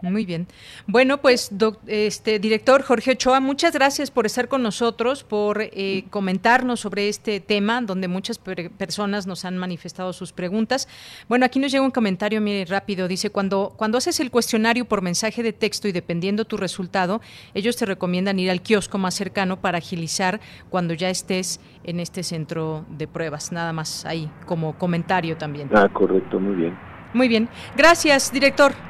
Muy 0.01 0.25
bien. 0.25 0.47
Bueno, 0.87 1.17
pues, 1.19 1.51
este 1.87 2.39
director 2.39 2.83
Jorge 2.83 3.11
Ochoa, 3.11 3.39
muchas 3.39 3.73
gracias 3.73 4.11
por 4.11 4.25
estar 4.25 4.47
con 4.47 4.63
nosotros, 4.63 5.23
por 5.23 5.61
eh, 5.61 6.05
comentarnos 6.09 6.79
sobre 6.79 7.09
este 7.09 7.39
tema, 7.41 7.81
donde 7.81 8.07
muchas 8.07 8.39
personas 8.39 9.27
nos 9.27 9.43
han 9.43 9.57
manifestado 9.57 10.13
sus 10.13 10.31
preguntas. 10.31 10.87
Bueno, 11.27 11.45
aquí 11.45 11.59
nos 11.59 11.71
llega 11.71 11.83
un 11.83 11.91
comentario, 11.91 12.39
mire, 12.39 12.65
rápido. 12.65 13.07
Dice, 13.07 13.29
cuando, 13.29 13.73
cuando 13.75 13.97
haces 13.97 14.19
el 14.19 14.31
cuestionario 14.31 14.85
por 14.85 15.01
mensaje 15.01 15.43
de 15.43 15.51
texto 15.51 15.87
y 15.87 15.91
dependiendo 15.91 16.45
tu 16.45 16.55
resultado, 16.55 17.21
ellos 17.53 17.75
te 17.75 17.85
recomiendan 17.85 18.39
ir 18.39 18.51
al 18.51 18.61
kiosco 18.61 18.97
más 18.97 19.15
cercano 19.15 19.59
para 19.59 19.79
agilizar 19.79 20.39
cuando 20.69 20.93
ya 20.93 21.09
estés 21.09 21.59
en 21.83 21.99
este 21.99 22.23
centro 22.23 22.85
de 22.89 23.07
pruebas. 23.07 23.51
Nada 23.51 23.73
más 23.73 24.05
ahí, 24.05 24.31
como 24.45 24.77
comentario 24.77 25.37
también. 25.37 25.69
Ah, 25.73 25.89
correcto, 25.91 26.39
muy 26.39 26.55
bien. 26.55 26.77
Muy 27.13 27.27
bien. 27.27 27.49
Gracias, 27.75 28.31
director. 28.31 28.88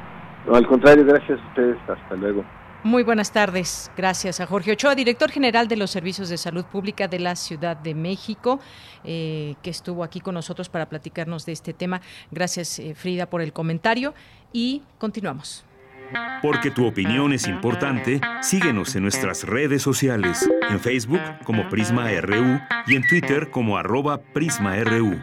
No, 0.50 0.56
al 0.56 0.66
contrario, 0.66 1.04
gracias 1.04 1.38
a 1.40 1.48
ustedes. 1.48 1.76
Hasta 1.88 2.16
luego. 2.16 2.44
Muy 2.82 3.04
buenas 3.04 3.30
tardes. 3.30 3.92
Gracias 3.96 4.40
a 4.40 4.46
Jorge 4.46 4.72
Ochoa, 4.72 4.96
director 4.96 5.30
general 5.30 5.68
de 5.68 5.76
los 5.76 5.92
Servicios 5.92 6.28
de 6.28 6.36
Salud 6.36 6.64
Pública 6.64 7.06
de 7.06 7.20
la 7.20 7.36
Ciudad 7.36 7.76
de 7.76 7.94
México, 7.94 8.58
eh, 9.04 9.54
que 9.62 9.70
estuvo 9.70 10.02
aquí 10.02 10.18
con 10.20 10.34
nosotros 10.34 10.68
para 10.68 10.88
platicarnos 10.88 11.46
de 11.46 11.52
este 11.52 11.72
tema. 11.72 12.00
Gracias, 12.32 12.80
eh, 12.80 12.96
Frida, 12.96 13.26
por 13.26 13.42
el 13.42 13.52
comentario 13.52 14.12
y 14.52 14.82
continuamos. 14.98 15.64
Porque 16.42 16.72
tu 16.72 16.84
opinión 16.84 17.32
es 17.32 17.46
importante, 17.46 18.20
síguenos 18.40 18.96
en 18.96 19.04
nuestras 19.04 19.44
redes 19.44 19.82
sociales, 19.82 20.50
en 20.68 20.80
Facebook 20.80 21.20
como 21.44 21.68
Prisma 21.68 22.10
RU 22.20 22.58
y 22.88 22.96
en 22.96 23.06
Twitter 23.06 23.50
como 23.50 23.76
arroba 23.76 24.18
PrismaRU. 24.18 25.20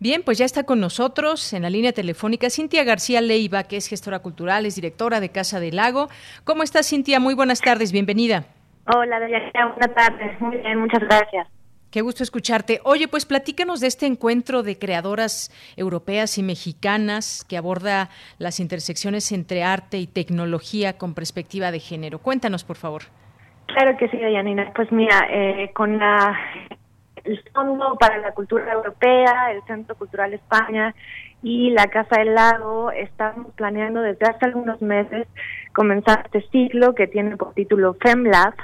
Bien, 0.00 0.22
pues 0.24 0.38
ya 0.38 0.44
está 0.44 0.62
con 0.62 0.78
nosotros 0.78 1.52
en 1.52 1.62
la 1.62 1.70
línea 1.70 1.92
telefónica 1.92 2.50
Cintia 2.50 2.84
García 2.84 3.20
Leiva, 3.20 3.64
que 3.64 3.76
es 3.76 3.88
gestora 3.88 4.20
cultural, 4.20 4.64
es 4.64 4.76
directora 4.76 5.18
de 5.18 5.30
Casa 5.30 5.58
del 5.58 5.74
Lago. 5.74 6.06
¿Cómo 6.44 6.62
estás, 6.62 6.88
Cintia? 6.88 7.18
Muy 7.18 7.34
buenas 7.34 7.60
tardes, 7.60 7.90
bienvenida. 7.90 8.44
Hola, 8.86 9.18
buenas 9.18 9.94
tardes. 9.94 10.40
Muy 10.40 10.56
bien, 10.58 10.78
muchas 10.78 11.00
gracias. 11.00 11.48
Qué 11.90 12.02
gusto 12.02 12.22
escucharte. 12.22 12.80
Oye, 12.84 13.08
pues 13.08 13.26
platícanos 13.26 13.80
de 13.80 13.88
este 13.88 14.06
encuentro 14.06 14.62
de 14.62 14.78
creadoras 14.78 15.50
europeas 15.76 16.38
y 16.38 16.44
mexicanas 16.44 17.44
que 17.48 17.56
aborda 17.56 18.08
las 18.38 18.60
intersecciones 18.60 19.32
entre 19.32 19.64
arte 19.64 19.98
y 19.98 20.06
tecnología 20.06 20.96
con 20.96 21.14
perspectiva 21.14 21.72
de 21.72 21.80
género. 21.80 22.20
Cuéntanos, 22.20 22.62
por 22.62 22.76
favor. 22.76 23.02
Claro 23.66 23.96
que 23.98 24.08
sí, 24.10 24.16
Dayanina. 24.16 24.72
Pues 24.76 24.92
mira, 24.92 25.26
eh, 25.28 25.72
con 25.74 25.98
la 25.98 26.38
el 27.28 27.42
Fondo 27.52 27.96
para 27.98 28.18
la 28.18 28.32
Cultura 28.32 28.72
Europea, 28.72 29.52
el 29.52 29.62
Centro 29.64 29.94
Cultural 29.96 30.32
España 30.32 30.94
y 31.42 31.70
la 31.70 31.86
Casa 31.88 32.16
del 32.18 32.34
Lago 32.34 32.90
estamos 32.90 33.52
planeando 33.54 34.00
desde 34.00 34.26
hace 34.26 34.46
algunos 34.46 34.80
meses 34.80 35.26
comenzar 35.72 36.22
este 36.24 36.48
ciclo 36.50 36.94
que 36.94 37.06
tiene 37.06 37.36
por 37.36 37.52
título 37.52 37.94
FemLab 38.00 38.54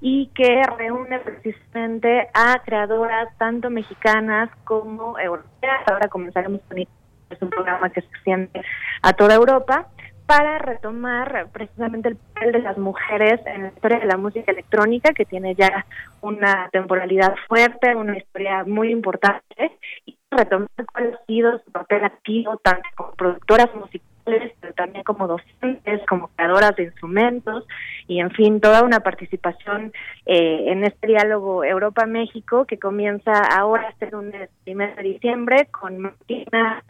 y 0.00 0.26
que 0.34 0.62
reúne 0.76 1.20
precisamente 1.20 2.28
a 2.34 2.60
creadoras 2.64 3.28
tanto 3.38 3.70
mexicanas 3.70 4.50
como 4.64 5.18
europeas. 5.18 5.80
Ahora 5.90 6.08
comenzaremos 6.08 6.60
con 6.68 6.78
es 6.78 7.42
un 7.42 7.50
programa 7.50 7.90
que 7.90 8.00
se 8.00 8.06
extiende 8.08 8.62
a 9.02 9.12
toda 9.12 9.34
Europa 9.34 9.88
para 10.28 10.58
retomar 10.58 11.48
precisamente 11.54 12.10
el 12.10 12.16
papel 12.16 12.52
de 12.52 12.58
las 12.58 12.76
mujeres 12.76 13.40
en 13.46 13.62
la 13.62 13.68
historia 13.68 13.98
de 13.98 14.04
la 14.04 14.18
música 14.18 14.52
electrónica, 14.52 15.14
que 15.14 15.24
tiene 15.24 15.54
ya 15.54 15.86
una 16.20 16.68
temporalidad 16.70 17.34
fuerte, 17.48 17.96
una 17.96 18.18
historia 18.18 18.62
muy 18.64 18.90
importante, 18.90 19.72
y 20.04 20.18
retomar 20.30 20.68
cuál 20.92 21.14
ha 21.14 21.24
sido 21.24 21.58
su 21.64 21.72
papel 21.72 22.04
activo, 22.04 22.58
tanto 22.58 22.86
como 22.94 23.12
productoras 23.12 23.74
musicales, 23.74 24.52
pero 24.60 24.74
también 24.74 25.02
como 25.02 25.26
docentes, 25.28 26.02
como 26.06 26.28
creadoras 26.36 26.76
de 26.76 26.82
instrumentos, 26.82 27.66
y 28.06 28.20
en 28.20 28.30
fin, 28.32 28.60
toda 28.60 28.82
una 28.82 29.00
participación 29.00 29.94
eh, 30.26 30.64
en 30.66 30.84
este 30.84 31.06
diálogo 31.06 31.64
Europa-México 31.64 32.66
que 32.66 32.78
comienza 32.78 33.32
ahora 33.32 33.88
este 33.88 34.10
lunes 34.10 34.50
primero 34.64 34.94
de 34.94 35.04
diciembre 35.04 35.68
con 35.70 35.96
Martina. 36.00 36.84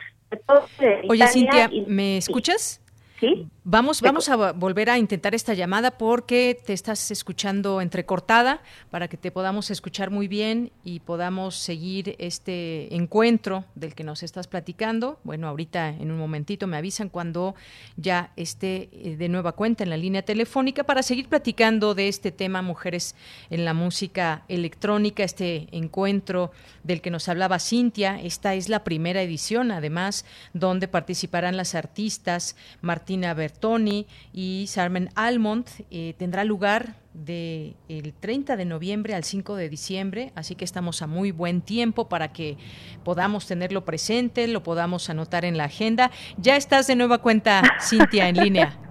Oye, 1.09 1.27
Cintia, 1.29 1.71
¿me 1.87 2.17
escuchas? 2.17 2.83
¿Sí? 3.21 3.49
Vamos, 3.71 4.01
vamos 4.01 4.31
a 4.31 4.53
volver 4.53 4.89
a 4.89 4.97
intentar 4.97 5.35
esta 5.35 5.53
llamada 5.53 5.91
porque 5.91 6.59
te 6.65 6.73
estás 6.73 7.11
escuchando 7.11 7.83
entrecortada 7.83 8.63
para 8.89 9.09
que 9.09 9.19
te 9.19 9.31
podamos 9.31 9.71
escuchar 9.71 10.09
muy 10.09 10.27
bien 10.27 10.73
y 10.85 11.01
podamos 11.01 11.55
seguir 11.57 12.17
este 12.19 12.95
encuentro 12.97 13.67
del 13.75 13.95
que 13.95 14.05
nos 14.05 14.23
estás 14.23 14.47
platicando. 14.47 15.21
Bueno, 15.23 15.49
ahorita 15.49 15.91
en 15.91 16.11
un 16.11 16.17
momentito 16.17 16.67
me 16.67 16.79
avisan 16.79 17.11
cuando 17.11 17.55
ya 17.99 18.33
esté 18.37 18.89
eh, 18.91 19.17
de 19.19 19.29
nueva 19.29 19.53
cuenta 19.53 19.85
en 19.85 19.91
la 19.91 19.99
línea 19.99 20.23
telefónica 20.23 20.85
para 20.85 21.03
seguir 21.03 21.29
platicando 21.29 21.95
de 21.95 22.09
este 22.09 22.33
tema 22.33 22.63
Mujeres 22.63 23.15
en 23.51 23.67
la 23.67 23.75
música 23.75 24.45
electrónica, 24.49 25.25
este 25.25 25.69
encuentro 25.73 26.53
del 26.85 27.03
que 27.03 27.11
nos 27.11 27.29
hablaba 27.29 27.59
Cintia. 27.59 28.19
Esta 28.19 28.55
es 28.55 28.71
la 28.71 28.83
primera 28.83 29.21
edición, 29.21 29.73
además, 29.73 30.25
donde 30.55 30.89
participarán 30.89 31.59
las 31.59 31.75
artistas 31.75 32.57
Martina 32.81 33.35
Bert 33.35 33.58
Tony 33.61 34.07
y 34.33 34.67
Sarmen 34.69 35.11
Almond 35.15 35.67
eh, 35.91 36.15
tendrá 36.19 36.45
lugar 36.45 36.97
del 37.15 37.75
el 37.89 38.13
30 38.13 38.57
de 38.57 38.65
noviembre 38.65 39.15
al 39.15 39.25
5 39.25 39.57
de 39.57 39.69
diciembre, 39.69 40.33
así 40.35 40.55
que 40.55 40.65
estamos 40.65 41.03
a 41.03 41.07
muy 41.07 41.33
buen 41.33 41.61
tiempo 41.61 42.09
para 42.09 42.33
que 42.33 42.57
podamos 43.05 43.47
tenerlo 43.47 43.85
presente, 43.85 44.47
lo 44.47 44.63
podamos 44.63 45.11
anotar 45.11 45.45
en 45.45 45.57
la 45.57 45.65
agenda. 45.65 46.11
Ya 46.37 46.57
estás 46.57 46.87
de 46.87 46.97
nueva 46.97 47.19
cuenta, 47.19 47.63
Cintia, 47.81 48.29
en 48.29 48.37
línea. 48.37 48.79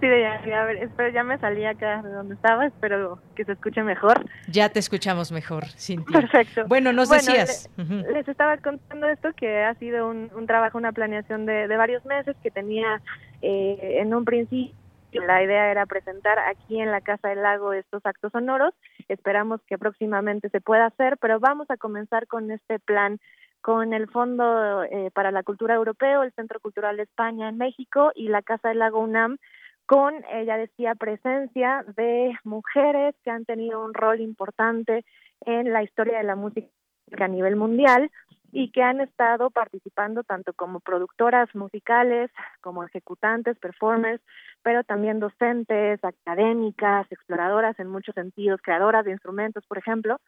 Sí, 0.00 0.06
ya, 0.06 0.60
a 0.60 0.64
ver, 0.64 0.76
espero, 0.76 1.08
ya 1.10 1.24
me 1.24 1.38
salí 1.38 1.64
acá 1.64 2.02
de 2.02 2.10
donde 2.10 2.34
estaba, 2.34 2.66
espero 2.66 3.20
que 3.34 3.44
se 3.44 3.52
escuche 3.52 3.82
mejor. 3.82 4.24
Ya 4.48 4.68
te 4.68 4.78
escuchamos 4.78 5.32
mejor, 5.32 5.66
Cintia. 5.66 6.20
Perfecto. 6.20 6.64
Bueno, 6.68 6.92
nos 6.92 7.08
decías. 7.08 7.70
Les 7.76 8.28
estaba 8.28 8.56
contando 8.58 9.08
esto, 9.08 9.32
que 9.34 9.64
ha 9.64 9.74
sido 9.74 10.08
un, 10.08 10.46
trabajo, 10.46 10.78
una 10.78 10.92
planeación 10.92 11.46
de, 11.46 11.68
de 11.68 11.76
varios 11.76 12.04
meses, 12.04 12.36
que 12.42 12.50
tenía 12.50 13.00
eh, 13.42 13.98
en 14.00 14.14
un 14.14 14.24
principio 14.24 14.74
la 15.12 15.42
idea 15.42 15.70
era 15.70 15.86
presentar 15.86 16.38
aquí 16.38 16.80
en 16.80 16.90
la 16.90 17.00
Casa 17.00 17.28
del 17.28 17.42
Lago 17.42 17.72
estos 17.72 18.04
actos 18.04 18.32
sonoros. 18.32 18.74
Esperamos 19.08 19.60
que 19.66 19.78
próximamente 19.78 20.50
se 20.50 20.60
pueda 20.60 20.86
hacer, 20.86 21.16
pero 21.18 21.40
vamos 21.40 21.70
a 21.70 21.76
comenzar 21.76 22.26
con 22.26 22.50
este 22.50 22.78
plan 22.78 23.18
con 23.60 23.92
el 23.92 24.08
Fondo 24.08 24.82
eh, 24.84 25.10
para 25.12 25.30
la 25.30 25.42
Cultura 25.42 25.74
Europeo, 25.74 26.22
el 26.22 26.32
Centro 26.32 26.60
Cultural 26.60 26.96
de 26.96 27.04
España 27.04 27.48
en 27.48 27.58
México 27.58 28.12
y 28.14 28.28
la 28.28 28.42
Casa 28.42 28.68
del 28.68 28.78
Lago 28.78 29.00
UNAM, 29.00 29.38
con, 29.86 30.14
ella 30.30 30.56
decía, 30.56 30.94
presencia 30.94 31.84
de 31.96 32.36
mujeres 32.44 33.14
que 33.24 33.30
han 33.30 33.44
tenido 33.44 33.84
un 33.84 33.94
rol 33.94 34.20
importante 34.20 35.04
en 35.46 35.72
la 35.72 35.82
historia 35.82 36.18
de 36.18 36.24
la 36.24 36.36
música 36.36 36.68
a 37.18 37.28
nivel 37.28 37.56
mundial, 37.56 38.10
y 38.52 38.70
que 38.70 38.82
han 38.82 39.00
estado 39.00 39.50
participando 39.50 40.22
tanto 40.22 40.52
como 40.52 40.80
productoras 40.80 41.54
musicales, 41.54 42.30
como 42.60 42.84
ejecutantes, 42.84 43.58
performers, 43.58 44.22
pero 44.62 44.84
también 44.84 45.20
docentes, 45.20 46.02
académicas, 46.02 47.06
exploradoras 47.10 47.78
en 47.78 47.88
muchos 47.88 48.14
sentidos, 48.14 48.60
creadoras 48.62 49.04
de 49.04 49.12
instrumentos, 49.12 49.66
por 49.66 49.78
ejemplo, 49.78 50.18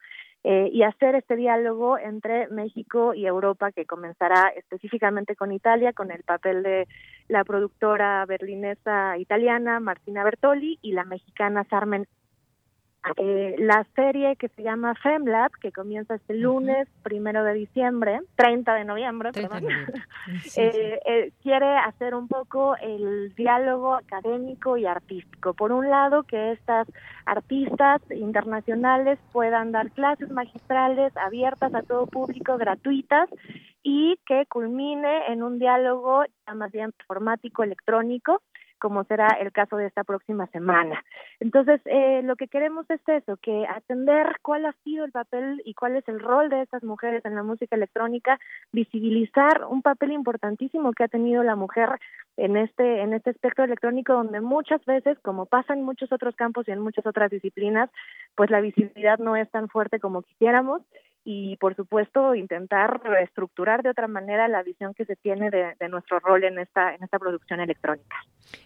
eh, 0.43 0.69
y 0.71 0.83
hacer 0.83 1.15
este 1.15 1.35
diálogo 1.35 1.99
entre 1.99 2.47
México 2.47 3.13
y 3.13 3.27
Europa 3.27 3.71
que 3.71 3.85
comenzará 3.85 4.49
específicamente 4.55 5.35
con 5.35 5.51
Italia, 5.51 5.93
con 5.93 6.11
el 6.11 6.23
papel 6.23 6.63
de 6.63 6.87
la 7.27 7.43
productora 7.43 8.25
berlinesa 8.25 9.17
italiana 9.17 9.79
Martina 9.79 10.23
Bertoli 10.23 10.79
y 10.81 10.93
la 10.93 11.03
mexicana 11.03 11.63
Sarmen 11.69 12.07
eh, 13.17 13.55
la 13.57 13.85
serie 13.95 14.35
que 14.35 14.47
se 14.49 14.61
llama 14.61 14.93
FemLab, 14.95 15.51
que 15.59 15.71
comienza 15.71 16.15
este 16.15 16.35
lunes, 16.35 16.87
primero 17.01 17.43
de 17.43 17.53
diciembre, 17.53 18.19
30 18.35 18.75
de 18.75 18.85
noviembre, 18.85 19.31
perdón, 19.31 19.65
eh, 20.55 20.99
eh, 21.05 21.31
quiere 21.41 21.77
hacer 21.77 22.13
un 22.13 22.27
poco 22.27 22.75
el 22.77 23.33
diálogo 23.35 23.95
académico 23.95 24.77
y 24.77 24.85
artístico. 24.85 25.55
Por 25.55 25.71
un 25.71 25.89
lado, 25.89 26.23
que 26.23 26.51
estas 26.51 26.87
artistas 27.25 28.01
internacionales 28.11 29.17
puedan 29.31 29.71
dar 29.71 29.89
clases 29.91 30.29
magistrales 30.29 31.15
abiertas 31.17 31.73
a 31.73 31.81
todo 31.81 32.05
público, 32.05 32.57
gratuitas, 32.57 33.29
y 33.83 34.19
que 34.27 34.45
culmine 34.45 35.31
en 35.31 35.41
un 35.41 35.57
diálogo 35.57 36.23
más 36.53 36.71
bien 36.71 36.93
informático 36.99 37.63
electrónico 37.63 38.41
como 38.81 39.03
será 39.03 39.27
el 39.39 39.51
caso 39.51 39.77
de 39.77 39.85
esta 39.85 40.03
próxima 40.03 40.47
semana. 40.47 41.03
Entonces, 41.39 41.79
eh, 41.85 42.21
lo 42.23 42.35
que 42.35 42.47
queremos 42.47 42.89
es 42.89 42.99
eso, 43.07 43.37
que 43.37 43.67
atender 43.67 44.37
cuál 44.41 44.65
ha 44.65 44.73
sido 44.83 45.05
el 45.05 45.11
papel 45.11 45.61
y 45.63 45.75
cuál 45.75 45.95
es 45.95 46.07
el 46.07 46.19
rol 46.19 46.49
de 46.49 46.63
estas 46.63 46.83
mujeres 46.83 47.23
en 47.23 47.35
la 47.35 47.43
música 47.43 47.75
electrónica, 47.75 48.39
visibilizar 48.71 49.65
un 49.69 49.83
papel 49.83 50.11
importantísimo 50.11 50.93
que 50.93 51.03
ha 51.03 51.07
tenido 51.07 51.43
la 51.43 51.55
mujer 51.55 51.89
en 52.37 52.57
este 52.57 53.01
en 53.01 53.13
este 53.13 53.29
espectro 53.29 53.65
electrónico 53.65 54.13
donde 54.13 54.41
muchas 54.41 54.83
veces, 54.85 55.19
como 55.19 55.45
pasa 55.45 55.73
en 55.73 55.83
muchos 55.83 56.11
otros 56.11 56.35
campos 56.35 56.67
y 56.67 56.71
en 56.71 56.79
muchas 56.79 57.05
otras 57.05 57.29
disciplinas, 57.29 57.89
pues 58.35 58.49
la 58.49 58.61
visibilidad 58.61 59.19
no 59.19 59.35
es 59.35 59.49
tan 59.51 59.69
fuerte 59.69 59.99
como 59.99 60.23
quisiéramos 60.23 60.81
y 61.23 61.55
por 61.57 61.75
supuesto 61.75 62.33
intentar 62.33 63.01
reestructurar 63.03 63.83
de 63.83 63.89
otra 63.89 64.07
manera 64.07 64.47
la 64.47 64.63
visión 64.63 64.93
que 64.93 65.05
se 65.05 65.15
tiene 65.15 65.51
de, 65.51 65.89
nuestro 65.89 66.19
rol 66.19 66.43
en 66.43 66.57
esta 66.57 66.95
en 66.95 67.03
esta 67.03 67.19
producción 67.19 67.59
electrónica. 67.59 68.15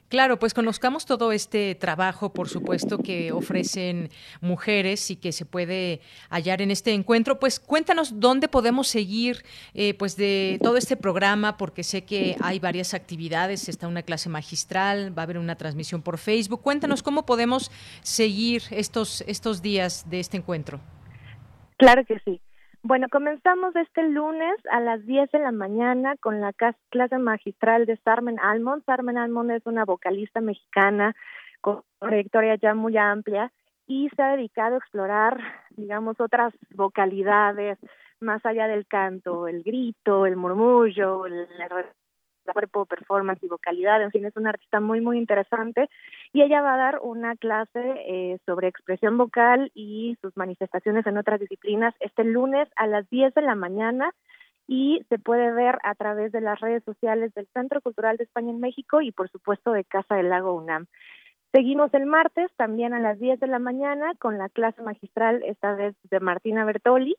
Claro, 0.08 0.38
pues 0.38 0.54
conozcamos 0.54 1.06
todo 1.06 1.32
este 1.32 1.76
trabajo, 1.76 2.32
por 2.32 2.48
supuesto, 2.48 3.00
que 3.00 3.32
ofrecen 3.32 4.10
mujeres 4.40 5.10
y 5.12 5.16
que 5.16 5.32
se 5.32 5.46
puede 5.46 6.00
hallar 6.30 6.62
en 6.62 6.72
este 6.72 6.94
encuentro. 6.94 7.40
Pues 7.40 7.60
cuéntanos 7.60 8.20
dónde 8.20 8.48
podemos 8.48 8.88
seguir, 8.88 9.44
eh, 9.74 9.96
pues 9.96 10.16
de 10.16 10.60
todo 10.62 10.78
este 10.78 10.96
programa, 10.96 11.58
porque 11.58 11.84
sé 11.84 12.06
que 12.06 12.38
hay 12.42 12.60
varias 12.60 12.94
actividades. 12.94 13.68
Está 13.68 13.88
una 13.88 14.04
clase 14.04 14.30
magistral, 14.30 15.18
va 15.18 15.24
a 15.24 15.26
haber 15.26 15.40
una 15.40 15.56
transmisión 15.56 16.02
por 16.04 16.20
Facebook. 16.20 16.62
Cuéntanos 16.62 17.04
cómo 17.04 17.26
podemos 17.26 17.72
seguir 18.02 18.62
estos 18.70 19.22
estos 19.28 19.62
días 19.62 20.10
de 20.10 20.20
este 20.20 20.38
encuentro. 20.38 20.80
Claro 21.78 22.06
que 22.06 22.20
sí. 22.20 22.42
Bueno, 22.82 23.08
comenzamos 23.10 23.76
este 23.76 24.04
lunes 24.04 24.56
a 24.72 24.80
las 24.80 25.04
10 25.06 25.32
de 25.32 25.40
la 25.40 25.52
mañana 25.52 26.16
con 26.18 26.40
la 26.40 26.54
clase 26.54 27.18
magistral 27.18 27.88
de 27.88 27.98
Sarmen 27.98 28.40
Almond. 28.40 28.86
Sarmen 28.86 29.18
Almond 29.18 29.52
es 29.52 29.66
una 29.66 29.86
vocalista 29.86 30.40
mexicana 30.40 31.16
con 31.62 31.82
trayectoria 32.00 32.56
ya 32.56 32.76
muy 32.76 32.96
amplia 32.96 33.52
y 33.88 34.10
se 34.16 34.22
ha 34.22 34.36
dedicado 34.36 34.76
a 34.76 34.78
explorar, 34.78 35.40
digamos, 35.72 36.20
otras 36.20 36.54
vocalidades 36.76 37.80
más 38.20 38.46
allá 38.46 38.68
del 38.68 38.86
canto, 38.88 39.48
el 39.48 39.64
grito, 39.64 40.26
el 40.26 40.36
murmullo, 40.36 41.26
el, 41.26 41.48
cuerpo, 42.46 42.86
performance 42.86 43.44
y 43.44 43.48
vocalidad, 43.48 44.02
en 44.02 44.12
fin, 44.12 44.26
es 44.26 44.36
una 44.36 44.50
artista 44.52 44.80
muy, 44.80 45.02
muy 45.02 45.18
interesante 45.18 45.90
y 46.34 46.42
ella 46.42 46.62
va 46.62 46.76
a 46.76 46.78
dar 46.78 47.00
una 47.02 47.36
clase 47.36 47.82
eh, 48.08 48.38
sobre 48.46 48.68
expresión 48.68 49.18
vocal 49.18 49.72
y 49.74 50.18
sus 50.22 50.36
manifestaciones 50.38 51.06
en 51.06 51.18
otras 51.18 51.40
disciplinas 51.40 51.94
este 52.00 52.24
lunes 52.24 52.68
a 52.76 52.88
las 52.88 53.10
10 53.10 53.34
de 53.34 53.42
la 53.42 53.56
mañana 53.56 54.14
y 54.68 55.06
se 55.10 55.20
puede 55.20 55.52
ver 55.52 55.78
a 55.84 55.96
través 55.96 56.32
de 56.32 56.42
las 56.42 56.60
redes 56.60 56.84
sociales 56.84 57.34
del 57.34 57.48
Centro 57.54 57.82
Cultural 57.82 58.18
de 58.18 58.24
España 58.24 58.52
en 58.52 58.60
México 58.60 59.02
y 59.02 59.12
por 59.12 59.30
supuesto 59.30 59.72
de 59.72 59.84
Casa 59.84 60.16
del 60.16 60.30
Lago 60.30 60.54
UNAM. 60.54 60.88
Seguimos 61.56 61.94
el 61.94 62.06
martes 62.06 62.52
también 62.58 62.94
a 62.94 63.00
las 63.00 63.18
10 63.18 63.40
de 63.40 63.48
la 63.48 63.60
mañana 63.60 64.12
con 64.20 64.38
la 64.38 64.50
clase 64.50 64.82
magistral, 64.82 65.42
esta 65.46 65.74
vez 65.74 65.96
de 66.10 66.20
Martina 66.20 66.66
Bertoli. 66.66 67.16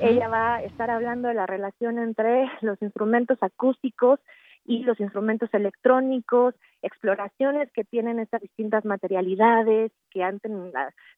Ella 0.00 0.26
va 0.26 0.56
a 0.56 0.62
estar 0.64 0.90
hablando 0.90 1.28
de 1.28 1.34
la 1.34 1.46
relación 1.46 2.00
entre 2.00 2.50
los 2.62 2.82
instrumentos 2.82 3.38
acústicos 3.42 4.18
y 4.66 4.82
los 4.82 4.98
instrumentos 5.00 5.48
electrónicos, 5.52 6.54
exploraciones 6.82 7.70
que 7.72 7.84
tienen 7.84 8.18
estas 8.18 8.42
distintas 8.42 8.84
materialidades, 8.84 9.92
que 10.10 10.22
antes, 10.22 10.50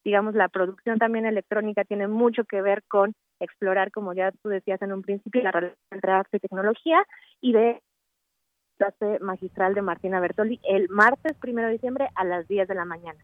digamos, 0.03 0.35
la 0.35 0.49
producción 0.49 0.99
también 0.99 1.25
electrónica 1.25 1.83
tiene 1.83 2.07
mucho 2.07 2.43
que 2.43 2.61
ver 2.61 2.83
con 2.87 3.13
explorar, 3.39 3.91
como 3.91 4.13
ya 4.13 4.31
tú 4.43 4.49
decías 4.49 4.81
en 4.81 4.93
un 4.93 5.01
principio, 5.01 5.41
la 5.41 5.51
relación 5.51 5.79
entre 5.91 6.11
arte 6.11 6.37
y 6.37 6.39
tecnología, 6.39 7.03
y 7.41 7.53
de 7.53 7.81
clase 8.77 9.19
magistral 9.19 9.73
de 9.73 9.81
Martina 9.81 10.19
Bertoli 10.19 10.59
el 10.63 10.87
martes 10.89 11.35
primero 11.37 11.67
de 11.67 11.73
diciembre 11.73 12.07
a 12.15 12.23
las 12.23 12.47
10 12.47 12.67
de 12.67 12.75
la 12.75 12.85
mañana. 12.85 13.19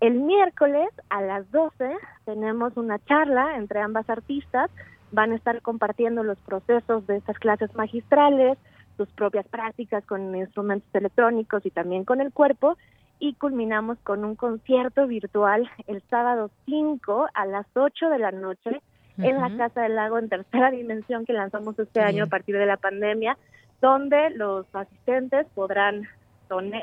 El 0.00 0.14
miércoles 0.14 0.88
a 1.10 1.22
las 1.22 1.50
12 1.50 1.96
tenemos 2.24 2.76
una 2.76 2.98
charla 3.04 3.56
entre 3.56 3.80
ambas 3.80 4.08
artistas, 4.10 4.70
van 5.10 5.32
a 5.32 5.36
estar 5.36 5.60
compartiendo 5.62 6.22
los 6.22 6.38
procesos 6.38 7.06
de 7.06 7.16
estas 7.16 7.38
clases 7.38 7.74
magistrales, 7.74 8.58
sus 8.96 9.08
propias 9.10 9.46
prácticas 9.48 10.04
con 10.04 10.34
instrumentos 10.34 10.88
electrónicos 10.94 11.64
y 11.66 11.70
también 11.70 12.04
con 12.04 12.20
el 12.20 12.32
cuerpo 12.32 12.76
y 13.18 13.34
culminamos 13.34 13.98
con 14.02 14.24
un 14.24 14.34
concierto 14.34 15.06
virtual 15.06 15.70
el 15.86 16.02
sábado 16.10 16.50
5 16.66 17.28
a 17.32 17.46
las 17.46 17.66
8 17.74 18.08
de 18.08 18.18
la 18.18 18.32
noche 18.32 18.82
en 19.18 19.40
la 19.40 19.56
Casa 19.56 19.82
del 19.82 19.94
Lago 19.94 20.18
en 20.18 20.28
tercera 20.28 20.70
dimensión 20.70 21.24
que 21.24 21.32
lanzamos 21.32 21.78
este 21.78 22.00
año 22.00 22.24
a 22.24 22.26
partir 22.28 22.56
de 22.56 22.66
la 22.66 22.78
pandemia, 22.78 23.36
donde 23.80 24.30
los 24.30 24.66
asistentes 24.74 25.46
podrán 25.54 26.08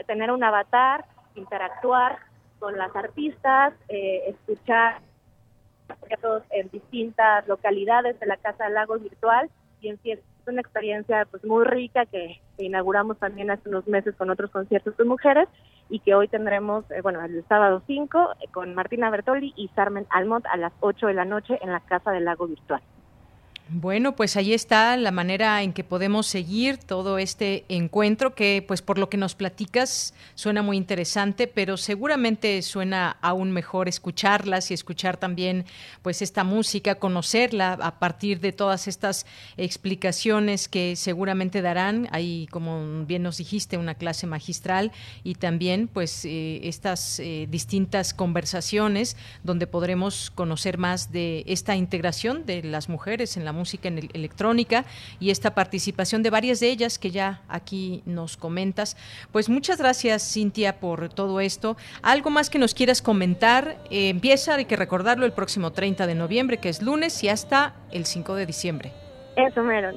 tener 0.08 0.32
un 0.32 0.44
avatar, 0.44 1.06
interactuar 1.36 2.20
con 2.60 2.78
las 2.78 2.96
artistas, 2.96 3.74
eh, 3.88 4.24
escuchar 4.28 5.02
en 6.52 6.70
distintas 6.70 7.48
localidades 7.48 8.20
de 8.20 8.26
la 8.26 8.38
Casa 8.38 8.66
del 8.66 8.76
Lago 8.76 8.98
virtual 9.00 9.50
y 9.82 9.90
en 9.90 9.98
ciertos 9.98 10.26
una 10.50 10.62
experiencia 10.62 11.26
pues 11.30 11.44
muy 11.44 11.66
rica 11.66 12.06
que, 12.06 12.42
inauguramos 12.58 13.18
también 13.18 13.50
hace 13.52 13.70
unos 13.70 13.88
meses 13.88 14.16
con 14.16 14.30
otros 14.30 14.52
conciertos 14.52 14.98
de 14.98 15.06
mujeres 15.06 15.48
y 15.90 16.00
que 16.00 16.14
hoy 16.14 16.28
tendremos, 16.28 16.84
eh, 16.92 17.02
bueno, 17.02 17.24
el 17.24 17.46
sábado 17.48 17.82
5 17.88 18.32
eh, 18.42 18.48
con 18.52 18.76
Martina 18.76 19.10
Bertoli 19.10 19.54
y 19.56 19.70
Sarmen 19.70 20.06
Almont 20.10 20.46
a 20.46 20.58
las 20.58 20.74
8 20.82 21.08
de 21.08 21.14
la 21.14 21.24
noche 21.24 21.58
en 21.62 21.72
la 21.72 21.80
Casa 21.80 22.12
del 22.12 22.26
Lago 22.26 22.48
Virtual. 22.48 22.82
Bueno, 23.72 24.16
pues 24.16 24.36
ahí 24.36 24.54
está 24.54 24.98
la 24.98 25.12
manera 25.12 25.62
en 25.62 25.74
que 25.74 25.84
podemos 25.84 26.26
seguir 26.26 26.80
todo 26.80 27.20
este 27.20 27.66
encuentro 27.70 28.34
que 28.34 28.66
pues 28.68 28.82
por 28.82 28.98
lo 28.98 29.10
que 29.12 29.18
nos 29.18 29.36
platicas 29.36 30.16
suena 30.34 30.64
muy 30.64 30.76
interesante, 30.76 31.46
pero 31.46 31.78
seguramente 31.78 32.60
suena 32.64 33.18
aún 33.22 33.52
mejor 33.52 33.88
escucharlas 33.88 34.72
y 34.72 34.74
escuchar 34.74 35.18
también 35.18 35.66
pues 36.02 36.24
esta 36.24 36.44
música, 36.44 36.96
conocerla 36.96 37.74
a 37.74 38.00
partir 38.00 38.40
de 38.40 38.54
todas 38.54 38.88
estas 38.88 39.28
explicaciones 39.56 40.68
que 40.68 40.96
seguramente 40.96 41.62
darán. 41.62 42.08
Hay 42.12 42.48
como 42.48 43.06
bien 43.06 43.22
nos 43.22 43.38
dijiste 43.38 43.78
una 43.78 43.94
clase 43.94 44.26
magistral 44.26 44.92
y 45.24 45.36
también 45.36 45.88
pues 45.88 46.26
eh, 46.26 46.62
estas 46.64 47.20
eh, 47.20 47.46
distintas 47.48 48.16
conversaciones 48.16 49.16
donde 49.44 49.68
podremos 49.68 50.32
conocer 50.32 50.80
más 50.80 51.12
de 51.12 51.44
esta 51.46 51.76
integración 51.76 52.48
de 52.48 52.64
las 52.64 52.90
mujeres 52.90 53.38
en 53.38 53.46
la 53.46 53.59
música 53.60 53.88
en 53.90 54.10
electrónica 54.14 54.86
y 55.20 55.30
esta 55.30 55.54
participación 55.54 56.24
de 56.24 56.30
varias 56.30 56.60
de 56.60 56.70
ellas 56.70 56.98
que 56.98 57.12
ya 57.12 57.42
aquí 57.48 58.02
nos 58.06 58.38
comentas. 58.38 58.98
Pues 59.32 59.50
muchas 59.50 59.78
gracias, 59.78 60.34
Cintia, 60.34 60.80
por 60.80 61.10
todo 61.10 61.40
esto. 61.40 61.78
¿Algo 62.02 62.30
más 62.30 62.50
que 62.50 62.58
nos 62.58 62.74
quieras 62.74 63.02
comentar? 63.02 63.78
Eh, 63.92 64.10
empieza, 64.10 64.56
hay 64.56 64.66
que 64.66 64.76
recordarlo, 64.76 65.26
el 65.26 65.34
próximo 65.34 65.72
30 65.72 66.08
de 66.08 66.16
noviembre, 66.16 66.58
que 66.58 66.70
es 66.70 66.82
lunes, 66.82 67.24
y 67.24 67.30
hasta 67.30 67.76
el 67.92 68.06
5 68.06 68.36
de 68.36 68.46
diciembre. 68.46 68.92
Eso, 69.36 69.62
Meron. 69.64 69.96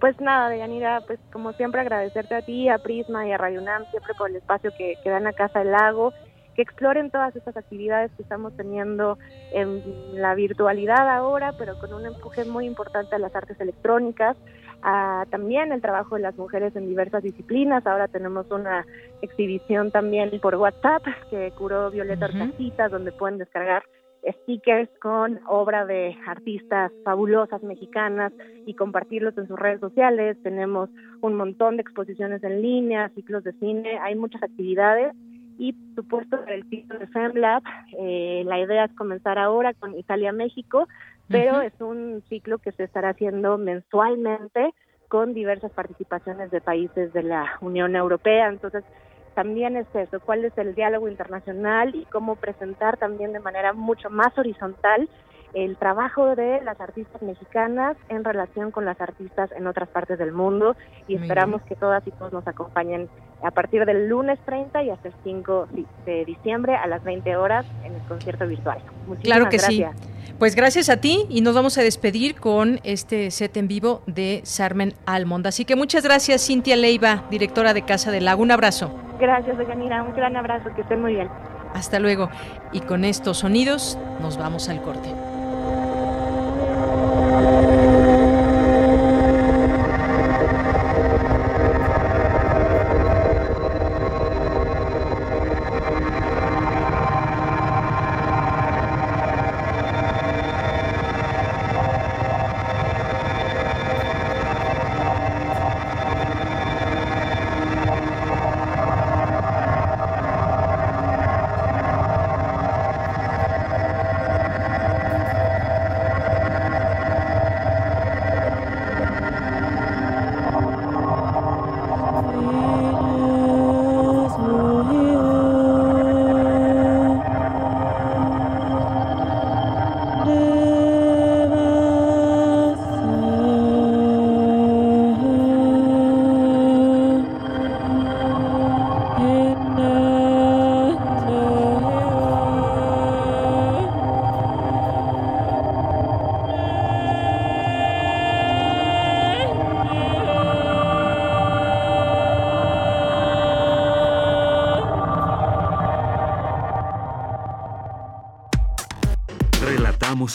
Pues 0.00 0.20
nada, 0.20 0.50
Deyanira, 0.50 1.00
pues 1.06 1.18
como 1.32 1.52
siempre 1.52 1.80
agradecerte 1.80 2.34
a 2.34 2.42
ti, 2.42 2.68
a 2.68 2.78
Prisma 2.78 3.26
y 3.26 3.32
a 3.32 3.38
Radio 3.38 3.62
UNAM 3.62 3.84
siempre 3.90 4.12
por 4.18 4.28
el 4.28 4.36
espacio 4.36 4.70
que, 4.76 4.96
que 5.02 5.08
dan 5.08 5.26
a 5.26 5.32
Casa 5.32 5.60
del 5.60 5.70
Lago 5.70 6.12
que 6.54 6.62
exploren 6.62 7.10
todas 7.10 7.34
estas 7.36 7.56
actividades 7.56 8.10
que 8.12 8.22
estamos 8.22 8.56
teniendo 8.56 9.18
en 9.52 9.82
la 10.14 10.34
virtualidad 10.34 11.08
ahora, 11.08 11.52
pero 11.58 11.78
con 11.78 11.92
un 11.92 12.06
empuje 12.06 12.44
muy 12.44 12.66
importante 12.66 13.16
a 13.16 13.18
las 13.18 13.34
artes 13.34 13.60
electrónicas, 13.60 14.36
a 14.82 15.26
también 15.30 15.72
el 15.72 15.80
trabajo 15.80 16.16
de 16.16 16.22
las 16.22 16.36
mujeres 16.36 16.76
en 16.76 16.86
diversas 16.86 17.22
disciplinas. 17.22 17.86
Ahora 17.86 18.08
tenemos 18.08 18.50
una 18.50 18.86
exhibición 19.22 19.90
también 19.90 20.30
por 20.40 20.54
WhatsApp 20.56 21.02
que 21.30 21.52
curó 21.52 21.90
Violeta 21.90 22.26
uh 22.26 22.90
donde 22.90 23.12
pueden 23.12 23.38
descargar 23.38 23.82
stickers 24.42 24.88
con 25.00 25.40
obra 25.46 25.84
de 25.84 26.16
artistas 26.26 26.92
fabulosas 27.04 27.62
mexicanas 27.62 28.32
y 28.66 28.74
compartirlos 28.74 29.36
en 29.36 29.48
sus 29.48 29.58
redes 29.58 29.80
sociales. 29.80 30.36
Tenemos 30.42 30.88
un 31.20 31.34
montón 31.34 31.76
de 31.76 31.82
exposiciones 31.82 32.42
en 32.42 32.62
línea, 32.62 33.10
ciclos 33.14 33.44
de 33.44 33.52
cine, 33.54 33.98
hay 33.98 34.14
muchas 34.14 34.42
actividades 34.42 35.14
y 35.58 35.72
por 35.72 36.04
supuesto 36.04 36.44
el 36.46 36.68
ciclo 36.68 36.98
de 36.98 37.06
FemLab, 37.06 37.62
eh, 37.98 38.42
la 38.46 38.58
idea 38.58 38.84
es 38.84 38.92
comenzar 38.94 39.38
ahora 39.38 39.74
con 39.74 39.96
Italia 39.96 40.32
México, 40.32 40.88
pero 41.28 41.60
es 41.60 41.72
un 41.80 42.22
ciclo 42.28 42.58
que 42.58 42.72
se 42.72 42.84
estará 42.84 43.10
haciendo 43.10 43.56
mensualmente 43.56 44.74
con 45.08 45.32
diversas 45.32 45.72
participaciones 45.72 46.50
de 46.50 46.60
países 46.60 47.12
de 47.12 47.22
la 47.22 47.56
Unión 47.60 47.96
Europea. 47.96 48.48
Entonces, 48.48 48.84
también 49.34 49.76
es 49.76 49.86
eso, 49.94 50.20
cuál 50.20 50.44
es 50.44 50.56
el 50.58 50.74
diálogo 50.74 51.08
internacional 51.08 51.94
y 51.94 52.04
cómo 52.06 52.36
presentar 52.36 52.96
también 52.98 53.32
de 53.32 53.40
manera 53.40 53.72
mucho 53.72 54.10
más 54.10 54.36
horizontal 54.38 55.08
el 55.54 55.76
trabajo 55.76 56.34
de 56.34 56.60
las 56.62 56.80
artistas 56.80 57.22
mexicanas 57.22 57.96
en 58.08 58.24
relación 58.24 58.70
con 58.70 58.84
las 58.84 59.00
artistas 59.00 59.50
en 59.52 59.66
otras 59.66 59.88
partes 59.88 60.18
del 60.18 60.32
mundo 60.32 60.76
y 61.06 61.14
esperamos 61.14 61.62
que 61.62 61.76
todas 61.76 62.04
y 62.06 62.10
todos 62.10 62.32
nos 62.32 62.46
acompañen 62.46 63.08
a 63.42 63.50
partir 63.52 63.84
del 63.86 64.08
lunes 64.08 64.38
30 64.46 64.82
y 64.82 64.90
hasta 64.90 65.08
el 65.08 65.14
5 65.22 65.68
de 66.06 66.24
diciembre 66.24 66.74
a 66.74 66.86
las 66.86 67.04
20 67.04 67.36
horas 67.36 67.64
en 67.84 67.94
el 67.94 68.02
concierto 68.02 68.46
virtual. 68.46 68.78
Muchísimas 69.06 69.22
claro 69.22 69.48
que 69.48 69.58
sí. 69.60 69.84
Pues 70.38 70.56
gracias 70.56 70.88
a 70.88 70.96
ti 70.96 71.26
y 71.28 71.42
nos 71.42 71.54
vamos 71.54 71.78
a 71.78 71.82
despedir 71.82 72.34
con 72.34 72.80
este 72.82 73.30
set 73.30 73.56
en 73.56 73.68
vivo 73.68 74.02
de 74.06 74.40
Sarmen 74.44 74.94
Almond. 75.06 75.46
Así 75.46 75.64
que 75.64 75.76
muchas 75.76 76.02
gracias 76.02 76.44
Cintia 76.44 76.74
Leiva, 76.74 77.24
directora 77.30 77.72
de 77.72 77.82
Casa 77.82 78.10
del 78.10 78.24
Lago. 78.24 78.42
Un 78.42 78.50
abrazo. 78.50 78.92
Gracias, 79.20 79.56
Deyanira. 79.56 80.02
Un 80.02 80.14
gran 80.14 80.36
abrazo. 80.36 80.70
Que 80.74 80.80
estén 80.82 81.00
muy 81.00 81.14
bien. 81.14 81.28
Hasta 81.72 82.00
luego. 82.00 82.30
Y 82.72 82.80
con 82.80 83.04
estos 83.04 83.38
sonidos 83.38 83.96
nos 84.20 84.36
vamos 84.36 84.68
al 84.68 84.82
corte. 84.82 85.08
Música 87.34 87.83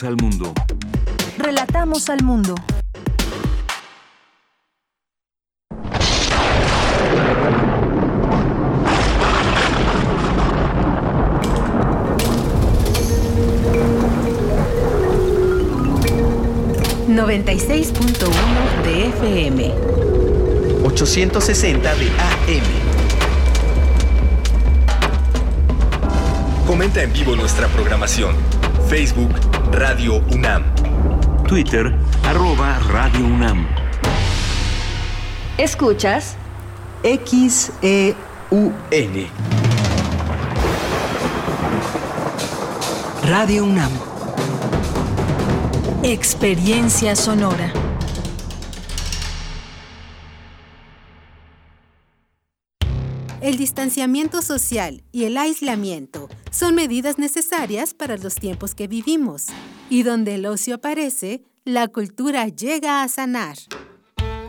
al 0.02 0.16
mundo. 0.16 0.52
Relatamos 1.36 2.08
al 2.08 2.22
mundo. 2.22 2.54
...96.1 17.08 18.82
de 18.84 19.08
FM... 19.08 19.74
...860 20.84 21.80
de 21.82 22.08
AM... 22.08 22.62
Comenta 26.66 27.02
en 27.02 27.12
vivo 27.12 27.34
nuestra 27.36 27.66
programación. 27.68 28.34
Facebook, 28.88 29.49
Radio 29.72 30.20
UNAM. 30.32 30.64
Twitter, 31.46 31.94
arroba 32.24 32.78
Radio 32.88 33.24
UNAM. 33.24 33.66
Escuchas 35.58 36.36
XEUN. 37.02 38.14
Radio 43.22 43.64
UNAM. 43.64 43.92
Experiencia 46.02 47.14
sonora. 47.14 47.72
El 53.40 53.56
distanciamiento 53.56 54.42
social 54.42 55.02
y 55.12 55.24
el 55.24 55.38
aislamiento 55.38 56.28
son 56.50 56.74
medidas 56.74 57.18
necesarias 57.18 57.94
para 57.94 58.18
los 58.18 58.34
tiempos 58.34 58.74
que 58.74 58.86
vivimos. 58.86 59.46
Y 59.90 60.04
donde 60.04 60.36
el 60.36 60.46
ocio 60.46 60.76
aparece, 60.76 61.42
la 61.64 61.88
cultura 61.88 62.46
llega 62.46 63.02
a 63.02 63.08
sanar. 63.08 63.56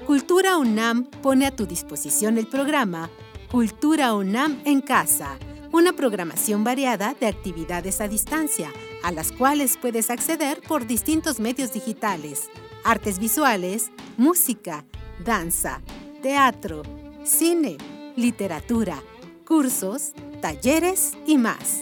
Cultura 0.06 0.58
UNAM 0.58 1.06
pone 1.06 1.48
a 1.48 1.56
tu 1.56 1.66
disposición 1.66 2.38
el 2.38 2.48
programa 2.48 3.10
Cultura 3.50 4.14
UNAM 4.14 4.62
en 4.66 4.82
Casa, 4.82 5.38
una 5.72 5.94
programación 5.94 6.64
variada 6.64 7.16
de 7.20 7.28
actividades 7.28 8.02
a 8.02 8.08
distancia, 8.08 8.72
a 9.04 9.12
las 9.12 9.32
cuales 9.32 9.78
puedes 9.78 10.10
acceder 10.10 10.62
por 10.62 10.86
distintos 10.86 11.40
medios 11.40 11.74
digitales, 11.74 12.50
artes 12.84 13.18
visuales, 13.18 13.90
música, 14.18 14.86
danza, 15.26 15.82
teatro, 16.22 16.84
cine, 17.24 17.78
literatura, 18.16 19.02
cursos, 19.46 20.14
talleres 20.40 21.14
y 21.26 21.38
más. 21.38 21.82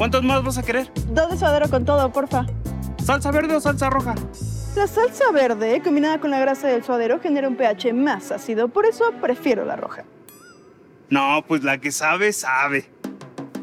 ¿cuántos 0.00 0.24
más 0.24 0.42
vas 0.42 0.56
a 0.56 0.62
querer? 0.62 0.90
Dos 1.10 1.30
de 1.30 1.36
suadero 1.36 1.68
con 1.68 1.84
todo, 1.84 2.10
porfa. 2.10 2.46
¿Salsa 3.04 3.30
verde 3.30 3.54
o 3.54 3.60
salsa 3.60 3.90
roja? 3.90 4.14
La 4.74 4.86
salsa 4.86 5.30
verde, 5.30 5.82
combinada 5.82 6.18
con 6.18 6.30
la 6.30 6.40
grasa 6.40 6.68
del 6.68 6.82
suadero, 6.82 7.20
genera 7.20 7.46
un 7.46 7.56
pH 7.56 7.92
más 7.92 8.32
ácido, 8.32 8.68
por 8.68 8.86
eso 8.86 9.12
prefiero 9.20 9.66
la 9.66 9.76
roja. 9.76 10.06
No, 11.10 11.44
pues 11.46 11.64
la 11.64 11.76
que 11.76 11.92
sabe, 11.92 12.32
sabe. 12.32 12.90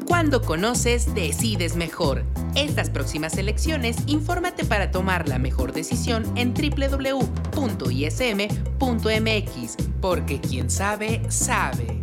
Cuando 0.06 0.40
conoces, 0.40 1.12
decides 1.12 1.74
mejor. 1.74 2.22
Estas 2.54 2.88
próximas 2.88 3.36
elecciones, 3.36 3.96
infórmate 4.06 4.64
para 4.64 4.92
tomar 4.92 5.28
la 5.28 5.40
mejor 5.40 5.72
decisión 5.72 6.22
en 6.36 6.54
www.ism.mx, 6.54 7.56
porque 10.00 10.40
quien 10.40 10.70
sabe, 10.70 11.20
sabe. 11.30 12.00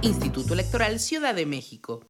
Instituto 0.00 0.54
Electoral 0.54 1.00
Ciudad 1.00 1.34
de 1.34 1.46
México. 1.46 2.02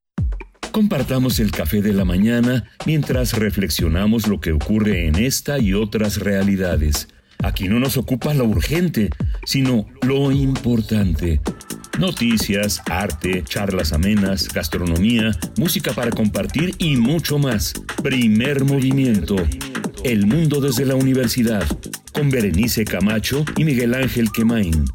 Compartamos 0.75 1.39
el 1.39 1.53
café 1.53 1.83
de 1.83 1.93
la 1.93 2.05
mañana 2.05 2.65
mientras 2.85 3.35
reflexionamos 3.35 4.27
lo 4.27 4.41
que 4.41 4.51
ocurre 4.51 5.07
en 5.07 5.15
esta 5.15 5.61
y 5.61 5.73
otras 5.73 6.17
realidades. 6.17 7.07
Aquí 7.45 7.69
no 7.69 7.79
nos 7.79 7.97
ocupa 7.97 8.35
lo 8.35 8.45
urgente, 8.47 9.11
sino 9.45 9.87
lo 10.03 10.33
importante. 10.33 11.41
Noticias, 12.01 12.83
arte, 12.91 13.45
charlas 13.45 13.93
amenas, 13.93 14.49
gastronomía, 14.53 15.31
música 15.57 15.93
para 15.93 16.11
compartir 16.11 16.75
y 16.79 16.97
mucho 16.97 17.39
más. 17.39 17.73
Primer 18.03 18.65
movimiento. 18.65 19.37
El 20.03 20.27
mundo 20.27 20.61
desde 20.61 20.87
la 20.87 20.97
universidad. 20.97 21.65
Con 22.13 22.31
Berenice 22.31 22.85
Camacho 22.85 23.45
y 23.57 23.63
Miguel 23.63 23.95
Ángel 23.95 24.33
Quemain 24.33 24.87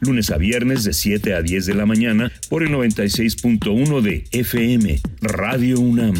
lunes 0.00 0.30
a 0.30 0.38
viernes 0.38 0.84
de 0.84 0.92
7 0.92 1.34
a 1.34 1.42
10 1.42 1.66
de 1.66 1.74
la 1.74 1.86
mañana 1.86 2.32
por 2.48 2.62
el 2.62 2.70
96.1 2.70 4.00
de 4.00 4.24
FM, 4.32 5.00
Radio 5.20 5.78
UNAM, 5.80 6.14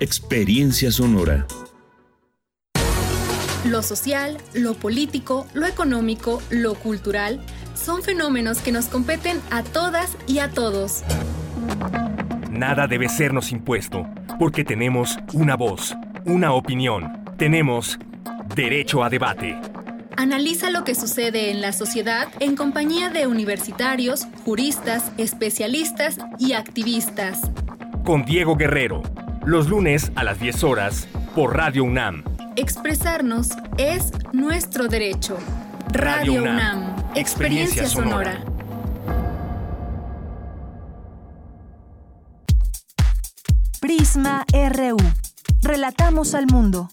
Experiencia 0.00 0.90
Sonora. 0.90 1.46
Lo 3.68 3.82
social, 3.82 4.38
lo 4.54 4.74
político, 4.74 5.46
lo 5.52 5.66
económico, 5.66 6.40
lo 6.50 6.74
cultural, 6.74 7.40
son 7.74 8.02
fenómenos 8.02 8.58
que 8.58 8.72
nos 8.72 8.86
competen 8.86 9.40
a 9.50 9.62
todas 9.62 10.16
y 10.26 10.38
a 10.38 10.50
todos. 10.50 11.02
Nada 12.50 12.86
debe 12.86 13.08
sernos 13.08 13.52
impuesto, 13.52 14.06
porque 14.38 14.64
tenemos 14.64 15.18
una 15.32 15.56
voz, 15.56 15.94
una 16.24 16.52
opinión, 16.52 17.24
tenemos 17.36 17.98
derecho 18.54 19.02
a 19.04 19.10
debate. 19.10 19.58
Analiza 20.18 20.70
lo 20.70 20.82
que 20.82 20.94
sucede 20.94 21.50
en 21.50 21.60
la 21.60 21.72
sociedad 21.72 22.28
en 22.40 22.56
compañía 22.56 23.10
de 23.10 23.26
universitarios, 23.26 24.26
juristas, 24.46 25.12
especialistas 25.18 26.16
y 26.38 26.54
activistas. 26.54 27.40
Con 28.02 28.24
Diego 28.24 28.56
Guerrero, 28.56 29.02
los 29.44 29.68
lunes 29.68 30.12
a 30.14 30.24
las 30.24 30.40
10 30.40 30.64
horas 30.64 31.06
por 31.34 31.54
Radio 31.54 31.84
UNAM. 31.84 32.24
Expresarnos 32.56 33.50
es 33.76 34.10
nuestro 34.32 34.88
derecho. 34.88 35.36
Radio, 35.92 36.42
UNAM, 36.42 36.96
Experiencia, 37.14 37.86
sonora. 37.86 38.42
Prisma 43.80 44.46
RU. 44.50 44.96
Relatamos 45.62 46.34
al 46.34 46.46
mundo. 46.46 46.88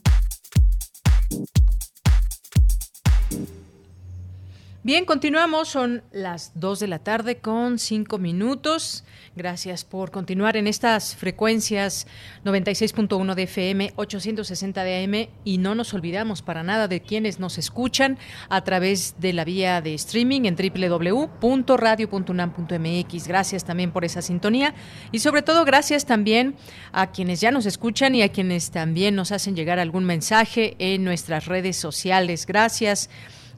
Bien, 4.86 5.06
continuamos. 5.06 5.70
Son 5.70 6.04
las 6.12 6.52
2 6.56 6.82
de 6.82 6.88
la 6.88 7.00
tarde 7.00 7.38
con 7.38 7.80
5 7.80 8.18
minutos. 8.18 9.06
Gracias 9.34 9.86
por 9.86 10.12
continuar 10.12 10.58
en 10.58 10.68
estas 10.68 11.16
frecuencias 11.16 12.06
96.1 12.44 13.34
de 13.34 13.44
FM, 13.44 13.94
860 13.96 14.84
de 14.84 15.06
AM 15.06 15.30
y 15.46 15.60
no 15.60 15.74
nos 15.74 15.94
olvidamos 15.94 16.42
para 16.42 16.64
nada 16.64 16.90
de 16.90 17.02
quienes 17.02 17.40
nos 17.40 17.58
escuchan 17.58 18.18
a 18.50 18.66
través 18.66 19.16
de 19.22 19.32
la 19.32 19.46
vía 19.46 19.80
de 19.80 19.94
streaming 19.94 20.42
en 20.44 20.58
www.radio.unam.mx. 20.58 23.28
Gracias 23.30 23.64
también 23.64 23.94
por 23.94 24.04
esa 24.04 24.22
sintonía 24.22 24.76
y 25.14 25.20
sobre 25.20 25.44
todo 25.44 25.64
gracias 25.64 26.06
también 26.06 26.58
a 26.92 27.12
quienes 27.12 27.40
ya 27.40 27.52
nos 27.52 27.66
escuchan 27.66 28.16
y 28.16 28.22
a 28.22 28.34
quienes 28.34 28.72
también 28.72 29.16
nos 29.16 29.32
hacen 29.32 29.56
llegar 29.56 29.80
algún 29.80 30.04
mensaje 30.04 30.76
en 30.78 31.06
nuestras 31.06 31.46
redes 31.46 31.78
sociales. 31.78 32.46
Gracias. 32.46 33.10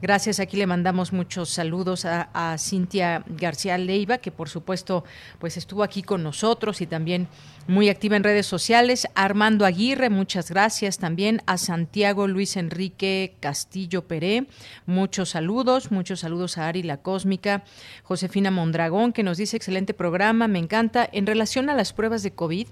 Gracias, 0.02 0.40
aquí 0.40 0.58
le 0.58 0.66
mandamos 0.66 1.14
muchos 1.14 1.48
saludos 1.48 2.04
a, 2.04 2.56
Cintia 2.58 3.24
García 3.26 3.78
Leiva, 3.78 4.18
que 4.18 4.30
por 4.30 4.50
supuesto 4.50 5.04
pues 5.38 5.56
estuvo 5.56 5.82
aquí 5.82 6.02
con 6.02 6.22
nosotros 6.22 6.82
y 6.82 6.86
también 6.86 7.28
muy 7.66 7.88
activa 7.88 8.16
en 8.16 8.22
redes 8.22 8.44
sociales. 8.44 9.08
Armando 9.14 9.64
Aguirre, 9.64 10.10
muchas 10.10 10.50
gracias 10.50 10.98
también. 10.98 11.40
A 11.46 11.56
Santiago 11.56 12.28
Luis 12.28 12.58
Enrique 12.58 13.36
Castillo 13.40 14.06
Peré, 14.06 14.48
muchos 14.84 15.30
saludos, 15.30 15.90
muchos 15.90 16.20
saludos 16.20 16.58
a 16.58 16.68
Ari 16.68 16.82
La 16.82 16.98
Cósmica. 16.98 17.64
Josefina 18.02 18.50
Mondragón, 18.50 19.14
que 19.14 19.22
nos 19.22 19.38
dice 19.38 19.56
excelente 19.56 19.94
programa, 19.94 20.46
me 20.46 20.58
encanta. 20.58 21.08
En 21.10 21.26
relación 21.26 21.70
a 21.70 21.74
las 21.74 21.94
pruebas 21.94 22.22
de 22.22 22.32
COVID, 22.32 22.68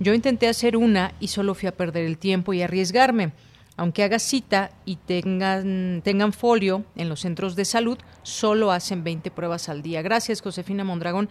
yo 0.00 0.14
intenté 0.14 0.48
hacer 0.48 0.78
una 0.78 1.12
y 1.20 1.28
solo 1.28 1.54
fui 1.54 1.68
a 1.68 1.76
perder 1.76 2.06
el 2.06 2.16
tiempo 2.16 2.54
y 2.54 2.62
arriesgarme 2.62 3.32
aunque 3.76 4.04
haga 4.04 4.18
cita 4.18 4.70
y 4.84 4.96
tengan, 4.96 6.00
tengan 6.04 6.32
folio 6.32 6.84
en 6.94 7.08
los 7.08 7.20
centros 7.20 7.56
de 7.56 7.64
salud, 7.64 7.98
solo 8.22 8.70
hacen 8.70 9.02
20 9.02 9.30
pruebas 9.30 9.68
al 9.68 9.82
día. 9.82 10.02
Gracias, 10.02 10.42
Josefina 10.42 10.84
Mondragón. 10.84 11.28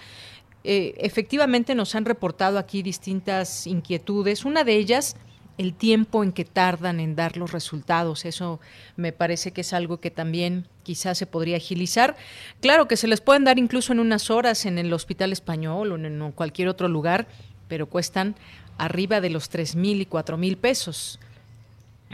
Eh, 0.65 0.95
efectivamente 0.97 1.75
nos 1.75 1.95
han 1.95 2.05
reportado 2.05 2.57
aquí 2.57 2.83
distintas 2.83 3.65
inquietudes. 3.67 4.43
Una 4.43 4.63
de 4.63 4.75
ellas, 4.75 5.15
el 5.57 5.73
tiempo 5.73 6.23
en 6.23 6.33
que 6.33 6.43
tardan 6.43 6.99
en 6.99 7.15
dar 7.15 7.37
los 7.37 7.53
resultados. 7.53 8.25
Eso 8.25 8.59
me 8.97 9.13
parece 9.13 9.51
que 9.51 9.61
es 9.61 9.71
algo 9.71 9.99
que 9.99 10.11
también 10.11 10.67
quizás 10.83 11.17
se 11.17 11.27
podría 11.27 11.57
agilizar. 11.57 12.17
Claro 12.59 12.87
que 12.87 12.97
se 12.97 13.07
les 13.07 13.21
pueden 13.21 13.45
dar 13.45 13.57
incluso 13.57 13.93
en 13.93 13.99
unas 13.99 14.29
horas 14.29 14.65
en 14.65 14.77
el 14.77 14.91
Hospital 14.91 15.31
Español 15.31 15.91
o 15.93 15.95
en 15.95 16.31
cualquier 16.33 16.67
otro 16.67 16.89
lugar, 16.89 17.27
pero 17.69 17.87
cuestan 17.87 18.35
arriba 18.77 19.21
de 19.21 19.29
los 19.29 19.49
tres 19.49 19.75
mil 19.75 20.01
y 20.01 20.05
cuatro 20.05 20.37
mil 20.37 20.57
pesos 20.57 21.19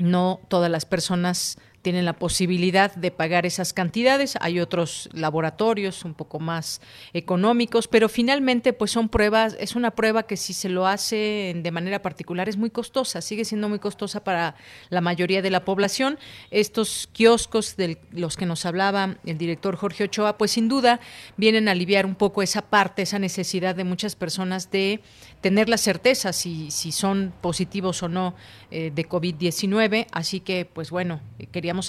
no 0.02 0.40
todas 0.48 0.70
las 0.70 0.86
personas 0.86 1.58
tienen 1.82 2.06
la 2.06 2.14
posibilidad 2.14 2.94
de 2.94 3.12
pagar 3.12 3.46
esas 3.46 3.74
cantidades. 3.74 4.38
Hay 4.42 4.60
otros 4.60 5.10
laboratorios 5.14 6.04
un 6.06 6.14
poco 6.14 6.40
más 6.40 6.82
económicos, 7.14 7.88
pero 7.88 8.10
finalmente 8.10 8.74
pues 8.74 8.92
son 8.92 9.10
pruebas, 9.10 9.56
es 9.60 9.76
una 9.76 9.92
prueba 9.92 10.24
que 10.24 10.38
si 10.38 10.54
se 10.54 10.70
lo 10.70 10.88
hace 10.88 11.54
de 11.56 11.72
manera 11.72 12.02
particular 12.02 12.50
es 12.50 12.58
muy 12.58 12.70
costosa, 12.70 13.22
sigue 13.22 13.46
siendo 13.46 13.70
muy 13.70 13.80
costosa 13.80 14.24
para 14.24 14.56
la 14.90 15.02
mayoría 15.02 15.42
de 15.42 15.50
la 15.50 15.66
población. 15.66 16.20
Estos 16.52 17.10
kioscos 17.14 17.78
de 17.78 17.98
los 18.12 18.38
que 18.38 18.46
nos 18.46 18.66
hablaba 18.66 19.18
el 19.26 19.38
director 19.38 19.76
Jorge 19.76 20.06
Ochoa, 20.06 20.38
pues 20.38 20.52
sin 20.52 20.68
duda 20.68 21.00
vienen 21.38 21.68
a 21.68 21.72
aliviar 21.72 22.06
un 22.06 22.16
poco 22.16 22.42
esa 22.42 22.62
parte, 22.62 23.04
esa 23.04 23.20
necesidad 23.20 23.76
de 23.76 23.84
muchas 23.84 24.16
personas 24.16 24.72
de 24.72 25.02
tener 25.42 25.70
la 25.70 25.78
certeza 25.78 26.34
si, 26.34 26.72
si 26.72 26.92
son 26.92 27.34
positivos 27.42 28.04
o 28.04 28.10
no 28.10 28.36
eh, 28.72 28.92
de 28.94 29.08
COVID-19. 29.08 30.08
Así 30.12 30.42
que, 30.42 30.66
pues 30.66 30.90
bueno, 30.90 31.22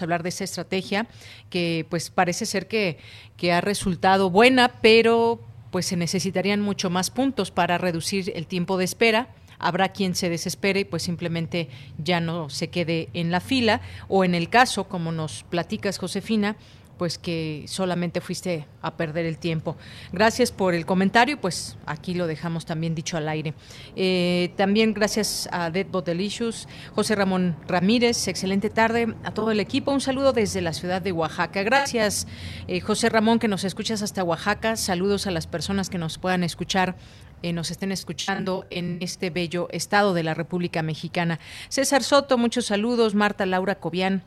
hablar 0.02 0.22
de 0.22 0.28
esa 0.28 0.44
estrategia 0.44 1.06
que 1.48 1.86
pues 1.88 2.10
parece 2.10 2.46
ser 2.46 2.68
que, 2.68 2.98
que 3.36 3.52
ha 3.52 3.60
resultado 3.60 4.30
buena, 4.30 4.80
pero 4.80 5.40
pues 5.70 5.86
se 5.86 5.96
necesitarían 5.96 6.60
mucho 6.60 6.90
más 6.90 7.10
puntos 7.10 7.50
para 7.50 7.78
reducir 7.78 8.32
el 8.34 8.46
tiempo 8.46 8.76
de 8.76 8.84
espera. 8.84 9.28
Habrá 9.58 9.90
quien 9.90 10.14
se 10.14 10.30
desespere 10.30 10.80
y 10.80 10.84
pues 10.84 11.02
simplemente 11.02 11.68
ya 11.98 12.20
no 12.20 12.48
se 12.48 12.68
quede 12.68 13.08
en 13.12 13.30
la 13.30 13.40
fila. 13.40 13.82
O 14.08 14.24
en 14.24 14.34
el 14.34 14.48
caso, 14.48 14.88
como 14.88 15.12
nos 15.12 15.44
platicas 15.44 15.98
Josefina, 15.98 16.56
pues 17.00 17.16
que 17.16 17.64
solamente 17.66 18.20
fuiste 18.20 18.66
a 18.82 18.98
perder 18.98 19.24
el 19.24 19.38
tiempo. 19.38 19.74
Gracias 20.12 20.52
por 20.52 20.74
el 20.74 20.84
comentario, 20.84 21.40
pues 21.40 21.78
aquí 21.86 22.12
lo 22.12 22.26
dejamos 22.26 22.66
también 22.66 22.94
dicho 22.94 23.16
al 23.16 23.26
aire. 23.26 23.54
Eh, 23.96 24.52
también 24.58 24.92
gracias 24.92 25.48
a 25.50 25.70
Deadbot 25.70 26.04
Delicious, 26.04 26.68
José 26.94 27.14
Ramón 27.14 27.56
Ramírez, 27.66 28.28
excelente 28.28 28.68
tarde 28.68 29.14
a 29.24 29.30
todo 29.30 29.50
el 29.50 29.60
equipo. 29.60 29.92
Un 29.92 30.02
saludo 30.02 30.34
desde 30.34 30.60
la 30.60 30.74
ciudad 30.74 31.00
de 31.00 31.12
Oaxaca. 31.12 31.62
Gracias, 31.62 32.26
eh, 32.68 32.80
José 32.80 33.08
Ramón, 33.08 33.38
que 33.38 33.48
nos 33.48 33.64
escuchas 33.64 34.02
hasta 34.02 34.22
Oaxaca. 34.22 34.76
Saludos 34.76 35.26
a 35.26 35.30
las 35.30 35.46
personas 35.46 35.88
que 35.88 35.96
nos 35.96 36.18
puedan 36.18 36.44
escuchar 36.44 36.96
eh, 37.42 37.54
nos 37.54 37.70
estén 37.70 37.92
escuchando 37.92 38.66
en 38.68 38.98
este 39.00 39.30
bello 39.30 39.68
estado 39.70 40.12
de 40.12 40.22
la 40.22 40.34
República 40.34 40.82
Mexicana. 40.82 41.40
César 41.70 42.02
Soto, 42.02 42.36
muchos 42.36 42.66
saludos. 42.66 43.14
Marta 43.14 43.46
Laura 43.46 43.76
Cobian, 43.76 44.22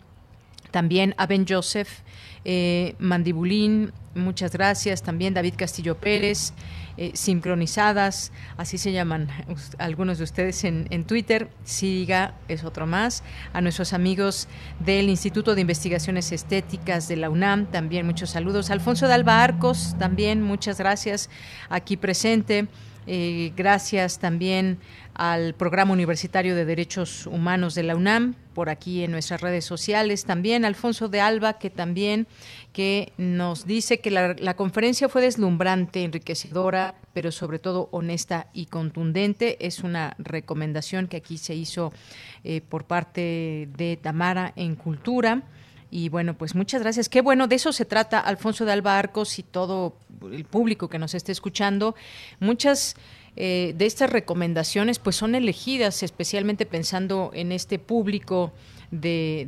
también 0.74 1.14
a 1.18 1.28
Ben 1.28 1.46
Joseph, 1.48 2.02
eh, 2.46 2.96
Mandibulín, 3.00 3.91
muchas 4.16 4.52
gracias. 4.52 5.02
También 5.02 5.34
David 5.34 5.54
Castillo 5.58 5.98
Pérez, 5.98 6.54
eh, 6.98 7.12
Sincronizadas, 7.16 8.32
así 8.58 8.78
se 8.78 8.91
llaman 8.91 9.28
algunos 9.80 10.20
de 10.20 10.24
ustedes 10.26 10.64
en, 10.64 11.04
Twitter. 11.06 11.50
Siga, 11.64 12.36
es 12.48 12.64
otro 12.64 12.86
más. 12.86 13.24
A 13.54 13.62
nuestros 13.62 13.94
amigos 13.94 14.48
del 14.80 15.10
Instituto 15.10 15.56
de 15.56 15.62
Investigaciones 15.62 16.32
Estéticas 16.32 17.08
de 17.08 17.18
la 17.18 17.30
UNAM, 17.30 17.66
también 17.66 18.06
muchos 18.06 18.32
saludos. 18.32 18.70
Alfonso 18.70 19.08
de 19.08 19.14
Alba 19.14 19.44
Arcos, 19.44 19.96
también 19.98 20.41
muchas 20.41 20.78
gracias, 20.78 21.30
aquí 21.70 21.98
presente. 21.98 22.68
Eh, 23.06 23.52
gracias 23.58 24.20
también 24.20 24.78
al 25.16 25.53
Programa 25.53 25.93
Universitario 25.93 26.55
de 26.55 26.66
Derechos 26.66 27.28
Humanos 27.28 27.76
de 27.76 27.84
la 27.84 27.95
UNAM, 27.95 28.36
por 28.53 28.70
aquí 28.70 29.03
en 29.03 29.11
nuestras 29.11 29.41
redes 29.41 29.66
sociales. 29.66 30.26
También 30.26 30.66
Alfonso 30.66 31.09
de 31.09 31.22
Alba, 31.22 31.53
que 31.53 31.70
también 31.70 32.28
que 32.72 33.14
nos 33.18 33.66
dice 33.66 33.99
que 33.99 34.11
la, 34.11 34.53
conferencia 34.55 35.09
fue 35.09 35.22
deslumbrante, 35.22 36.03
enriquecedora, 36.03 36.95
pero 37.14 37.32
sobre 37.32 37.59
todo 37.59 37.89
honesta 37.91 38.47
y 38.53 38.66
contundente. 38.66 39.66
Es 39.66 39.80
una 39.80 40.16
recomendación 40.18 41.07
que 41.07 41.18
aquí 41.18 41.38
se 41.38 41.55
hizo 41.55 41.93
eh, 42.43 42.61
por 42.61 42.86
parte 42.86 43.70
de 43.78 43.99
Tamara 44.01 44.53
en 44.55 44.76
Cultura. 44.76 45.43
Y 45.91 46.09
bueno, 46.09 46.34
pues 46.34 46.55
muchas 46.55 46.82
gracias. 46.82 47.07
Qué 47.07 47.22
bueno, 47.22 47.47
de 47.47 47.55
eso 47.55 47.72
se 47.72 47.86
trata 47.86 48.20
Alfonso 48.20 48.66
de 48.66 48.72
Alba 48.72 48.97
Arcos 48.97 49.38
y 49.38 49.43
todo 49.43 49.95
el 50.32 50.43
público 50.45 50.89
que 50.89 50.97
nos 50.97 51.14
esté 51.14 51.32
escuchando. 51.32 51.93
Muchas 52.39 52.95
eh, 53.36 53.74
de 53.76 53.86
estas 53.86 54.10
recomendaciones 54.10 55.00
pues 55.00 55.16
son 55.16 55.34
elegidas 55.34 56.04
especialmente 56.04 56.66
pensando 56.66 57.32
en 57.34 57.52
este 57.52 57.80
público 57.80 58.54
de, 58.92 59.48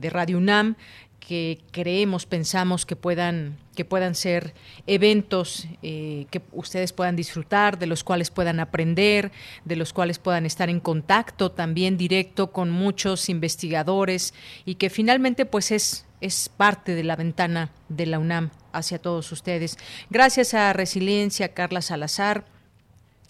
de, 0.00 0.10
Radio 0.10 0.38
UNAM 0.38 0.76
que 1.18 1.60
creemos, 1.70 2.26
pensamos 2.26 2.84
que 2.84 2.96
puedan, 2.96 3.56
que 3.76 3.84
puedan 3.84 4.14
ser 4.14 4.54
eventos 4.86 5.66
eh, 5.82 6.26
que 6.30 6.42
ustedes 6.52 6.92
puedan 6.92 7.16
disfrutar, 7.16 7.78
de 7.78 7.86
los 7.86 8.04
cuales 8.04 8.30
puedan 8.30 8.60
aprender, 8.60 9.30
de 9.64 9.76
los 9.76 9.92
cuales 9.92 10.18
puedan 10.18 10.46
estar 10.46 10.68
en 10.68 10.80
contacto 10.80 11.50
también 11.50 11.96
directo 11.96 12.52
con 12.52 12.70
muchos 12.70 13.28
investigadores 13.28 14.34
y 14.64 14.76
que 14.76 14.90
finalmente 14.90 15.46
pues 15.46 15.70
es, 15.70 16.06
es 16.20 16.48
parte 16.48 16.94
de 16.94 17.04
la 17.04 17.16
ventana 17.16 17.70
de 17.88 18.06
la 18.06 18.18
UNAM 18.18 18.50
hacia 18.72 19.00
todos 19.00 19.30
ustedes. 19.32 19.78
Gracias 20.10 20.54
a 20.54 20.72
Resiliencia, 20.72 21.54
Carla 21.54 21.82
Salazar, 21.82 22.44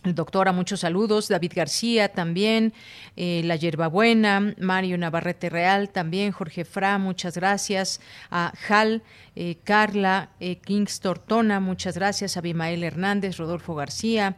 el 0.05 0.16
doctor, 0.16 0.48
a 0.48 0.53
muchos 0.53 0.80
saludos. 0.80 1.28
David 1.28 1.53
García 1.55 2.09
también. 2.09 2.72
Eh, 3.16 3.42
la 3.44 3.55
Yerbabuena. 3.55 4.55
Mario 4.59 4.98
Navarrete 4.98 5.48
Real 5.48 5.90
también. 5.90 6.32
Jorge 6.32 6.64
Fra, 6.64 6.98
muchas 6.98 7.36
gracias. 7.36 8.00
A 8.28 8.53
Jal, 8.57 9.03
eh, 9.36 9.59
Carla, 9.62 10.30
eh, 10.40 10.57
Kings 10.57 10.98
Tortona, 10.98 11.61
muchas 11.61 11.94
gracias. 11.94 12.36
Abimael 12.36 12.82
Hernández, 12.82 13.36
Rodolfo 13.36 13.74
García. 13.74 14.36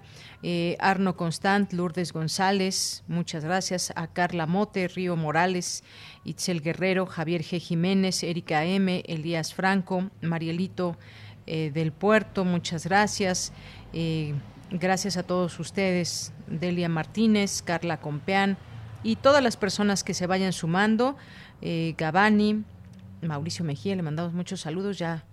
Arno 0.78 1.16
Constant, 1.16 1.72
Lourdes 1.72 2.12
González, 2.12 3.02
muchas 3.08 3.46
gracias. 3.46 3.94
A 3.96 4.08
Carla 4.08 4.44
Mote, 4.44 4.88
Río 4.88 5.16
Morales, 5.16 5.82
Itzel 6.22 6.60
Guerrero, 6.60 7.06
Javier 7.06 7.40
G. 7.40 7.58
Jiménez, 7.58 8.22
Erika 8.22 8.62
M., 8.62 9.02
Elías 9.06 9.54
Franco, 9.54 10.10
Marielito 10.20 10.98
del 11.46 11.92
Puerto, 11.92 12.44
muchas 12.44 12.84
gracias. 12.84 13.54
Gracias 14.70 15.16
a 15.16 15.22
todos 15.22 15.58
ustedes, 15.60 16.32
Delia 16.46 16.88
Martínez, 16.88 17.62
Carla 17.62 18.00
Compeán 18.00 18.56
y 19.02 19.16
todas 19.16 19.42
las 19.42 19.56
personas 19.56 20.02
que 20.02 20.14
se 20.14 20.26
vayan 20.26 20.52
sumando. 20.52 21.16
Eh, 21.60 21.94
Gabani, 21.96 22.64
Mauricio 23.22 23.64
Mejía, 23.64 23.94
le 23.94 24.02
mandamos 24.02 24.32
muchos 24.32 24.62
saludos 24.62 24.98
ya 24.98 25.24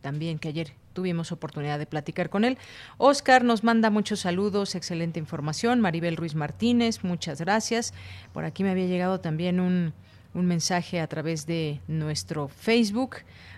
también 0.00 0.38
que 0.38 0.48
ayer 0.48 0.72
tuvimos 0.92 1.32
oportunidad 1.32 1.78
de 1.78 1.86
platicar 1.86 2.30
con 2.30 2.44
él. 2.44 2.58
Oscar 2.98 3.42
nos 3.42 3.64
manda 3.64 3.90
muchos 3.90 4.20
saludos, 4.20 4.74
excelente 4.74 5.18
información. 5.18 5.80
Maribel 5.80 6.16
Ruiz 6.16 6.34
Martínez, 6.34 7.02
muchas 7.02 7.40
gracias. 7.40 7.92
Por 8.32 8.44
aquí 8.44 8.62
me 8.62 8.70
había 8.70 8.86
llegado 8.86 9.18
también 9.20 9.60
un, 9.60 9.92
un 10.34 10.46
mensaje 10.46 11.00
a 11.00 11.06
través 11.06 11.46
de 11.46 11.80
nuestro 11.88 12.48
Facebook. 12.48 13.16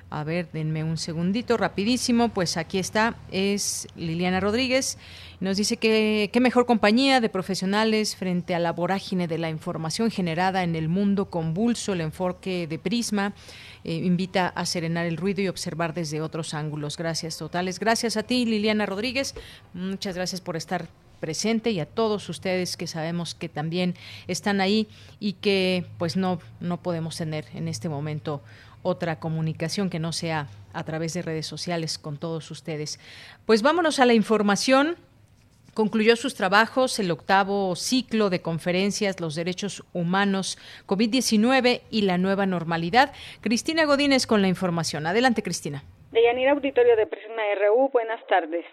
A 0.08 0.22
ver, 0.22 0.48
denme 0.52 0.84
un 0.84 0.98
segundito, 0.98 1.56
rapidísimo. 1.56 2.28
Pues 2.28 2.56
aquí 2.56 2.78
está, 2.78 3.16
es 3.32 3.88
Liliana 3.96 4.38
Rodríguez. 4.38 4.98
Nos 5.40 5.56
dice 5.56 5.78
que 5.78 6.30
qué 6.32 6.40
mejor 6.40 6.64
compañía 6.64 7.20
de 7.20 7.28
profesionales 7.28 8.14
frente 8.14 8.54
a 8.54 8.60
la 8.60 8.72
vorágine 8.72 9.26
de 9.26 9.38
la 9.38 9.50
información 9.50 10.10
generada 10.10 10.62
en 10.62 10.76
el 10.76 10.88
mundo 10.88 11.28
convulso, 11.28 11.92
el 11.92 12.02
enfoque 12.02 12.68
de 12.68 12.78
Prisma. 12.78 13.34
Eh, 13.82 13.94
invita 13.94 14.48
a 14.48 14.64
serenar 14.64 15.06
el 15.06 15.16
ruido 15.16 15.42
y 15.42 15.48
observar 15.48 15.92
desde 15.92 16.20
otros 16.20 16.54
ángulos. 16.54 16.96
Gracias 16.96 17.36
totales. 17.36 17.80
Gracias 17.80 18.16
a 18.16 18.22
ti, 18.22 18.46
Liliana 18.46 18.86
Rodríguez. 18.86 19.34
Muchas 19.74 20.14
gracias 20.14 20.40
por 20.40 20.56
estar 20.56 20.88
presente 21.20 21.70
y 21.70 21.80
a 21.80 21.86
todos 21.86 22.28
ustedes 22.28 22.76
que 22.76 22.86
sabemos 22.86 23.34
que 23.34 23.48
también 23.48 23.94
están 24.28 24.60
ahí 24.60 24.86
y 25.18 25.32
que 25.34 25.86
pues 25.98 26.16
no 26.16 26.38
no 26.60 26.82
podemos 26.82 27.16
tener 27.16 27.46
en 27.54 27.68
este 27.68 27.88
momento 27.88 28.42
otra 28.82 29.18
comunicación 29.18 29.90
que 29.90 29.98
no 29.98 30.12
sea 30.12 30.48
a 30.72 30.84
través 30.84 31.14
de 31.14 31.22
redes 31.22 31.46
sociales 31.46 31.98
con 31.98 32.18
todos 32.18 32.50
ustedes. 32.50 33.00
Pues 33.46 33.62
vámonos 33.62 33.98
a 33.98 34.06
la 34.06 34.14
información. 34.14 34.96
Concluyó 35.74 36.16
sus 36.16 36.34
trabajos 36.34 36.98
el 36.98 37.10
octavo 37.10 37.76
ciclo 37.76 38.30
de 38.30 38.40
conferencias 38.40 39.20
Los 39.20 39.34
Derechos 39.34 39.84
Humanos, 39.92 40.58
COVID-19 40.86 41.82
y 41.90 42.02
la 42.02 42.16
nueva 42.16 42.46
normalidad. 42.46 43.12
Cristina 43.42 43.84
Godínez 43.84 44.26
con 44.26 44.40
la 44.40 44.48
información. 44.48 45.06
Adelante, 45.06 45.42
Cristina. 45.42 45.82
Deyanira 46.12 46.52
Auditorio 46.52 46.96
de 46.96 47.06
Prisma 47.06 47.42
RU, 47.60 47.90
buenas 47.92 48.26
tardes. 48.26 48.64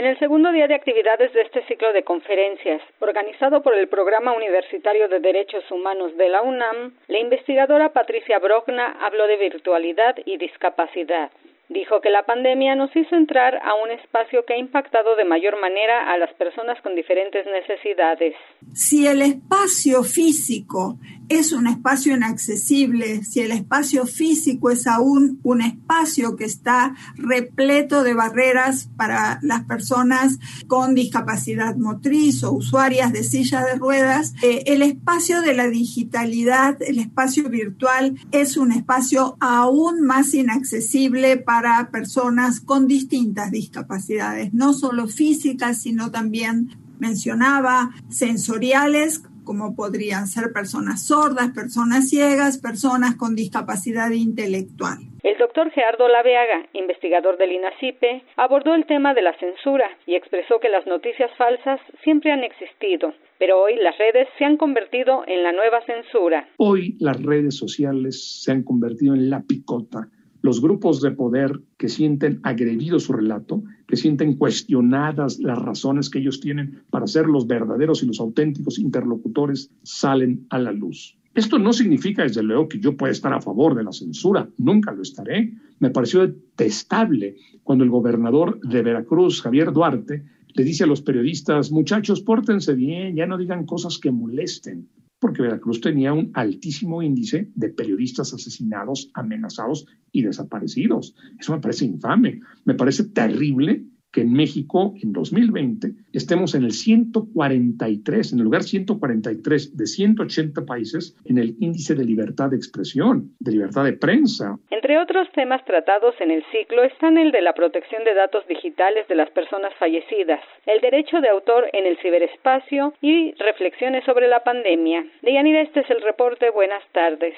En 0.00 0.06
el 0.06 0.18
segundo 0.18 0.50
día 0.50 0.66
de 0.66 0.74
actividades 0.74 1.30
de 1.34 1.42
este 1.42 1.62
ciclo 1.66 1.92
de 1.92 2.04
conferencias, 2.04 2.80
organizado 3.00 3.62
por 3.62 3.74
el 3.74 3.86
Programa 3.86 4.32
Universitario 4.32 5.10
de 5.10 5.20
Derechos 5.20 5.70
Humanos 5.70 6.16
de 6.16 6.30
la 6.30 6.40
UNAM, 6.40 6.94
la 7.06 7.18
investigadora 7.18 7.92
Patricia 7.92 8.38
Brogna 8.38 8.96
habló 9.02 9.26
de 9.26 9.36
virtualidad 9.36 10.16
y 10.24 10.38
discapacidad. 10.38 11.30
Dijo 11.68 12.00
que 12.00 12.08
la 12.08 12.24
pandemia 12.24 12.74
nos 12.76 12.96
hizo 12.96 13.14
entrar 13.14 13.60
a 13.62 13.74
un 13.74 13.90
espacio 13.90 14.46
que 14.46 14.54
ha 14.54 14.56
impactado 14.56 15.16
de 15.16 15.26
mayor 15.26 15.60
manera 15.60 16.10
a 16.10 16.16
las 16.16 16.32
personas 16.32 16.80
con 16.80 16.94
diferentes 16.94 17.44
necesidades. 17.44 18.34
Si 18.72 19.06
el 19.06 19.20
espacio 19.20 20.02
físico 20.02 20.94
es 21.30 21.52
un 21.52 21.68
espacio 21.68 22.16
inaccesible, 22.16 23.22
si 23.24 23.40
el 23.40 23.52
espacio 23.52 24.04
físico 24.04 24.68
es 24.70 24.88
aún 24.88 25.38
un 25.44 25.62
espacio 25.62 26.34
que 26.34 26.44
está 26.44 26.96
repleto 27.14 28.02
de 28.02 28.14
barreras 28.14 28.90
para 28.96 29.38
las 29.42 29.64
personas 29.64 30.40
con 30.66 30.96
discapacidad 30.96 31.76
motriz 31.76 32.42
o 32.42 32.52
usuarias 32.52 33.12
de 33.12 33.22
silla 33.22 33.64
de 33.64 33.76
ruedas, 33.76 34.34
eh, 34.42 34.64
el 34.66 34.82
espacio 34.82 35.40
de 35.40 35.54
la 35.54 35.68
digitalidad, 35.68 36.76
el 36.82 36.98
espacio 36.98 37.48
virtual, 37.48 38.18
es 38.32 38.56
un 38.56 38.72
espacio 38.72 39.36
aún 39.38 40.02
más 40.02 40.34
inaccesible 40.34 41.36
para 41.36 41.90
personas 41.92 42.60
con 42.60 42.88
distintas 42.88 43.52
discapacidades, 43.52 44.52
no 44.52 44.72
solo 44.72 45.06
físicas, 45.06 45.80
sino 45.82 46.10
también 46.10 46.76
mencionaba 46.98 47.92
sensoriales 48.08 49.22
como 49.50 49.74
podrían 49.74 50.28
ser 50.28 50.52
personas 50.52 51.08
sordas, 51.08 51.50
personas 51.50 52.08
ciegas, 52.08 52.60
personas 52.62 53.16
con 53.16 53.34
discapacidad 53.34 54.12
intelectual. 54.12 54.98
El 55.24 55.36
doctor 55.38 55.72
Gerardo 55.72 56.06
Laveaga, 56.06 56.68
investigador 56.72 57.36
del 57.36 57.50
INACIPE, 57.50 58.22
abordó 58.36 58.76
el 58.76 58.86
tema 58.86 59.12
de 59.12 59.22
la 59.22 59.36
censura 59.40 59.90
y 60.06 60.14
expresó 60.14 60.60
que 60.60 60.68
las 60.68 60.86
noticias 60.86 61.32
falsas 61.36 61.80
siempre 62.04 62.30
han 62.30 62.44
existido, 62.44 63.12
pero 63.40 63.60
hoy 63.60 63.74
las 63.74 63.98
redes 63.98 64.28
se 64.38 64.44
han 64.44 64.56
convertido 64.56 65.24
en 65.26 65.42
la 65.42 65.50
nueva 65.50 65.84
censura. 65.84 66.48
Hoy 66.56 66.96
las 67.00 67.20
redes 67.20 67.56
sociales 67.56 68.42
se 68.44 68.52
han 68.52 68.62
convertido 68.62 69.14
en 69.14 69.30
la 69.30 69.40
picota 69.40 70.06
los 70.42 70.60
grupos 70.60 71.00
de 71.00 71.10
poder 71.10 71.60
que 71.76 71.88
sienten 71.88 72.40
agredido 72.42 72.98
su 72.98 73.12
relato, 73.12 73.62
que 73.86 73.96
sienten 73.96 74.36
cuestionadas 74.36 75.38
las 75.38 75.58
razones 75.58 76.10
que 76.10 76.18
ellos 76.18 76.40
tienen 76.40 76.82
para 76.90 77.06
ser 77.06 77.26
los 77.26 77.46
verdaderos 77.46 78.02
y 78.02 78.06
los 78.06 78.20
auténticos 78.20 78.78
interlocutores, 78.78 79.70
salen 79.82 80.46
a 80.50 80.58
la 80.58 80.72
luz. 80.72 81.16
Esto 81.34 81.58
no 81.58 81.72
significa, 81.72 82.24
desde 82.24 82.42
luego, 82.42 82.68
que 82.68 82.80
yo 82.80 82.96
pueda 82.96 83.12
estar 83.12 83.32
a 83.32 83.40
favor 83.40 83.76
de 83.76 83.84
la 83.84 83.92
censura, 83.92 84.48
nunca 84.58 84.92
lo 84.92 85.02
estaré. 85.02 85.52
Me 85.78 85.90
pareció 85.90 86.26
detestable 86.26 87.36
cuando 87.62 87.84
el 87.84 87.90
gobernador 87.90 88.60
de 88.60 88.82
Veracruz, 88.82 89.40
Javier 89.40 89.72
Duarte, 89.72 90.24
le 90.54 90.64
dice 90.64 90.84
a 90.84 90.86
los 90.88 91.02
periodistas, 91.02 91.70
muchachos, 91.70 92.20
pórtense 92.22 92.74
bien, 92.74 93.14
ya 93.14 93.26
no 93.26 93.38
digan 93.38 93.64
cosas 93.64 93.98
que 93.98 94.10
molesten, 94.10 94.88
porque 95.20 95.42
Veracruz 95.42 95.80
tenía 95.80 96.12
un 96.12 96.30
altísimo 96.34 97.02
índice 97.02 97.50
de 97.54 97.68
periodistas 97.68 98.32
asesinados, 98.32 99.10
amenazados 99.14 99.86
y 100.10 100.22
desaparecidos. 100.22 101.14
Eso 101.38 101.52
me 101.52 101.60
parece 101.60 101.84
infame, 101.84 102.40
me 102.64 102.74
parece 102.74 103.04
terrible 103.04 103.84
que 104.12 104.22
en 104.22 104.32
México 104.32 104.94
en 105.02 105.12
2020 105.12 105.92
estemos 106.12 106.54
en 106.54 106.64
el 106.64 106.72
143, 106.72 108.32
en 108.32 108.38
el 108.38 108.44
lugar 108.44 108.62
143 108.62 109.76
de 109.76 109.86
180 109.86 110.64
países 110.66 111.16
en 111.24 111.38
el 111.38 111.56
índice 111.60 111.94
de 111.94 112.04
libertad 112.04 112.50
de 112.50 112.56
expresión, 112.56 113.30
de 113.38 113.52
libertad 113.52 113.84
de 113.84 113.92
prensa. 113.92 114.58
Entre 114.70 114.98
otros 114.98 115.28
temas 115.32 115.64
tratados 115.64 116.14
en 116.20 116.30
el 116.30 116.44
ciclo 116.50 116.82
están 116.82 117.18
el 117.18 117.30
de 117.32 117.42
la 117.42 117.54
protección 117.54 118.04
de 118.04 118.14
datos 118.14 118.46
digitales 118.48 119.06
de 119.08 119.14
las 119.14 119.30
personas 119.30 119.72
fallecidas, 119.78 120.40
el 120.66 120.80
derecho 120.80 121.20
de 121.20 121.28
autor 121.28 121.68
en 121.72 121.86
el 121.86 121.96
ciberespacio 121.98 122.94
y 123.00 123.32
reflexiones 123.34 124.04
sobre 124.04 124.28
la 124.28 124.42
pandemia. 124.42 125.04
Deyanira, 125.22 125.62
este 125.62 125.80
es 125.80 125.90
el 125.90 126.02
reporte. 126.02 126.50
Buenas 126.50 126.82
tardes. 126.92 127.34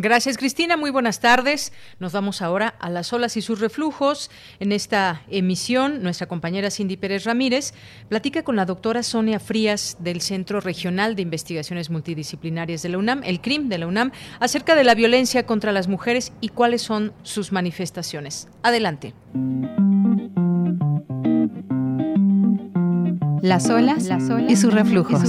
Gracias, 0.00 0.36
Cristina. 0.36 0.76
Muy 0.76 0.90
buenas 0.90 1.20
tardes. 1.20 1.72
Nos 1.98 2.12
vamos 2.12 2.42
ahora 2.42 2.74
a 2.80 2.90
las 2.90 3.12
olas 3.14 3.36
y 3.38 3.42
sus 3.42 3.60
reflujos. 3.60 4.30
En 4.60 4.72
esta 4.72 5.22
emisión, 5.30 6.02
nuestra 6.02 6.26
compañera 6.26 6.70
Cindy 6.70 6.98
Pérez 6.98 7.24
Ramírez 7.24 7.72
platica 8.08 8.42
con 8.42 8.56
la 8.56 8.66
doctora 8.66 9.02
Sonia 9.02 9.40
Frías 9.40 9.96
del 10.00 10.20
Centro 10.20 10.60
Regional 10.60 11.16
de 11.16 11.22
Investigaciones 11.22 11.88
Multidisciplinarias 11.88 12.82
de 12.82 12.90
la 12.90 12.98
UNAM, 12.98 13.22
el 13.24 13.40
CRIM 13.40 13.68
de 13.70 13.78
la 13.78 13.86
UNAM, 13.86 14.12
acerca 14.38 14.74
de 14.74 14.84
la 14.84 14.94
violencia 14.94 15.46
contra 15.46 15.72
las 15.72 15.88
mujeres 15.88 16.32
y 16.42 16.50
cuáles 16.50 16.82
son 16.82 17.14
sus 17.22 17.52
manifestaciones. 17.52 18.48
Adelante. 18.62 19.14
Las 23.40 23.70
olas, 23.70 24.08
Y 24.48 24.56
sus 24.56 24.74
reflujos. 24.74 25.22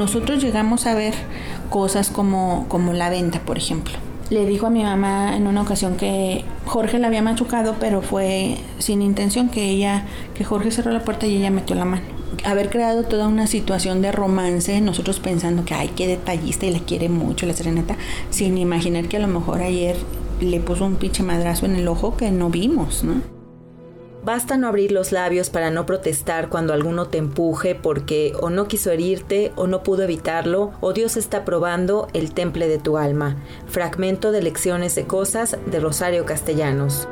Nosotros 0.00 0.42
llegamos 0.42 0.86
a 0.86 0.94
ver 0.94 1.12
cosas 1.68 2.08
como, 2.08 2.64
como 2.68 2.94
la 2.94 3.10
venta, 3.10 3.40
por 3.40 3.58
ejemplo. 3.58 3.92
Le 4.30 4.46
dijo 4.46 4.66
a 4.66 4.70
mi 4.70 4.82
mamá 4.82 5.36
en 5.36 5.46
una 5.46 5.60
ocasión 5.60 5.96
que 5.96 6.42
Jorge 6.64 6.98
la 6.98 7.08
había 7.08 7.20
machucado, 7.20 7.76
pero 7.78 8.00
fue 8.00 8.56
sin 8.78 9.02
intención 9.02 9.50
que 9.50 9.68
ella, 9.68 10.06
que 10.34 10.42
Jorge 10.42 10.70
cerró 10.70 10.90
la 10.90 11.04
puerta 11.04 11.26
y 11.26 11.36
ella 11.36 11.50
metió 11.50 11.76
la 11.76 11.84
mano. 11.84 12.02
Haber 12.44 12.70
creado 12.70 13.02
toda 13.02 13.28
una 13.28 13.46
situación 13.46 14.00
de 14.00 14.10
romance, 14.10 14.80
nosotros 14.80 15.20
pensando 15.20 15.66
que 15.66 15.74
ay, 15.74 15.90
qué 15.94 16.06
detallista 16.06 16.64
y 16.64 16.72
la 16.72 16.78
quiere 16.78 17.10
mucho 17.10 17.44
la 17.44 17.52
serenata, 17.52 17.96
sin 18.30 18.56
imaginar 18.56 19.06
que 19.06 19.18
a 19.18 19.20
lo 19.20 19.28
mejor 19.28 19.60
ayer 19.60 19.96
le 20.40 20.60
puso 20.60 20.86
un 20.86 20.96
pinche 20.96 21.22
madrazo 21.22 21.66
en 21.66 21.76
el 21.76 21.86
ojo 21.88 22.16
que 22.16 22.30
no 22.30 22.48
vimos, 22.48 23.04
¿no? 23.04 23.39
Basta 24.22 24.58
no 24.58 24.68
abrir 24.68 24.92
los 24.92 25.12
labios 25.12 25.48
para 25.48 25.70
no 25.70 25.86
protestar 25.86 26.50
cuando 26.50 26.74
alguno 26.74 27.06
te 27.06 27.18
empuje 27.18 27.74
porque 27.74 28.34
o 28.40 28.50
no 28.50 28.68
quiso 28.68 28.90
herirte 28.90 29.52
o 29.56 29.66
no 29.66 29.82
pudo 29.82 30.02
evitarlo 30.02 30.72
o 30.80 30.92
Dios 30.92 31.16
está 31.16 31.44
probando 31.44 32.08
el 32.12 32.34
temple 32.34 32.68
de 32.68 32.78
tu 32.78 32.98
alma. 32.98 33.36
Fragmento 33.66 34.30
de 34.30 34.42
Lecciones 34.42 34.94
de 34.94 35.06
Cosas 35.06 35.56
de 35.66 35.80
Rosario 35.80 36.26
Castellanos. 36.26 37.08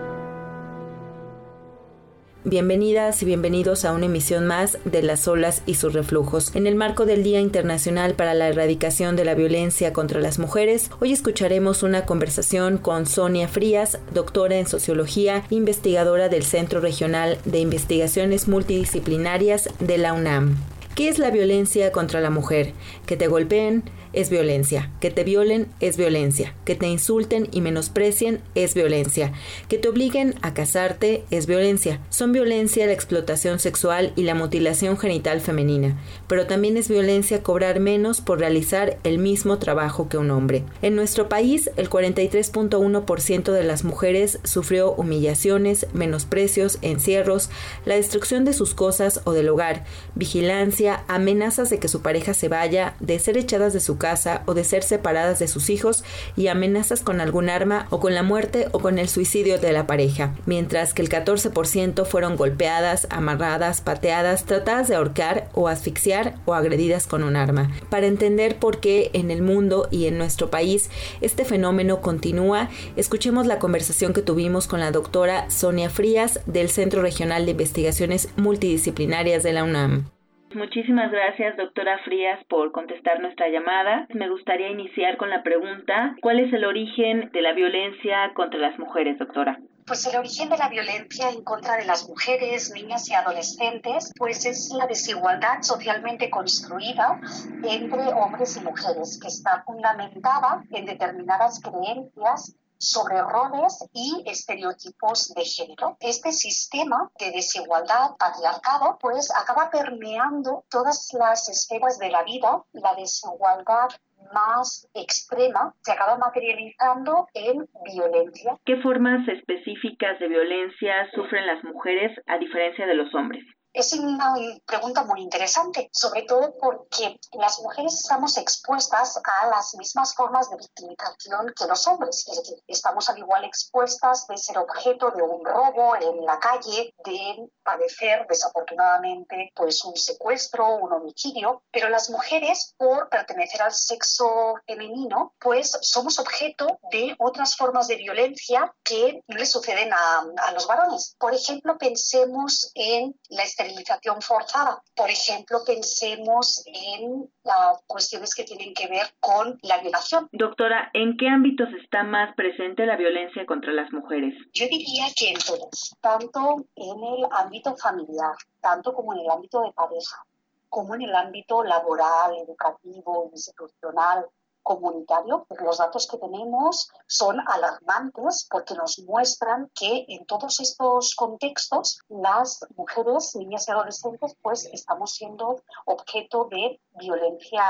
Bienvenidas 2.48 3.22
y 3.22 3.26
bienvenidos 3.26 3.84
a 3.84 3.92
una 3.92 4.06
emisión 4.06 4.46
más 4.46 4.78
de 4.86 5.02
Las 5.02 5.28
olas 5.28 5.62
y 5.66 5.74
sus 5.74 5.92
reflujos. 5.92 6.56
En 6.56 6.66
el 6.66 6.76
marco 6.76 7.04
del 7.04 7.22
Día 7.22 7.40
Internacional 7.40 8.14
para 8.14 8.32
la 8.32 8.48
Erradicación 8.48 9.16
de 9.16 9.26
la 9.26 9.34
Violencia 9.34 9.92
contra 9.92 10.18
las 10.18 10.38
Mujeres, 10.38 10.90
hoy 10.98 11.12
escucharemos 11.12 11.82
una 11.82 12.06
conversación 12.06 12.78
con 12.78 13.04
Sonia 13.04 13.48
Frías, 13.48 13.98
doctora 14.14 14.56
en 14.56 14.66
Sociología, 14.66 15.44
investigadora 15.50 16.30
del 16.30 16.42
Centro 16.42 16.80
Regional 16.80 17.36
de 17.44 17.58
Investigaciones 17.58 18.48
Multidisciplinarias 18.48 19.68
de 19.78 19.98
la 19.98 20.14
UNAM. 20.14 20.56
¿Qué 20.94 21.10
es 21.10 21.18
la 21.18 21.30
violencia 21.30 21.92
contra 21.92 22.22
la 22.22 22.30
mujer? 22.30 22.72
Que 23.04 23.18
te 23.18 23.28
golpeen, 23.28 23.84
es 24.18 24.30
violencia. 24.30 24.90
Que 24.98 25.12
te 25.12 25.22
violen 25.22 25.68
es 25.78 25.96
violencia. 25.96 26.52
Que 26.64 26.74
te 26.74 26.88
insulten 26.88 27.46
y 27.52 27.60
menosprecien 27.60 28.40
es 28.56 28.74
violencia. 28.74 29.32
Que 29.68 29.78
te 29.78 29.88
obliguen 29.88 30.34
a 30.42 30.54
casarte 30.54 31.22
es 31.30 31.46
violencia. 31.46 32.00
Son 32.10 32.32
violencia 32.32 32.84
la 32.86 32.92
explotación 32.92 33.60
sexual 33.60 34.12
y 34.16 34.24
la 34.24 34.34
mutilación 34.34 34.98
genital 34.98 35.40
femenina. 35.40 35.96
Pero 36.26 36.48
también 36.48 36.76
es 36.76 36.88
violencia 36.88 37.44
cobrar 37.44 37.78
menos 37.78 38.20
por 38.20 38.40
realizar 38.40 38.98
el 39.04 39.18
mismo 39.18 39.58
trabajo 39.58 40.08
que 40.08 40.18
un 40.18 40.32
hombre. 40.32 40.64
En 40.82 40.96
nuestro 40.96 41.28
país, 41.28 41.70
el 41.76 41.88
43.1% 41.88 43.52
de 43.52 43.62
las 43.62 43.84
mujeres 43.84 44.40
sufrió 44.42 44.94
humillaciones, 44.94 45.86
menosprecios, 45.92 46.78
encierros, 46.82 47.50
la 47.84 47.94
destrucción 47.94 48.44
de 48.44 48.52
sus 48.52 48.74
cosas 48.74 49.20
o 49.22 49.32
del 49.32 49.48
hogar, 49.48 49.84
vigilancia, 50.16 51.04
amenazas 51.06 51.70
de 51.70 51.78
que 51.78 51.86
su 51.86 52.02
pareja 52.02 52.34
se 52.34 52.48
vaya, 52.48 52.96
de 52.98 53.20
ser 53.20 53.38
echadas 53.38 53.72
de 53.72 53.78
su 53.78 53.96
casa 53.96 54.07
o 54.46 54.54
de 54.54 54.64
ser 54.64 54.82
separadas 54.82 55.38
de 55.38 55.48
sus 55.48 55.70
hijos 55.70 56.04
y 56.36 56.48
amenazas 56.48 57.02
con 57.02 57.20
algún 57.20 57.50
arma 57.50 57.86
o 57.90 58.00
con 58.00 58.14
la 58.14 58.22
muerte 58.22 58.68
o 58.72 58.78
con 58.78 58.98
el 58.98 59.08
suicidio 59.08 59.58
de 59.58 59.72
la 59.72 59.86
pareja, 59.86 60.34
mientras 60.46 60.94
que 60.94 61.02
el 61.02 61.08
14% 61.08 62.06
fueron 62.06 62.36
golpeadas, 62.36 63.06
amarradas, 63.10 63.80
pateadas, 63.80 64.44
tratadas 64.44 64.88
de 64.88 64.94
ahorcar 64.94 65.48
o 65.54 65.68
asfixiar 65.68 66.36
o 66.46 66.54
agredidas 66.54 67.06
con 67.06 67.22
un 67.22 67.36
arma. 67.36 67.70
Para 67.90 68.06
entender 68.06 68.58
por 68.58 68.80
qué 68.80 69.10
en 69.12 69.30
el 69.30 69.42
mundo 69.42 69.88
y 69.90 70.06
en 70.06 70.18
nuestro 70.18 70.50
país 70.50 70.90
este 71.20 71.44
fenómeno 71.44 72.00
continúa, 72.00 72.70
escuchemos 72.96 73.46
la 73.46 73.58
conversación 73.58 74.12
que 74.12 74.22
tuvimos 74.22 74.66
con 74.66 74.80
la 74.80 74.90
doctora 74.90 75.50
Sonia 75.50 75.90
Frías 75.90 76.40
del 76.46 76.70
Centro 76.70 77.02
Regional 77.02 77.44
de 77.44 77.52
Investigaciones 77.52 78.28
Multidisciplinarias 78.36 79.42
de 79.42 79.52
la 79.52 79.64
UNAM. 79.64 80.17
Muchísimas 80.54 81.10
gracias, 81.10 81.56
doctora 81.58 81.98
Frías, 82.04 82.42
por 82.48 82.72
contestar 82.72 83.20
nuestra 83.20 83.48
llamada. 83.48 84.06
Me 84.14 84.30
gustaría 84.30 84.70
iniciar 84.70 85.18
con 85.18 85.28
la 85.28 85.42
pregunta, 85.42 86.16
¿cuál 86.22 86.40
es 86.40 86.52
el 86.52 86.64
origen 86.64 87.30
de 87.32 87.42
la 87.42 87.52
violencia 87.52 88.32
contra 88.34 88.58
las 88.58 88.78
mujeres, 88.78 89.18
doctora? 89.18 89.58
Pues 89.86 90.06
el 90.06 90.16
origen 90.16 90.48
de 90.48 90.56
la 90.56 90.68
violencia 90.68 91.30
en 91.30 91.44
contra 91.44 91.76
de 91.76 91.84
las 91.84 92.08
mujeres, 92.08 92.72
niñas 92.74 93.08
y 93.08 93.14
adolescentes, 93.14 94.12
pues 94.16 94.46
es 94.46 94.70
la 94.74 94.86
desigualdad 94.86 95.60
socialmente 95.60 96.30
construida 96.30 97.20
entre 97.62 98.08
hombres 98.14 98.56
y 98.56 98.60
mujeres, 98.60 99.18
que 99.20 99.28
está 99.28 99.62
fundamentada 99.66 100.62
en 100.70 100.86
determinadas 100.86 101.60
creencias 101.60 102.54
sobre 102.78 103.20
roles 103.20 103.84
y 103.92 104.22
estereotipos 104.26 105.34
de 105.34 105.44
género. 105.44 105.96
Este 106.00 106.32
sistema 106.32 107.10
de 107.18 107.32
desigualdad 107.32 108.16
patriarcado 108.18 108.98
pues 109.00 109.30
acaba 109.36 109.70
permeando 109.70 110.64
todas 110.70 111.12
las 111.18 111.48
esferas 111.48 111.98
de 111.98 112.10
la 112.10 112.22
vida. 112.22 112.62
La 112.72 112.94
desigualdad 112.94 113.88
más 114.32 114.88
extrema 114.94 115.74
se 115.80 115.92
acaba 115.92 116.16
materializando 116.18 117.28
en 117.34 117.68
violencia. 117.84 118.58
¿Qué 118.64 118.76
formas 118.82 119.26
específicas 119.28 120.18
de 120.18 120.28
violencia 120.28 121.10
sufren 121.14 121.46
las 121.46 121.62
mujeres 121.64 122.18
a 122.26 122.38
diferencia 122.38 122.86
de 122.86 122.94
los 122.94 123.14
hombres? 123.14 123.44
Es 123.72 123.92
una 123.92 124.34
pregunta 124.64 125.04
muy 125.04 125.20
interesante, 125.20 125.90
sobre 125.92 126.22
todo 126.22 126.54
porque 126.58 127.20
las 127.32 127.60
mujeres 127.60 127.94
estamos 127.94 128.36
expuestas 128.38 129.20
a 129.22 129.46
las 129.48 129.74
mismas 129.74 130.14
formas 130.14 130.50
de 130.50 130.56
victimización 130.56 131.52
que 131.56 131.66
los 131.66 131.86
hombres. 131.86 132.26
Es 132.28 132.38
decir, 132.38 132.62
estamos 132.66 133.08
al 133.08 133.18
igual 133.18 133.44
expuestas 133.44 134.26
de 134.26 134.38
ser 134.38 134.58
objeto 134.58 135.10
de 135.10 135.22
un 135.22 135.44
robo 135.44 135.94
en 135.96 136.24
la 136.24 136.38
calle, 136.38 136.94
de 137.04 137.50
padecer 137.62 138.26
desafortunadamente 138.28 139.52
pues 139.54 139.84
un 139.84 139.96
secuestro, 139.96 140.76
un 140.76 140.92
homicidio, 140.92 141.62
pero 141.70 141.88
las 141.88 142.08
mujeres 142.10 142.74
por 142.78 143.08
pertenecer 143.10 143.62
al 143.62 143.74
sexo 143.74 144.54
femenino 144.66 145.34
pues 145.38 145.76
somos 145.82 146.18
objeto 146.18 146.80
de 146.90 147.14
otras 147.18 147.54
formas 147.54 147.86
de 147.88 147.96
violencia 147.96 148.74
que 148.82 149.22
le 149.26 149.46
suceden 149.46 149.92
a, 149.92 150.24
a 150.38 150.52
los 150.52 150.66
varones. 150.66 151.14
Por 151.18 151.34
ejemplo, 151.34 151.76
pensemos 151.76 152.70
en 152.74 153.14
la 153.28 153.44
esterilización 153.58 154.22
forzada. 154.22 154.82
Por 154.94 155.10
ejemplo, 155.10 155.58
pensemos 155.66 156.62
en 156.66 157.30
las 157.42 157.82
cuestiones 157.86 158.34
que 158.34 158.44
tienen 158.44 158.72
que 158.72 158.86
ver 158.86 159.06
con 159.20 159.58
la 159.62 159.78
violación. 159.78 160.28
Doctora, 160.32 160.90
¿en 160.94 161.16
qué 161.16 161.28
ámbitos 161.28 161.68
está 161.82 162.04
más 162.04 162.34
presente 162.36 162.86
la 162.86 162.96
violencia 162.96 163.44
contra 163.46 163.72
las 163.72 163.92
mujeres? 163.92 164.34
Yo 164.52 164.66
diría 164.68 165.06
que 165.16 165.30
en 165.30 165.38
todos, 165.38 165.96
tanto 166.00 166.66
en 166.76 167.04
el 167.04 167.26
ámbito 167.32 167.74
familiar, 167.76 168.34
tanto 168.60 168.92
como 168.92 169.12
en 169.14 169.20
el 169.20 169.30
ámbito 169.30 169.62
de 169.62 169.72
pareja, 169.72 170.24
como 170.68 170.94
en 170.94 171.02
el 171.02 171.14
ámbito 171.14 171.64
laboral, 171.64 172.36
educativo, 172.36 173.30
institucional, 173.32 174.26
comunitario. 174.68 175.46
Los 175.64 175.78
datos 175.78 176.06
que 176.06 176.18
tenemos 176.18 176.90
son 177.06 177.40
alarmantes 177.40 178.46
porque 178.50 178.74
nos 178.74 178.98
muestran 178.98 179.70
que 179.74 180.04
en 180.08 180.26
todos 180.26 180.60
estos 180.60 181.14
contextos 181.14 182.00
las 182.08 182.66
mujeres, 182.76 183.34
niñas 183.36 183.66
y 183.66 183.70
adolescentes 183.70 184.36
pues 184.42 184.66
estamos 184.66 185.12
siendo 185.12 185.62
objeto 185.86 186.48
de 186.50 186.80
violencia, 186.98 187.64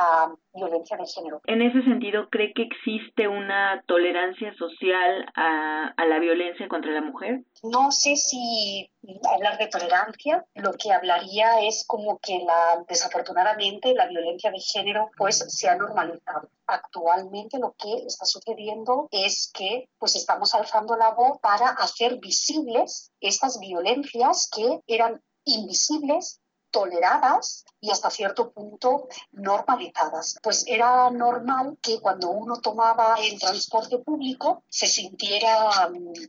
violencia 0.59 0.97
de 0.97 1.07
género. 1.07 1.41
En 1.47 1.63
ese 1.63 1.83
sentido, 1.83 2.29
¿cree 2.31 2.53
que 2.53 2.63
existe 2.63 3.29
una 3.29 3.83
tolerancia 3.87 4.55
social 4.55 5.27
a, 5.35 5.95
a 5.97 6.07
la 6.07 6.19
violencia 6.19 6.69
contra 6.69 6.93
la 6.93 7.01
mujer? 7.01 7.45
No 7.63 7.91
sé 7.91 8.17
si 8.17 8.91
hablar 9.33 9.59
de 9.59 9.69
tolerancia, 9.69 10.45
lo 10.55 10.73
que 10.73 10.93
hablaría 10.93 11.61
es 11.61 11.85
como 11.87 12.19
que 12.19 12.39
la, 12.39 12.85
desafortunadamente 12.89 13.95
la 13.95 14.07
violencia 14.07 14.51
de 14.51 14.61
género 14.61 15.11
pues 15.17 15.39
se 15.49 15.69
ha 15.69 15.77
normalizado. 15.77 16.51
Actualmente 16.67 17.59
lo 17.59 17.75
que 17.79 17.93
está 18.07 18.27
sucediendo 18.27 19.09
es 19.11 19.51
que 19.53 19.89
pues 19.99 20.17
estamos 20.17 20.55
alzando 20.55 20.97
la 20.97 21.11
voz 21.11 21.39
para 21.41 21.69
hacer 21.71 22.19
visibles 22.19 23.13
estas 23.21 23.59
violencias 23.61 24.51
que 24.55 24.81
eran 24.87 25.23
invisibles 25.45 26.41
toleradas 26.71 27.65
y 27.81 27.91
hasta 27.91 28.11
cierto 28.11 28.51
punto 28.53 29.09
normalizadas. 29.33 30.39
Pues 30.43 30.65
era 30.67 31.11
normal 31.11 31.77
que 31.83 32.01
cuando 32.01 32.31
uno 32.31 32.61
tomaba 32.61 33.17
el 33.23 33.39
transporte 33.39 33.99
público 33.99 34.65
se 34.69 34.87
sintiera 34.87 35.71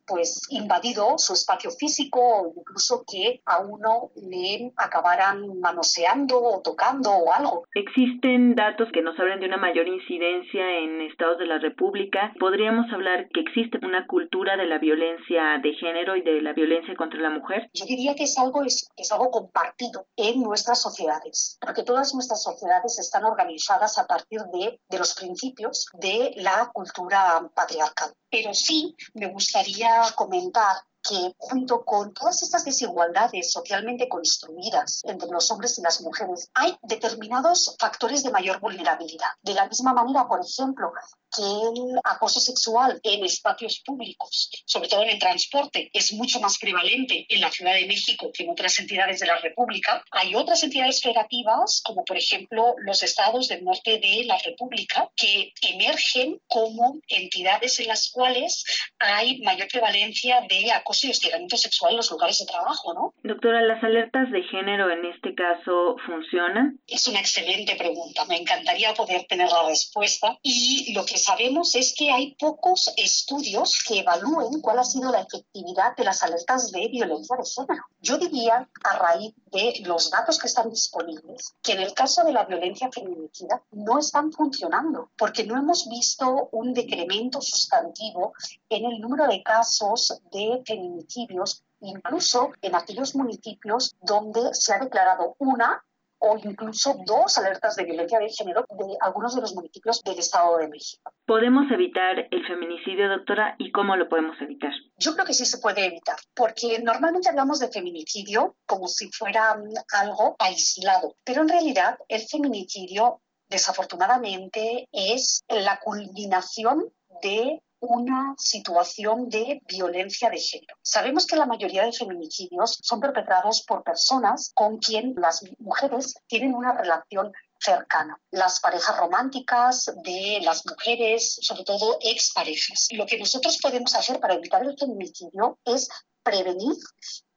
pues 0.05 0.41
invadido 0.49 1.17
su 1.17 1.33
espacio 1.33 1.71
físico 1.71 2.19
o 2.19 2.53
incluso 2.55 3.03
que 3.09 3.41
a 3.45 3.59
uno 3.59 4.11
le 4.15 4.71
acabaran 4.75 5.59
manoseando 5.59 6.41
o 6.41 6.61
tocando 6.61 7.11
o 7.11 7.31
algo. 7.31 7.63
Existen 7.73 8.55
datos 8.55 8.89
que 8.93 9.01
nos 9.01 9.19
hablan 9.19 9.39
de 9.39 9.47
una 9.47 9.57
mayor 9.57 9.87
incidencia 9.87 10.79
en 10.79 11.01
estados 11.01 11.37
de 11.37 11.45
la 11.45 11.59
República. 11.59 12.33
Podríamos 12.39 12.91
hablar 12.91 13.27
que 13.33 13.41
existe 13.41 13.79
una 13.83 14.05
cultura 14.07 14.57
de 14.57 14.65
la 14.65 14.77
violencia 14.77 15.59
de 15.61 15.73
género 15.73 16.15
y 16.15 16.21
de 16.21 16.41
la 16.41 16.53
violencia 16.53 16.95
contra 16.95 17.19
la 17.19 17.29
mujer. 17.29 17.69
Yo 17.73 17.85
diría 17.85 18.15
que 18.15 18.23
es 18.23 18.37
algo 18.37 18.63
es, 18.63 18.89
es 18.97 19.11
algo 19.11 19.31
compartido 19.31 20.07
en 20.30 20.41
nuestras 20.43 20.81
sociedades, 20.81 21.57
porque 21.60 21.84
todas 21.84 22.14
nuestras 22.14 22.43
sociedades 22.43 22.99
están 22.99 23.26
organizadas 23.26 23.97
a 23.97 24.06
partir 24.06 24.41
de, 24.53 24.80
de 24.88 24.99
los 24.99 25.14
principios 25.15 25.88
de 25.93 26.34
la 26.38 26.69
cultura 26.73 27.49
patriarcal. 27.53 28.14
Pero 28.30 28.53
sí 28.53 28.95
me 29.14 29.27
gustaría 29.27 30.03
comentar 30.15 30.76
que 31.01 31.34
junto 31.38 31.84
con 31.85 32.13
todas 32.13 32.41
estas 32.43 32.65
desigualdades 32.65 33.51
socialmente 33.51 34.09
construidas 34.09 35.01
entre 35.05 35.30
los 35.30 35.49
hombres 35.51 35.77
y 35.77 35.81
las 35.81 36.01
mujeres, 36.01 36.49
hay 36.53 36.76
determinados 36.84 37.76
factores 37.80 38.23
de 38.23 38.31
mayor 38.31 38.59
vulnerabilidad. 38.59 39.30
De 39.41 39.53
la 39.53 39.67
misma 39.67 39.93
manera, 39.93 40.27
por 40.27 40.41
ejemplo, 40.43 40.91
que 41.35 41.41
el 41.41 41.99
acoso 42.03 42.39
sexual 42.39 42.99
en 43.03 43.23
espacios 43.23 43.81
públicos, 43.85 44.49
sobre 44.65 44.89
todo 44.89 45.03
en 45.03 45.09
el 45.09 45.19
transporte, 45.19 45.89
es 45.93 46.13
mucho 46.13 46.39
más 46.39 46.57
prevalente 46.57 47.26
en 47.30 47.41
la 47.41 47.51
Ciudad 47.51 47.73
de 47.73 47.85
México 47.85 48.31
que 48.34 48.43
en 48.43 48.49
otras 48.49 48.77
entidades 48.80 49.19
de 49.19 49.27
la 49.27 49.38
República. 49.38 50.03
Hay 50.11 50.35
otras 50.35 50.63
entidades 50.63 51.01
federativas, 51.01 51.81
como 51.84 52.03
por 52.03 52.17
ejemplo 52.17 52.76
los 52.80 53.03
estados 53.03 53.47
del 53.47 53.63
norte 53.63 53.99
de 53.99 54.23
la 54.26 54.38
República, 54.39 55.09
que 55.15 55.53
emergen 55.61 56.41
como 56.47 56.99
entidades 57.07 57.80
en 57.80 57.88
las 57.88 58.09
cuales 58.09 58.65
hay 58.99 59.39
mayor 59.41 59.67
prevalencia 59.67 60.41
de 60.49 60.71
acoso 60.71 60.88
y 61.03 61.11
hostigamiento 61.11 61.57
sexual 61.57 61.91
en 61.91 61.97
los 61.97 62.11
lugares 62.11 62.39
de 62.39 62.45
trabajo, 62.45 62.93
¿no? 62.93 63.13
Doctora, 63.23 63.61
¿las 63.61 63.83
alertas 63.83 64.31
de 64.31 64.43
género 64.43 64.89
en 64.89 65.05
este 65.05 65.35
caso 65.35 65.95
funcionan? 66.05 66.79
Es 66.87 67.07
una 67.07 67.19
excelente 67.19 67.75
pregunta. 67.75 68.25
Me 68.25 68.37
encantaría 68.37 68.93
poder 68.93 69.25
tener 69.27 69.49
la 69.49 69.67
respuesta. 69.67 70.37
Y 70.41 70.93
lo 70.93 71.05
que 71.05 71.17
sabemos 71.17 71.75
es 71.75 71.93
que 71.97 72.11
hay 72.11 72.35
pocos 72.35 72.91
estudios 72.97 73.83
que 73.87 73.99
evalúen 73.99 74.61
cuál 74.61 74.79
ha 74.79 74.83
sido 74.83 75.11
la 75.11 75.21
efectividad 75.21 75.95
de 75.95 76.03
las 76.03 76.23
alertas 76.23 76.71
de 76.71 76.87
violencia 76.87 77.35
de 77.37 77.45
género. 77.45 77.85
Yo 78.01 78.17
diría, 78.17 78.67
a 78.83 78.97
raíz 78.97 79.33
de 79.51 79.81
los 79.85 80.09
datos 80.09 80.39
que 80.39 80.47
están 80.47 80.69
disponibles, 80.69 81.55
que 81.61 81.73
en 81.73 81.81
el 81.81 81.93
caso 81.93 82.23
de 82.23 82.33
la 82.33 82.45
violencia 82.45 82.89
feminicida 82.91 83.61
no 83.71 83.99
están 83.99 84.31
funcionando, 84.31 85.11
porque 85.17 85.43
no 85.43 85.57
hemos 85.57 85.87
visto 85.89 86.49
un 86.51 86.73
decremento 86.73 87.41
sustantivo 87.41 88.33
en 88.69 88.85
el 88.85 88.99
número 88.99 89.27
de 89.27 89.43
casos 89.43 90.21
de 90.31 90.61
feminicidios 90.80 91.64
incluso 91.81 92.51
en 92.61 92.76
aquellos 92.76 93.15
municipios 93.15 93.95
donde 94.01 94.53
se 94.53 94.73
ha 94.73 94.80
declarado 94.80 95.35
una 95.39 95.84
o 96.22 96.38
incluso 96.43 96.97
dos 97.06 97.38
alertas 97.38 97.77
de 97.77 97.85
violencia 97.85 98.19
de 98.19 98.30
género 98.30 98.65
de 98.69 98.97
algunos 98.99 99.35
de 99.35 99.41
los 99.41 99.56
municipios 99.56 100.03
del 100.03 100.19
Estado 100.19 100.57
de 100.57 100.68
México. 100.68 101.14
¿Podemos 101.26 101.72
evitar 101.72 102.27
el 102.30 102.45
feminicidio, 102.45 103.07
doctora, 103.07 103.56
y 103.57 103.72
cómo 103.72 103.95
lo 103.95 104.10
podemos 104.10 104.35
evitar? 104.41 104.72
Yo 104.97 105.14
creo 105.14 105.26
que 105.26 105.34
sí 105.34 105.45
se 105.45 105.60
puede 105.60 105.85
evitar, 105.85 106.18
porque 106.35 106.80
normalmente 106.80 107.30
hablamos 107.30 107.60
de 107.60 107.69
feminicidio 107.69 108.57
como 108.65 108.89
si 108.89 109.10
fuera 109.11 109.56
mm, 109.56 109.72
algo 109.93 110.35
aislado, 110.39 111.15
pero 111.23 111.41
en 111.41 111.49
realidad 111.49 111.97
el 112.10 112.22
feminicidio 112.27 113.22
desafortunadamente 113.49 114.89
es 114.91 115.43
la 115.47 115.80
culminación 115.80 116.91
de 117.23 117.61
una 117.81 118.35
situación 118.38 119.30
de 119.30 119.61
violencia 119.68 120.30
de 120.30 120.38
género. 120.38 120.76
Sabemos 120.81 121.26
que 121.26 121.35
la 121.35 121.45
mayoría 121.45 121.85
de 121.85 121.93
feminicidios 121.93 122.80
son 122.81 122.99
perpetrados 122.99 123.64
por 123.64 123.84
personas 123.84 124.51
con 124.53 124.77
quien 124.77 125.15
las 125.18 125.43
mujeres 125.60 126.15
tienen 126.27 126.53
una 126.53 126.73
relación 126.73 127.31
cercana. 127.60 128.19
Las 128.31 128.60
parejas 128.60 128.97
románticas 128.97 129.91
de 130.03 130.39
las 130.41 130.65
mujeres, 130.65 131.39
sobre 131.41 131.64
todo 131.64 131.97
exparejas. 132.01 132.88
Lo 132.91 133.06
que 133.06 133.19
nosotros 133.19 133.57
podemos 133.61 133.95
hacer 133.95 134.19
para 134.19 134.35
evitar 134.35 134.64
el 134.64 134.77
feminicidio 134.77 135.60
es 135.65 135.89
prevenir 136.23 136.76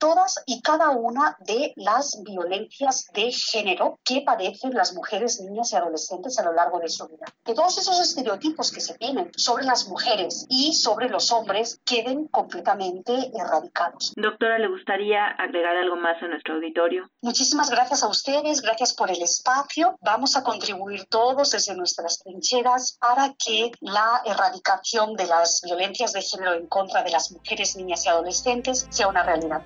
todas 0.03 0.43
y 0.47 0.61
cada 0.63 0.91
una 0.91 1.37
de 1.47 1.73
las 1.77 2.21
violencias 2.25 3.07
de 3.15 3.31
género 3.31 4.01
que 4.03 4.23
padecen 4.23 4.75
las 4.75 4.95
mujeres, 4.95 5.41
niñas 5.41 5.73
y 5.73 5.77
adolescentes 5.77 6.41
a 6.41 6.43
lo 6.43 6.53
largo 6.53 6.81
de 6.81 6.89
su 6.89 7.07
vida. 7.07 7.27
Que 7.45 7.55
todos 7.55 7.79
esos 7.79 8.01
estereotipos 8.01 8.73
que 8.73 8.81
se 8.81 8.95
tienen 8.95 9.31
sobre 9.37 9.65
las 9.65 9.87
mujeres 9.87 10.45
y 10.49 10.73
sobre 10.73 11.09
los 11.09 11.31
hombres 11.31 11.81
queden 11.85 12.27
completamente 12.27 13.31
erradicados. 13.33 14.13
Doctora, 14.17 14.59
¿le 14.59 14.67
gustaría 14.67 15.25
agregar 15.39 15.77
algo 15.77 15.95
más 15.95 16.21
a 16.21 16.27
nuestro 16.27 16.55
auditorio? 16.55 17.09
Muchísimas 17.21 17.71
gracias 17.71 18.03
a 18.03 18.09
ustedes, 18.09 18.61
gracias 18.61 18.95
por 18.95 19.09
el 19.09 19.23
espacio. 19.23 19.97
Vamos 20.01 20.35
a 20.35 20.43
contribuir 20.43 21.05
todos 21.05 21.53
desde 21.53 21.77
nuestras 21.77 22.19
trincheras 22.19 22.99
para 23.01 23.35
que 23.35 23.71
la 23.79 24.21
erradicación 24.25 25.15
de 25.15 25.27
las 25.27 25.63
violencias 25.63 26.13
de 26.13 26.23
género 26.23 26.55
en 26.55 26.67
contra 26.67 27.05
de 27.05 27.13
las 27.13 27.31
mujeres, 27.31 27.77
niñas 27.77 28.05
y 28.05 28.09
adolescentes 28.09 28.89
sea 28.91 29.07
una 29.07 29.23
realidad. 29.23 29.63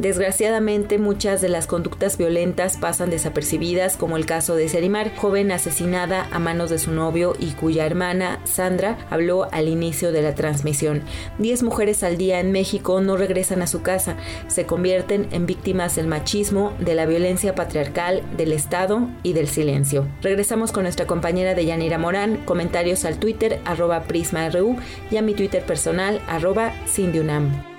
Desgraciadamente, 0.00 0.96
muchas 0.96 1.42
de 1.42 1.50
las 1.50 1.66
conductas 1.66 2.16
violentas 2.16 2.78
pasan 2.78 3.10
desapercibidas, 3.10 3.98
como 3.98 4.16
el 4.16 4.24
caso 4.24 4.56
de 4.56 4.66
Serimar, 4.66 5.14
joven 5.14 5.52
asesinada 5.52 6.26
a 6.32 6.38
manos 6.38 6.70
de 6.70 6.78
su 6.78 6.90
novio 6.90 7.34
y 7.38 7.50
cuya 7.50 7.84
hermana, 7.84 8.40
Sandra, 8.44 8.96
habló 9.10 9.52
al 9.52 9.68
inicio 9.68 10.10
de 10.10 10.22
la 10.22 10.34
transmisión. 10.34 11.02
Diez 11.36 11.62
mujeres 11.62 12.02
al 12.02 12.16
día 12.16 12.40
en 12.40 12.50
México 12.50 13.02
no 13.02 13.18
regresan 13.18 13.60
a 13.60 13.66
su 13.66 13.82
casa, 13.82 14.16
se 14.48 14.64
convierten 14.64 15.28
en 15.32 15.44
víctimas 15.44 15.96
del 15.96 16.06
machismo, 16.06 16.72
de 16.78 16.94
la 16.94 17.04
violencia 17.04 17.54
patriarcal, 17.54 18.22
del 18.38 18.52
Estado 18.52 19.06
y 19.22 19.34
del 19.34 19.48
silencio. 19.48 20.08
Regresamos 20.22 20.72
con 20.72 20.84
nuestra 20.84 21.06
compañera 21.06 21.54
de 21.54 21.66
Yanira 21.66 21.98
Morán, 21.98 22.38
comentarios 22.46 23.04
al 23.04 23.18
Twitter 23.18 23.60
arroba 23.66 24.04
PrismaRU 24.04 24.78
y 25.10 25.18
a 25.18 25.22
mi 25.22 25.34
Twitter 25.34 25.62
personal 25.62 26.22
arroba 26.26 26.72
Cindyunam. 26.86 27.69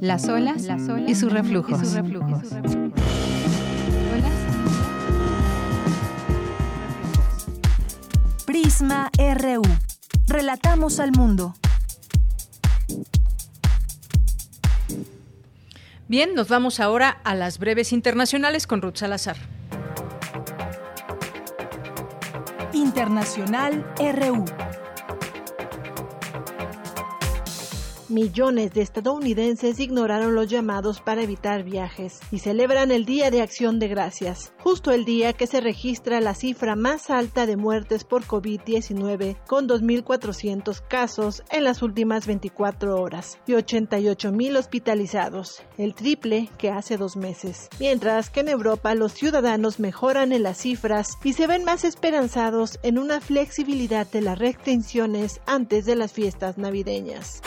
Las 0.00 0.28
olas, 0.28 0.66
y 1.06 1.14
sus 1.14 1.32
reflujos. 1.32 1.80
Prisma 8.46 9.10
RU. 9.18 9.62
Relatamos 10.26 11.00
al 11.00 11.12
mundo. 11.12 11.54
Bien, 16.08 16.34
nos 16.34 16.48
vamos 16.48 16.80
ahora 16.80 17.20
a 17.22 17.34
las 17.34 17.58
breves 17.58 17.92
internacionales 17.92 18.66
con 18.66 18.82
Ruth 18.82 18.96
Salazar. 18.96 19.36
Internacional 22.72 23.86
RU. 23.98 24.44
Millones 28.10 28.72
de 28.72 28.82
estadounidenses 28.82 29.78
ignoraron 29.78 30.34
los 30.34 30.48
llamados 30.48 31.00
para 31.00 31.22
evitar 31.22 31.62
viajes 31.62 32.18
y 32.32 32.40
celebran 32.40 32.90
el 32.90 33.04
Día 33.04 33.30
de 33.30 33.40
Acción 33.40 33.78
de 33.78 33.86
Gracias, 33.86 34.52
justo 34.58 34.90
el 34.90 35.04
día 35.04 35.32
que 35.32 35.46
se 35.46 35.60
registra 35.60 36.20
la 36.20 36.34
cifra 36.34 36.74
más 36.74 37.08
alta 37.08 37.46
de 37.46 37.56
muertes 37.56 38.02
por 38.02 38.24
COVID-19, 38.24 39.36
con 39.46 39.68
2.400 39.68 40.82
casos 40.88 41.44
en 41.52 41.62
las 41.62 41.82
últimas 41.82 42.26
24 42.26 43.00
horas 43.00 43.38
y 43.46 43.52
88.000 43.52 44.58
hospitalizados, 44.58 45.62
el 45.78 45.94
triple 45.94 46.48
que 46.58 46.70
hace 46.70 46.96
dos 46.96 47.16
meses. 47.16 47.68
Mientras 47.78 48.28
que 48.28 48.40
en 48.40 48.48
Europa 48.48 48.92
los 48.96 49.12
ciudadanos 49.12 49.78
mejoran 49.78 50.32
en 50.32 50.42
las 50.42 50.58
cifras 50.58 51.16
y 51.22 51.34
se 51.34 51.46
ven 51.46 51.62
más 51.62 51.84
esperanzados 51.84 52.80
en 52.82 52.98
una 52.98 53.20
flexibilidad 53.20 54.08
de 54.08 54.22
las 54.22 54.36
restricciones 54.36 55.40
antes 55.46 55.84
de 55.84 55.94
las 55.94 56.12
fiestas 56.12 56.58
navideñas. 56.58 57.40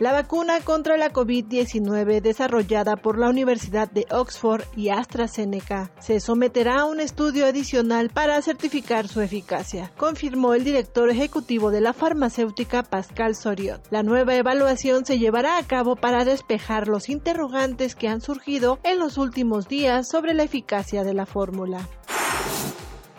La 0.00 0.12
vacuna 0.12 0.60
contra 0.60 0.96
la 0.96 1.12
COVID-19 1.12 2.20
desarrollada 2.20 2.94
por 2.94 3.18
la 3.18 3.28
Universidad 3.28 3.90
de 3.90 4.06
Oxford 4.12 4.62
y 4.76 4.90
AstraZeneca 4.90 5.90
se 5.98 6.20
someterá 6.20 6.82
a 6.82 6.84
un 6.84 7.00
estudio 7.00 7.46
adicional 7.46 8.08
para 8.08 8.40
certificar 8.40 9.08
su 9.08 9.20
eficacia, 9.20 9.90
confirmó 9.96 10.54
el 10.54 10.62
director 10.62 11.10
ejecutivo 11.10 11.72
de 11.72 11.80
la 11.80 11.94
farmacéutica 11.94 12.84
Pascal 12.84 13.34
Soriot. 13.34 13.88
La 13.90 14.04
nueva 14.04 14.36
evaluación 14.36 15.04
se 15.04 15.18
llevará 15.18 15.58
a 15.58 15.66
cabo 15.66 15.96
para 15.96 16.24
despejar 16.24 16.86
los 16.86 17.08
interrogantes 17.08 17.96
que 17.96 18.06
han 18.06 18.20
surgido 18.20 18.78
en 18.84 19.00
los 19.00 19.18
últimos 19.18 19.66
días 19.66 20.08
sobre 20.08 20.32
la 20.32 20.44
eficacia 20.44 21.02
de 21.02 21.14
la 21.14 21.26
fórmula. 21.26 21.88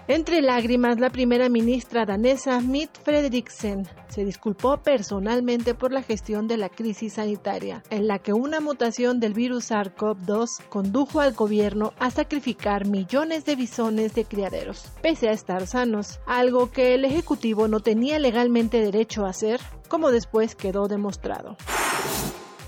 Entre 0.09 0.41
lágrimas, 0.41 0.99
la 0.99 1.11
primera 1.11 1.49
ministra 1.49 2.03
danesa 2.03 2.61
Mitt 2.61 2.89
Frederiksen 3.03 3.87
se 4.07 4.25
disculpó 4.25 4.77
personalmente 4.77 5.75
por 5.75 5.91
la 5.91 6.01
gestión 6.01 6.47
de 6.47 6.57
la 6.57 6.69
crisis 6.69 7.13
sanitaria, 7.13 7.83
en 7.91 8.07
la 8.07 8.17
que 8.17 8.33
una 8.33 8.59
mutación 8.59 9.19
del 9.19 9.35
virus 9.35 9.69
SARS-CoV-2 9.69 10.63
condujo 10.67 11.19
al 11.19 11.33
gobierno 11.33 11.93
a 11.99 12.09
sacrificar 12.09 12.87
millones 12.87 13.45
de 13.45 13.55
bisones 13.55 14.15
de 14.15 14.25
criaderos, 14.25 14.85
pese 15.03 15.29
a 15.29 15.33
estar 15.33 15.67
sanos, 15.67 16.19
algo 16.25 16.71
que 16.71 16.95
el 16.95 17.05
Ejecutivo 17.05 17.67
no 17.67 17.79
tenía 17.79 18.17
legalmente 18.17 18.81
derecho 18.81 19.27
a 19.27 19.29
hacer, 19.29 19.61
como 19.89 20.09
después 20.09 20.55
quedó 20.55 20.87
demostrado 20.87 21.55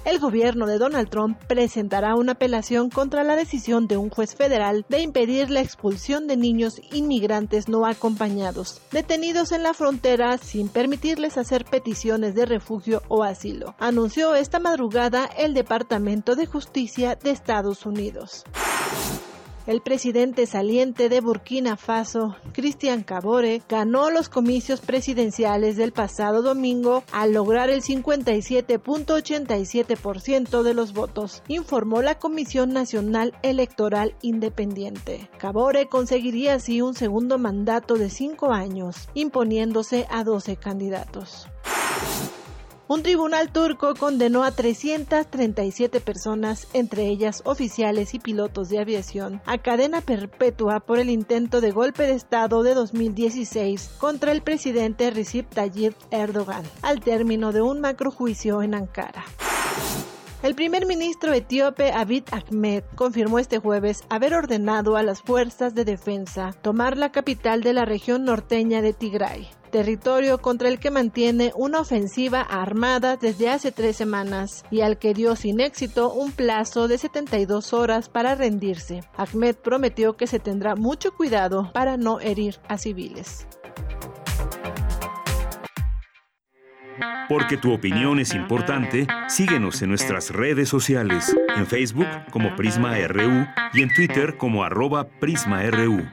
el 0.05 0.19
gobierno 0.19 0.65
de 0.65 0.77
Donald 0.77 1.09
Trump 1.09 1.37
presentará 1.47 2.15
una 2.15 2.33
apelación 2.33 2.89
contra 2.89 3.23
la 3.23 3.35
decisión 3.35 3.87
de 3.87 3.97
un 3.97 4.09
juez 4.09 4.35
federal 4.35 4.85
de 4.89 5.01
impedir 5.01 5.49
la 5.49 5.61
expulsión 5.61 6.27
de 6.27 6.37
niños 6.37 6.81
inmigrantes 6.91 7.67
no 7.67 7.85
acompañados, 7.85 8.81
detenidos 8.91 9.51
en 9.51 9.63
la 9.63 9.73
frontera 9.73 10.37
sin 10.37 10.69
permitirles 10.69 11.37
hacer 11.37 11.65
peticiones 11.65 12.35
de 12.35 12.45
refugio 12.45 13.01
o 13.07 13.23
asilo, 13.23 13.75
anunció 13.79 14.35
esta 14.35 14.59
madrugada 14.59 15.25
el 15.37 15.53
Departamento 15.53 16.35
de 16.35 16.45
Justicia 16.45 17.15
de 17.15 17.31
Estados 17.31 17.85
Unidos. 17.85 18.43
El 19.67 19.81
presidente 19.81 20.47
saliente 20.47 21.07
de 21.07 21.21
Burkina 21.21 21.77
Faso, 21.77 22.35
Christian 22.51 23.03
Cabore, 23.03 23.61
ganó 23.69 24.09
los 24.09 24.27
comicios 24.27 24.81
presidenciales 24.81 25.77
del 25.77 25.91
pasado 25.91 26.41
domingo 26.41 27.03
al 27.11 27.33
lograr 27.33 27.69
el 27.69 27.83
57.87% 27.83 30.63
de 30.63 30.73
los 30.73 30.93
votos, 30.93 31.43
informó 31.47 32.01
la 32.01 32.17
Comisión 32.17 32.73
Nacional 32.73 33.35
Electoral 33.43 34.15
Independiente. 34.23 35.29
Cabore 35.37 35.87
conseguiría 35.87 36.55
así 36.55 36.81
un 36.81 36.95
segundo 36.95 37.37
mandato 37.37 37.97
de 37.97 38.09
cinco 38.09 38.51
años, 38.51 39.09
imponiéndose 39.13 40.07
a 40.09 40.23
12 40.23 40.55
candidatos. 40.55 41.47
Un 42.91 43.03
tribunal 43.03 43.53
turco 43.53 43.95
condenó 43.95 44.43
a 44.43 44.51
337 44.51 46.01
personas, 46.01 46.67
entre 46.73 47.05
ellas 47.05 47.41
oficiales 47.45 48.13
y 48.13 48.19
pilotos 48.19 48.67
de 48.67 48.79
aviación, 48.79 49.41
a 49.45 49.59
cadena 49.59 50.01
perpetua 50.01 50.81
por 50.81 50.99
el 50.99 51.09
intento 51.09 51.61
de 51.61 51.71
golpe 51.71 52.03
de 52.03 52.15
Estado 52.15 52.63
de 52.63 52.73
2016 52.73 53.91
contra 53.97 54.33
el 54.33 54.41
presidente 54.41 55.09
Recep 55.09 55.49
Tayyip 55.49 55.93
Erdogan, 56.11 56.65
al 56.81 56.99
término 56.99 57.53
de 57.53 57.61
un 57.61 57.79
macrojuicio 57.79 58.61
en 58.61 58.75
Ankara. 58.75 59.23
El 60.43 60.53
primer 60.53 60.85
ministro 60.85 61.31
etíope 61.31 61.93
Abiy 61.93 62.25
Ahmed 62.29 62.83
confirmó 62.95 63.39
este 63.39 63.59
jueves 63.59 64.03
haber 64.09 64.33
ordenado 64.33 64.97
a 64.97 65.03
las 65.03 65.21
fuerzas 65.21 65.73
de 65.75 65.85
defensa 65.85 66.51
tomar 66.61 66.97
la 66.97 67.13
capital 67.13 67.63
de 67.63 67.71
la 67.71 67.85
región 67.85 68.25
norteña 68.25 68.81
de 68.81 68.91
Tigray, 68.91 69.47
territorio 69.71 70.37
contra 70.37 70.67
el 70.67 70.79
que 70.79 70.91
mantiene 70.91 71.51
una 71.55 71.79
ofensiva 71.79 72.41
armada 72.41 73.17
desde 73.17 73.49
hace 73.49 73.71
tres 73.71 73.95
semanas 73.95 74.63
y 74.69 74.81
al 74.81 74.99
que 74.99 75.13
dio 75.13 75.35
sin 75.35 75.59
éxito 75.59 76.13
un 76.13 76.31
plazo 76.31 76.87
de 76.87 76.97
72 76.97 77.73
horas 77.73 78.09
para 78.09 78.35
rendirse. 78.35 79.01
Ahmed 79.15 79.55
prometió 79.55 80.15
que 80.17 80.27
se 80.27 80.39
tendrá 80.39 80.75
mucho 80.75 81.13
cuidado 81.13 81.71
para 81.73 81.97
no 81.97 82.19
herir 82.19 82.59
a 82.67 82.77
civiles. 82.77 83.47
Porque 87.29 87.57
tu 87.57 87.73
opinión 87.73 88.19
es 88.19 88.33
importante, 88.33 89.07
síguenos 89.29 89.81
en 89.81 89.89
nuestras 89.89 90.31
redes 90.31 90.67
sociales, 90.67 91.35
en 91.55 91.65
Facebook 91.65 92.07
como 92.29 92.55
Prisma 92.55 92.95
RU 93.07 93.47
y 93.73 93.81
en 93.81 93.93
Twitter 93.93 94.37
como 94.37 94.63
arroba 94.63 95.07
PrismaRU. 95.07 96.03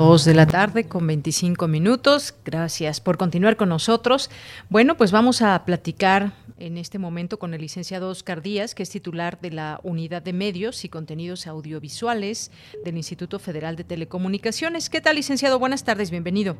Dos 0.00 0.24
de 0.24 0.32
la 0.32 0.46
tarde 0.46 0.88
con 0.88 1.06
25 1.06 1.68
minutos. 1.68 2.34
Gracias 2.42 3.02
por 3.02 3.18
continuar 3.18 3.58
con 3.58 3.68
nosotros. 3.68 4.30
Bueno, 4.70 4.96
pues 4.96 5.12
vamos 5.12 5.42
a 5.42 5.62
platicar 5.66 6.32
en 6.58 6.78
este 6.78 6.98
momento 6.98 7.38
con 7.38 7.52
el 7.52 7.60
licenciado 7.60 8.08
Oscar 8.08 8.40
Díaz, 8.40 8.74
que 8.74 8.82
es 8.82 8.88
titular 8.88 9.38
de 9.42 9.50
la 9.50 9.78
Unidad 9.82 10.22
de 10.22 10.32
Medios 10.32 10.86
y 10.86 10.88
Contenidos 10.88 11.46
Audiovisuales 11.46 12.50
del 12.82 12.96
Instituto 12.96 13.38
Federal 13.38 13.76
de 13.76 13.84
Telecomunicaciones. 13.84 14.88
¿Qué 14.88 15.02
tal, 15.02 15.16
licenciado? 15.16 15.58
Buenas 15.58 15.84
tardes, 15.84 16.10
bienvenido. 16.10 16.56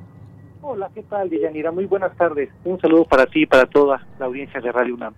Hola, 0.60 0.90
¿qué 0.94 1.02
tal, 1.04 1.30
Villanira? 1.30 1.72
Muy 1.72 1.86
buenas 1.86 2.14
tardes. 2.18 2.50
Un 2.66 2.78
saludo 2.78 3.06
para 3.06 3.24
ti 3.24 3.44
y 3.44 3.46
para 3.46 3.64
toda 3.64 4.06
la 4.18 4.26
audiencia 4.26 4.60
de 4.60 4.70
Radio 4.70 4.96
UNAM. 4.96 5.14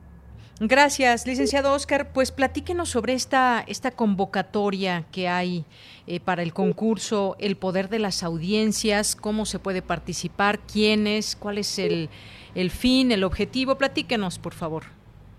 Gracias, 0.65 1.27
licenciado 1.27 1.73
Oscar. 1.73 2.13
Pues 2.13 2.31
platíquenos 2.31 2.89
sobre 2.89 3.15
esta, 3.15 3.65
esta 3.67 3.91
convocatoria 3.91 5.05
que 5.11 5.27
hay 5.27 5.65
eh, 6.07 6.21
para 6.21 6.45
el 6.45 6.53
concurso, 6.53 7.35
el 7.41 7.57
poder 7.57 7.89
de 7.89 7.99
las 7.99 8.23
audiencias, 8.23 9.17
cómo 9.17 9.45
se 9.45 9.59
puede 9.59 9.83
participar, 9.83 10.61
quiénes, 10.61 11.35
cuál 11.35 11.59
es 11.59 11.81
el, 11.81 12.11
el 12.55 12.71
fin, 12.71 13.11
el 13.11 13.25
objetivo. 13.25 13.75
Platíquenos, 13.75 14.39
por 14.39 14.53
favor. 14.53 14.85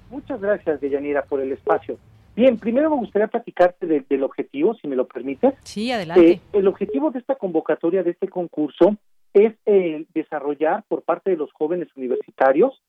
Muchas 0.09 0.41
gracias, 0.41 0.81
Deyanira, 0.81 1.23
por 1.23 1.39
el 1.39 1.53
espacio. 1.53 1.97
Bien, 2.35 2.57
primero 2.57 2.89
me 2.89 2.97
gustaría 2.97 3.29
platicarte 3.29 3.85
del 3.87 4.23
objetivo, 4.23 4.73
si 4.75 4.89
me 4.89 4.97
lo 4.97 5.07
permites. 5.07 5.53
Sí, 5.63 5.89
adelante. 5.89 6.31
Eh, 6.31 6.41
el 6.51 6.67
objetivo 6.67 7.11
de 7.11 7.19
esta 7.19 7.35
convocatoria, 7.35 8.03
de 8.03 8.11
este 8.11 8.27
concurso, 8.27 8.97
es 9.33 9.53
eh, 9.67 10.05
desarrollar 10.13 10.83
por 10.89 11.03
parte 11.03 11.29
de 11.31 11.37
los 11.37 11.49
jóvenes 11.53 11.87
universitarios 11.95 12.81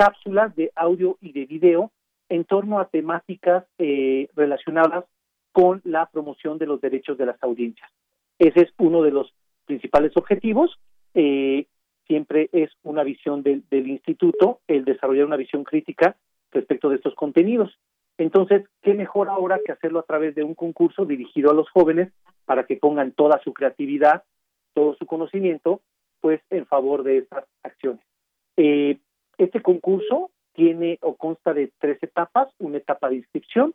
cápsulas 0.00 0.56
de 0.56 0.72
audio 0.76 1.18
y 1.20 1.32
de 1.32 1.44
video 1.44 1.92
en 2.30 2.46
torno 2.46 2.80
a 2.80 2.88
temáticas 2.88 3.66
eh, 3.76 4.28
relacionadas 4.34 5.04
con 5.52 5.82
la 5.84 6.06
promoción 6.06 6.56
de 6.56 6.64
los 6.64 6.80
derechos 6.80 7.18
de 7.18 7.26
las 7.26 7.42
audiencias. 7.42 7.90
Ese 8.38 8.60
es 8.60 8.70
uno 8.78 9.02
de 9.02 9.10
los 9.10 9.34
principales 9.66 10.16
objetivos. 10.16 10.78
Eh, 11.12 11.66
siempre 12.06 12.48
es 12.52 12.70
una 12.82 13.04
visión 13.04 13.42
del, 13.42 13.62
instituto 13.70 14.60
el 14.68 14.86
desarrollar 14.86 15.26
una 15.26 15.36
visión 15.36 15.64
crítica 15.64 16.16
respecto 16.50 16.88
de 16.88 16.96
estos 16.96 17.14
contenidos. 17.14 17.78
Entonces, 18.16 18.64
¿qué 18.80 18.94
mejor 18.94 19.28
ahora 19.28 19.60
que 19.62 19.72
hacerlo 19.72 19.98
a 19.98 20.04
través 20.04 20.34
de 20.34 20.44
un 20.44 20.54
concurso 20.54 21.04
dirigido 21.04 21.50
a 21.50 21.54
los 21.54 21.68
jóvenes 21.68 22.10
para 22.46 22.64
que 22.64 22.76
pongan 22.76 23.12
toda 23.12 23.38
su 23.44 23.52
creatividad 23.52 24.22
todo 24.72 24.94
su 24.94 25.04
conocimiento, 25.04 25.82
pues 26.20 26.40
en 26.48 26.64
favor 26.64 27.02
de 27.02 27.18
estas 27.18 27.44
acciones. 27.62 28.04
Eh, 28.56 28.98
este 29.44 29.62
concurso 29.62 30.30
tiene 30.52 30.98
o 31.02 31.14
consta 31.16 31.54
de 31.54 31.72
tres 31.78 32.02
etapas, 32.02 32.48
una 32.58 32.78
etapa 32.78 33.08
de 33.08 33.16
inscripción, 33.16 33.74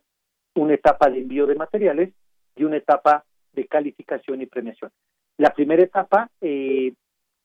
una 0.55 0.73
etapa 0.73 1.09
de 1.09 1.19
envío 1.19 1.47
de 1.47 1.55
materiales 1.55 2.13
y 2.55 2.63
una 2.63 2.77
etapa 2.77 3.25
de 3.53 3.65
calificación 3.65 4.41
y 4.41 4.45
premiación. 4.45 4.91
La 5.37 5.53
primera 5.53 5.83
etapa 5.83 6.29
eh, 6.41 6.93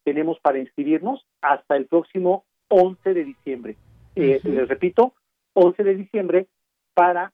tenemos 0.05 0.39
para 0.41 0.59
inscribirnos 0.59 1.27
hasta 1.41 1.77
el 1.77 1.87
próximo 1.87 2.45
11 2.69 3.15
de 3.15 3.25
diciembre. 3.25 3.77
Eh, 4.17 4.41
les 4.45 4.69
repito, 4.69 5.15
11 5.55 5.83
de 5.83 5.95
diciembre 5.95 6.47
para 6.95 7.33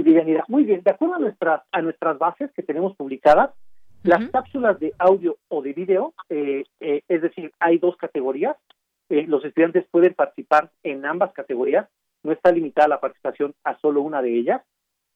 muy 0.49 0.65
bien. 0.65 0.83
De 0.83 0.91
acuerdo 0.91 1.15
a 1.15 1.19
nuestras, 1.21 1.63
a 1.71 1.81
nuestras 1.83 2.19
bases 2.19 2.51
que 2.51 2.65
tenemos 2.65 2.97
publicadas, 2.97 3.51
las 4.03 4.29
cápsulas 4.31 4.81
de 4.81 4.93
audio 4.99 5.37
o 5.49 5.63
de 5.63 5.73
video, 5.73 6.15
eh, 6.31 6.65
es 6.81 7.23
decir, 7.23 7.53
hay 7.61 7.79
dos 7.79 7.97
categorías 7.97 8.57
eh, 9.11 9.27
los 9.27 9.45
estudiantes 9.45 9.85
pueden 9.91 10.15
participar 10.15 10.71
en 10.85 11.05
ambas 11.05 11.33
categorías, 11.33 11.89
no 12.23 12.31
está 12.31 12.53
limitada 12.53 12.87
la 12.87 13.01
participación 13.01 13.55
a 13.65 13.77
solo 13.81 14.03
una 14.03 14.23
de 14.23 14.39
ellas, 14.39 14.63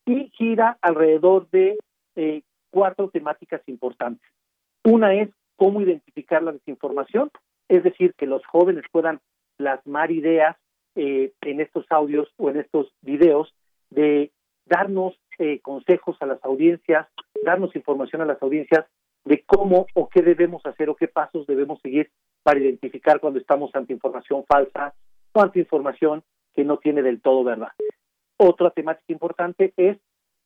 y 0.05 0.31
gira 0.31 0.79
alrededor 0.83 1.49
de 1.51 1.79
eh, 2.17 2.43
cuatro 2.71 3.09
temáticas 3.09 3.63
importantes. 3.69 4.29
Una 4.83 5.15
es 5.15 5.31
cómo 5.57 5.81
identificar 5.81 6.43
la 6.43 6.53
desinformación, 6.53 7.31
es 7.69 7.85
decir, 7.85 8.15
que 8.19 8.27
los 8.27 8.45
jóvenes 8.47 8.85
puedan 8.91 9.21
plasmar 9.57 10.11
ideas 10.11 10.57
eh, 10.97 11.33
en 11.43 11.61
estos 11.61 11.87
audios 11.89 12.29
o 12.37 12.51
en 12.51 12.59
estos 12.59 12.93
videos 13.01 13.55
de 13.91 14.33
darnos 14.67 15.15
consejos 15.63 16.17
a 16.21 16.27
las 16.27 16.43
audiencias, 16.45 17.09
darnos 17.45 17.75
información 17.75 18.23
a 18.23 18.25
las 18.25 18.41
audiencias 18.41 18.87
de 19.25 19.43
cómo 19.45 19.87
o 19.95 20.09
qué 20.09 20.23
debemos 20.23 20.65
hacer 20.65 20.89
o 20.89 20.95
qué 20.95 21.09
pasos 21.09 21.47
debemos 21.47 21.81
seguir 21.81 22.09
para 22.45 22.61
identificar 22.61 23.19
cuando 23.19 23.41
estamos 23.41 23.75
ante 23.75 23.93
información 23.93 24.45
falsa 24.47 24.95
o 25.33 25.41
ante 25.41 25.59
información 25.59 26.23
que 26.55 26.63
no 26.63 26.77
tiene 26.77 27.03
del 27.03 27.21
todo 27.21 27.43
verdad. 27.43 27.73
Otra 28.37 28.71
temática 28.71 29.13
importante 29.13 29.73
es 29.77 29.99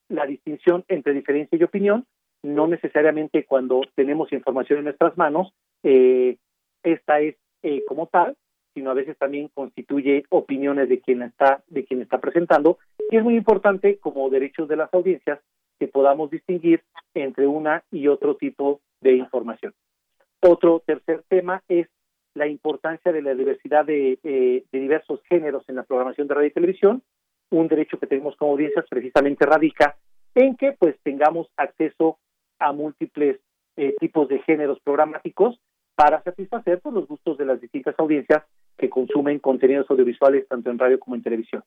la 0.08 0.24
distinción 0.24 0.84
entre 0.88 1.12
diferencia 1.12 1.58
y 1.58 1.64
opinión, 1.64 2.06
no 2.42 2.66
necesariamente 2.66 3.44
cuando 3.44 3.82
tenemos 3.94 4.32
información 4.32 4.78
en 4.78 4.84
nuestras 4.86 5.18
manos, 5.18 5.52
eh, 5.82 6.36
esta 6.82 7.20
es 7.20 7.36
eh, 7.62 7.84
como 7.86 8.06
tal, 8.06 8.36
sino 8.74 8.90
a 8.90 8.94
veces 8.94 9.18
también 9.18 9.50
constituye 9.52 10.24
opiniones 10.30 10.88
de 10.88 11.00
quien 11.00 11.22
está 11.22 11.62
de 11.66 11.84
quien 11.84 12.00
está 12.00 12.18
presentando 12.18 12.78
y 13.10 13.16
es 13.16 13.24
muy 13.24 13.34
importante 13.34 13.98
como 13.98 14.30
derechos 14.30 14.68
de 14.68 14.76
las 14.76 14.92
audiencias 14.94 15.40
que 15.78 15.88
podamos 15.88 16.30
distinguir 16.30 16.82
entre 17.14 17.46
una 17.46 17.82
y 17.90 18.08
otro 18.08 18.36
tipo 18.36 18.80
de 19.00 19.14
información. 19.16 19.74
Otro 20.40 20.82
tercer 20.86 21.24
tema 21.28 21.62
es 21.68 21.88
la 22.34 22.46
importancia 22.46 23.12
de 23.12 23.22
la 23.22 23.34
diversidad 23.34 23.84
de, 23.84 24.18
eh, 24.22 24.64
diversos 24.72 25.20
géneros 25.28 25.64
en 25.68 25.76
la 25.76 25.82
programación 25.82 26.28
de 26.28 26.34
radio 26.34 26.48
y 26.48 26.52
televisión. 26.52 27.02
Un 27.50 27.68
derecho 27.68 27.98
que 27.98 28.06
tenemos 28.06 28.36
como 28.36 28.52
audiencias 28.52 28.86
precisamente 28.88 29.44
radica 29.44 29.96
en 30.34 30.56
que 30.56 30.72
pues 30.72 30.96
tengamos 31.02 31.48
acceso 31.56 32.18
a 32.58 32.72
múltiples 32.72 33.40
eh, 33.76 33.94
tipos 33.98 34.28
de 34.28 34.40
géneros 34.40 34.78
programáticos 34.80 35.60
para 35.94 36.22
satisfacer 36.22 36.80
pues, 36.80 36.94
los 36.94 37.08
gustos 37.08 37.38
de 37.38 37.46
las 37.46 37.60
distintas 37.60 37.94
audiencias 37.98 38.44
que 38.76 38.88
consumen 38.88 39.40
contenidos 39.40 39.90
audiovisuales 39.90 40.46
tanto 40.46 40.70
en 40.70 40.78
radio 40.78 41.00
como 41.00 41.16
en 41.16 41.22
televisión. 41.22 41.64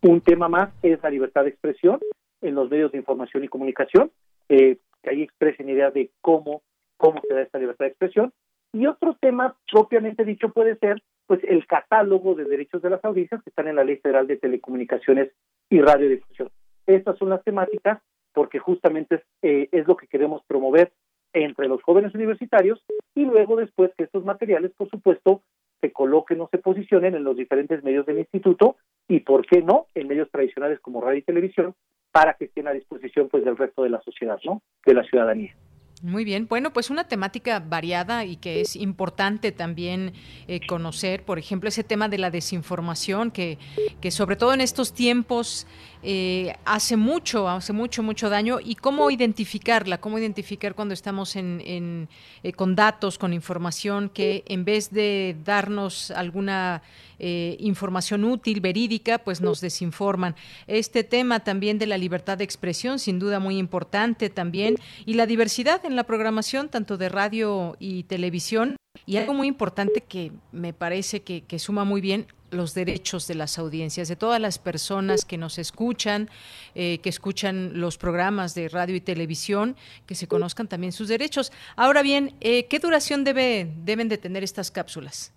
Un 0.00 0.22
tema 0.22 0.48
más 0.48 0.70
es 0.82 1.02
la 1.02 1.10
libertad 1.10 1.42
de 1.42 1.50
expresión 1.50 2.00
en 2.40 2.54
los 2.54 2.70
medios 2.70 2.92
de 2.92 2.98
información 2.98 3.44
y 3.44 3.48
comunicación, 3.48 4.10
eh, 4.48 4.78
que 5.02 5.10
ahí 5.10 5.22
expresen 5.22 5.68
ideas 5.68 5.92
de 5.92 6.10
cómo, 6.20 6.62
cómo 6.98 7.22
se 7.26 7.32
da 7.32 7.40
esta 7.40 7.58
libertad 7.58 7.86
de 7.86 7.90
expresión. 7.90 8.32
Y 8.72 8.86
otro 8.86 9.16
tema 9.18 9.56
propiamente 9.70 10.24
dicho 10.24 10.50
puede 10.50 10.76
ser 10.76 11.02
pues 11.26 11.40
el 11.44 11.66
catálogo 11.66 12.34
de 12.34 12.44
derechos 12.44 12.82
de 12.82 12.90
las 12.90 13.04
audiencias 13.04 13.42
que 13.42 13.50
están 13.50 13.68
en 13.68 13.76
la 13.76 13.84
Ley 13.84 13.96
Federal 13.96 14.26
de 14.26 14.36
Telecomunicaciones 14.36 15.32
y 15.70 15.80
Radiodifusión. 15.80 16.50
Estas 16.86 17.16
son 17.18 17.30
las 17.30 17.42
temáticas 17.44 18.00
porque 18.32 18.58
justamente 18.58 19.16
es, 19.16 19.22
eh, 19.42 19.68
es 19.72 19.86
lo 19.86 19.96
que 19.96 20.06
queremos 20.06 20.42
promover 20.46 20.92
entre 21.32 21.68
los 21.68 21.82
jóvenes 21.82 22.14
universitarios 22.14 22.82
y 23.14 23.24
luego 23.24 23.56
después 23.56 23.90
que 23.96 24.04
estos 24.04 24.24
materiales, 24.24 24.72
por 24.76 24.88
supuesto, 24.88 25.42
se 25.80 25.92
coloquen 25.92 26.40
o 26.40 26.48
se 26.50 26.58
posicionen 26.58 27.14
en 27.14 27.24
los 27.24 27.36
diferentes 27.36 27.82
medios 27.84 28.06
del 28.06 28.18
instituto 28.18 28.76
y, 29.06 29.20
¿por 29.20 29.46
qué 29.46 29.62
no?, 29.62 29.86
en 29.94 30.08
medios 30.08 30.30
tradicionales 30.30 30.80
como 30.80 31.00
radio 31.00 31.18
y 31.18 31.22
televisión 31.22 31.74
para 32.10 32.34
que 32.34 32.46
estén 32.46 32.66
a 32.68 32.72
disposición 32.72 33.28
pues 33.28 33.44
del 33.44 33.56
resto 33.56 33.82
de 33.82 33.90
la 33.90 34.00
sociedad, 34.00 34.38
¿no?, 34.44 34.62
de 34.84 34.94
la 34.94 35.04
ciudadanía. 35.04 35.54
Muy 36.02 36.24
bien, 36.24 36.46
bueno, 36.48 36.72
pues 36.72 36.90
una 36.90 37.08
temática 37.08 37.58
variada 37.58 38.24
y 38.24 38.36
que 38.36 38.60
es 38.60 38.76
importante 38.76 39.50
también 39.50 40.12
eh, 40.46 40.60
conocer, 40.64 41.24
por 41.24 41.40
ejemplo, 41.40 41.68
ese 41.68 41.82
tema 41.82 42.08
de 42.08 42.18
la 42.18 42.30
desinformación, 42.30 43.32
que, 43.32 43.58
que 44.00 44.12
sobre 44.12 44.36
todo 44.36 44.54
en 44.54 44.60
estos 44.60 44.92
tiempos 44.92 45.66
eh, 46.02 46.54
hace 46.64 46.96
mucho, 46.96 47.48
hace 47.48 47.72
mucho, 47.72 48.02
mucho 48.02 48.30
daño, 48.30 48.58
y 48.64 48.76
cómo 48.76 49.10
identificarla, 49.10 49.98
cómo 49.98 50.18
identificar 50.18 50.74
cuando 50.74 50.94
estamos 50.94 51.34
en, 51.34 52.08
eh, 52.42 52.52
con 52.52 52.76
datos, 52.76 53.18
con 53.18 53.32
información 53.32 54.08
que 54.08 54.44
en 54.46 54.64
vez 54.64 54.90
de 54.90 55.36
darnos 55.44 56.12
alguna 56.12 56.82
eh, 57.18 57.56
información 57.58 58.24
útil, 58.24 58.60
verídica, 58.60 59.18
pues 59.18 59.40
nos 59.40 59.60
desinforman. 59.60 60.36
Este 60.68 61.02
tema 61.02 61.40
también 61.40 61.78
de 61.78 61.86
la 61.88 61.98
libertad 61.98 62.38
de 62.38 62.44
expresión, 62.44 63.00
sin 63.00 63.18
duda 63.18 63.40
muy 63.40 63.58
importante 63.58 64.30
también, 64.30 64.76
y 65.04 65.14
la 65.14 65.26
diversidad 65.26 65.84
en 65.88 65.96
la 65.96 66.04
programación, 66.04 66.68
tanto 66.68 66.96
de 66.96 67.08
radio 67.08 67.76
y 67.78 68.04
televisión. 68.04 68.76
Y 69.06 69.16
algo 69.16 69.34
muy 69.34 69.48
importante 69.48 70.02
que 70.02 70.32
me 70.52 70.72
parece 70.72 71.22
que, 71.22 71.58
suma 71.58 71.84
muy 71.84 72.00
bien, 72.00 72.26
los 72.50 72.74
derechos 72.74 73.26
de 73.28 73.34
las 73.34 73.58
audiencias, 73.58 74.08
de 74.08 74.16
todas 74.16 74.40
las 74.40 74.58
personas 74.58 75.24
que 75.24 75.36
nos 75.36 75.58
escuchan, 75.58 76.28
eh, 76.74 76.98
que 76.98 77.08
escuchan 77.08 77.80
los 77.80 77.98
programas 77.98 78.54
de 78.54 78.68
radio 78.68 78.96
y 78.96 79.00
televisión, 79.00 79.76
que 80.06 80.14
se 80.14 80.28
conozcan 80.28 80.68
también 80.68 80.92
sus 80.92 81.08
derechos. 81.08 81.52
Ahora 81.76 82.02
bien, 82.02 82.32
eh, 82.40 82.66
¿qué 82.68 82.78
duración 82.78 83.24
debe, 83.24 83.68
deben 83.84 84.08
de 84.08 84.18
tener 84.18 84.44
estas 84.44 84.70
cápsulas? 84.70 85.34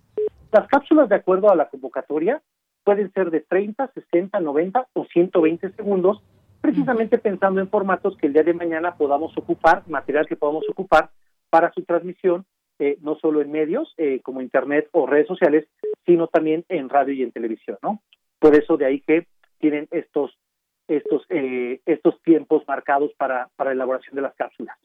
Las 0.52 0.68
cápsulas, 0.68 1.08
de 1.08 1.16
acuerdo 1.16 1.50
a 1.50 1.56
la 1.56 1.68
convocatoria, 1.68 2.42
pueden 2.84 3.12
ser 3.12 3.30
de 3.30 3.40
30, 3.40 3.90
60, 3.94 4.40
90 4.40 4.86
o 4.94 5.04
120 5.04 5.72
segundos, 5.72 6.22
precisamente 6.62 7.18
pensando 7.18 7.60
en 7.60 7.68
formatos 7.68 8.16
que 8.16 8.28
el 8.28 8.32
día 8.32 8.44
de 8.44 8.54
mañana 8.54 8.94
podamos 8.96 9.36
ocupar, 9.36 9.82
material 9.88 10.26
que 10.26 10.36
podamos 10.36 10.64
ocupar 10.70 11.10
para 11.50 11.70
su 11.72 11.82
transmisión, 11.82 12.46
eh, 12.78 12.96
no 13.02 13.16
solo 13.16 13.42
en 13.42 13.50
medios 13.50 13.92
eh, 13.98 14.20
como 14.22 14.40
Internet 14.40 14.88
o 14.92 15.06
redes 15.06 15.26
sociales, 15.26 15.66
sino 16.06 16.28
también 16.28 16.64
en 16.70 16.88
radio 16.88 17.12
y 17.12 17.22
en 17.22 17.32
televisión, 17.32 17.76
¿no? 17.82 18.00
Por 18.38 18.54
eso 18.54 18.76
de 18.76 18.86
ahí 18.86 19.00
que 19.00 19.26
tienen 19.58 19.88
estos 19.90 20.30
estos 20.88 21.22
eh, 21.28 21.80
estos 21.84 22.20
tiempos 22.22 22.62
marcados 22.66 23.12
para 23.18 23.50
para 23.56 23.70
la 23.70 23.74
elaboración 23.74 24.16
de 24.16 24.22
las 24.22 24.34
cápsulas. 24.34 24.76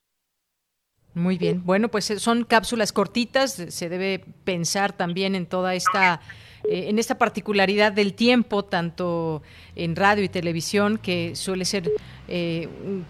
Muy 1.18 1.38
bien. 1.40 1.64
Bueno, 1.66 1.90
pues 1.90 2.12
eh, 2.12 2.20
son 2.20 2.44
cápsulas 2.44 2.94
cortitas. 2.94 3.54
Se 3.54 3.90
debe 3.90 4.24
pensar 4.44 4.94
también 4.94 5.34
en 5.34 5.48
toda 5.48 5.74
esta 5.74 6.22
eh, 6.70 6.90
en 6.90 7.00
esta 7.00 7.18
particularidad 7.18 7.92
del 7.92 8.14
tiempo, 8.14 8.64
tanto 8.64 9.42
en 9.76 9.96
radio 9.96 10.24
y 10.24 10.30
televisión, 10.30 10.98
que 10.98 11.36
suele 11.36 11.66
ser 11.66 11.90
eh, 12.28 12.68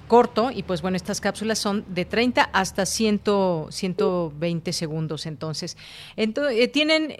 corto, 0.07 0.51
y 0.53 0.63
pues 0.63 0.81
bueno, 0.81 0.97
estas 0.97 1.21
cápsulas 1.21 1.59
son 1.59 1.85
de 1.87 2.05
30 2.05 2.43
hasta 2.53 2.85
100, 2.85 3.21
120 3.69 4.73
segundos. 4.73 5.25
Entonces, 5.25 5.77
entonces 6.15 6.71
¿tienen 6.71 7.13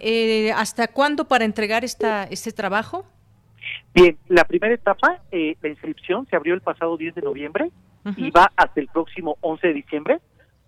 hasta 0.56 0.88
cuándo 0.88 1.28
para 1.28 1.46
entregar 1.46 1.84
esta, 1.84 2.24
este 2.26 2.52
trabajo? 2.52 3.06
Bien, 3.94 4.18
la 4.28 4.46
primera 4.46 4.74
etapa, 4.74 5.22
la 5.32 5.70
inscripción 5.70 6.28
se 6.30 6.36
abrió 6.36 6.54
el 6.54 6.62
pasado 6.62 6.98
10 6.98 7.16
de 7.16 7.22
noviembre 7.22 7.72
y 8.16 8.32
va 8.32 8.52
hasta 8.56 8.80
el 8.80 8.88
próximo 8.88 9.38
11 9.42 9.68
de 9.68 9.74
diciembre. 9.74 10.20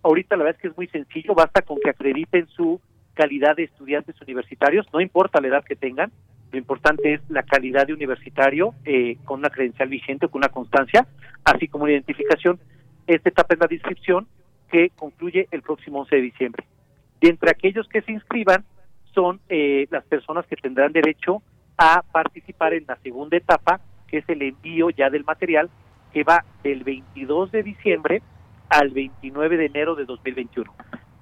Ahorita 0.02 0.36
la 0.36 0.44
verdad 0.44 0.58
es 0.58 0.62
que 0.62 0.68
es 0.70 0.78
muy 0.78 0.88
sencillo, 0.88 1.34
basta 1.36 1.62
con 1.62 1.78
que 1.80 1.90
acrediten 1.90 2.48
su 2.48 2.80
calidad 3.20 3.58
de 3.58 3.64
estudiantes 3.64 4.16
universitarios, 4.22 4.88
no 4.94 5.02
importa 5.02 5.42
la 5.42 5.50
edad 5.50 5.66
que 5.66 5.76
tengan, 5.76 6.10
lo 6.54 6.58
importante 6.58 7.16
es 7.16 7.22
la 7.30 7.44
calidad 7.44 7.86
de 7.86 7.92
universitario 7.92 8.74
eh, 8.86 9.18
con 9.26 9.40
una 9.40 9.50
credencial 9.50 9.90
vigente 9.90 10.28
o 10.28 10.30
con 10.30 10.40
una 10.40 10.48
constancia, 10.48 11.06
así 11.44 11.68
como 11.68 11.84
una 11.84 11.92
identificación. 11.92 12.62
Esta 13.08 13.28
etapa 13.28 13.56
es 13.56 13.60
la 13.60 13.68
inscripción 13.70 14.26
que 14.72 14.92
concluye 14.96 15.50
el 15.52 15.62
próximo 15.62 16.00
11 16.00 16.16
de 16.16 16.22
diciembre. 16.22 16.66
Y 17.20 17.28
entre 17.28 17.52
aquellos 17.52 17.90
que 17.90 18.02
se 18.04 18.14
inscriban 18.14 18.64
son 19.14 19.42
eh, 19.50 19.86
las 19.92 20.06
personas 20.06 20.46
que 20.48 20.56
tendrán 20.56 20.94
derecho 20.94 21.44
a 21.78 22.02
participar 22.14 22.74
en 22.74 22.86
la 22.88 22.96
segunda 23.04 23.36
etapa, 23.36 23.82
que 24.08 24.20
es 24.20 24.30
el 24.30 24.42
envío 24.44 24.92
ya 24.92 25.10
del 25.10 25.26
material, 25.26 25.70
que 26.14 26.24
va 26.24 26.46
del 26.64 26.86
22 26.86 27.52
de 27.52 27.64
diciembre 27.64 28.22
al 28.70 28.92
29 28.92 29.58
de 29.58 29.66
enero 29.66 29.96
de 29.96 30.06
2021. 30.06 30.72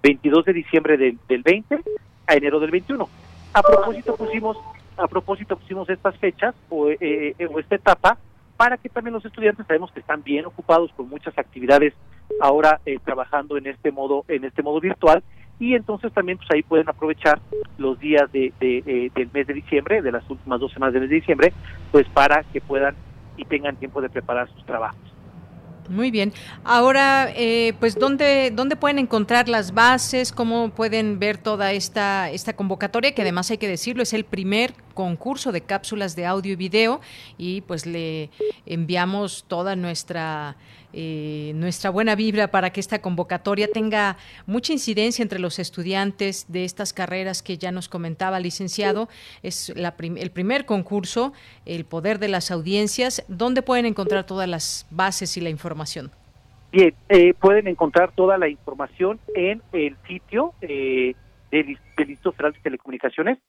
22 0.03 0.45
de 0.45 0.53
diciembre 0.53 0.97
del, 0.97 1.43
20 1.43 1.79
a 2.27 2.35
enero 2.35 2.59
del 2.59 2.71
21. 2.71 3.07
a 3.53 3.61
propósito 3.61 4.15
pusimos 4.15 4.57
a 4.97 5.07
propósito 5.07 5.57
pusimos 5.57 5.89
estas 5.89 6.17
fechas 6.17 6.55
o, 6.69 6.89
eh, 6.89 7.35
o 7.49 7.59
esta 7.59 7.75
etapa 7.75 8.17
para 8.57 8.77
que 8.77 8.89
también 8.89 9.13
los 9.13 9.23
estudiantes 9.23 9.65
sabemos 9.67 9.91
que 9.91 9.99
están 9.99 10.23
bien 10.23 10.45
ocupados 10.45 10.91
con 10.93 11.07
muchas 11.07 11.37
actividades 11.37 11.93
ahora 12.41 12.81
eh, 12.85 12.97
trabajando 13.03 13.57
en 13.57 13.67
este 13.67 13.91
modo 13.91 14.25
en 14.27 14.43
este 14.43 14.63
modo 14.63 14.79
virtual 14.79 15.23
y 15.59 15.75
entonces 15.75 16.11
también 16.11 16.37
pues 16.37 16.49
ahí 16.51 16.63
pueden 16.63 16.89
aprovechar 16.89 17.39
los 17.77 17.99
días 17.99 18.31
de, 18.31 18.53
eh, 18.59 19.11
del 19.15 19.29
mes 19.31 19.47
de 19.47 19.53
diciembre 19.53 20.01
de 20.01 20.11
las 20.11 20.27
últimas 20.29 20.59
dos 20.59 20.71
semanas 20.73 20.93
del 20.93 21.03
mes 21.03 21.09
de 21.11 21.15
diciembre 21.17 21.53
pues 21.91 22.07
para 22.09 22.43
que 22.43 22.59
puedan 22.59 22.95
y 23.37 23.45
tengan 23.45 23.75
tiempo 23.75 24.01
de 24.01 24.09
preparar 24.09 24.49
sus 24.49 24.65
trabajos 24.65 25.16
muy 25.89 26.11
bien. 26.11 26.33
Ahora, 26.63 27.31
eh, 27.35 27.73
pues, 27.79 27.95
¿dónde, 27.95 28.51
¿dónde 28.53 28.75
pueden 28.75 28.99
encontrar 28.99 29.49
las 29.49 29.73
bases? 29.73 30.31
¿Cómo 30.31 30.69
pueden 30.69 31.19
ver 31.19 31.37
toda 31.37 31.71
esta, 31.71 32.29
esta 32.29 32.53
convocatoria? 32.53 33.13
Que 33.13 33.21
además 33.21 33.49
hay 33.51 33.57
que 33.57 33.67
decirlo, 33.67 34.03
es 34.03 34.13
el 34.13 34.25
primer 34.25 34.73
concurso 34.93 35.51
de 35.51 35.61
cápsulas 35.61 36.15
de 36.15 36.25
audio 36.25 36.53
y 36.53 36.55
video 36.55 37.01
y 37.37 37.61
pues 37.61 37.85
le 37.85 38.29
enviamos 38.65 39.45
toda 39.47 39.75
nuestra 39.75 40.57
eh, 40.93 41.51
nuestra 41.55 41.89
buena 41.89 42.15
vibra 42.15 42.49
para 42.49 42.71
que 42.71 42.79
esta 42.79 43.01
convocatoria 43.01 43.69
tenga 43.71 44.17
mucha 44.45 44.73
incidencia 44.73 45.21
entre 45.21 45.39
los 45.39 45.59
estudiantes 45.59 46.45
de 46.47 46.63
estas 46.63 46.93
carreras 46.93 47.43
que 47.43 47.57
ya 47.57 47.71
nos 47.71 47.89
comentaba 47.89 48.39
licenciado. 48.39 49.09
Es 49.43 49.73
la 49.75 49.95
el 49.99 50.31
primer 50.31 50.65
concurso, 50.65 51.33
El 51.65 51.85
Poder 51.85 52.19
de 52.19 52.29
las 52.29 52.51
Audiencias. 52.51 53.25
¿Dónde 53.27 53.61
pueden 53.61 53.85
encontrar 53.85 54.25
todas 54.25 54.47
las 54.47 54.87
bases 54.89 55.35
y 55.37 55.41
la 55.41 55.49
información? 55.49 56.11
Bien, 56.71 56.93
eh, 57.09 57.33
pueden 57.33 57.67
encontrar 57.67 58.13
toda 58.13 58.37
la 58.37 58.47
información 58.49 59.19
en 59.35 59.61
el 59.71 59.97
sitio 60.07 60.53
eh, 60.61 61.15
del, 61.51 61.77
Instituto 61.97 62.31
Federal 62.33 62.53
de 62.53 62.59
Telecomunicaciones. 62.59 63.39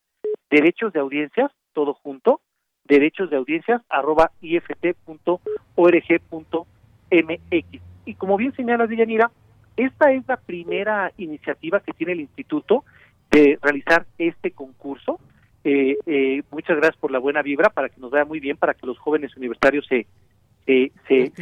derechos 0.49 0.93
de 0.93 1.01
audiencias, 1.01 1.51
todo 1.73 1.93
junto, 1.95 2.39
derechos 2.85 3.29
de 3.29 3.35
audiencias 3.35 3.81
arroba 3.89 4.31
ift.org.mx. 4.39 5.41
Y 8.05 8.15
como 8.15 8.38
bien 8.38 8.55
señala 8.55 8.85
Villanira, 8.85 9.29
esta 9.75 10.13
es 10.13 10.25
la 10.29 10.38
primera 10.38 11.11
iniciativa 11.17 11.81
que 11.81 11.91
tiene 11.91 12.13
el 12.13 12.21
instituto 12.21 12.85
de 13.29 13.59
realizar 13.61 14.05
este 14.17 14.51
concurso. 14.51 15.19
Eh, 15.65 15.97
eh, 16.05 16.41
muchas 16.51 16.77
gracias 16.77 17.01
por 17.01 17.11
la 17.11 17.19
buena 17.19 17.41
vibra 17.41 17.69
para 17.69 17.89
que 17.89 17.99
nos 17.99 18.11
vaya 18.11 18.23
muy 18.23 18.39
bien, 18.39 18.55
para 18.55 18.75
que 18.75 18.88
los 18.88 18.97
jóvenes 18.97 19.35
universitarios 19.35 19.85
se, 19.85 20.07
se, 20.65 20.93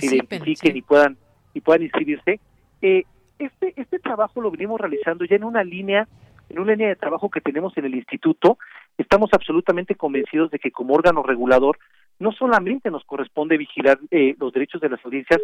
identifiquen 0.01 0.75
y 0.75 0.81
puedan 0.81 1.17
y 1.53 1.61
puedan 1.61 1.83
inscribirse. 1.83 2.39
Eh, 2.81 3.03
este, 3.39 3.73
este 3.75 3.99
trabajo 3.99 4.41
lo 4.41 4.51
venimos 4.51 4.79
realizando 4.79 5.25
ya 5.25 5.35
en 5.35 5.43
una 5.43 5.63
línea, 5.63 6.07
en 6.49 6.59
una 6.59 6.73
línea 6.73 6.89
de 6.89 6.95
trabajo 6.95 7.29
que 7.29 7.41
tenemos 7.41 7.77
en 7.77 7.85
el 7.85 7.95
instituto. 7.95 8.57
Estamos 8.97 9.29
absolutamente 9.33 9.95
convencidos 9.95 10.51
de 10.51 10.59
que 10.59 10.71
como 10.71 10.93
órgano 10.93 11.23
regulador 11.23 11.77
no 12.19 12.31
solamente 12.31 12.89
nos 12.89 13.03
corresponde 13.03 13.57
vigilar 13.57 13.99
eh, 14.11 14.35
los 14.39 14.53
derechos 14.53 14.81
de 14.81 14.89
las 14.89 15.03
audiencias, 15.03 15.41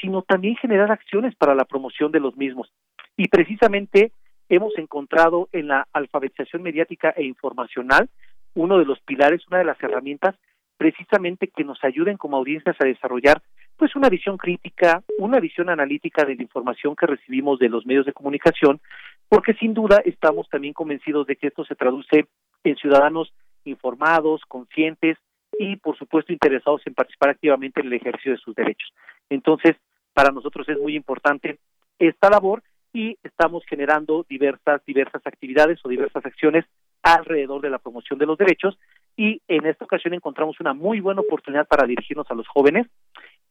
sino 0.00 0.22
también 0.22 0.56
generar 0.56 0.90
acciones 0.90 1.34
para 1.34 1.54
la 1.54 1.64
promoción 1.64 2.12
de 2.12 2.20
los 2.20 2.36
mismos. 2.36 2.72
Y 3.16 3.28
precisamente 3.28 4.12
hemos 4.48 4.76
encontrado 4.78 5.48
en 5.52 5.68
la 5.68 5.88
alfabetización 5.92 6.62
mediática 6.62 7.10
e 7.16 7.24
informacional 7.24 8.08
uno 8.54 8.78
de 8.78 8.84
los 8.84 9.00
pilares, 9.00 9.42
una 9.48 9.58
de 9.58 9.64
las 9.64 9.82
herramientas 9.82 10.36
precisamente 10.76 11.48
que 11.48 11.64
nos 11.64 11.82
ayuden 11.84 12.16
como 12.16 12.36
audiencias 12.36 12.76
a 12.80 12.84
desarrollar 12.84 13.40
pues 13.76 13.96
una 13.96 14.08
visión 14.08 14.36
crítica, 14.36 15.02
una 15.18 15.40
visión 15.40 15.68
analítica 15.68 16.24
de 16.24 16.36
la 16.36 16.42
información 16.42 16.94
que 16.96 17.06
recibimos 17.06 17.58
de 17.58 17.68
los 17.68 17.86
medios 17.86 18.06
de 18.06 18.12
comunicación, 18.12 18.80
porque 19.28 19.54
sin 19.54 19.74
duda 19.74 20.02
estamos 20.04 20.48
también 20.48 20.74
convencidos 20.74 21.26
de 21.26 21.36
que 21.36 21.48
esto 21.48 21.64
se 21.64 21.74
traduce 21.74 22.26
en 22.64 22.76
ciudadanos 22.76 23.32
informados, 23.64 24.42
conscientes 24.46 25.18
y 25.58 25.76
por 25.76 25.96
supuesto 25.96 26.32
interesados 26.32 26.82
en 26.86 26.94
participar 26.94 27.30
activamente 27.30 27.80
en 27.80 27.86
el 27.86 27.94
ejercicio 27.94 28.32
de 28.32 28.38
sus 28.38 28.54
derechos. 28.54 28.92
Entonces, 29.30 29.76
para 30.12 30.30
nosotros 30.30 30.68
es 30.68 30.78
muy 30.78 30.94
importante 30.94 31.58
esta 31.98 32.30
labor 32.30 32.62
y 32.92 33.16
estamos 33.22 33.64
generando 33.66 34.26
diversas 34.28 34.84
diversas 34.84 35.22
actividades 35.24 35.80
o 35.82 35.88
diversas 35.88 36.24
acciones 36.26 36.64
alrededor 37.02 37.62
de 37.62 37.70
la 37.70 37.78
promoción 37.78 38.18
de 38.18 38.26
los 38.26 38.38
derechos 38.38 38.78
y 39.16 39.40
en 39.48 39.66
esta 39.66 39.84
ocasión 39.84 40.14
encontramos 40.14 40.60
una 40.60 40.74
muy 40.74 41.00
buena 41.00 41.20
oportunidad 41.20 41.66
para 41.66 41.86
dirigirnos 41.86 42.30
a 42.30 42.34
los 42.34 42.46
jóvenes 42.48 42.86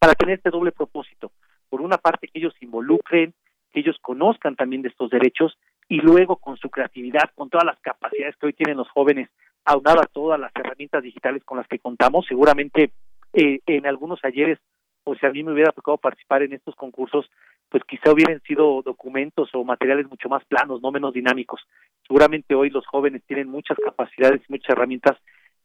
para 0.01 0.15
tener 0.15 0.37
este 0.37 0.49
doble 0.49 0.71
propósito. 0.71 1.31
Por 1.69 1.79
una 1.79 1.99
parte, 1.99 2.27
que 2.27 2.39
ellos 2.39 2.55
involucren, 2.59 3.35
que 3.71 3.81
ellos 3.81 3.97
conozcan 4.01 4.55
también 4.55 4.81
de 4.81 4.89
estos 4.89 5.11
derechos 5.11 5.59
y 5.87 6.01
luego 6.01 6.37
con 6.37 6.57
su 6.57 6.71
creatividad, 6.71 7.29
con 7.35 7.51
todas 7.51 7.67
las 7.67 7.79
capacidades 7.81 8.35
que 8.37 8.47
hoy 8.47 8.53
tienen 8.53 8.77
los 8.77 8.89
jóvenes, 8.89 9.29
aunado 9.63 10.01
a 10.01 10.07
todas 10.07 10.39
las 10.39 10.51
herramientas 10.55 11.03
digitales 11.03 11.43
con 11.43 11.59
las 11.59 11.67
que 11.67 11.77
contamos, 11.77 12.25
seguramente 12.25 12.91
eh, 13.33 13.59
en 13.67 13.85
algunos 13.85 14.19
ayeres, 14.25 14.57
o 15.03 15.13
si 15.13 15.23
a 15.23 15.29
mí 15.29 15.43
me 15.43 15.53
hubiera 15.53 15.71
tocado 15.71 15.97
participar 15.97 16.41
en 16.41 16.53
estos 16.53 16.75
concursos, 16.75 17.29
pues 17.69 17.83
quizá 17.83 18.11
hubieran 18.11 18.41
sido 18.41 18.81
documentos 18.81 19.51
o 19.53 19.63
materiales 19.63 20.09
mucho 20.09 20.29
más 20.29 20.43
planos, 20.45 20.81
no 20.81 20.91
menos 20.91 21.13
dinámicos. 21.13 21.61
Seguramente 22.07 22.55
hoy 22.55 22.71
los 22.71 22.87
jóvenes 22.87 23.21
tienen 23.27 23.49
muchas 23.49 23.77
capacidades 23.77 24.41
y 24.41 24.51
muchas 24.51 24.71
herramientas 24.71 25.15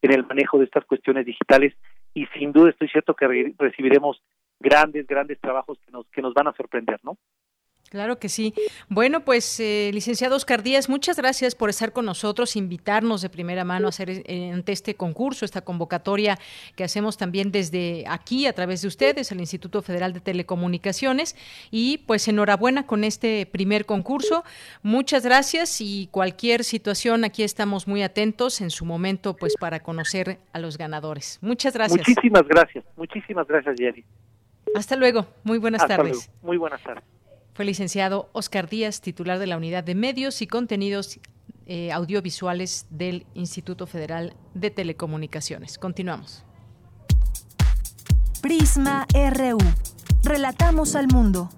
en 0.03 0.13
el 0.13 0.27
manejo 0.27 0.59
de 0.59 0.67
estas 0.67 0.85
cuestiones 0.85 1.25
digitales 1.25 1.73
y 2.17 2.25
sin 2.39 2.51
duda 2.51 2.71
estoy 2.71 2.89
cierto 2.89 3.15
que 3.15 3.55
recibiremos 3.59 4.23
grandes, 4.59 5.07
grandes 5.07 5.39
trabajos 5.39 5.79
que 5.85 5.93
nos, 5.93 6.07
que 6.09 6.23
nos 6.23 6.33
van 6.33 6.49
a 6.49 6.55
sorprender, 6.55 6.99
¿no? 7.03 7.19
Claro 7.91 8.19
que 8.19 8.29
sí. 8.29 8.53
Bueno, 8.89 9.21
pues, 9.21 9.61
eh, 9.61 9.91
licenciado 9.95 10.35
Oscar 10.35 10.63
Díaz, 10.63 10.89
muchas 10.89 11.17
gracias 11.17 11.55
por 11.55 11.71
estar 11.71 11.93
con 11.93 12.05
nosotros, 12.05 12.57
invitarnos 12.57 13.23
de 13.23 13.31
primera 13.31 13.65
mano 13.65 13.87
a 13.87 13.91
hacer 13.91 14.11
eh, 14.11 14.51
ante 14.53 14.73
este 14.73 14.97
concurso, 14.97 15.45
esta 15.45 15.61
convocatoria 15.61 16.37
que 16.75 16.83
hacemos 16.83 17.17
también 17.17 17.53
desde 17.53 18.05
aquí 18.09 18.47
a 18.47 18.53
través 18.53 18.83
de 18.83 18.89
ustedes, 18.89 19.31
el 19.31 19.39
Instituto 19.39 19.83
Federal 19.83 20.13
de 20.13 20.21
Telecomunicaciones. 20.21 21.37
Y 21.71 21.99
pues 21.99 22.27
enhorabuena 22.27 22.87
con 22.87 23.05
este 23.05 23.47
primer 23.47 23.87
concurso. 23.87 24.45
Muchas 24.83 25.25
gracias 25.25 25.81
y 25.81 26.09
cualquier 26.11 26.65
situación 26.65 27.25
aquí 27.25 27.45
estamos 27.45 27.87
muy 27.87 28.03
atentos 28.03 28.61
en 28.61 28.71
su 28.71 28.85
momento, 28.85 29.37
pues, 29.37 29.55
para 29.59 29.81
conocer 29.81 30.39
a 30.53 30.59
los 30.59 30.77
ganadores. 30.77 31.39
Muchas 31.41 31.75
gracias. 31.75 32.07
Muchísimas 32.07 32.49
gracias, 32.49 32.85
muchísimas 32.97 33.47
gracias, 33.47 33.77
Jenny. 33.79 34.05
Hasta 34.75 34.97
luego. 34.97 35.27
Muy 35.45 35.59
buenas 35.59 35.87
tardes. 35.87 36.31
Muy 36.43 36.57
buenas 36.57 36.83
tardes. 36.83 37.16
Fue 37.57 37.65
licenciado 37.65 38.28
Oscar 38.35 38.69
Díaz, 38.69 39.01
titular 39.01 39.39
de 39.39 39.47
la 39.47 39.57
Unidad 39.57 39.83
de 39.83 39.95
Medios 39.95 40.43
y 40.43 40.47
Contenidos 40.47 41.19
eh, 41.65 41.91
Audiovisuales 41.91 42.85
del 42.91 43.24
Instituto 43.33 43.87
Federal 43.87 44.37
de 44.53 44.69
Telecomunicaciones. 44.69 45.78
Continuamos. 45.78 46.45
Prisma 48.43 49.07
RU. 49.15 49.57
Relatamos 50.23 50.95
al 50.97 51.09
mundo. 51.09 51.49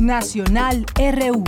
Nacional 0.00 0.86
RU. 0.96 1.44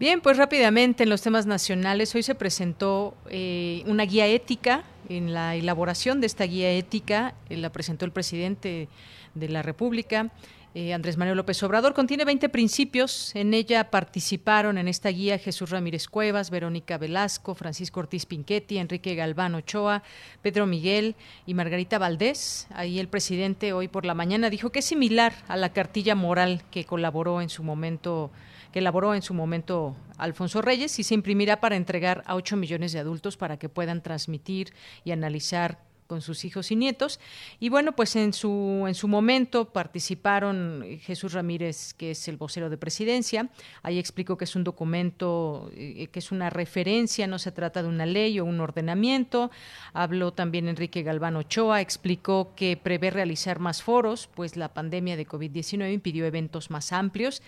Bien, 0.00 0.22
pues 0.22 0.38
rápidamente 0.38 1.02
en 1.02 1.10
los 1.10 1.20
temas 1.20 1.44
nacionales, 1.44 2.14
hoy 2.14 2.22
se 2.22 2.34
presentó 2.34 3.14
eh, 3.28 3.82
una 3.86 4.06
guía 4.06 4.26
ética 4.26 4.82
en 5.10 5.34
la 5.34 5.56
elaboración 5.56 6.22
de 6.22 6.26
esta 6.26 6.44
guía 6.44 6.70
ética, 6.70 7.34
eh, 7.50 7.58
la 7.58 7.70
presentó 7.70 8.06
el 8.06 8.10
presidente 8.10 8.88
de 9.34 9.48
la 9.50 9.60
República. 9.60 10.30
Eh, 10.74 10.94
Andrés 10.94 11.18
Manuel 11.18 11.36
López 11.36 11.62
Obrador 11.64 11.92
contiene 11.92 12.24
20 12.24 12.48
principios. 12.48 13.36
En 13.36 13.52
ella 13.52 13.90
participaron 13.90 14.78
en 14.78 14.88
esta 14.88 15.10
guía 15.10 15.36
Jesús 15.36 15.68
Ramírez 15.68 16.08
Cuevas, 16.08 16.48
Verónica 16.48 16.96
Velasco, 16.96 17.54
Francisco 17.54 18.00
Ortiz 18.00 18.24
Pinchetti, 18.24 18.78
Enrique 18.78 19.14
Galván 19.14 19.54
Ochoa, 19.54 20.02
Pedro 20.40 20.64
Miguel 20.64 21.14
y 21.44 21.52
Margarita 21.52 21.98
Valdés. 21.98 22.68
Ahí 22.72 23.00
el 23.00 23.08
presidente 23.08 23.74
hoy 23.74 23.88
por 23.88 24.06
la 24.06 24.14
mañana 24.14 24.48
dijo 24.48 24.70
que 24.70 24.78
es 24.78 24.86
similar 24.86 25.34
a 25.46 25.58
la 25.58 25.74
cartilla 25.74 26.14
moral 26.14 26.62
que 26.70 26.86
colaboró 26.86 27.42
en 27.42 27.50
su 27.50 27.62
momento 27.62 28.30
que 28.72 28.80
elaboró 28.80 29.14
en 29.14 29.22
su 29.22 29.34
momento 29.34 29.96
Alfonso 30.18 30.62
Reyes 30.62 30.98
y 30.98 31.02
se 31.02 31.14
imprimirá 31.14 31.60
para 31.60 31.76
entregar 31.76 32.22
a 32.26 32.34
8 32.34 32.56
millones 32.56 32.92
de 32.92 32.98
adultos 32.98 33.36
para 33.36 33.58
que 33.58 33.68
puedan 33.68 34.02
transmitir 34.02 34.72
y 35.04 35.12
analizar 35.12 35.90
con 36.10 36.22
sus 36.22 36.44
hijos 36.44 36.72
y 36.72 36.76
nietos. 36.76 37.20
Y 37.60 37.68
bueno, 37.68 37.92
pues 37.92 38.16
en 38.16 38.32
su, 38.32 38.84
en 38.88 38.96
su 38.96 39.06
momento 39.06 39.72
participaron 39.72 40.98
Jesús 41.02 41.34
Ramírez, 41.34 41.94
que 41.94 42.10
es 42.10 42.26
el 42.26 42.36
vocero 42.36 42.68
de 42.68 42.76
presidencia. 42.76 43.48
Ahí 43.84 43.96
explicó 44.00 44.36
que 44.36 44.42
es 44.42 44.56
un 44.56 44.64
documento, 44.64 45.70
eh, 45.72 46.08
que 46.08 46.18
es 46.18 46.32
una 46.32 46.50
referencia, 46.50 47.28
no 47.28 47.38
se 47.38 47.52
trata 47.52 47.80
de 47.84 47.88
una 47.88 48.06
ley 48.06 48.40
o 48.40 48.44
un 48.44 48.58
ordenamiento. 48.58 49.52
Habló 49.92 50.32
también 50.32 50.66
Enrique 50.66 51.04
Galván 51.04 51.36
Ochoa, 51.36 51.80
explicó 51.80 52.56
que 52.56 52.76
prevé 52.76 53.10
realizar 53.10 53.60
más 53.60 53.80
foros, 53.80 54.28
pues 54.34 54.56
la 54.56 54.74
pandemia 54.74 55.16
de 55.16 55.28
COVID-19 55.28 55.94
impidió 55.94 56.26
eventos 56.26 56.72
más 56.72 56.92
amplios 56.92 57.40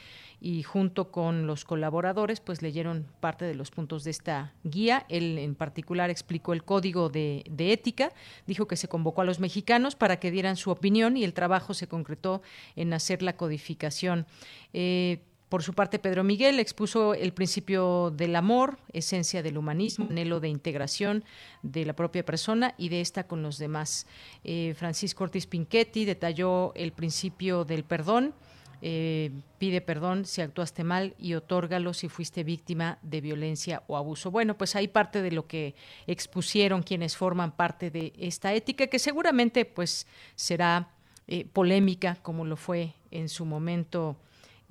y 0.44 0.64
junto 0.64 1.12
con 1.12 1.46
los 1.46 1.64
colaboradores 1.64 2.40
pues 2.40 2.62
leyeron 2.62 3.06
parte 3.20 3.44
de 3.44 3.54
los 3.54 3.70
puntos 3.70 4.02
de 4.02 4.10
esta 4.10 4.52
guía. 4.64 5.06
Él 5.08 5.38
en 5.38 5.54
particular 5.54 6.10
explicó 6.10 6.52
el 6.52 6.64
código 6.64 7.08
de, 7.08 7.44
ética, 7.56 8.12
dijo 8.44 8.66
que 8.66 8.76
se 8.76 8.88
convocó 8.88 9.20
a 9.20 9.24
los 9.24 9.38
mexicanos 9.38 9.94
para 9.94 10.18
que 10.18 10.32
dieran 10.32 10.56
su 10.56 10.72
opinión 10.72 11.16
y 11.16 11.22
el 11.22 11.32
trabajo 11.32 11.74
se 11.74 11.86
concretó 11.86 12.42
en 12.74 12.92
hacer 12.92 13.22
la 13.22 13.36
codificación. 13.36 14.26
Eh, 14.72 15.20
por 15.48 15.62
su 15.62 15.74
parte, 15.74 16.00
Pedro 16.00 16.24
Miguel 16.24 16.58
expuso 16.58 17.14
el 17.14 17.32
principio 17.32 18.10
del 18.10 18.34
amor, 18.34 18.78
esencia 18.92 19.44
del 19.44 19.58
humanismo, 19.58 20.08
anhelo 20.10 20.40
de 20.40 20.48
integración 20.48 21.22
de 21.62 21.84
la 21.84 21.94
propia 21.94 22.24
persona 22.24 22.74
y 22.78 22.88
de 22.88 23.00
esta 23.00 23.28
con 23.28 23.42
los 23.42 23.58
demás. 23.58 24.08
Eh, 24.42 24.74
Francisco 24.76 25.22
Ortiz 25.22 25.46
Pinchetti 25.46 26.04
detalló 26.04 26.72
el 26.74 26.90
principio 26.92 27.64
del 27.64 27.84
perdón, 27.84 28.34
eh, 28.84 29.30
pide 29.58 29.80
perdón 29.80 30.24
si 30.24 30.40
actuaste 30.40 30.82
mal 30.82 31.14
y 31.16 31.34
otórgalo 31.34 31.94
si 31.94 32.08
fuiste 32.08 32.42
víctima 32.42 32.98
de 33.02 33.20
violencia 33.20 33.84
o 33.86 33.96
abuso. 33.96 34.32
Bueno, 34.32 34.58
pues 34.58 34.74
hay 34.74 34.88
parte 34.88 35.22
de 35.22 35.30
lo 35.30 35.46
que 35.46 35.76
expusieron 36.08 36.82
quienes 36.82 37.16
forman 37.16 37.52
parte 37.52 37.92
de 37.92 38.12
esta 38.18 38.52
ética 38.52 38.88
que 38.88 38.98
seguramente 38.98 39.64
pues 39.64 40.08
será 40.34 40.88
eh, 41.28 41.44
polémica 41.44 42.16
como 42.22 42.44
lo 42.44 42.56
fue 42.56 42.94
en 43.12 43.28
su 43.28 43.44
momento 43.44 44.16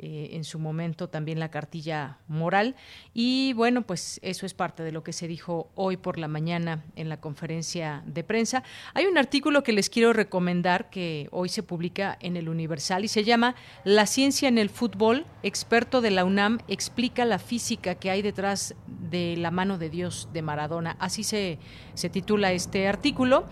eh, 0.04 0.32
en 0.34 0.44
su 0.44 0.58
momento 0.58 1.10
también 1.10 1.40
la 1.40 1.52
cartilla 1.52 2.18
moral. 2.28 2.76
Y 3.14 3.54
bueno, 3.54 3.84
pues 3.84 4.20
eso 4.24 4.48
es 4.48 4.56
parte 4.56 4.82
de 4.82 4.92
lo 4.92 5.04
que 5.04 5.14
se 5.14 5.28
dijo 5.28 5.70
hoy 5.76 5.96
por 5.96 6.18
la 6.18 6.28
mañana 6.28 6.84
en 6.96 7.08
la 7.08 7.22
conferencia 7.22 8.02
de 8.08 8.24
prensa. 8.24 8.64
Hay 8.96 9.06
un 9.06 9.20
artículo 9.20 9.62
que 9.62 9.74
les 9.74 9.92
quiero 9.92 10.12
recomendar 10.12 10.90
que 10.90 11.28
hoy 11.30 11.50
se 11.50 11.62
publica 11.62 12.18
en 12.20 12.36
el 12.36 12.50
Universal 12.50 13.06
y 13.06 13.10
se 13.10 13.24
llama 13.24 13.54
La 13.84 14.08
ciencia 14.08 14.50
en 14.50 14.58
el 14.58 14.72
fútbol, 14.72 15.28
experto 15.44 16.02
de 16.02 16.10
la 16.10 16.26
UNAM 16.26 16.62
explica 16.68 17.24
la 17.24 17.38
física 17.38 17.94
que 17.94 18.10
hay 18.10 18.24
detrás 18.24 18.74
de 18.88 19.36
la 19.38 19.52
mano 19.52 19.78
de 19.78 19.92
Dios 19.92 20.30
de 20.34 20.42
Maradona. 20.42 20.98
Así 21.00 21.24
se, 21.24 21.60
se 21.94 22.10
titula 22.10 22.54
este 22.54 22.88
artículo 22.88 23.46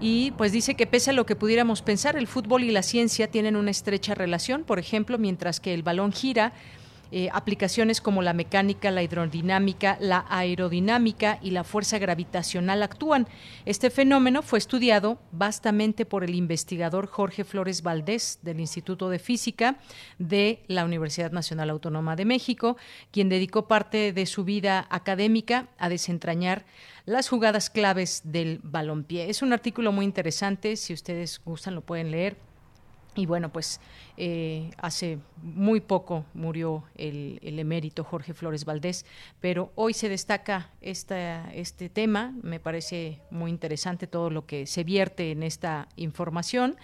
y 0.00 0.32
pues 0.32 0.52
dice 0.52 0.74
que 0.74 0.86
pese 0.86 1.10
a 1.10 1.12
lo 1.14 1.24
que 1.24 1.36
pudiéramos 1.36 1.80
pensar, 1.80 2.16
el 2.16 2.26
fútbol 2.26 2.64
y 2.64 2.70
la 2.70 2.82
ciencia 2.82 3.30
tienen 3.30 3.56
una 3.56 3.70
estrecha 3.70 4.14
relación. 4.14 4.64
Por 4.64 4.78
ejemplo, 4.78 5.16
mientras 5.18 5.60
que 5.60 5.72
el 5.72 5.82
balón 5.82 5.93
gira, 6.12 6.52
eh, 7.16 7.28
aplicaciones 7.32 8.00
como 8.00 8.22
la 8.22 8.32
mecánica, 8.32 8.90
la 8.90 9.02
hidrodinámica, 9.04 9.96
la 10.00 10.24
aerodinámica 10.28 11.38
y 11.40 11.52
la 11.52 11.62
fuerza 11.62 11.98
gravitacional 11.98 12.82
actúan. 12.82 13.28
Este 13.66 13.90
fenómeno 13.90 14.42
fue 14.42 14.58
estudiado 14.58 15.20
vastamente 15.30 16.06
por 16.06 16.24
el 16.24 16.34
investigador 16.34 17.06
Jorge 17.06 17.44
Flores 17.44 17.82
Valdés 17.82 18.40
del 18.42 18.58
Instituto 18.58 19.10
de 19.10 19.20
Física 19.20 19.76
de 20.18 20.64
la 20.66 20.84
Universidad 20.84 21.30
Nacional 21.30 21.70
Autónoma 21.70 22.16
de 22.16 22.24
México, 22.24 22.76
quien 23.12 23.28
dedicó 23.28 23.68
parte 23.68 24.12
de 24.12 24.26
su 24.26 24.42
vida 24.42 24.84
académica 24.90 25.68
a 25.78 25.88
desentrañar 25.88 26.64
las 27.06 27.28
jugadas 27.28 27.70
claves 27.70 28.22
del 28.24 28.58
balompié. 28.64 29.30
Es 29.30 29.40
un 29.40 29.52
artículo 29.52 29.92
muy 29.92 30.04
interesante, 30.04 30.74
si 30.74 30.92
ustedes 30.92 31.40
gustan 31.44 31.76
lo 31.76 31.82
pueden 31.82 32.10
leer 32.10 32.53
y 33.14 33.26
bueno, 33.26 33.52
pues 33.52 33.80
eh, 34.16 34.70
hace 34.78 35.18
muy 35.42 35.80
poco 35.80 36.24
murió 36.34 36.84
el, 36.96 37.38
emérito 37.42 38.04
Jorge 38.04 38.34
Flores 38.34 38.64
Valdés, 38.64 39.06
pero 39.40 39.72
hoy 39.76 39.94
se 39.94 40.08
destaca 40.08 40.70
esta, 40.80 41.52
este 41.52 41.88
tema. 41.88 42.34
Me 42.42 42.60
parece 42.60 43.20
muy 43.30 43.50
interesante 43.50 44.06
todo 44.06 44.30
lo 44.30 44.46
que 44.46 44.66
se 44.66 44.84
vierte 44.84 45.30
en 45.30 45.42
esta 45.42 45.88
información 45.96 46.76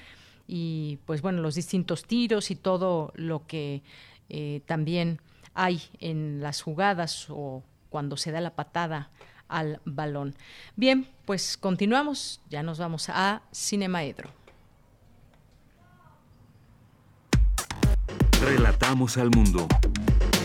y 0.46 0.98
pues 1.06 1.22
bueno, 1.22 1.42
los 1.42 1.54
distintos 1.54 2.04
tiros 2.04 2.50
y 2.50 2.56
todo 2.56 3.12
lo 3.14 3.46
que 3.46 3.82
eh, 4.28 4.62
también 4.66 5.20
hay 5.54 5.82
en 5.98 6.40
las 6.40 6.62
jugadas 6.62 7.26
o 7.28 7.62
cuando 7.88 8.16
se 8.16 8.30
da 8.30 8.40
la 8.40 8.54
patada 8.54 9.10
al 9.48 9.80
balón. 9.84 10.34
Bien, 10.76 11.08
pues 11.24 11.56
continuamos, 11.56 12.40
ya 12.48 12.62
nos 12.62 12.78
vamos 12.78 13.08
a 13.08 13.42
Cinemaedro. 13.52 14.39
Relatamos 18.42 19.18
al 19.18 19.28
mundo. 19.36 19.68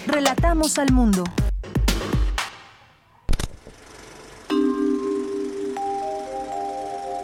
Relatamos 0.06 0.78
al 0.78 0.92
mundo. 0.92 1.24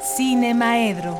Cine 0.02 0.54
Maedro. 0.54 1.18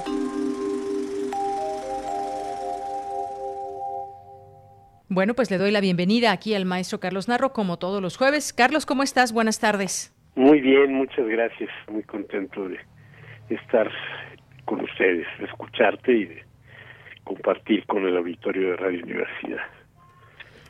Bueno, 5.10 5.34
pues 5.34 5.52
le 5.52 5.58
doy 5.58 5.72
la 5.72 5.82
bienvenida 5.82 6.32
aquí 6.32 6.54
al 6.56 6.64
maestro 6.64 7.02
Carlos 7.02 7.28
Narro, 7.28 7.52
como 7.52 7.78
todos 7.78 8.02
los 8.02 8.16
jueves. 8.16 8.54
Carlos, 8.54 8.86
¿cómo 8.86 9.04
estás? 9.04 9.34
Buenas 9.34 9.60
tardes. 9.60 10.16
Muy 10.36 10.62
bien, 10.62 10.94
muchas 10.94 11.28
gracias. 11.28 11.70
Muy 11.92 12.04
contento 12.04 12.70
de 12.70 12.80
estar 13.50 13.92
con 14.64 14.80
ustedes, 14.80 15.28
de 15.40 15.46
escucharte 15.46 16.14
y 16.14 16.26
de 16.26 16.51
compartir 17.24 17.86
con 17.86 18.06
el 18.06 18.18
auditorio 18.18 18.72
de 18.72 18.78
Radio 18.78 19.04
Universidad. 19.04 19.64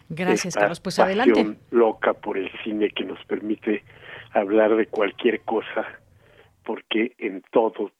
Gracias, 0.09 0.55
Carlos. 0.55 0.79
Pues 0.81 0.99
adelante. 0.99 1.55
loca 1.71 2.13
por 2.13 2.37
el 2.37 2.51
cine 2.63 2.89
que 2.89 3.05
nos 3.05 3.23
permite 3.25 3.83
hablar 4.33 4.75
de 4.75 4.87
cualquier 4.87 5.41
cosa, 5.41 5.87
porque 6.63 7.13
en 7.17 7.41
todo 7.51 7.91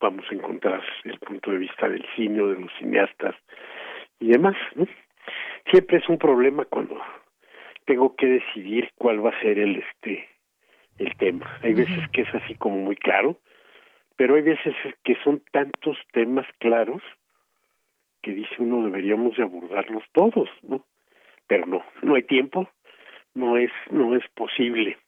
vamos 0.00 0.24
a 0.30 0.34
encontrar 0.34 0.82
el 1.04 1.18
punto 1.18 1.52
de 1.52 1.58
vista 1.58 1.88
del 1.88 2.04
cine, 2.16 2.42
de 2.42 2.60
los 2.60 2.70
cineastas 2.78 3.36
y 4.18 4.28
demás. 4.28 4.56
Siempre 5.70 5.98
es 5.98 6.08
un 6.08 6.18
problema 6.18 6.64
cuando 6.64 6.96
tengo 7.84 8.16
que 8.16 8.26
decidir 8.26 8.90
cuál 8.96 9.24
va 9.24 9.30
a 9.30 9.40
ser 9.40 9.58
el 9.58 9.76
este 9.76 10.28
el 10.98 11.16
tema. 11.16 11.58
Hay 11.62 11.74
veces 11.74 12.08
que 12.12 12.22
es 12.22 12.34
así 12.34 12.54
como 12.56 12.76
muy 12.76 12.96
claro, 12.96 13.38
pero 14.16 14.34
hay 14.34 14.42
veces 14.42 14.74
que 15.02 15.16
son 15.24 15.42
tantos 15.50 15.96
temas 16.12 16.46
claros 16.58 17.02
que 18.22 18.32
dice 18.32 18.54
uno 18.58 18.84
deberíamos 18.84 19.36
de 19.36 19.42
abordarlos 19.42 20.04
todos, 20.12 20.48
¿no? 20.62 20.84
Pero 21.46 21.66
no, 21.66 21.82
no 22.02 22.14
hay 22.14 22.22
tiempo, 22.22 22.68
no 23.34 23.56
es, 23.56 23.70
no 23.90 24.14
es 24.16 24.22
posible. 24.34 24.98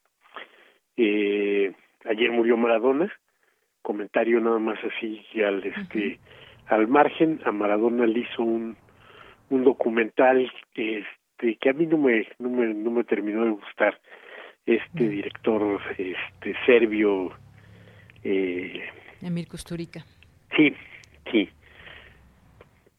Eh, 0.96 1.72
ayer 2.04 2.30
murió 2.30 2.56
Maradona, 2.56 3.12
comentario 3.82 4.40
nada 4.40 4.58
más 4.58 4.78
así 4.84 5.24
al 5.42 5.64
este 5.64 6.18
al 6.66 6.88
margen, 6.88 7.40
a 7.44 7.52
Maradona 7.52 8.06
le 8.06 8.20
hizo 8.20 8.42
un, 8.42 8.76
un 9.50 9.64
documental 9.64 10.50
este 10.74 11.56
que 11.56 11.70
a 11.70 11.72
mí 11.72 11.86
no 11.86 11.98
me, 11.98 12.26
no 12.38 12.48
me, 12.48 12.72
no 12.72 12.90
me 12.90 13.04
terminó 13.04 13.44
de 13.44 13.50
gustar 13.50 14.00
este 14.64 15.08
director 15.08 15.80
este 15.98 16.54
serbio 16.64 17.32
eh, 18.22 18.84
Emir 19.20 19.48
Kusturica. 19.48 20.04
Sí, 20.56 20.72
sí 21.30 21.48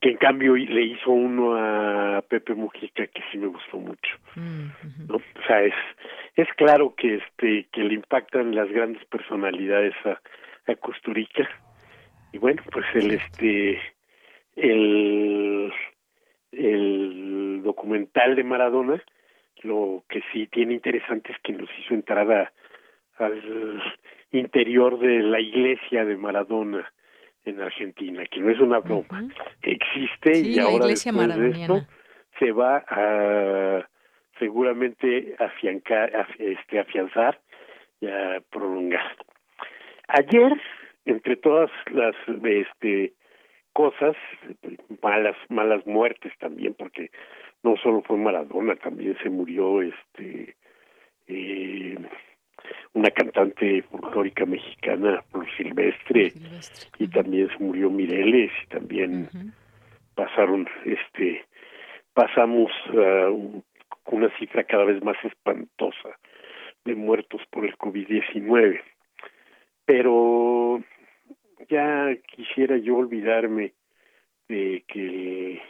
que 0.04 0.10
en 0.10 0.18
cambio 0.18 0.54
le 0.58 0.82
hizo 0.82 1.12
uno 1.12 1.56
a 1.56 2.22
Pepe 2.24 2.54
Mujica 2.54 3.08
que 3.08 3.24
sí 3.32 3.38
me 3.38 3.48
gustó 3.48 3.78
mucho 3.78 4.18
mm, 4.36 5.08
¿no? 5.08 5.16
o 5.16 5.48
sea 5.48 5.64
es 5.64 5.74
es 6.36 6.48
claro 6.58 6.94
que 6.94 7.16
este 7.16 7.68
que 7.72 7.84
le 7.84 7.94
impactan 7.94 8.54
las 8.54 8.70
grandes 8.70 9.06
personalidades 9.06 9.94
a, 10.04 10.20
a 10.70 10.76
Costurica. 10.76 11.48
Y 12.34 12.38
bueno 12.38 12.62
pues 12.70 12.86
el 12.96 13.12
este 13.12 13.80
el 14.58 15.72
el 16.52 17.62
documental 17.64 18.36
de 18.36 18.44
Maradona 18.44 19.02
lo 19.62 20.04
que 20.10 20.22
sí 20.34 20.48
tiene 20.48 20.74
interesante 20.74 21.32
es 21.32 21.38
que 21.44 21.54
nos 21.54 21.70
hizo 21.80 21.94
entrar 21.94 22.52
al 23.20 23.82
interior 24.34 25.00
de 25.00 25.20
la 25.20 25.40
iglesia 25.40 26.04
de 26.04 26.18
Maradona 26.18 26.92
en 27.46 27.62
Argentina, 27.62 28.24
que 28.26 28.40
no 28.40 28.50
es 28.50 28.60
una 28.60 28.80
broma, 28.80 29.28
existe 29.62 30.40
y 30.40 30.60
ahora 30.60 30.88
después 30.88 31.38
de 31.38 31.50
esto 31.50 31.86
se 32.40 32.52
va 32.52 32.84
a 32.88 33.88
seguramente 34.40 35.36
afiancar, 35.40 36.28
este, 36.40 36.80
afianzar 36.80 37.40
y 38.00 38.08
a 38.08 38.42
prolongar. 38.50 39.16
Ayer, 40.08 40.60
entre 41.06 41.36
todas 41.38 41.70
las 41.92 42.16
este, 42.44 43.14
cosas, 43.74 44.16
malas, 45.02 45.36
malas 45.50 45.86
muertes 45.86 46.34
también, 46.40 46.74
porque 46.74 47.12
no 47.64 47.76
solo 47.78 48.02
fue 48.02 48.18
Maradona, 48.18 48.76
también 48.76 49.18
se 49.22 49.30
murió 49.30 49.82
este 49.82 50.56
eh, 51.28 51.98
una 52.94 53.10
cantante 53.12 53.82
folclórica 53.84 54.46
mexicana, 54.46 55.24
Flor 55.32 55.48
Silvestre, 55.58 56.34
y 57.00 57.08
también 57.08 57.50
se 57.50 57.64
murió 57.64 57.90
Mireles, 57.90 58.52
y 58.64 58.68
también 58.68 59.30
pasaron, 60.16 60.68
este, 60.86 61.46
pasamos 62.14 62.72
uh, 62.94 63.62
una 64.12 64.30
cifra 64.38 64.64
cada 64.64 64.86
vez 64.86 65.04
más 65.04 65.18
espantosa 65.24 66.18
de 66.86 66.96
muertos 66.96 67.42
por 67.50 67.66
el 67.66 67.78
COVID-19. 67.78 68.82
Pero 69.86 70.84
ya 71.70 72.16
quisiera 72.36 72.78
yo 72.78 72.98
olvidarme 72.98 73.74
de 74.48 74.84
que 74.88 75.62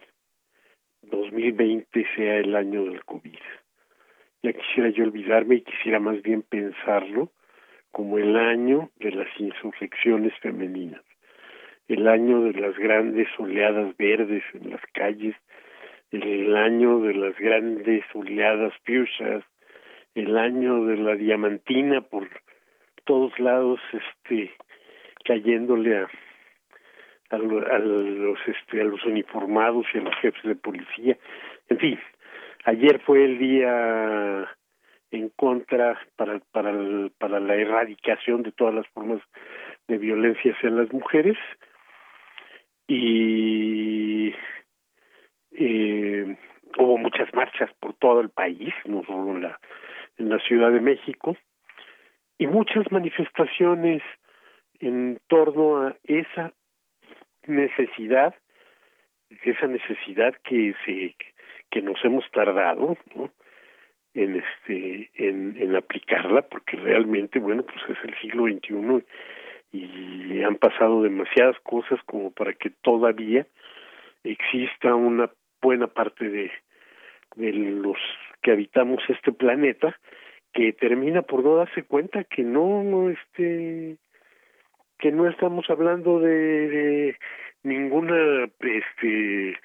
2020 1.03 2.05
sea 2.15 2.37
el 2.37 2.55
año 2.55 2.85
del 2.85 3.03
COVID. 3.05 3.39
Ya 4.43 4.51
quisiera 4.51 4.89
yo 4.89 5.05
olvidarme 5.05 5.55
y 5.55 5.61
quisiera 5.61 6.01
más 6.01 6.21
bien 6.21 6.41
pensarlo 6.41 7.31
como 7.91 8.17
el 8.17 8.35
año 8.35 8.89
de 8.97 9.11
las 9.11 9.29
insurrecciones 9.39 10.33
femeninas, 10.39 11.01
el 11.87 12.05
año 12.09 12.43
de 12.43 12.53
las 12.59 12.77
grandes 12.77 13.27
oleadas 13.37 13.95
verdes 13.95 14.43
en 14.53 14.71
las 14.71 14.81
calles, 14.93 15.35
el 16.11 16.57
año 16.57 16.99
de 16.99 17.13
las 17.13 17.37
grandes 17.37 18.03
oleadas 18.13 18.73
fuchsias, 18.85 19.45
el 20.13 20.37
año 20.37 20.85
de 20.87 20.97
la 20.97 21.15
diamantina 21.15 22.01
por 22.01 22.27
todos 23.05 23.39
lados, 23.39 23.79
este, 23.93 24.51
cayéndole 25.23 25.99
a, 25.99 26.09
a, 27.29 27.37
los 27.37 28.39
este 28.45 28.81
a 28.81 28.83
los 28.83 29.05
uniformados 29.05 29.85
y 29.93 29.99
a 29.99 30.01
los 30.01 30.15
jefes 30.15 30.43
de 30.43 30.55
policía. 30.55 31.17
En 31.69 31.79
fin 31.79 31.99
ayer 32.65 33.01
fue 33.01 33.25
el 33.25 33.37
día 33.39 34.49
en 35.11 35.29
contra 35.29 35.99
para 36.15 36.39
para 36.51 36.73
para 37.17 37.39
la 37.39 37.55
erradicación 37.55 38.43
de 38.43 38.51
todas 38.51 38.73
las 38.73 38.87
formas 38.89 39.21
de 39.87 39.97
violencia 39.97 40.53
hacia 40.53 40.69
las 40.69 40.91
mujeres. 40.91 41.37
Y 42.87 44.33
eh, 45.51 46.37
hubo 46.77 46.97
muchas 46.97 47.33
marchas 47.33 47.69
por 47.79 47.93
todo 47.93 48.21
el 48.21 48.29
país 48.29 48.73
no 48.85 49.03
solo 49.05 49.31
en 49.35 49.43
la 49.43 49.59
en 50.17 50.29
la 50.29 50.39
Ciudad 50.39 50.71
de 50.71 50.81
México 50.81 51.37
y 52.37 52.47
muchas 52.47 52.91
manifestaciones 52.91 54.01
en 54.79 55.19
torno 55.27 55.87
a 55.87 55.95
esa 56.03 56.53
necesidad, 57.47 58.35
esa 59.43 59.67
necesidad 59.67 60.33
que 60.43 60.75
se 60.85 61.15
que 61.73 61.81
nos 61.81 61.97
hemos 62.05 62.23
tardado 62.29 62.95
¿no? 63.15 63.31
en 64.13 64.35
este 64.35 65.09
en, 65.15 65.57
en 65.57 65.75
aplicarla 65.75 66.43
porque 66.43 66.77
realmente 66.77 67.39
bueno 67.39 67.63
pues 67.63 67.77
es 67.89 67.97
el 68.03 68.15
siglo 68.21 68.43
XXI 68.43 69.03
y 69.71 70.43
han 70.43 70.57
pasado 70.57 71.01
demasiadas 71.01 71.59
cosas 71.63 71.99
como 72.05 72.29
para 72.29 72.53
que 72.53 72.69
todavía 72.69 73.47
exista 74.23 74.93
una 74.93 75.31
buena 75.63 75.87
parte 75.87 76.29
de 76.29 76.51
de 77.37 77.51
los 77.51 77.97
que 78.43 78.51
habitamos 78.51 79.01
este 79.09 79.31
planeta 79.31 79.99
que 80.53 80.73
termina 80.73 81.23
por 81.23 81.43
no 81.43 81.55
darse 81.55 81.81
cuenta 81.81 82.23
que 82.23 82.43
no 82.43 82.83
no 82.83 83.09
este 83.09 83.97
que 84.99 85.11
no 85.11 85.27
estamos 85.27 85.67
hablando 85.71 86.19
de, 86.19 86.69
de 86.69 87.17
ninguna 87.63 88.47
este 88.59 89.57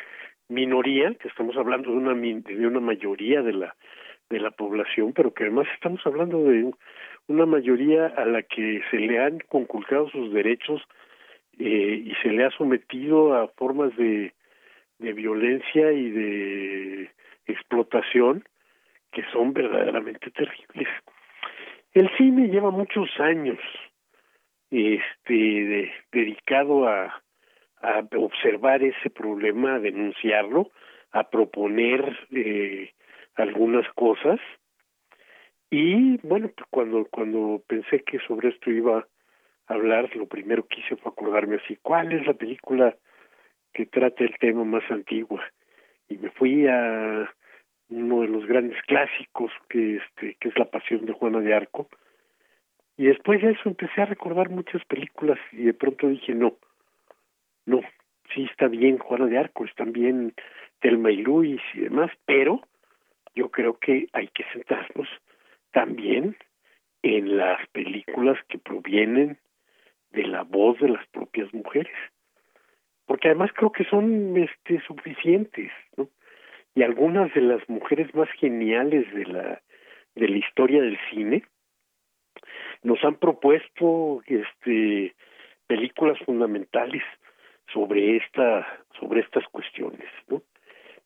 minoría, 0.48 1.14
que 1.14 1.28
estamos 1.28 1.56
hablando 1.56 1.90
de 1.90 1.96
una 1.96 2.14
de 2.14 2.66
una 2.66 2.80
mayoría 2.80 3.42
de 3.42 3.52
la 3.52 3.74
de 4.30 4.40
la 4.40 4.50
población, 4.50 5.12
pero 5.14 5.32
que 5.32 5.44
además 5.44 5.66
estamos 5.74 6.00
hablando 6.06 6.42
de 6.44 6.70
una 7.28 7.46
mayoría 7.46 8.06
a 8.06 8.24
la 8.24 8.42
que 8.42 8.82
se 8.90 8.98
le 8.98 9.18
han 9.18 9.38
conculcado 9.48 10.08
sus 10.10 10.32
derechos 10.32 10.82
eh, 11.58 12.02
y 12.04 12.14
se 12.22 12.28
le 12.28 12.44
ha 12.44 12.50
sometido 12.50 13.34
a 13.34 13.48
formas 13.48 13.96
de, 13.96 14.34
de 14.98 15.12
violencia 15.12 15.92
y 15.92 16.10
de 16.10 17.10
explotación 17.46 18.44
que 19.12 19.22
son 19.32 19.52
verdaderamente 19.52 20.30
terribles. 20.30 20.88
El 21.92 22.10
cine 22.16 22.48
lleva 22.48 22.70
muchos 22.70 23.08
años 23.18 23.58
este 24.70 25.90
dedicado 26.12 26.86
a, 26.86 27.22
a 27.82 28.04
observar 28.16 28.82
ese 28.82 29.10
problema, 29.10 29.74
a 29.74 29.78
denunciarlo, 29.78 30.70
a 31.12 31.28
proponer 31.30 32.16
eh, 32.32 32.92
algunas 33.34 33.86
cosas. 33.94 34.40
Y 35.70 36.16
bueno 36.26 36.50
cuando 36.70 37.06
cuando 37.10 37.62
pensé 37.66 38.02
que 38.02 38.18
sobre 38.20 38.48
esto 38.50 38.70
iba 38.70 38.98
a 39.66 39.74
hablar 39.74 40.14
lo 40.16 40.26
primero 40.26 40.66
que 40.66 40.80
hice 40.80 40.96
fue 40.96 41.12
acordarme 41.12 41.56
así 41.56 41.76
cuál 41.82 42.12
es 42.12 42.26
la 42.26 42.32
película 42.32 42.96
que 43.74 43.84
trata 43.84 44.24
el 44.24 44.34
tema 44.38 44.64
más 44.64 44.82
antiguo 44.90 45.38
y 46.08 46.16
me 46.16 46.30
fui 46.30 46.66
a 46.66 47.30
uno 47.90 48.22
de 48.22 48.28
los 48.28 48.46
grandes 48.46 48.80
clásicos 48.82 49.52
que 49.68 49.96
este 49.96 50.36
que 50.40 50.48
es 50.48 50.58
la 50.58 50.70
pasión 50.70 51.04
de 51.06 51.12
Juana 51.12 51.40
de 51.40 51.54
Arco. 51.54 51.88
Y 52.96 53.04
después 53.04 53.40
de 53.40 53.52
eso 53.52 53.68
empecé 53.68 54.02
a 54.02 54.06
recordar 54.06 54.50
muchas 54.50 54.84
películas 54.86 55.38
y 55.52 55.64
de 55.64 55.74
pronto 55.74 56.08
dije, 56.08 56.34
no, 56.34 56.56
no, 57.68 57.80
sí 58.34 58.44
está 58.50 58.66
bien 58.68 58.98
Juana 58.98 59.26
de 59.26 59.38
Arco, 59.38 59.64
están 59.64 59.92
bien 59.92 60.34
Telma 60.80 61.10
y 61.10 61.18
Luis 61.18 61.60
y 61.74 61.80
demás, 61.80 62.10
pero 62.24 62.60
yo 63.34 63.50
creo 63.50 63.78
que 63.78 64.08
hay 64.12 64.28
que 64.28 64.44
centrarnos 64.52 65.08
también 65.72 66.36
en 67.02 67.36
las 67.36 67.66
películas 67.68 68.38
que 68.48 68.58
provienen 68.58 69.38
de 70.10 70.24
la 70.24 70.42
voz 70.42 70.78
de 70.80 70.88
las 70.88 71.06
propias 71.08 71.52
mujeres 71.52 71.94
porque 73.08 73.28
además 73.28 73.50
creo 73.54 73.72
que 73.72 73.84
son 73.84 74.36
este 74.36 74.80
suficientes 74.86 75.72
¿no? 75.96 76.08
y 76.74 76.82
algunas 76.82 77.32
de 77.34 77.40
las 77.40 77.66
mujeres 77.68 78.14
más 78.14 78.28
geniales 78.38 79.12
de 79.12 79.24
la 79.24 79.62
de 80.14 80.28
la 80.28 80.36
historia 80.36 80.80
del 80.82 80.98
cine 81.10 81.42
nos 82.82 83.02
han 83.02 83.16
propuesto 83.16 84.22
este 84.26 85.14
películas 85.66 86.18
fundamentales 86.24 87.02
sobre 87.72 88.16
esta 88.16 88.66
sobre 88.98 89.20
estas 89.20 89.44
cuestiones 89.48 90.08
¿no? 90.28 90.42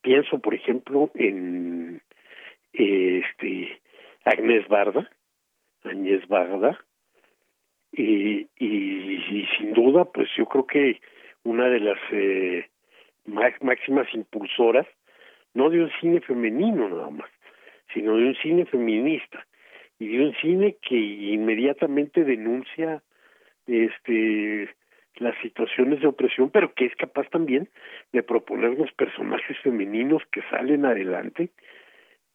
pienso 0.00 0.38
por 0.38 0.54
ejemplo 0.54 1.10
en 1.14 2.00
este 2.72 3.80
Agnès 4.24 4.66
Barda 4.68 5.10
Agnès 5.84 6.26
Barda 6.28 6.78
y, 7.92 8.48
y, 8.58 9.46
sin 9.58 9.74
duda 9.74 10.04
pues 10.06 10.28
yo 10.36 10.46
creo 10.46 10.66
que 10.66 11.00
una 11.44 11.68
de 11.68 11.80
las 11.80 11.98
eh, 12.12 12.68
máximas 13.26 14.06
impulsoras 14.14 14.86
no 15.54 15.68
de 15.68 15.82
un 15.82 15.90
cine 16.00 16.20
femenino 16.20 16.88
nada 16.88 17.10
más 17.10 17.30
sino 17.92 18.16
de 18.16 18.28
un 18.28 18.34
cine 18.36 18.64
feminista 18.66 19.46
y 19.98 20.16
de 20.16 20.24
un 20.24 20.34
cine 20.36 20.76
que 20.80 20.96
inmediatamente 20.96 22.24
denuncia 22.24 23.02
este 23.66 24.68
las 25.16 25.36
situaciones 25.42 26.00
de 26.00 26.06
opresión, 26.06 26.50
pero 26.50 26.72
que 26.74 26.86
es 26.86 26.94
capaz 26.96 27.28
también 27.28 27.68
de 28.12 28.22
proponer 28.22 28.78
los 28.78 28.92
personajes 28.92 29.58
femeninos 29.58 30.22
que 30.30 30.42
salen 30.50 30.84
adelante 30.84 31.50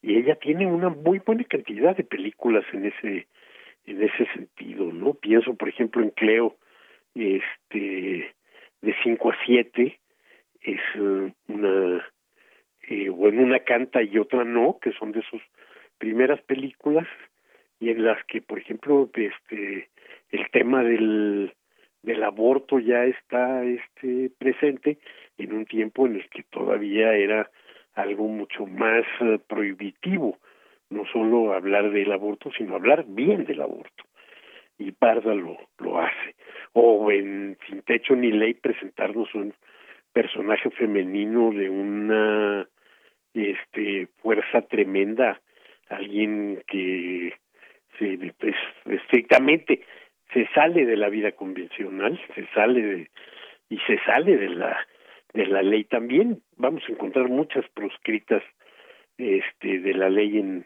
y 0.02 0.16
ella 0.18 0.36
tiene 0.36 0.66
una 0.68 0.90
muy 0.90 1.20
buena 1.20 1.44
cantidad 1.44 1.95
de 1.95 2.04
películas 2.04 2.66
en 2.74 2.86
ese 2.86 3.28
en 3.86 4.04
ese 4.04 4.26
sentido, 4.34 4.91
¿no? 4.91 5.14
Pienso, 5.14 5.56
por 5.56 5.70
ejemplo, 5.70 6.04
en 6.04 6.10
Cleo, 6.10 6.58
este 7.16 8.36
de 8.82 8.95
5 9.04 9.32
a 9.32 9.38
7 9.45 9.99
es 10.62 10.82
uh, 10.95 11.32
una 11.48 12.06
eh, 12.90 13.10
o 13.10 13.28
en 13.28 13.40
una 13.40 13.60
canta 13.60 14.04
y 14.04 14.18
otra 14.18 14.44
no, 14.44 14.78
que 14.82 14.91
son 14.94 15.12
de 15.14 15.22
sus 15.24 15.41
primeras 15.98 16.41
películas 16.41 17.08
y 17.80 17.90
en 17.90 18.04
las 18.04 18.24
que, 18.26 18.41
por 18.41 18.60
ejemplo, 18.60 19.10
este 19.14 19.90
el 20.32 20.49
tema 20.52 20.84
del 20.84 21.54
del 22.07 22.23
aborto 22.23 22.79
ya 22.79 23.03
está 23.03 23.65
este 23.65 24.31
presente 24.39 24.97
en 25.38 25.51
un 25.51 25.65
tiempo 25.65 26.07
en 26.07 26.15
el 26.15 26.29
que 26.29 26.43
todavía 26.43 27.13
era 27.13 27.51
algo 27.95 28.29
mucho 28.29 28.65
más 28.65 29.03
uh, 29.19 29.38
prohibitivo, 29.45 30.38
no 30.89 31.03
solo 31.11 31.53
hablar 31.53 31.91
del 31.91 32.13
aborto, 32.13 32.49
sino 32.57 32.75
hablar 32.75 33.03
bien 33.09 33.43
del 33.43 33.61
aborto. 33.61 34.05
Y 34.79 34.93
Parda 34.93 35.35
lo, 35.35 35.57
lo 35.79 35.99
hace. 35.99 36.35
O 36.71 37.11
en 37.11 37.57
Sin 37.67 37.81
Techo 37.81 38.15
ni 38.15 38.31
Ley 38.31 38.53
presentarnos 38.53 39.35
un 39.35 39.53
personaje 40.13 40.69
femenino 40.71 41.51
de 41.51 41.69
una 41.69 42.69
este 43.34 44.07
fuerza 44.21 44.61
tremenda, 44.61 45.41
alguien 45.89 46.63
que 46.67 47.34
se 47.99 48.17
estrictamente 48.85 49.81
se 50.34 50.48
sale 50.54 50.86
de 50.86 50.98
la 50.98 51.10
vida 51.10 51.32
convencional, 51.32 52.20
se 52.36 52.45
sale 52.48 52.82
de 52.82 53.10
y 53.70 53.78
se 53.80 53.99
sale 54.06 54.38
de 54.38 54.49
la 54.49 54.78
de 55.34 55.45
la 55.45 55.62
ley 55.62 55.84
también. 55.84 56.41
Vamos 56.56 56.84
a 56.88 56.91
encontrar 56.91 57.28
muchas 57.30 57.68
proscritas 57.70 58.44
este 59.18 59.80
de 59.80 59.94
la 59.94 60.10
ley 60.10 60.38
en 60.40 60.66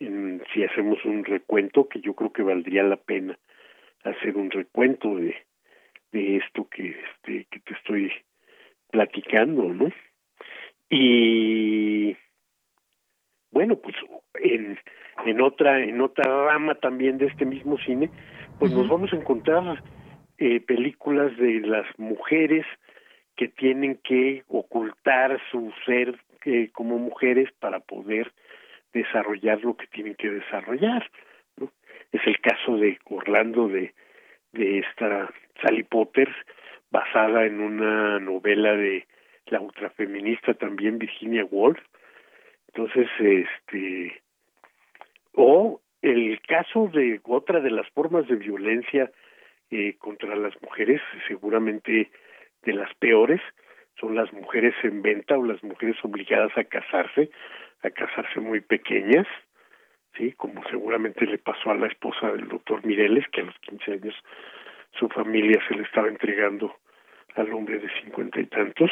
en, 0.00 0.42
si 0.52 0.62
hacemos 0.62 1.04
un 1.04 1.24
recuento, 1.24 1.88
que 1.88 2.00
yo 2.00 2.14
creo 2.14 2.32
que 2.32 2.42
valdría 2.42 2.82
la 2.82 2.96
pena 2.96 3.38
hacer 4.04 4.36
un 4.36 4.50
recuento 4.50 5.16
de, 5.16 5.34
de 6.12 6.36
esto 6.36 6.68
que, 6.68 6.90
este, 6.90 7.46
que 7.50 7.60
te 7.60 7.74
estoy 7.74 8.12
platicando, 8.90 9.64
¿no? 9.64 9.90
Y 10.88 12.16
bueno, 13.50 13.76
pues 13.76 13.94
en, 14.34 14.78
en 15.26 15.40
otra 15.40 15.82
en 15.82 16.00
otra 16.00 16.24
rama 16.46 16.76
también 16.76 17.18
de 17.18 17.26
este 17.26 17.44
mismo 17.44 17.76
cine, 17.78 18.10
pues 18.58 18.72
nos 18.72 18.88
vamos 18.88 19.12
a 19.12 19.16
encontrar 19.16 19.82
eh, 20.38 20.60
películas 20.60 21.36
de 21.36 21.60
las 21.60 21.86
mujeres 21.98 22.66
que 23.36 23.48
tienen 23.48 23.98
que 24.02 24.44
ocultar 24.48 25.40
su 25.50 25.72
ser 25.86 26.18
eh, 26.44 26.70
como 26.72 26.98
mujeres 26.98 27.50
para 27.60 27.80
poder 27.80 28.32
desarrollar 28.92 29.62
lo 29.62 29.76
que 29.76 29.86
tienen 29.86 30.14
que 30.16 30.30
desarrollar. 30.30 31.08
¿no? 31.56 31.70
Es 32.12 32.20
el 32.26 32.40
caso 32.40 32.76
de 32.76 32.98
Orlando 33.04 33.68
de, 33.68 33.94
de 34.52 34.80
esta 34.80 35.30
Sally 35.62 35.84
Potter, 35.84 36.28
basada 36.90 37.46
en 37.46 37.60
una 37.60 38.18
novela 38.18 38.74
de 38.74 39.06
la 39.46 39.60
ultrafeminista 39.60 40.54
también 40.54 40.98
Virginia 40.98 41.44
Woolf. 41.44 41.78
Entonces, 42.68 43.08
este, 43.18 44.20
o 45.32 45.80
el 46.02 46.40
caso 46.42 46.88
de 46.92 47.20
otra 47.24 47.60
de 47.60 47.70
las 47.70 47.88
formas 47.90 48.26
de 48.28 48.36
violencia 48.36 49.10
eh, 49.70 49.96
contra 49.98 50.34
las 50.36 50.54
mujeres, 50.62 51.00
seguramente 51.26 52.10
de 52.62 52.72
las 52.72 52.92
peores, 52.94 53.40
son 54.00 54.14
las 54.14 54.32
mujeres 54.32 54.74
en 54.82 55.02
venta 55.02 55.36
o 55.36 55.44
las 55.44 55.62
mujeres 55.62 55.96
obligadas 56.02 56.56
a 56.56 56.64
casarse, 56.64 57.30
a 57.82 57.90
casarse 57.90 58.40
muy 58.40 58.60
pequeñas, 58.60 59.26
sí, 60.16 60.32
como 60.32 60.62
seguramente 60.68 61.26
le 61.26 61.38
pasó 61.38 61.70
a 61.70 61.76
la 61.76 61.88
esposa 61.88 62.32
del 62.32 62.48
doctor 62.48 62.84
Mireles, 62.84 63.26
que 63.32 63.40
a 63.40 63.44
los 63.44 63.58
15 63.60 63.92
años 63.92 64.14
su 64.92 65.08
familia 65.08 65.60
se 65.68 65.74
le 65.74 65.82
estaba 65.82 66.08
entregando 66.08 66.76
al 67.34 67.52
hombre 67.52 67.78
de 67.78 67.88
cincuenta 68.02 68.40
y 68.40 68.46
tantos 68.46 68.90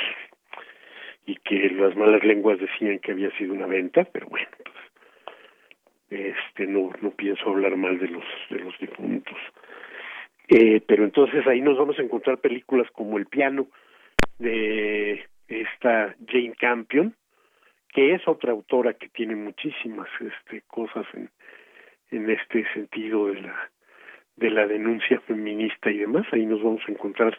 y 1.26 1.36
que 1.36 1.70
las 1.70 1.96
malas 1.96 2.22
lenguas 2.22 2.58
decían 2.58 2.98
que 3.00 3.12
había 3.12 3.30
sido 3.36 3.54
una 3.54 3.66
venta, 3.66 4.04
pero 4.04 4.28
bueno, 4.28 4.48
pues, 4.62 4.76
este 6.10 6.66
no 6.66 6.90
no 7.00 7.10
pienso 7.10 7.48
hablar 7.48 7.76
mal 7.76 7.98
de 7.98 8.08
los 8.08 8.24
de 8.50 8.60
los 8.60 8.78
difuntos. 8.78 9.38
Eh, 10.48 10.80
pero 10.86 11.04
entonces 11.04 11.46
ahí 11.46 11.60
nos 11.60 11.76
vamos 11.76 11.98
a 11.98 12.02
encontrar 12.02 12.38
películas 12.38 12.88
como 12.92 13.18
El 13.18 13.26
piano 13.26 13.66
de 14.38 15.24
esta 15.48 16.14
Jane 16.26 16.54
Campion, 16.58 17.14
que 17.92 18.14
es 18.14 18.26
otra 18.28 18.52
autora 18.52 18.94
que 18.94 19.08
tiene 19.08 19.34
muchísimas 19.34 20.08
este 20.20 20.62
cosas 20.68 21.06
en 21.14 21.30
en 22.10 22.30
este 22.30 22.64
sentido 22.72 23.28
de 23.28 23.42
la 23.42 23.70
de 24.36 24.50
la 24.50 24.66
denuncia 24.66 25.18
feminista 25.20 25.90
y 25.90 25.98
demás 25.98 26.26
ahí 26.32 26.46
nos 26.46 26.62
vamos 26.62 26.82
a 26.86 26.92
encontrar 26.92 27.38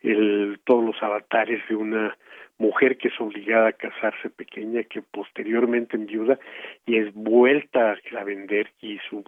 el 0.00 0.60
todos 0.64 0.84
los 0.84 1.02
avatares 1.02 1.66
de 1.68 1.76
una 1.76 2.16
mujer 2.62 2.96
que 2.96 3.08
es 3.08 3.20
obligada 3.20 3.68
a 3.68 3.72
casarse 3.72 4.30
pequeña 4.30 4.84
que 4.84 5.02
posteriormente 5.02 5.96
enviuda 5.96 6.38
y 6.86 6.96
es 6.96 7.12
vuelta 7.12 7.96
a 8.18 8.24
vender 8.24 8.70
y 8.80 8.98
su 9.10 9.24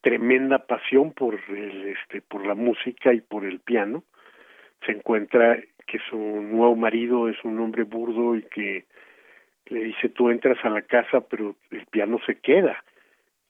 tremenda 0.00 0.58
pasión 0.60 1.12
por 1.12 1.34
el 1.48 1.88
este 1.88 2.22
por 2.22 2.46
la 2.46 2.54
música 2.54 3.12
y 3.12 3.20
por 3.20 3.44
el 3.44 3.58
piano. 3.58 4.04
Se 4.86 4.92
encuentra 4.92 5.58
que 5.86 5.98
su 6.08 6.16
nuevo 6.16 6.76
marido 6.76 7.28
es 7.28 7.36
un 7.44 7.58
hombre 7.58 7.82
burdo 7.82 8.36
y 8.36 8.42
que 8.42 8.84
le 9.66 9.80
dice 9.84 10.08
tú 10.08 10.30
entras 10.30 10.58
a 10.64 10.70
la 10.70 10.82
casa 10.82 11.20
pero 11.28 11.56
el 11.70 11.84
piano 11.86 12.20
se 12.26 12.36
queda 12.36 12.84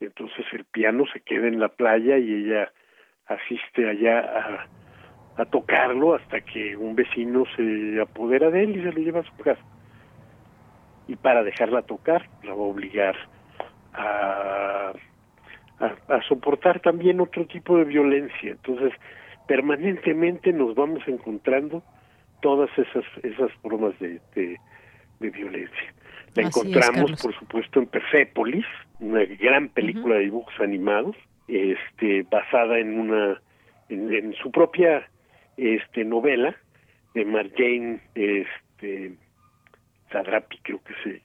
entonces 0.01 0.47
el 0.53 0.65
piano 0.65 1.05
se 1.13 1.21
queda 1.21 1.49
en 1.49 1.61
la 1.61 1.69
playa 1.69 2.19
y 2.19 2.33
ella 2.33 2.73
asiste 3.27 3.89
allá 3.89 4.21
a, 4.21 4.69
a 5.39 5.45
tocarlo 5.45 6.15
hasta 6.15 6.41
que 6.41 6.77
un 6.77 6.95
vecino 6.95 7.45
se 7.57 8.01
apodera 8.01 8.51
de 8.51 8.65
él 8.65 8.77
y 8.77 8.83
se 8.83 8.93
lo 8.93 9.01
lleva 9.01 9.21
a 9.21 9.25
su 9.25 9.37
casa. 9.37 9.63
Y 11.07 11.17
para 11.17 11.43
dejarla 11.43 11.83
tocar, 11.83 12.29
la 12.43 12.51
va 12.51 12.61
a 12.61 12.67
obligar 12.67 13.17
a, 13.95 14.93
a, 15.79 16.15
a 16.15 16.23
soportar 16.29 16.81
también 16.81 17.21
otro 17.21 17.47
tipo 17.47 17.79
de 17.79 17.85
violencia. 17.85 18.51
Entonces, 18.51 18.93
permanentemente 19.47 20.53
nos 20.53 20.75
vamos 20.75 21.07
encontrando 21.07 21.83
todas 22.43 22.71
esas 22.77 23.05
esas 23.23 23.53
formas 23.63 23.99
de, 24.01 24.21
de, 24.35 24.59
de 25.21 25.31
violencia. 25.31 25.95
La 26.35 26.43
encontramos, 26.45 27.23
por 27.23 27.35
supuesto, 27.35 27.81
en 27.81 27.87
Persepolis, 27.87 28.67
una 29.01 29.25
gran 29.25 29.69
película 29.69 30.17
de 30.17 30.25
dibujos 30.25 30.55
animados, 30.61 31.17
este 31.49 32.25
basada 32.31 32.79
en 32.79 33.01
una 33.01 33.41
en, 33.89 34.35
su 34.35 34.51
propia 34.51 35.09
este 35.59 36.05
novela 36.05 36.57
de 37.15 37.25
Marjane 37.25 38.01
este 38.15 39.13
Sadrapi 40.11 40.59
creo 40.63 40.81
que 40.83 40.95
se 41.03 41.23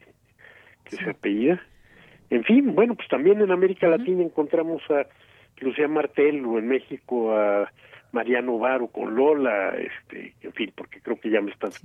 que 0.86 0.96
se 0.98 1.10
apellida 1.10 1.62
en 2.30 2.44
fin 2.44 2.76
bueno 2.76 2.96
pues 2.96 3.08
también 3.08 3.42
en 3.42 3.52
América 3.52 3.88
Latina 3.88 4.24
encontramos 4.24 4.82
a 4.90 5.08
Lucía 5.62 5.88
Martel 5.88 6.46
o 6.46 6.60
en 6.60 6.68
México 6.68 7.36
a 7.36 7.72
Mariano 8.14 8.60
Varo 8.60 8.88
con 8.88 9.16
Lola, 9.16 9.76
este, 9.76 10.36
en 10.44 10.54
fin, 10.54 10.72
porque 10.76 11.02
creo 11.02 11.20
que 11.20 11.32
ya 11.32 11.42
me 11.42 11.50
estás 11.50 11.84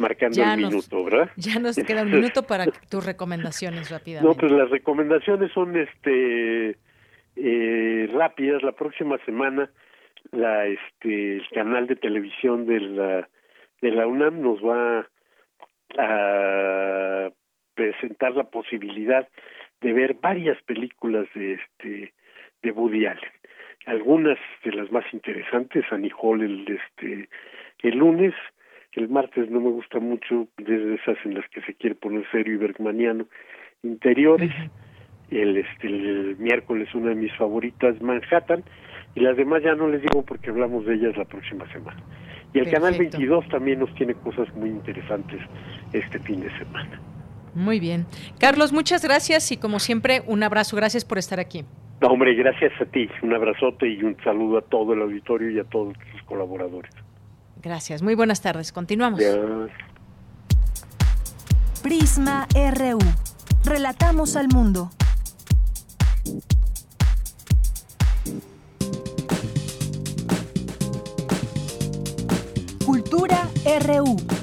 marcando 0.00 0.42
el 0.42 0.56
minuto, 0.56 1.04
¿verdad? 1.04 1.30
Ya 1.36 1.58
nos 1.58 1.76
queda 1.76 2.02
un 2.02 2.12
minuto 2.12 2.44
para 2.44 2.64
tus 2.66 3.04
recomendaciones 3.04 3.90
rápidamente. 3.90 4.26
No, 4.26 4.34
pues 4.40 4.50
las 4.52 4.70
recomendaciones 4.70 5.52
son 5.52 5.76
este 5.76 6.78
eh, 7.36 8.10
rápidas. 8.10 8.62
La 8.62 8.72
próxima 8.72 9.18
semana, 9.26 9.68
la 10.32 10.66
este 10.66 11.36
el 11.36 11.48
canal 11.50 11.86
de 11.86 11.96
televisión 11.96 12.66
de 12.66 12.80
la 12.80 13.28
de 13.80 13.90
la 13.90 14.06
UNAM 14.06 14.40
nos 14.40 14.60
va 14.60 15.06
a 15.98 17.30
presentar 17.74 18.34
la 18.34 18.44
posibilidad 18.44 19.28
de 19.80 19.92
ver 19.92 20.14
varias 20.14 20.60
películas 20.62 21.26
de 21.34 21.54
este 21.54 22.14
de 22.62 22.70
Woody 22.70 23.06
Allen. 23.06 23.30
Algunas 23.86 24.38
de 24.64 24.72
las 24.72 24.90
más 24.90 25.04
interesantes, 25.12 25.84
Annie 25.90 26.12
Hall 26.18 26.42
el 26.42 26.66
este 26.68 27.28
el 27.82 27.98
lunes, 27.98 28.34
el 28.92 29.08
martes 29.08 29.50
no 29.50 29.60
me 29.60 29.70
gusta 29.70 29.98
mucho, 30.00 30.48
desde 30.56 30.94
esas 30.94 31.18
en 31.24 31.34
las 31.34 31.48
que 31.50 31.60
se 31.62 31.74
quiere 31.74 31.94
poner 31.94 32.28
serio 32.30 32.54
y 32.54 32.56
bergmaniano, 32.56 33.26
interiores 33.82 34.52
el, 35.30 35.56
este, 35.56 35.86
el 35.86 36.36
miércoles 36.38 36.94
una 36.94 37.10
de 37.10 37.16
mis 37.16 37.32
favoritas, 37.36 38.00
Manhattan, 38.00 38.64
y 39.16 39.20
las 39.20 39.36
demás 39.36 39.62
ya 39.64 39.74
no 39.74 39.88
les 39.88 40.02
digo 40.02 40.22
porque 40.22 40.50
hablamos 40.50 40.84
de 40.84 40.94
ellas 40.94 41.16
la 41.16 41.24
próxima 41.24 41.66
semana. 41.72 42.00
Y 42.52 42.58
el 42.58 42.70
canal 42.70 42.94
22 42.96 43.48
también 43.48 43.80
nos 43.80 43.92
tiene 43.94 44.14
cosas 44.14 44.46
muy 44.54 44.68
interesantes 44.68 45.40
este 45.92 46.18
fin 46.20 46.40
de 46.40 46.58
semana. 46.58 47.00
Muy 47.54 47.80
bien. 47.80 48.06
Carlos, 48.38 48.72
muchas 48.72 49.02
gracias 49.02 49.50
y 49.50 49.56
como 49.56 49.78
siempre, 49.78 50.22
un 50.26 50.42
abrazo. 50.42 50.76
Gracias 50.76 51.06
por 51.06 51.16
estar 51.16 51.40
aquí. 51.40 51.64
No, 52.02 52.08
hombre, 52.08 52.34
gracias 52.34 52.72
a 52.80 52.84
ti. 52.84 53.08
Un 53.22 53.34
abrazote 53.34 53.88
y 53.88 54.02
un 54.02 54.16
saludo 54.22 54.58
a 54.58 54.62
todo 54.62 54.92
el 54.92 55.00
auditorio 55.00 55.50
y 55.50 55.58
a 55.58 55.64
todos 55.64 55.94
sus 56.12 56.22
colaboradores. 56.24 56.92
Gracias. 57.62 58.02
Muy 58.02 58.14
buenas 58.14 58.42
tardes. 58.42 58.70
Continuamos. 58.70 59.22
Prisma 61.82 62.46
RU. 62.54 62.98
Relatamos 63.64 64.36
al 64.36 64.48
mundo. 64.48 64.90
RU. 73.66 74.35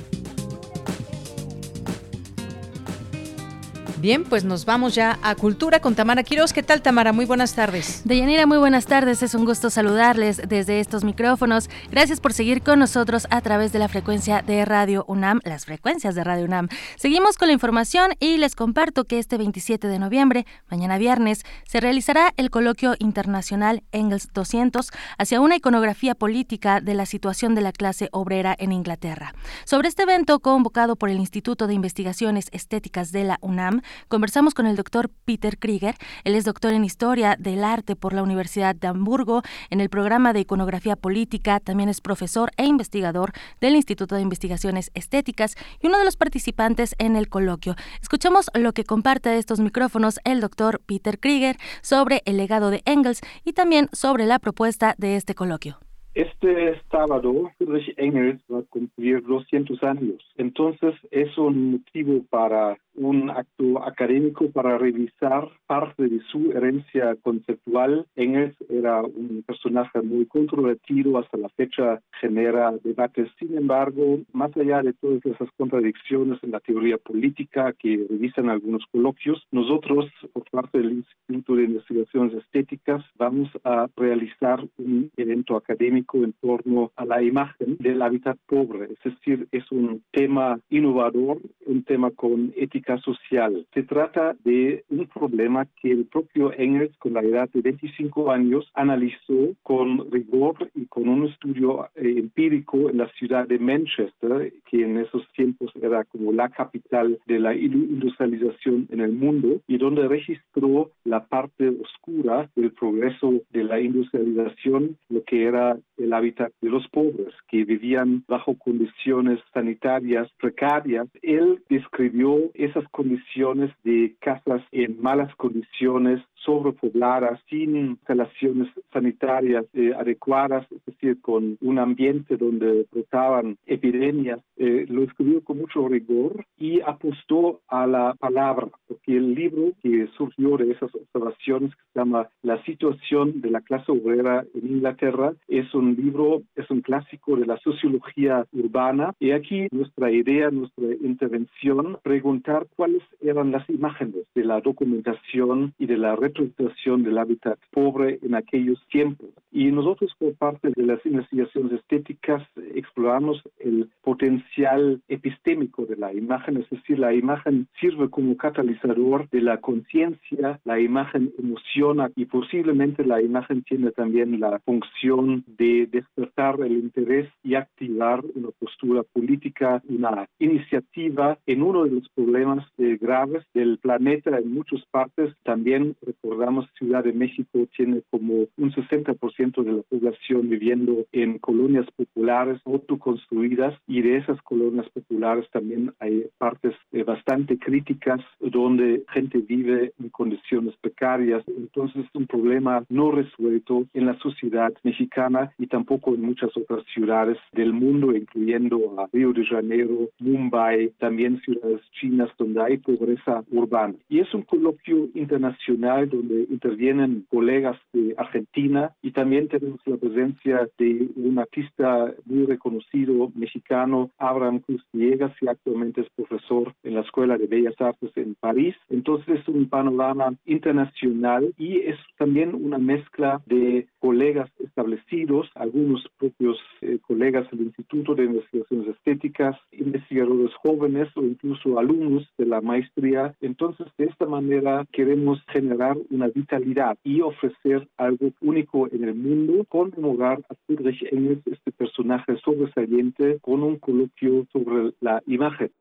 Bien, 4.03 4.25
pues 4.25 4.43
nos 4.43 4.65
vamos 4.65 4.95
ya 4.95 5.17
a 5.21 5.33
Cultura 5.33 5.79
con 5.79 5.95
Tamara 5.95 6.23
Quiroz. 6.23 6.51
¿Qué 6.51 6.61
tal, 6.61 6.81
Tamara? 6.81 7.13
Muy 7.13 7.23
buenas 7.23 7.55
tardes. 7.55 8.01
Deyanira, 8.03 8.45
muy 8.45 8.57
buenas 8.57 8.85
tardes. 8.85 9.23
Es 9.23 9.33
un 9.33 9.45
gusto 9.45 9.69
saludarles 9.69 10.41
desde 10.45 10.81
estos 10.81 11.05
micrófonos. 11.05 11.69
Gracias 11.89 12.19
por 12.19 12.33
seguir 12.33 12.63
con 12.63 12.79
nosotros 12.79 13.27
a 13.29 13.39
través 13.39 13.71
de 13.71 13.79
la 13.79 13.87
frecuencia 13.87 14.41
de 14.41 14.65
Radio 14.65 15.05
UNAM, 15.07 15.39
las 15.45 15.63
frecuencias 15.63 16.15
de 16.15 16.23
Radio 16.25 16.43
UNAM. 16.43 16.67
Seguimos 16.97 17.37
con 17.37 17.47
la 17.47 17.53
información 17.53 18.11
y 18.19 18.35
les 18.39 18.55
comparto 18.55 19.05
que 19.05 19.19
este 19.19 19.37
27 19.37 19.87
de 19.87 19.99
noviembre, 19.99 20.45
mañana 20.69 20.97
viernes, 20.97 21.45
se 21.65 21.79
realizará 21.79 22.33
el 22.35 22.49
coloquio 22.49 22.95
internacional 22.99 23.83
Engels 23.93 24.33
200 24.33 24.91
hacia 25.17 25.39
una 25.39 25.55
iconografía 25.55 26.13
política 26.13 26.81
de 26.81 26.93
la 26.93 27.05
situación 27.05 27.55
de 27.55 27.61
la 27.61 27.71
clase 27.71 28.09
obrera 28.11 28.53
en 28.59 28.73
Inglaterra. 28.73 29.33
Sobre 29.63 29.87
este 29.87 30.03
evento 30.03 30.41
convocado 30.41 30.97
por 30.97 31.09
el 31.09 31.21
Instituto 31.21 31.67
de 31.67 31.73
Investigaciones 31.73 32.49
Estéticas 32.51 33.13
de 33.13 33.23
la 33.23 33.37
UNAM, 33.39 33.81
conversamos 34.07 34.53
con 34.53 34.65
el 34.65 34.75
doctor 34.75 35.09
Peter 35.25 35.57
Krieger. 35.57 35.95
Él 36.23 36.35
es 36.35 36.45
doctor 36.45 36.73
en 36.73 36.83
Historia 36.83 37.35
del 37.39 37.63
Arte 37.63 37.95
por 37.95 38.13
la 38.13 38.23
Universidad 38.23 38.75
de 38.75 38.87
Hamburgo 38.87 39.41
en 39.69 39.81
el 39.81 39.89
programa 39.89 40.33
de 40.33 40.41
Iconografía 40.41 40.95
Política. 40.95 41.59
También 41.59 41.89
es 41.89 42.01
profesor 42.01 42.51
e 42.57 42.65
investigador 42.65 43.31
del 43.61 43.75
Instituto 43.75 44.15
de 44.15 44.21
Investigaciones 44.21 44.91
Estéticas 44.93 45.55
y 45.81 45.87
uno 45.87 45.99
de 45.99 46.05
los 46.05 46.17
participantes 46.17 46.95
en 46.97 47.15
el 47.15 47.29
coloquio. 47.29 47.75
Escuchamos 48.01 48.49
lo 48.53 48.73
que 48.73 48.83
comparte 48.83 49.29
de 49.29 49.37
estos 49.37 49.59
micrófonos 49.59 50.19
el 50.23 50.41
doctor 50.41 50.81
Peter 50.85 51.19
Krieger 51.19 51.57
sobre 51.81 52.21
el 52.25 52.37
legado 52.37 52.69
de 52.69 52.81
Engels 52.85 53.21
y 53.43 53.53
también 53.53 53.89
sobre 53.93 54.25
la 54.25 54.39
propuesta 54.39 54.95
de 54.97 55.15
este 55.15 55.35
coloquio. 55.35 55.79
Este 56.15 56.79
sábado, 56.91 57.49
Friedrich 57.57 57.91
Engels 57.97 58.39
va 58.51 58.59
a 58.59 58.69
cumplir 58.69 59.23
200 59.23 59.81
años. 59.81 60.23
Entonces, 60.37 60.93
es 61.09 61.35
un 61.39 61.71
motivo 61.71 62.23
para 62.29 62.77
un 62.93 63.31
acto 63.31 63.83
académico 63.83 64.51
para 64.51 64.77
revisar 64.77 65.49
parte 65.65 66.07
de 66.07 66.19
su 66.31 66.51
herencia 66.51 67.15
conceptual. 67.23 68.05
Engels 68.15 68.55
era 68.69 69.01
un 69.01 69.43
personaje 69.47 70.03
muy 70.03 70.27
controvertido, 70.27 71.17
hasta 71.17 71.37
la 71.37 71.49
fecha 71.49 71.99
genera 72.21 72.71
debates. 72.83 73.29
Sin 73.39 73.57
embargo, 73.57 74.19
más 74.33 74.55
allá 74.55 74.83
de 74.83 74.93
todas 74.93 75.25
esas 75.25 75.49
contradicciones 75.57 76.37
en 76.43 76.51
la 76.51 76.59
teoría 76.59 76.99
política 76.99 77.73
que 77.73 78.05
revisan 78.07 78.51
algunos 78.51 78.85
coloquios, 78.91 79.43
nosotros, 79.51 80.11
por 80.31 80.43
parte 80.51 80.77
del 80.77 80.91
Instituto 80.91 81.55
de 81.55 81.63
Investigaciones 81.63 82.35
Estéticas, 82.35 83.03
vamos 83.17 83.49
a 83.63 83.87
realizar 83.97 84.63
un 84.77 85.09
evento 85.17 85.55
académico 85.55 86.02
en 86.13 86.33
torno 86.33 86.91
a 86.95 87.05
la 87.05 87.21
imagen 87.21 87.77
del 87.79 88.01
hábitat 88.01 88.37
pobre. 88.45 88.89
Es 88.93 89.13
decir, 89.13 89.47
es 89.51 89.71
un 89.71 90.03
tema 90.11 90.59
innovador, 90.69 91.39
un 91.65 91.83
tema 91.83 92.11
con 92.11 92.53
ética 92.55 92.97
social. 92.99 93.65
Se 93.73 93.83
trata 93.83 94.35
de 94.43 94.83
un 94.89 95.07
problema 95.07 95.67
que 95.81 95.91
el 95.91 96.05
propio 96.05 96.51
Engels, 96.53 96.95
con 96.97 97.13
la 97.13 97.21
edad 97.21 97.49
de 97.53 97.61
25 97.61 98.31
años, 98.31 98.69
analizó 98.73 99.55
con 99.63 100.11
rigor 100.11 100.69
y 100.75 100.85
con 100.85 101.07
un 101.07 101.27
estudio 101.27 101.85
eh, 101.95 102.15
empírico 102.17 102.89
en 102.89 102.97
la 102.97 103.09
ciudad 103.13 103.47
de 103.47 103.59
Manchester, 103.59 104.53
que 104.69 104.83
en 104.83 104.97
esos 104.97 105.27
tiempos 105.33 105.71
era 105.81 106.03
como 106.05 106.31
la 106.31 106.49
capital 106.49 107.19
de 107.25 107.39
la 107.39 107.55
industrialización 107.55 108.87
en 108.91 109.01
el 109.01 109.13
mundo, 109.13 109.61
y 109.67 109.77
donde 109.77 110.07
registró 110.07 110.91
la 111.03 111.25
parte 111.25 111.69
oscura 111.69 112.49
del 112.55 112.71
progreso 112.71 113.41
de 113.51 113.63
la 113.63 113.79
industrialización, 113.79 114.97
lo 115.09 115.23
que 115.23 115.43
era 115.43 115.77
el 115.97 116.13
hábitat 116.13 116.51
de 116.61 116.69
los 116.69 116.87
pobres, 116.89 117.33
que 117.47 117.65
vivían 117.65 118.23
bajo 118.27 118.57
condiciones 118.57 119.39
sanitarias 119.53 120.29
precarias. 120.39 121.07
Él 121.21 121.63
describió 121.69 122.51
esas 122.53 122.85
condiciones 122.89 123.71
de 123.83 124.15
casas 124.19 124.61
en 124.71 125.01
malas 125.01 125.33
condiciones, 125.35 126.21
sobrepobladas, 126.43 127.39
sin 127.49 127.75
instalaciones 127.75 128.67
sanitarias 128.91 129.65
eh, 129.73 129.93
adecuadas, 129.97 130.65
es 130.71 130.85
decir, 130.85 131.21
con 131.21 131.57
un 131.61 131.79
ambiente 131.79 132.37
donde 132.37 132.85
brotaban 132.91 133.57
epidemias, 133.65 134.39
eh, 134.57 134.85
lo 134.89 135.03
escribió 135.03 135.43
con 135.43 135.57
mucho 135.57 135.87
rigor 135.87 136.45
y 136.57 136.81
apostó 136.81 137.61
a 137.67 137.87
la 137.87 138.13
palabra, 138.19 138.67
porque 138.87 139.17
el 139.17 139.33
libro 139.33 139.71
que 139.81 140.07
surgió 140.17 140.57
de 140.57 140.71
esas 140.71 140.93
observaciones, 140.93 141.71
que 141.75 141.81
se 141.93 141.99
llama 141.99 142.27
La 142.41 142.61
situación 142.63 143.41
de 143.41 143.49
la 143.49 143.61
clase 143.61 143.91
obrera 143.91 144.43
en 144.53 144.67
Inglaterra, 144.67 145.33
es 145.47 145.73
un 145.73 145.95
libro, 145.95 146.43
es 146.55 146.69
un 146.69 146.81
clásico 146.81 147.35
de 147.35 147.45
la 147.45 147.57
sociología 147.57 148.45
urbana. 148.51 149.13
Y 149.19 149.31
aquí 149.31 149.67
nuestra 149.71 150.11
idea, 150.11 150.49
nuestra 150.51 150.85
intervención, 151.01 151.97
preguntar 152.03 152.67
cuáles 152.75 153.03
eran 153.21 153.51
las 153.51 153.67
imágenes 153.69 154.25
de 154.35 154.43
la 154.43 154.61
documentación 154.61 155.73
y 155.77 155.85
de 155.85 155.97
la 155.97 156.15
representación 156.15 156.32
del 156.33 157.17
hábitat 157.17 157.59
pobre 157.71 158.19
en 158.21 158.35
aquellos 158.35 158.79
tiempos. 158.89 159.29
Y 159.51 159.71
nosotros, 159.71 160.11
por 160.17 160.33
parte 160.35 160.71
de 160.75 160.83
las 160.83 161.05
investigaciones 161.05 161.73
estéticas, 161.73 162.41
exploramos 162.73 163.41
el 163.59 163.89
potencial 164.01 165.01
epistémico 165.07 165.85
de 165.85 165.95
la 165.95 166.13
imagen, 166.13 166.57
es 166.57 166.69
decir, 166.69 166.99
la 166.99 167.13
imagen 167.13 167.67
sirve 167.79 168.09
como 168.09 168.35
catalizador 168.35 169.29
de 169.29 169.41
la 169.41 169.57
conciencia, 169.57 170.59
la 170.63 170.79
imagen 170.79 171.31
emociona 171.37 172.09
y 172.15 172.25
posiblemente 172.25 173.05
la 173.05 173.21
imagen 173.21 173.63
tiene 173.63 173.91
también 173.91 174.39
la 174.39 174.59
función 174.59 175.43
de 175.47 175.87
despertar 175.91 176.59
el 176.61 176.73
interés 176.73 177.29
y 177.43 177.55
activar 177.55 178.23
una 178.35 178.49
postura 178.59 179.03
política, 179.03 179.81
una 179.87 180.27
iniciativa 180.39 181.37
en 181.45 181.61
uno 181.61 181.83
de 181.83 181.91
los 181.91 182.09
problemas 182.09 182.65
eh, 182.77 182.97
graves 182.99 183.43
del 183.53 183.77
planeta 183.77 184.37
en 184.37 184.53
muchas 184.53 184.83
partes. 184.91 185.33
También 185.43 185.95
recordamos 186.23 186.69
Ciudad 186.77 187.03
de 187.03 187.11
México 187.11 187.67
tiene 187.75 188.01
como 188.09 188.45
un 188.57 188.71
60% 188.71 189.63
de 189.63 189.71
la 189.73 189.83
población 189.83 190.49
viviendo 190.49 191.05
en 191.11 191.37
colonias 191.39 191.85
populares 191.95 192.61
autoconstruidas 192.65 193.77
y 193.87 194.01
de 194.01 194.17
esas 194.17 194.41
colonias 194.41 194.89
populares 194.89 195.45
también 195.51 195.93
hay 195.99 196.25
partes 196.37 196.73
eh, 196.91 197.03
bastante 197.03 197.57
críticas 197.57 198.21
donde 198.39 199.03
gente 199.09 199.39
vive 199.39 199.91
en 199.99 200.09
condiciones 200.09 200.75
precarias. 200.79 201.43
Entonces 201.47 202.05
es 202.05 202.15
un 202.15 202.27
problema 202.27 202.85
no 202.89 203.11
resuelto 203.11 203.85
en 203.93 204.05
la 204.05 204.17
sociedad 204.19 204.73
mexicana 204.83 205.51
y 205.57 205.67
tampoco 205.67 206.15
en 206.15 206.21
muchas 206.21 206.55
otras 206.55 206.85
ciudades 206.93 207.37
del 207.51 207.73
mundo, 207.73 208.15
incluyendo 208.15 208.95
a 208.97 209.09
Río 209.11 209.33
de 209.33 209.45
Janeiro, 209.45 210.09
Mumbai, 210.19 210.93
también 210.99 211.41
ciudades 211.41 211.81
chinas 211.99 212.29
donde 212.37 212.61
hay 212.61 212.77
pobreza 212.77 213.43
urbana. 213.51 213.95
Y 214.07 214.19
es 214.19 214.33
un 214.33 214.43
coloquio 214.43 215.09
internacional 215.13 216.09
donde 216.13 216.45
intervienen 216.49 217.25
colegas 217.29 217.77
de 217.91 218.13
Argentina 218.17 218.91
y 219.01 219.11
también 219.11 219.47
tenemos 219.47 219.79
la 219.85 219.97
presencia 219.97 220.69
de 220.77 221.09
un 221.15 221.39
artista 221.39 222.13
muy 222.25 222.45
reconocido 222.45 223.31
mexicano, 223.35 224.11
Abraham 224.17 224.59
Cruz 224.59 224.83
Villegas, 224.93 225.33
y 225.41 225.47
actualmente 225.47 226.01
es 226.01 226.07
profesor 226.15 226.73
en 226.83 226.95
la 226.95 227.01
Escuela 227.01 227.37
de 227.37 227.47
Bellas 227.47 227.79
Artes 227.79 228.11
en 228.15 228.35
París. 228.35 228.75
Entonces 228.89 229.39
es 229.39 229.47
un 229.47 229.67
panorama 229.69 230.33
internacional 230.45 231.53
y 231.57 231.79
es 231.79 231.97
también 232.17 232.53
una 232.53 232.77
mezcla 232.77 233.41
de 233.45 233.87
colegas 233.99 234.49
establecidos, 234.59 235.49
algunos 235.55 236.05
propios 236.17 236.57
eh, 236.81 236.99
colegas 237.01 237.49
del 237.51 237.61
Instituto 237.61 238.15
de 238.15 238.25
Investigaciones 238.25 238.87
Estéticas, 238.87 239.57
investigadores 239.71 240.53
jóvenes 240.55 241.09
o 241.15 241.23
incluso 241.23 241.79
alumnos 241.79 242.27
de 242.37 242.45
la 242.45 242.61
maestría. 242.61 243.33
Entonces, 243.41 243.87
de 243.97 244.05
esta 244.05 244.25
manera 244.25 244.85
queremos 244.91 245.41
generar 245.47 245.97
una 246.09 246.27
vitalidad 246.27 246.97
y 247.03 247.21
ofrecer 247.21 247.87
algo 247.97 248.31
único 248.41 248.87
en 248.91 249.03
el 249.03 249.15
mundo, 249.15 249.65
conmemorar 249.69 250.39
a 250.49 250.55
Friedrich 250.65 251.03
Engels, 251.11 251.41
este 251.45 251.71
personaje 251.71 252.37
sobresaliente, 252.37 253.39
con 253.41 253.63
un 253.63 253.77
coloquio 253.77 254.45
sobre 254.51 254.93
la 255.01 255.21
imagen. 255.27 255.71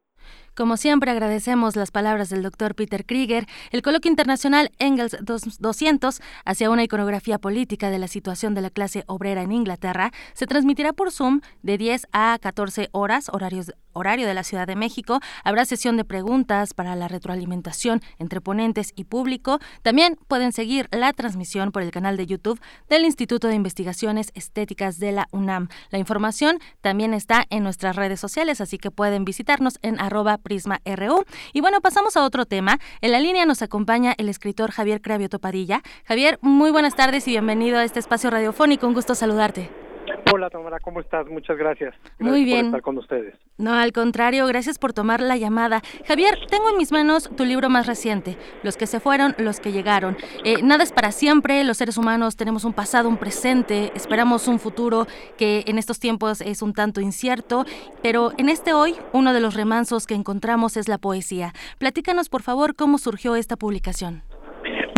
Como 0.54 0.76
siempre, 0.76 1.10
agradecemos 1.10 1.76
las 1.76 1.90
palabras 1.90 2.28
del 2.28 2.42
doctor 2.42 2.74
Peter 2.74 3.06
Krieger. 3.06 3.46
El 3.70 3.80
coloquio 3.80 4.10
internacional 4.10 4.70
Engels 4.78 5.16
200 5.22 6.20
hacia 6.44 6.68
una 6.68 6.84
iconografía 6.84 7.38
política 7.38 7.88
de 7.88 7.98
la 7.98 8.06
situación 8.06 8.54
de 8.54 8.60
la 8.60 8.68
clase 8.68 9.04
obrera 9.06 9.40
en 9.40 9.52
Inglaterra 9.52 10.12
se 10.34 10.46
transmitirá 10.46 10.92
por 10.92 11.10
Zoom 11.10 11.40
de 11.62 11.78
10 11.78 12.06
a 12.12 12.38
14 12.38 12.90
horas, 12.92 13.30
horarios, 13.32 13.72
horario 13.94 14.26
de 14.26 14.34
la 14.34 14.44
Ciudad 14.44 14.66
de 14.66 14.76
México. 14.76 15.20
Habrá 15.42 15.64
sesión 15.64 15.96
de 15.96 16.04
preguntas 16.04 16.74
para 16.74 16.96
la 16.96 17.08
retroalimentación 17.08 18.02
entre 18.18 18.42
ponentes 18.42 18.92
y 18.94 19.04
público. 19.04 19.58
También 19.80 20.18
pueden 20.28 20.52
seguir 20.52 20.86
la 20.90 21.14
transmisión 21.14 21.72
por 21.72 21.82
el 21.82 21.90
canal 21.90 22.18
de 22.18 22.26
YouTube 22.26 22.60
del 22.90 23.06
Instituto 23.06 23.48
de 23.48 23.54
Investigaciones 23.54 24.30
Estéticas 24.34 24.98
de 24.98 25.12
la 25.12 25.28
UNAM. 25.32 25.68
La 25.90 25.98
información 25.98 26.58
también 26.82 27.14
está 27.14 27.46
en 27.48 27.62
nuestras 27.62 27.96
redes 27.96 28.20
sociales, 28.20 28.60
así 28.60 28.76
que 28.76 28.90
pueden 28.90 29.24
visitarnos 29.24 29.78
en 29.80 29.98
arroba 29.98 30.38
Prisma 30.42 30.80
RU. 30.84 31.24
Y 31.52 31.60
bueno, 31.60 31.80
pasamos 31.80 32.16
a 32.16 32.24
otro 32.24 32.44
tema. 32.44 32.78
En 33.00 33.12
la 33.12 33.20
línea 33.20 33.46
nos 33.46 33.62
acompaña 33.62 34.14
el 34.18 34.28
escritor 34.28 34.70
Javier 34.70 35.00
Cravioto 35.00 35.38
Padilla. 35.38 35.82
Javier, 36.04 36.38
muy 36.42 36.70
buenas 36.70 36.94
tardes 36.94 37.26
y 37.28 37.30
bienvenido 37.30 37.78
a 37.78 37.84
este 37.84 37.98
espacio 37.98 38.30
radiofónico. 38.30 38.86
Un 38.86 38.94
gusto 38.94 39.14
saludarte. 39.14 39.91
Hola 40.34 40.48
Tamara, 40.48 40.80
¿cómo 40.80 41.00
estás? 41.00 41.26
Muchas 41.28 41.58
gracias. 41.58 41.94
Muy 42.18 42.42
bien. 42.46 42.60
Por 42.60 42.66
estar 42.66 42.80
con 42.80 42.96
ustedes. 42.96 43.34
No, 43.58 43.74
al 43.74 43.92
contrario, 43.92 44.46
gracias 44.46 44.78
por 44.78 44.94
tomar 44.94 45.20
la 45.20 45.36
llamada. 45.36 45.82
Javier, 46.06 46.38
tengo 46.48 46.70
en 46.70 46.78
mis 46.78 46.90
manos 46.90 47.30
tu 47.36 47.44
libro 47.44 47.68
más 47.68 47.86
reciente, 47.86 48.38
Los 48.62 48.78
que 48.78 48.86
se 48.86 48.98
fueron, 48.98 49.34
los 49.36 49.60
que 49.60 49.72
llegaron. 49.72 50.16
Eh, 50.42 50.62
nada 50.62 50.84
es 50.84 50.92
para 50.92 51.12
siempre, 51.12 51.62
los 51.64 51.76
seres 51.76 51.98
humanos 51.98 52.36
tenemos 52.36 52.64
un 52.64 52.72
pasado, 52.72 53.10
un 53.10 53.18
presente, 53.18 53.92
esperamos 53.94 54.48
un 54.48 54.58
futuro 54.58 55.06
que 55.36 55.64
en 55.66 55.76
estos 55.76 56.00
tiempos 56.00 56.40
es 56.40 56.62
un 56.62 56.72
tanto 56.72 57.02
incierto, 57.02 57.66
pero 58.02 58.32
en 58.38 58.48
este 58.48 58.72
hoy, 58.72 58.94
uno 59.12 59.34
de 59.34 59.40
los 59.40 59.52
remansos 59.52 60.06
que 60.06 60.14
encontramos 60.14 60.78
es 60.78 60.88
la 60.88 60.96
poesía. 60.96 61.52
Platícanos, 61.76 62.30
por 62.30 62.40
favor, 62.40 62.74
cómo 62.74 62.96
surgió 62.96 63.36
esta 63.36 63.56
publicación. 63.56 64.22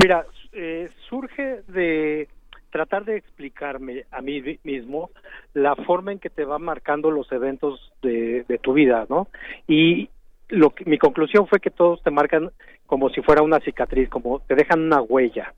Mira, 0.00 0.26
eh, 0.52 0.90
surge 1.08 1.62
de 1.66 2.28
tratar 2.74 3.04
de 3.04 3.16
explicarme 3.16 4.04
a 4.10 4.20
mí 4.20 4.42
mismo 4.64 5.10
la 5.52 5.76
forma 5.76 6.10
en 6.10 6.18
que 6.18 6.28
te 6.28 6.44
van 6.44 6.62
marcando 6.62 7.12
los 7.12 7.30
eventos 7.30 7.92
de, 8.02 8.44
tu 8.62 8.72
vida, 8.72 9.06
¿no? 9.08 9.28
Y 9.68 10.10
lo 10.48 10.70
que, 10.70 10.84
mi 10.84 10.98
conclusión 10.98 11.46
fue 11.46 11.60
que 11.60 11.70
todos 11.70 12.02
te 12.02 12.10
marcan 12.10 12.50
como 12.86 13.10
si 13.10 13.22
fuera 13.22 13.42
una 13.42 13.60
cicatriz, 13.60 14.08
como 14.08 14.40
te 14.40 14.56
dejan 14.56 14.80
una 14.80 15.00
huella. 15.00 15.54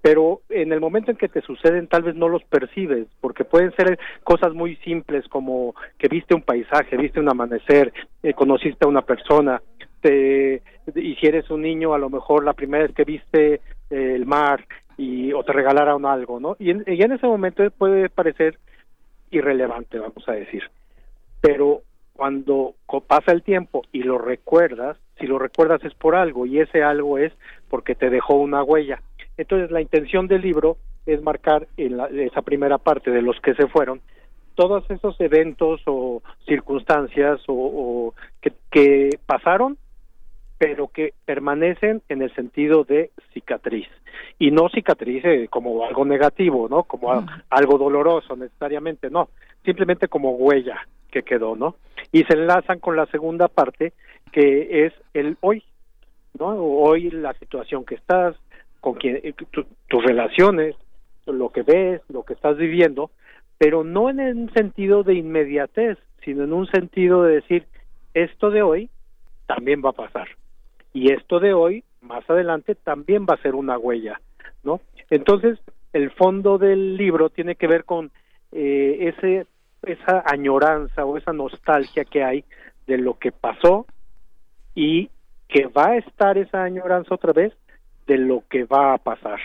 Pero 0.00 0.40
en 0.48 0.72
el 0.72 0.80
momento 0.80 1.10
en 1.10 1.18
que 1.18 1.28
te 1.28 1.42
suceden 1.42 1.86
tal 1.86 2.02
vez 2.02 2.14
no 2.14 2.30
los 2.30 2.42
percibes, 2.44 3.08
porque 3.20 3.44
pueden 3.44 3.70
ser 3.76 3.98
cosas 4.22 4.54
muy 4.54 4.76
simples 4.76 5.28
como 5.28 5.74
que 5.98 6.08
viste 6.08 6.34
un 6.34 6.42
paisaje, 6.42 6.96
viste 6.96 7.20
un 7.20 7.28
amanecer, 7.28 7.92
eh, 8.22 8.32
conociste 8.32 8.86
a 8.86 8.88
una 8.88 9.02
persona, 9.02 9.60
te, 10.00 10.62
y 10.94 11.14
si 11.16 11.26
eres 11.26 11.50
un 11.50 11.60
niño 11.60 11.92
a 11.92 11.98
lo 11.98 12.08
mejor 12.08 12.42
la 12.42 12.54
primera 12.54 12.84
vez 12.84 12.94
que 12.94 13.04
viste 13.04 13.54
eh, 13.54 13.60
el 13.90 14.24
mar 14.24 14.64
y 14.96 15.32
o 15.32 15.42
te 15.42 15.52
regalaron 15.52 16.06
algo, 16.06 16.40
¿no? 16.40 16.56
Y 16.58 16.70
en, 16.70 16.84
en 16.86 17.12
ese 17.12 17.26
momento 17.26 17.68
puede 17.70 18.08
parecer 18.08 18.58
irrelevante, 19.30 19.98
vamos 19.98 20.28
a 20.28 20.32
decir. 20.32 20.62
Pero 21.40 21.82
cuando 22.14 22.74
pasa 23.08 23.32
el 23.32 23.42
tiempo 23.42 23.82
y 23.92 24.02
lo 24.02 24.18
recuerdas, 24.18 24.96
si 25.18 25.26
lo 25.26 25.38
recuerdas 25.38 25.84
es 25.84 25.94
por 25.94 26.14
algo 26.14 26.46
y 26.46 26.60
ese 26.60 26.82
algo 26.82 27.18
es 27.18 27.32
porque 27.68 27.94
te 27.94 28.10
dejó 28.10 28.34
una 28.34 28.62
huella. 28.62 29.02
Entonces 29.36 29.70
la 29.70 29.80
intención 29.80 30.28
del 30.28 30.42
libro 30.42 30.76
es 31.06 31.22
marcar 31.22 31.66
en 31.76 32.00
esa 32.20 32.42
primera 32.42 32.78
parte 32.78 33.10
de 33.10 33.22
los 33.22 33.38
que 33.40 33.54
se 33.54 33.66
fueron 33.66 34.00
todos 34.54 34.88
esos 34.88 35.20
eventos 35.20 35.80
o 35.86 36.22
circunstancias 36.46 37.40
o, 37.48 38.14
que, 38.40 38.52
que 38.70 39.18
pasaron 39.26 39.76
pero 40.56 40.86
que 40.88 41.12
permanecen 41.24 42.02
en 42.08 42.22
el 42.22 42.32
sentido 42.34 42.84
de 42.84 43.10
cicatriz 43.32 43.88
y 44.38 44.50
no 44.50 44.68
cicatriz 44.68 45.24
eh, 45.24 45.48
como 45.48 45.84
algo 45.84 46.04
negativo, 46.04 46.68
¿no? 46.68 46.84
Como 46.84 47.12
algo 47.50 47.78
doloroso 47.78 48.36
necesariamente, 48.36 49.10
no, 49.10 49.28
simplemente 49.64 50.08
como 50.08 50.32
huella 50.32 50.86
que 51.10 51.22
quedó, 51.22 51.56
¿no? 51.56 51.76
Y 52.12 52.24
se 52.24 52.34
enlazan 52.34 52.80
con 52.80 52.96
la 52.96 53.06
segunda 53.06 53.48
parte 53.48 53.92
que 54.32 54.86
es 54.86 54.92
el 55.14 55.36
hoy, 55.40 55.62
¿no? 56.38 56.48
Hoy 56.56 57.10
la 57.10 57.34
situación 57.34 57.84
que 57.84 57.94
estás, 57.94 58.36
con 58.80 58.94
quien, 58.94 59.20
eh, 59.22 59.32
tus 59.32 60.04
relaciones, 60.04 60.74
lo 61.26 61.50
que 61.50 61.62
ves, 61.62 62.02
lo 62.08 62.24
que 62.24 62.34
estás 62.34 62.56
viviendo, 62.56 63.10
pero 63.58 63.84
no 63.84 64.10
en 64.10 64.20
un 64.20 64.52
sentido 64.52 65.02
de 65.04 65.14
inmediatez, 65.14 65.98
sino 66.24 66.44
en 66.44 66.52
un 66.52 66.66
sentido 66.66 67.22
de 67.22 67.36
decir, 67.36 67.66
esto 68.14 68.50
de 68.50 68.62
hoy 68.62 68.90
también 69.46 69.82
va 69.84 69.90
a 69.90 69.92
pasar. 69.92 70.28
Y 70.92 71.12
esto 71.12 71.40
de 71.40 71.54
hoy, 71.54 71.84
más 72.04 72.28
adelante, 72.28 72.74
también 72.74 73.26
va 73.28 73.34
a 73.34 73.42
ser 73.42 73.54
una 73.54 73.78
huella, 73.78 74.20
¿no? 74.62 74.80
Entonces, 75.10 75.58
el 75.92 76.10
fondo 76.10 76.58
del 76.58 76.96
libro 76.96 77.30
tiene 77.30 77.56
que 77.56 77.66
ver 77.66 77.84
con 77.84 78.10
eh, 78.52 79.12
ese 79.16 79.46
esa 79.82 80.22
añoranza 80.26 81.04
o 81.04 81.16
esa 81.16 81.32
nostalgia 81.32 82.04
que 82.04 82.24
hay 82.24 82.44
de 82.86 82.98
lo 82.98 83.18
que 83.18 83.32
pasó 83.32 83.86
y 84.74 85.10
que 85.48 85.66
va 85.66 85.90
a 85.90 85.96
estar 85.96 86.38
esa 86.38 86.62
añoranza 86.62 87.14
otra 87.14 87.32
vez 87.32 87.52
de 88.06 88.18
lo 88.18 88.42
que 88.48 88.64
va 88.64 88.94
a 88.94 88.98
pasar. 88.98 89.38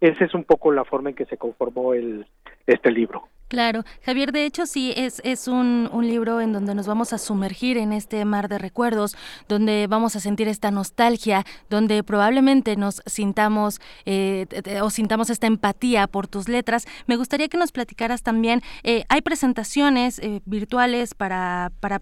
Esa 0.00 0.24
es 0.24 0.34
un 0.34 0.44
poco 0.44 0.72
la 0.72 0.84
forma 0.84 1.10
en 1.10 1.16
que 1.16 1.24
se 1.24 1.38
conformó 1.38 1.94
el, 1.94 2.26
este 2.66 2.90
libro. 2.90 3.28
Claro, 3.48 3.84
Javier, 4.02 4.32
de 4.32 4.44
hecho 4.44 4.66
sí, 4.66 4.92
es, 4.96 5.20
es 5.24 5.46
un, 5.46 5.88
un, 5.92 6.08
libro 6.08 6.40
en 6.40 6.52
donde 6.52 6.74
nos 6.74 6.88
vamos 6.88 7.12
a 7.12 7.18
sumergir 7.18 7.78
en 7.78 7.92
este 7.92 8.24
mar 8.24 8.48
de 8.48 8.58
recuerdos, 8.58 9.16
donde 9.48 9.86
vamos 9.88 10.16
a 10.16 10.20
sentir 10.20 10.48
esta 10.48 10.72
nostalgia, 10.72 11.44
donde 11.70 12.02
probablemente 12.02 12.74
nos 12.74 13.02
sintamos 13.06 13.80
eh, 14.04 14.46
o 14.82 14.90
sintamos 14.90 15.30
esta 15.30 15.46
empatía 15.46 16.08
por 16.08 16.26
tus 16.26 16.48
letras. 16.48 16.86
Me 17.06 17.14
gustaría 17.14 17.46
que 17.46 17.56
nos 17.56 17.70
platicaras 17.70 18.24
también, 18.24 18.62
eh, 18.82 19.04
¿hay 19.08 19.20
presentaciones 19.20 20.18
eh, 20.18 20.40
virtuales 20.44 21.14
para, 21.14 21.70
para, 21.78 22.00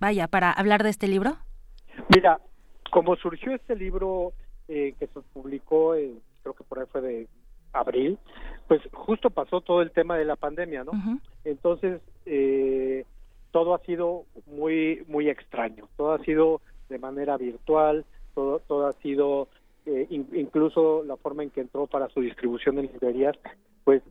vaya, 0.00 0.26
para 0.26 0.50
hablar 0.50 0.82
de 0.82 0.90
este 0.90 1.06
libro? 1.06 1.36
Mira, 2.12 2.40
como 2.90 3.14
surgió 3.14 3.54
este 3.54 3.76
libro 3.76 4.32
que 4.66 4.96
se 4.98 5.20
publicó, 5.32 5.92
creo 6.42 6.54
que 6.54 6.64
por 6.64 6.80
ahí 6.80 6.86
fue 6.90 7.00
de 7.00 7.28
abril, 7.72 8.18
pues 8.68 8.80
justo 8.92 9.30
pasó 9.30 9.60
todo 9.60 9.82
el 9.82 9.90
tema 9.90 10.16
de 10.16 10.24
la 10.24 10.36
pandemia, 10.36 10.84
¿no? 10.84 10.92
Entonces, 11.44 12.00
eh, 12.26 13.04
todo 13.50 13.74
ha 13.74 13.78
sido 13.80 14.24
muy, 14.46 15.04
muy 15.06 15.28
extraño, 15.28 15.88
todo 15.96 16.12
ha 16.12 16.18
sido 16.24 16.60
de 16.88 16.98
manera 16.98 17.36
virtual, 17.36 18.04
todo, 18.34 18.60
todo 18.60 18.86
ha 18.86 18.92
sido, 18.94 19.48
eh, 19.86 20.06
incluso 20.10 21.04
la 21.04 21.16
forma 21.16 21.42
en 21.42 21.50
que 21.50 21.60
entró 21.60 21.86
para 21.86 22.08
su 22.08 22.20
distribución 22.20 22.78
en 22.78 22.86
librerías, 22.86 23.36
pues 23.84 24.02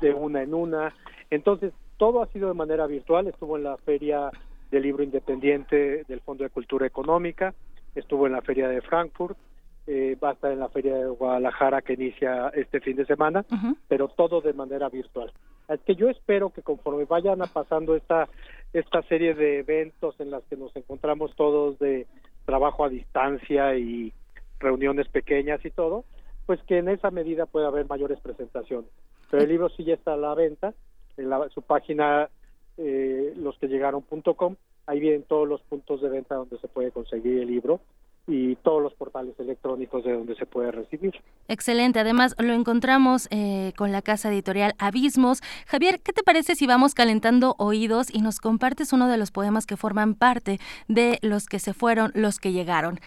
de 0.00 0.12
una 0.12 0.42
en 0.42 0.54
una. 0.54 0.94
Entonces, 1.30 1.72
todo 1.98 2.22
ha 2.22 2.26
sido 2.28 2.48
de 2.48 2.54
manera 2.54 2.86
virtual, 2.86 3.26
estuvo 3.26 3.56
en 3.56 3.64
la 3.64 3.76
feria 3.76 4.30
del 4.70 4.82
libro 4.82 5.02
independiente 5.02 6.04
del 6.04 6.20
Fondo 6.20 6.44
de 6.44 6.50
Cultura 6.50 6.86
Económica, 6.86 7.54
estuvo 7.94 8.26
en 8.26 8.32
la 8.32 8.40
feria 8.40 8.68
de 8.68 8.80
Frankfurt, 8.80 9.36
eh, 9.86 10.16
va 10.22 10.30
a 10.30 10.32
estar 10.34 10.52
en 10.52 10.60
la 10.60 10.68
Feria 10.68 10.94
de 10.94 11.08
Guadalajara 11.08 11.82
que 11.82 11.94
inicia 11.94 12.48
este 12.54 12.80
fin 12.80 12.96
de 12.96 13.06
semana, 13.06 13.44
pero 13.88 14.08
todo 14.08 14.40
de 14.40 14.52
manera 14.52 14.88
virtual. 14.88 15.32
Es 15.68 15.80
que 15.80 15.94
yo 15.94 16.08
espero 16.08 16.50
que 16.50 16.62
conforme 16.62 17.04
vayan 17.04 17.40
pasando 17.52 17.94
esta, 17.94 18.28
esta 18.72 19.02
serie 19.02 19.34
de 19.34 19.60
eventos 19.60 20.18
en 20.20 20.30
las 20.30 20.42
que 20.44 20.56
nos 20.56 20.74
encontramos 20.76 21.34
todos 21.36 21.78
de 21.78 22.06
trabajo 22.44 22.84
a 22.84 22.88
distancia 22.88 23.76
y 23.76 24.12
reuniones 24.58 25.08
pequeñas 25.08 25.64
y 25.64 25.70
todo, 25.70 26.04
pues 26.46 26.60
que 26.64 26.78
en 26.78 26.88
esa 26.88 27.10
medida 27.10 27.46
pueda 27.46 27.68
haber 27.68 27.88
mayores 27.88 28.20
presentaciones. 28.20 28.90
Pero 29.30 29.42
el 29.42 29.48
libro 29.48 29.68
sí 29.70 29.84
ya 29.84 29.94
está 29.94 30.14
a 30.14 30.16
la 30.16 30.34
venta 30.34 30.74
en 31.16 31.30
su 31.50 31.62
página 31.62 32.28
eh, 32.76 33.32
losquellegaron.com. 33.36 34.56
Ahí 34.86 35.00
vienen 35.00 35.22
todos 35.22 35.48
los 35.48 35.60
puntos 35.62 36.02
de 36.02 36.08
venta 36.08 36.34
donde 36.34 36.58
se 36.58 36.68
puede 36.68 36.90
conseguir 36.90 37.38
el 37.40 37.48
libro 37.48 37.80
y 38.30 38.54
todos 38.56 38.80
los 38.80 38.94
portales 38.94 39.38
electrónicos 39.40 40.04
de 40.04 40.12
donde 40.12 40.36
se 40.36 40.46
puede 40.46 40.70
recibir. 40.70 41.14
Excelente, 41.48 41.98
además 41.98 42.36
lo 42.38 42.52
encontramos 42.52 43.26
eh, 43.30 43.72
con 43.76 43.90
la 43.90 44.02
casa 44.02 44.30
editorial 44.30 44.74
Abismos. 44.78 45.40
Javier, 45.66 46.00
¿qué 46.00 46.12
te 46.12 46.22
parece 46.22 46.54
si 46.54 46.66
vamos 46.66 46.94
calentando 46.94 47.56
oídos 47.58 48.14
y 48.14 48.22
nos 48.22 48.38
compartes 48.38 48.92
uno 48.92 49.08
de 49.08 49.16
los 49.16 49.32
poemas 49.32 49.66
que 49.66 49.76
forman 49.76 50.14
parte 50.14 50.58
de 50.86 51.18
los 51.22 51.46
que 51.46 51.58
se 51.58 51.74
fueron, 51.74 52.12
los 52.14 52.38
que 52.38 52.52
llegaron? 52.52 53.00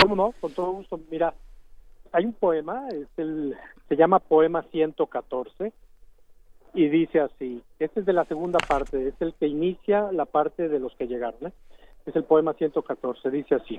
¿Cómo 0.00 0.14
no? 0.14 0.34
Con 0.40 0.52
todo 0.52 0.70
gusto. 0.72 1.00
Mira, 1.10 1.34
hay 2.12 2.24
un 2.24 2.32
poema, 2.32 2.88
es 2.88 3.08
el, 3.16 3.56
se 3.88 3.96
llama 3.96 4.20
Poema 4.20 4.62
114 4.70 5.72
y 6.74 6.88
dice 6.88 7.20
así, 7.20 7.62
este 7.78 8.00
es 8.00 8.06
de 8.06 8.12
la 8.12 8.24
segunda 8.24 8.58
parte, 8.66 9.08
es 9.08 9.14
el 9.20 9.34
que 9.34 9.46
inicia 9.46 10.10
la 10.12 10.24
parte 10.26 10.68
de 10.68 10.78
los 10.78 10.94
que 10.94 11.06
llegaron. 11.06 11.48
¿eh? 11.48 11.52
Es 12.06 12.16
el 12.16 12.24
poema 12.24 12.54
114, 12.54 13.30
dice 13.30 13.54
así, 13.54 13.76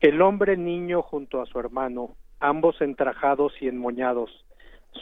el 0.00 0.20
hombre 0.22 0.56
niño 0.56 1.02
junto 1.02 1.40
a 1.40 1.46
su 1.46 1.58
hermano, 1.58 2.16
ambos 2.40 2.80
entrajados 2.80 3.52
y 3.60 3.68
enmoñados, 3.68 4.44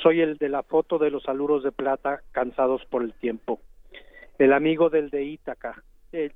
soy 0.03 0.21
el 0.21 0.39
de 0.39 0.49
la 0.49 0.63
foto 0.63 0.99
de 0.99 1.11
los 1.11 1.29
aluros 1.29 1.63
de 1.63 1.73
plata 1.73 2.23
cansados 2.33 2.85
por 2.87 3.03
el 3.03 3.15
tiempo, 3.15 3.61
el 4.39 4.53
amigo 4.53 4.91
del 4.91 5.11
de 5.11 5.25
Ítaca, 5.25 5.83
el, 6.13 6.33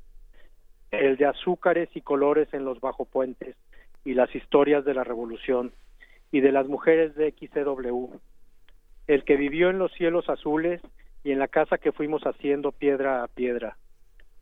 el 0.90 1.16
de 1.16 1.26
azúcares 1.26 1.88
y 1.94 2.00
colores 2.00 2.52
en 2.52 2.64
los 2.64 2.80
bajopuentes 2.80 3.56
y 4.04 4.14
las 4.14 4.34
historias 4.34 4.84
de 4.84 4.94
la 4.94 5.04
revolución 5.04 5.72
y 6.30 6.40
de 6.40 6.52
las 6.52 6.66
mujeres 6.66 7.14
de 7.14 7.32
XCW, 7.32 8.14
el 9.06 9.24
que 9.24 9.36
vivió 9.36 9.70
en 9.70 9.78
los 9.78 9.92
cielos 9.92 10.28
azules 10.28 10.80
y 11.24 11.32
en 11.32 11.38
la 11.38 11.48
casa 11.48 11.78
que 11.78 11.92
fuimos 11.92 12.22
haciendo 12.22 12.72
piedra 12.72 13.22
a 13.22 13.28
piedra, 13.28 13.76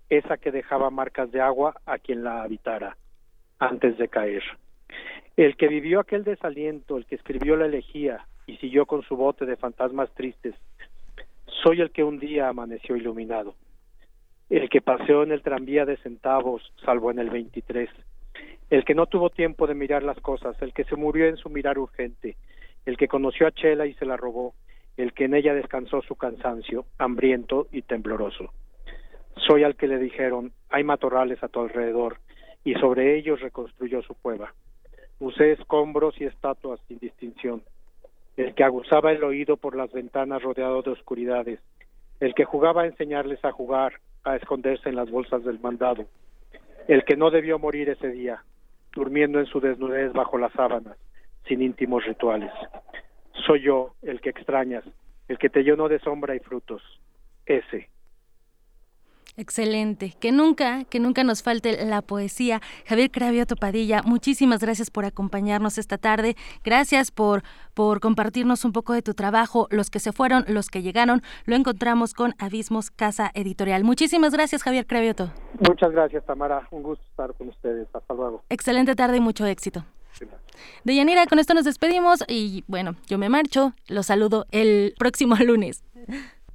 esa 0.08 0.36
que 0.36 0.50
dejaba 0.50 0.90
marcas 0.90 1.30
de 1.32 1.40
agua 1.40 1.74
a 1.86 1.98
quien 1.98 2.24
la 2.24 2.42
habitara 2.42 2.96
antes 3.58 3.96
de 3.98 4.08
caer. 4.08 4.42
El 5.36 5.56
que 5.56 5.68
vivió 5.68 6.00
aquel 6.00 6.24
desaliento, 6.24 6.96
el 6.96 7.06
que 7.06 7.16
escribió 7.16 7.56
la 7.56 7.66
elegía 7.66 8.26
y 8.46 8.56
siguió 8.58 8.86
con 8.86 9.02
su 9.02 9.16
bote 9.16 9.46
de 9.46 9.56
fantasmas 9.56 10.12
tristes, 10.14 10.54
soy 11.62 11.80
el 11.80 11.90
que 11.90 12.04
un 12.04 12.18
día 12.18 12.48
amaneció 12.48 12.96
iluminado, 12.96 13.54
el 14.50 14.68
que 14.68 14.80
paseó 14.80 15.22
en 15.22 15.32
el 15.32 15.42
tranvía 15.42 15.84
de 15.84 15.96
centavos, 15.98 16.72
salvo 16.84 17.10
en 17.10 17.18
el 17.18 17.30
23, 17.30 17.88
el 18.70 18.84
que 18.84 18.94
no 18.94 19.06
tuvo 19.06 19.30
tiempo 19.30 19.66
de 19.66 19.74
mirar 19.74 20.02
las 20.02 20.20
cosas, 20.20 20.60
el 20.62 20.72
que 20.72 20.84
se 20.84 20.96
murió 20.96 21.26
en 21.26 21.36
su 21.36 21.48
mirar 21.48 21.78
urgente, 21.78 22.36
el 22.86 22.96
que 22.96 23.08
conoció 23.08 23.46
a 23.46 23.52
Chela 23.52 23.86
y 23.86 23.94
se 23.94 24.06
la 24.06 24.16
robó, 24.16 24.54
el 24.96 25.12
que 25.12 25.24
en 25.24 25.34
ella 25.34 25.54
descansó 25.54 26.02
su 26.02 26.16
cansancio, 26.16 26.84
hambriento 26.98 27.66
y 27.72 27.82
tembloroso. 27.82 28.52
Soy 29.36 29.64
al 29.64 29.76
que 29.76 29.88
le 29.88 29.98
dijeron, 29.98 30.52
hay 30.70 30.84
matorrales 30.84 31.42
a 31.42 31.48
tu 31.48 31.60
alrededor, 31.60 32.18
y 32.64 32.74
sobre 32.74 33.16
ellos 33.16 33.40
reconstruyó 33.40 34.02
su 34.02 34.14
cueva. 34.14 34.54
Usé 35.20 35.52
escombros 35.52 36.20
y 36.20 36.24
estatuas 36.24 36.80
sin 36.88 36.98
distinción. 36.98 37.62
El 38.36 38.54
que 38.54 38.64
aguzaba 38.64 39.12
el 39.12 39.22
oído 39.22 39.56
por 39.56 39.76
las 39.76 39.92
ventanas 39.92 40.42
rodeado 40.42 40.82
de 40.82 40.90
oscuridades. 40.90 41.60
El 42.20 42.34
que 42.34 42.44
jugaba 42.44 42.82
a 42.82 42.86
enseñarles 42.86 43.44
a 43.44 43.52
jugar, 43.52 44.00
a 44.24 44.36
esconderse 44.36 44.88
en 44.88 44.96
las 44.96 45.10
bolsas 45.10 45.44
del 45.44 45.60
mandado. 45.60 46.06
El 46.88 47.04
que 47.04 47.16
no 47.16 47.30
debió 47.30 47.58
morir 47.58 47.88
ese 47.90 48.08
día, 48.08 48.42
durmiendo 48.92 49.40
en 49.40 49.46
su 49.46 49.60
desnudez 49.60 50.12
bajo 50.12 50.38
las 50.38 50.52
sábanas, 50.52 50.96
sin 51.46 51.62
íntimos 51.62 52.04
rituales. 52.04 52.52
Soy 53.46 53.62
yo, 53.62 53.94
el 54.02 54.20
que 54.20 54.30
extrañas, 54.30 54.84
el 55.28 55.38
que 55.38 55.50
te 55.50 55.62
llenó 55.62 55.88
de 55.88 55.98
sombra 55.98 56.34
y 56.34 56.40
frutos. 56.40 56.82
Ese, 57.46 57.88
Excelente. 59.36 60.14
Que 60.20 60.30
nunca, 60.30 60.84
que 60.84 61.00
nunca 61.00 61.24
nos 61.24 61.42
falte 61.42 61.84
la 61.84 62.02
poesía. 62.02 62.60
Javier 62.86 63.10
Cravioto 63.10 63.56
Padilla, 63.56 64.02
muchísimas 64.04 64.60
gracias 64.60 64.90
por 64.90 65.04
acompañarnos 65.04 65.76
esta 65.76 65.98
tarde. 65.98 66.36
Gracias 66.62 67.10
por, 67.10 67.42
por 67.74 67.98
compartirnos 67.98 68.64
un 68.64 68.72
poco 68.72 68.92
de 68.92 69.02
tu 69.02 69.14
trabajo. 69.14 69.66
Los 69.70 69.90
que 69.90 69.98
se 69.98 70.12
fueron, 70.12 70.44
los 70.46 70.68
que 70.68 70.82
llegaron, 70.82 71.22
lo 71.46 71.56
encontramos 71.56 72.14
con 72.14 72.34
Abismos 72.38 72.90
Casa 72.92 73.32
Editorial. 73.34 73.82
Muchísimas 73.82 74.32
gracias, 74.32 74.62
Javier 74.62 74.86
Cravioto. 74.86 75.32
Muchas 75.68 75.90
gracias, 75.90 76.24
Tamara. 76.26 76.68
Un 76.70 76.84
gusto 76.84 77.04
estar 77.10 77.34
con 77.34 77.48
ustedes. 77.48 77.88
Hasta 77.92 78.14
luego. 78.14 78.44
Excelente 78.48 78.94
tarde 78.94 79.16
y 79.16 79.20
mucho 79.20 79.46
éxito. 79.46 79.84
De 80.84 80.94
Yanira, 80.94 81.26
con 81.26 81.40
esto 81.40 81.54
nos 81.54 81.64
despedimos 81.64 82.22
y 82.28 82.62
bueno, 82.68 82.94
yo 83.08 83.18
me 83.18 83.28
marcho. 83.28 83.72
Los 83.88 84.06
saludo 84.06 84.46
el 84.52 84.94
próximo 84.96 85.34
lunes. 85.44 85.82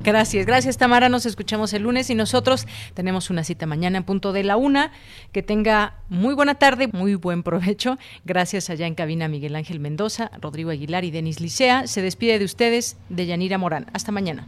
Gracias, 0.01 0.45
gracias 0.45 0.77
Tamara. 0.77 1.09
Nos 1.09 1.26
escuchamos 1.26 1.73
el 1.73 1.84
lunes 1.84 2.09
y 2.09 2.15
nosotros 2.15 2.65
tenemos 2.93 3.30
una 3.30 3.43
cita 3.43 3.65
mañana 3.65 3.97
en 3.97 4.03
punto 4.05 4.31
de 4.31 4.43
la 4.43 4.55
una. 4.55 4.91
Que 5.34 5.43
tenga 5.43 5.95
muy 6.07 6.34
buena 6.34 6.55
tarde, 6.55 6.88
muy 6.88 7.15
buen 7.15 7.43
provecho. 7.43 7.97
Gracias 8.23 8.69
allá 8.69 8.88
en 8.88 8.95
cabina 8.95 9.27
Miguel 9.27 9.55
Ángel 9.55 9.81
Mendoza, 9.81 10.31
Rodrigo 10.39 10.69
Aguilar 10.69 11.03
y 11.03 11.11
Denis 11.11 11.41
Licea. 11.41 11.85
Se 11.85 12.01
despide 12.01 12.39
de 12.39 12.45
ustedes 12.45 12.95
de 13.09 13.26
Yanira 13.26 13.57
Morán. 13.57 13.88
Hasta 13.93 14.13
mañana. 14.13 14.47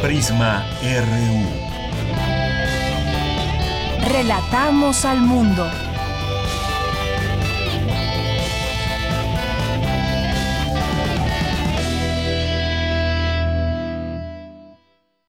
Prisma 0.00 0.64
RU. 0.82 1.66
Relatamos 4.08 5.04
al 5.04 5.20
mundo. 5.20 5.68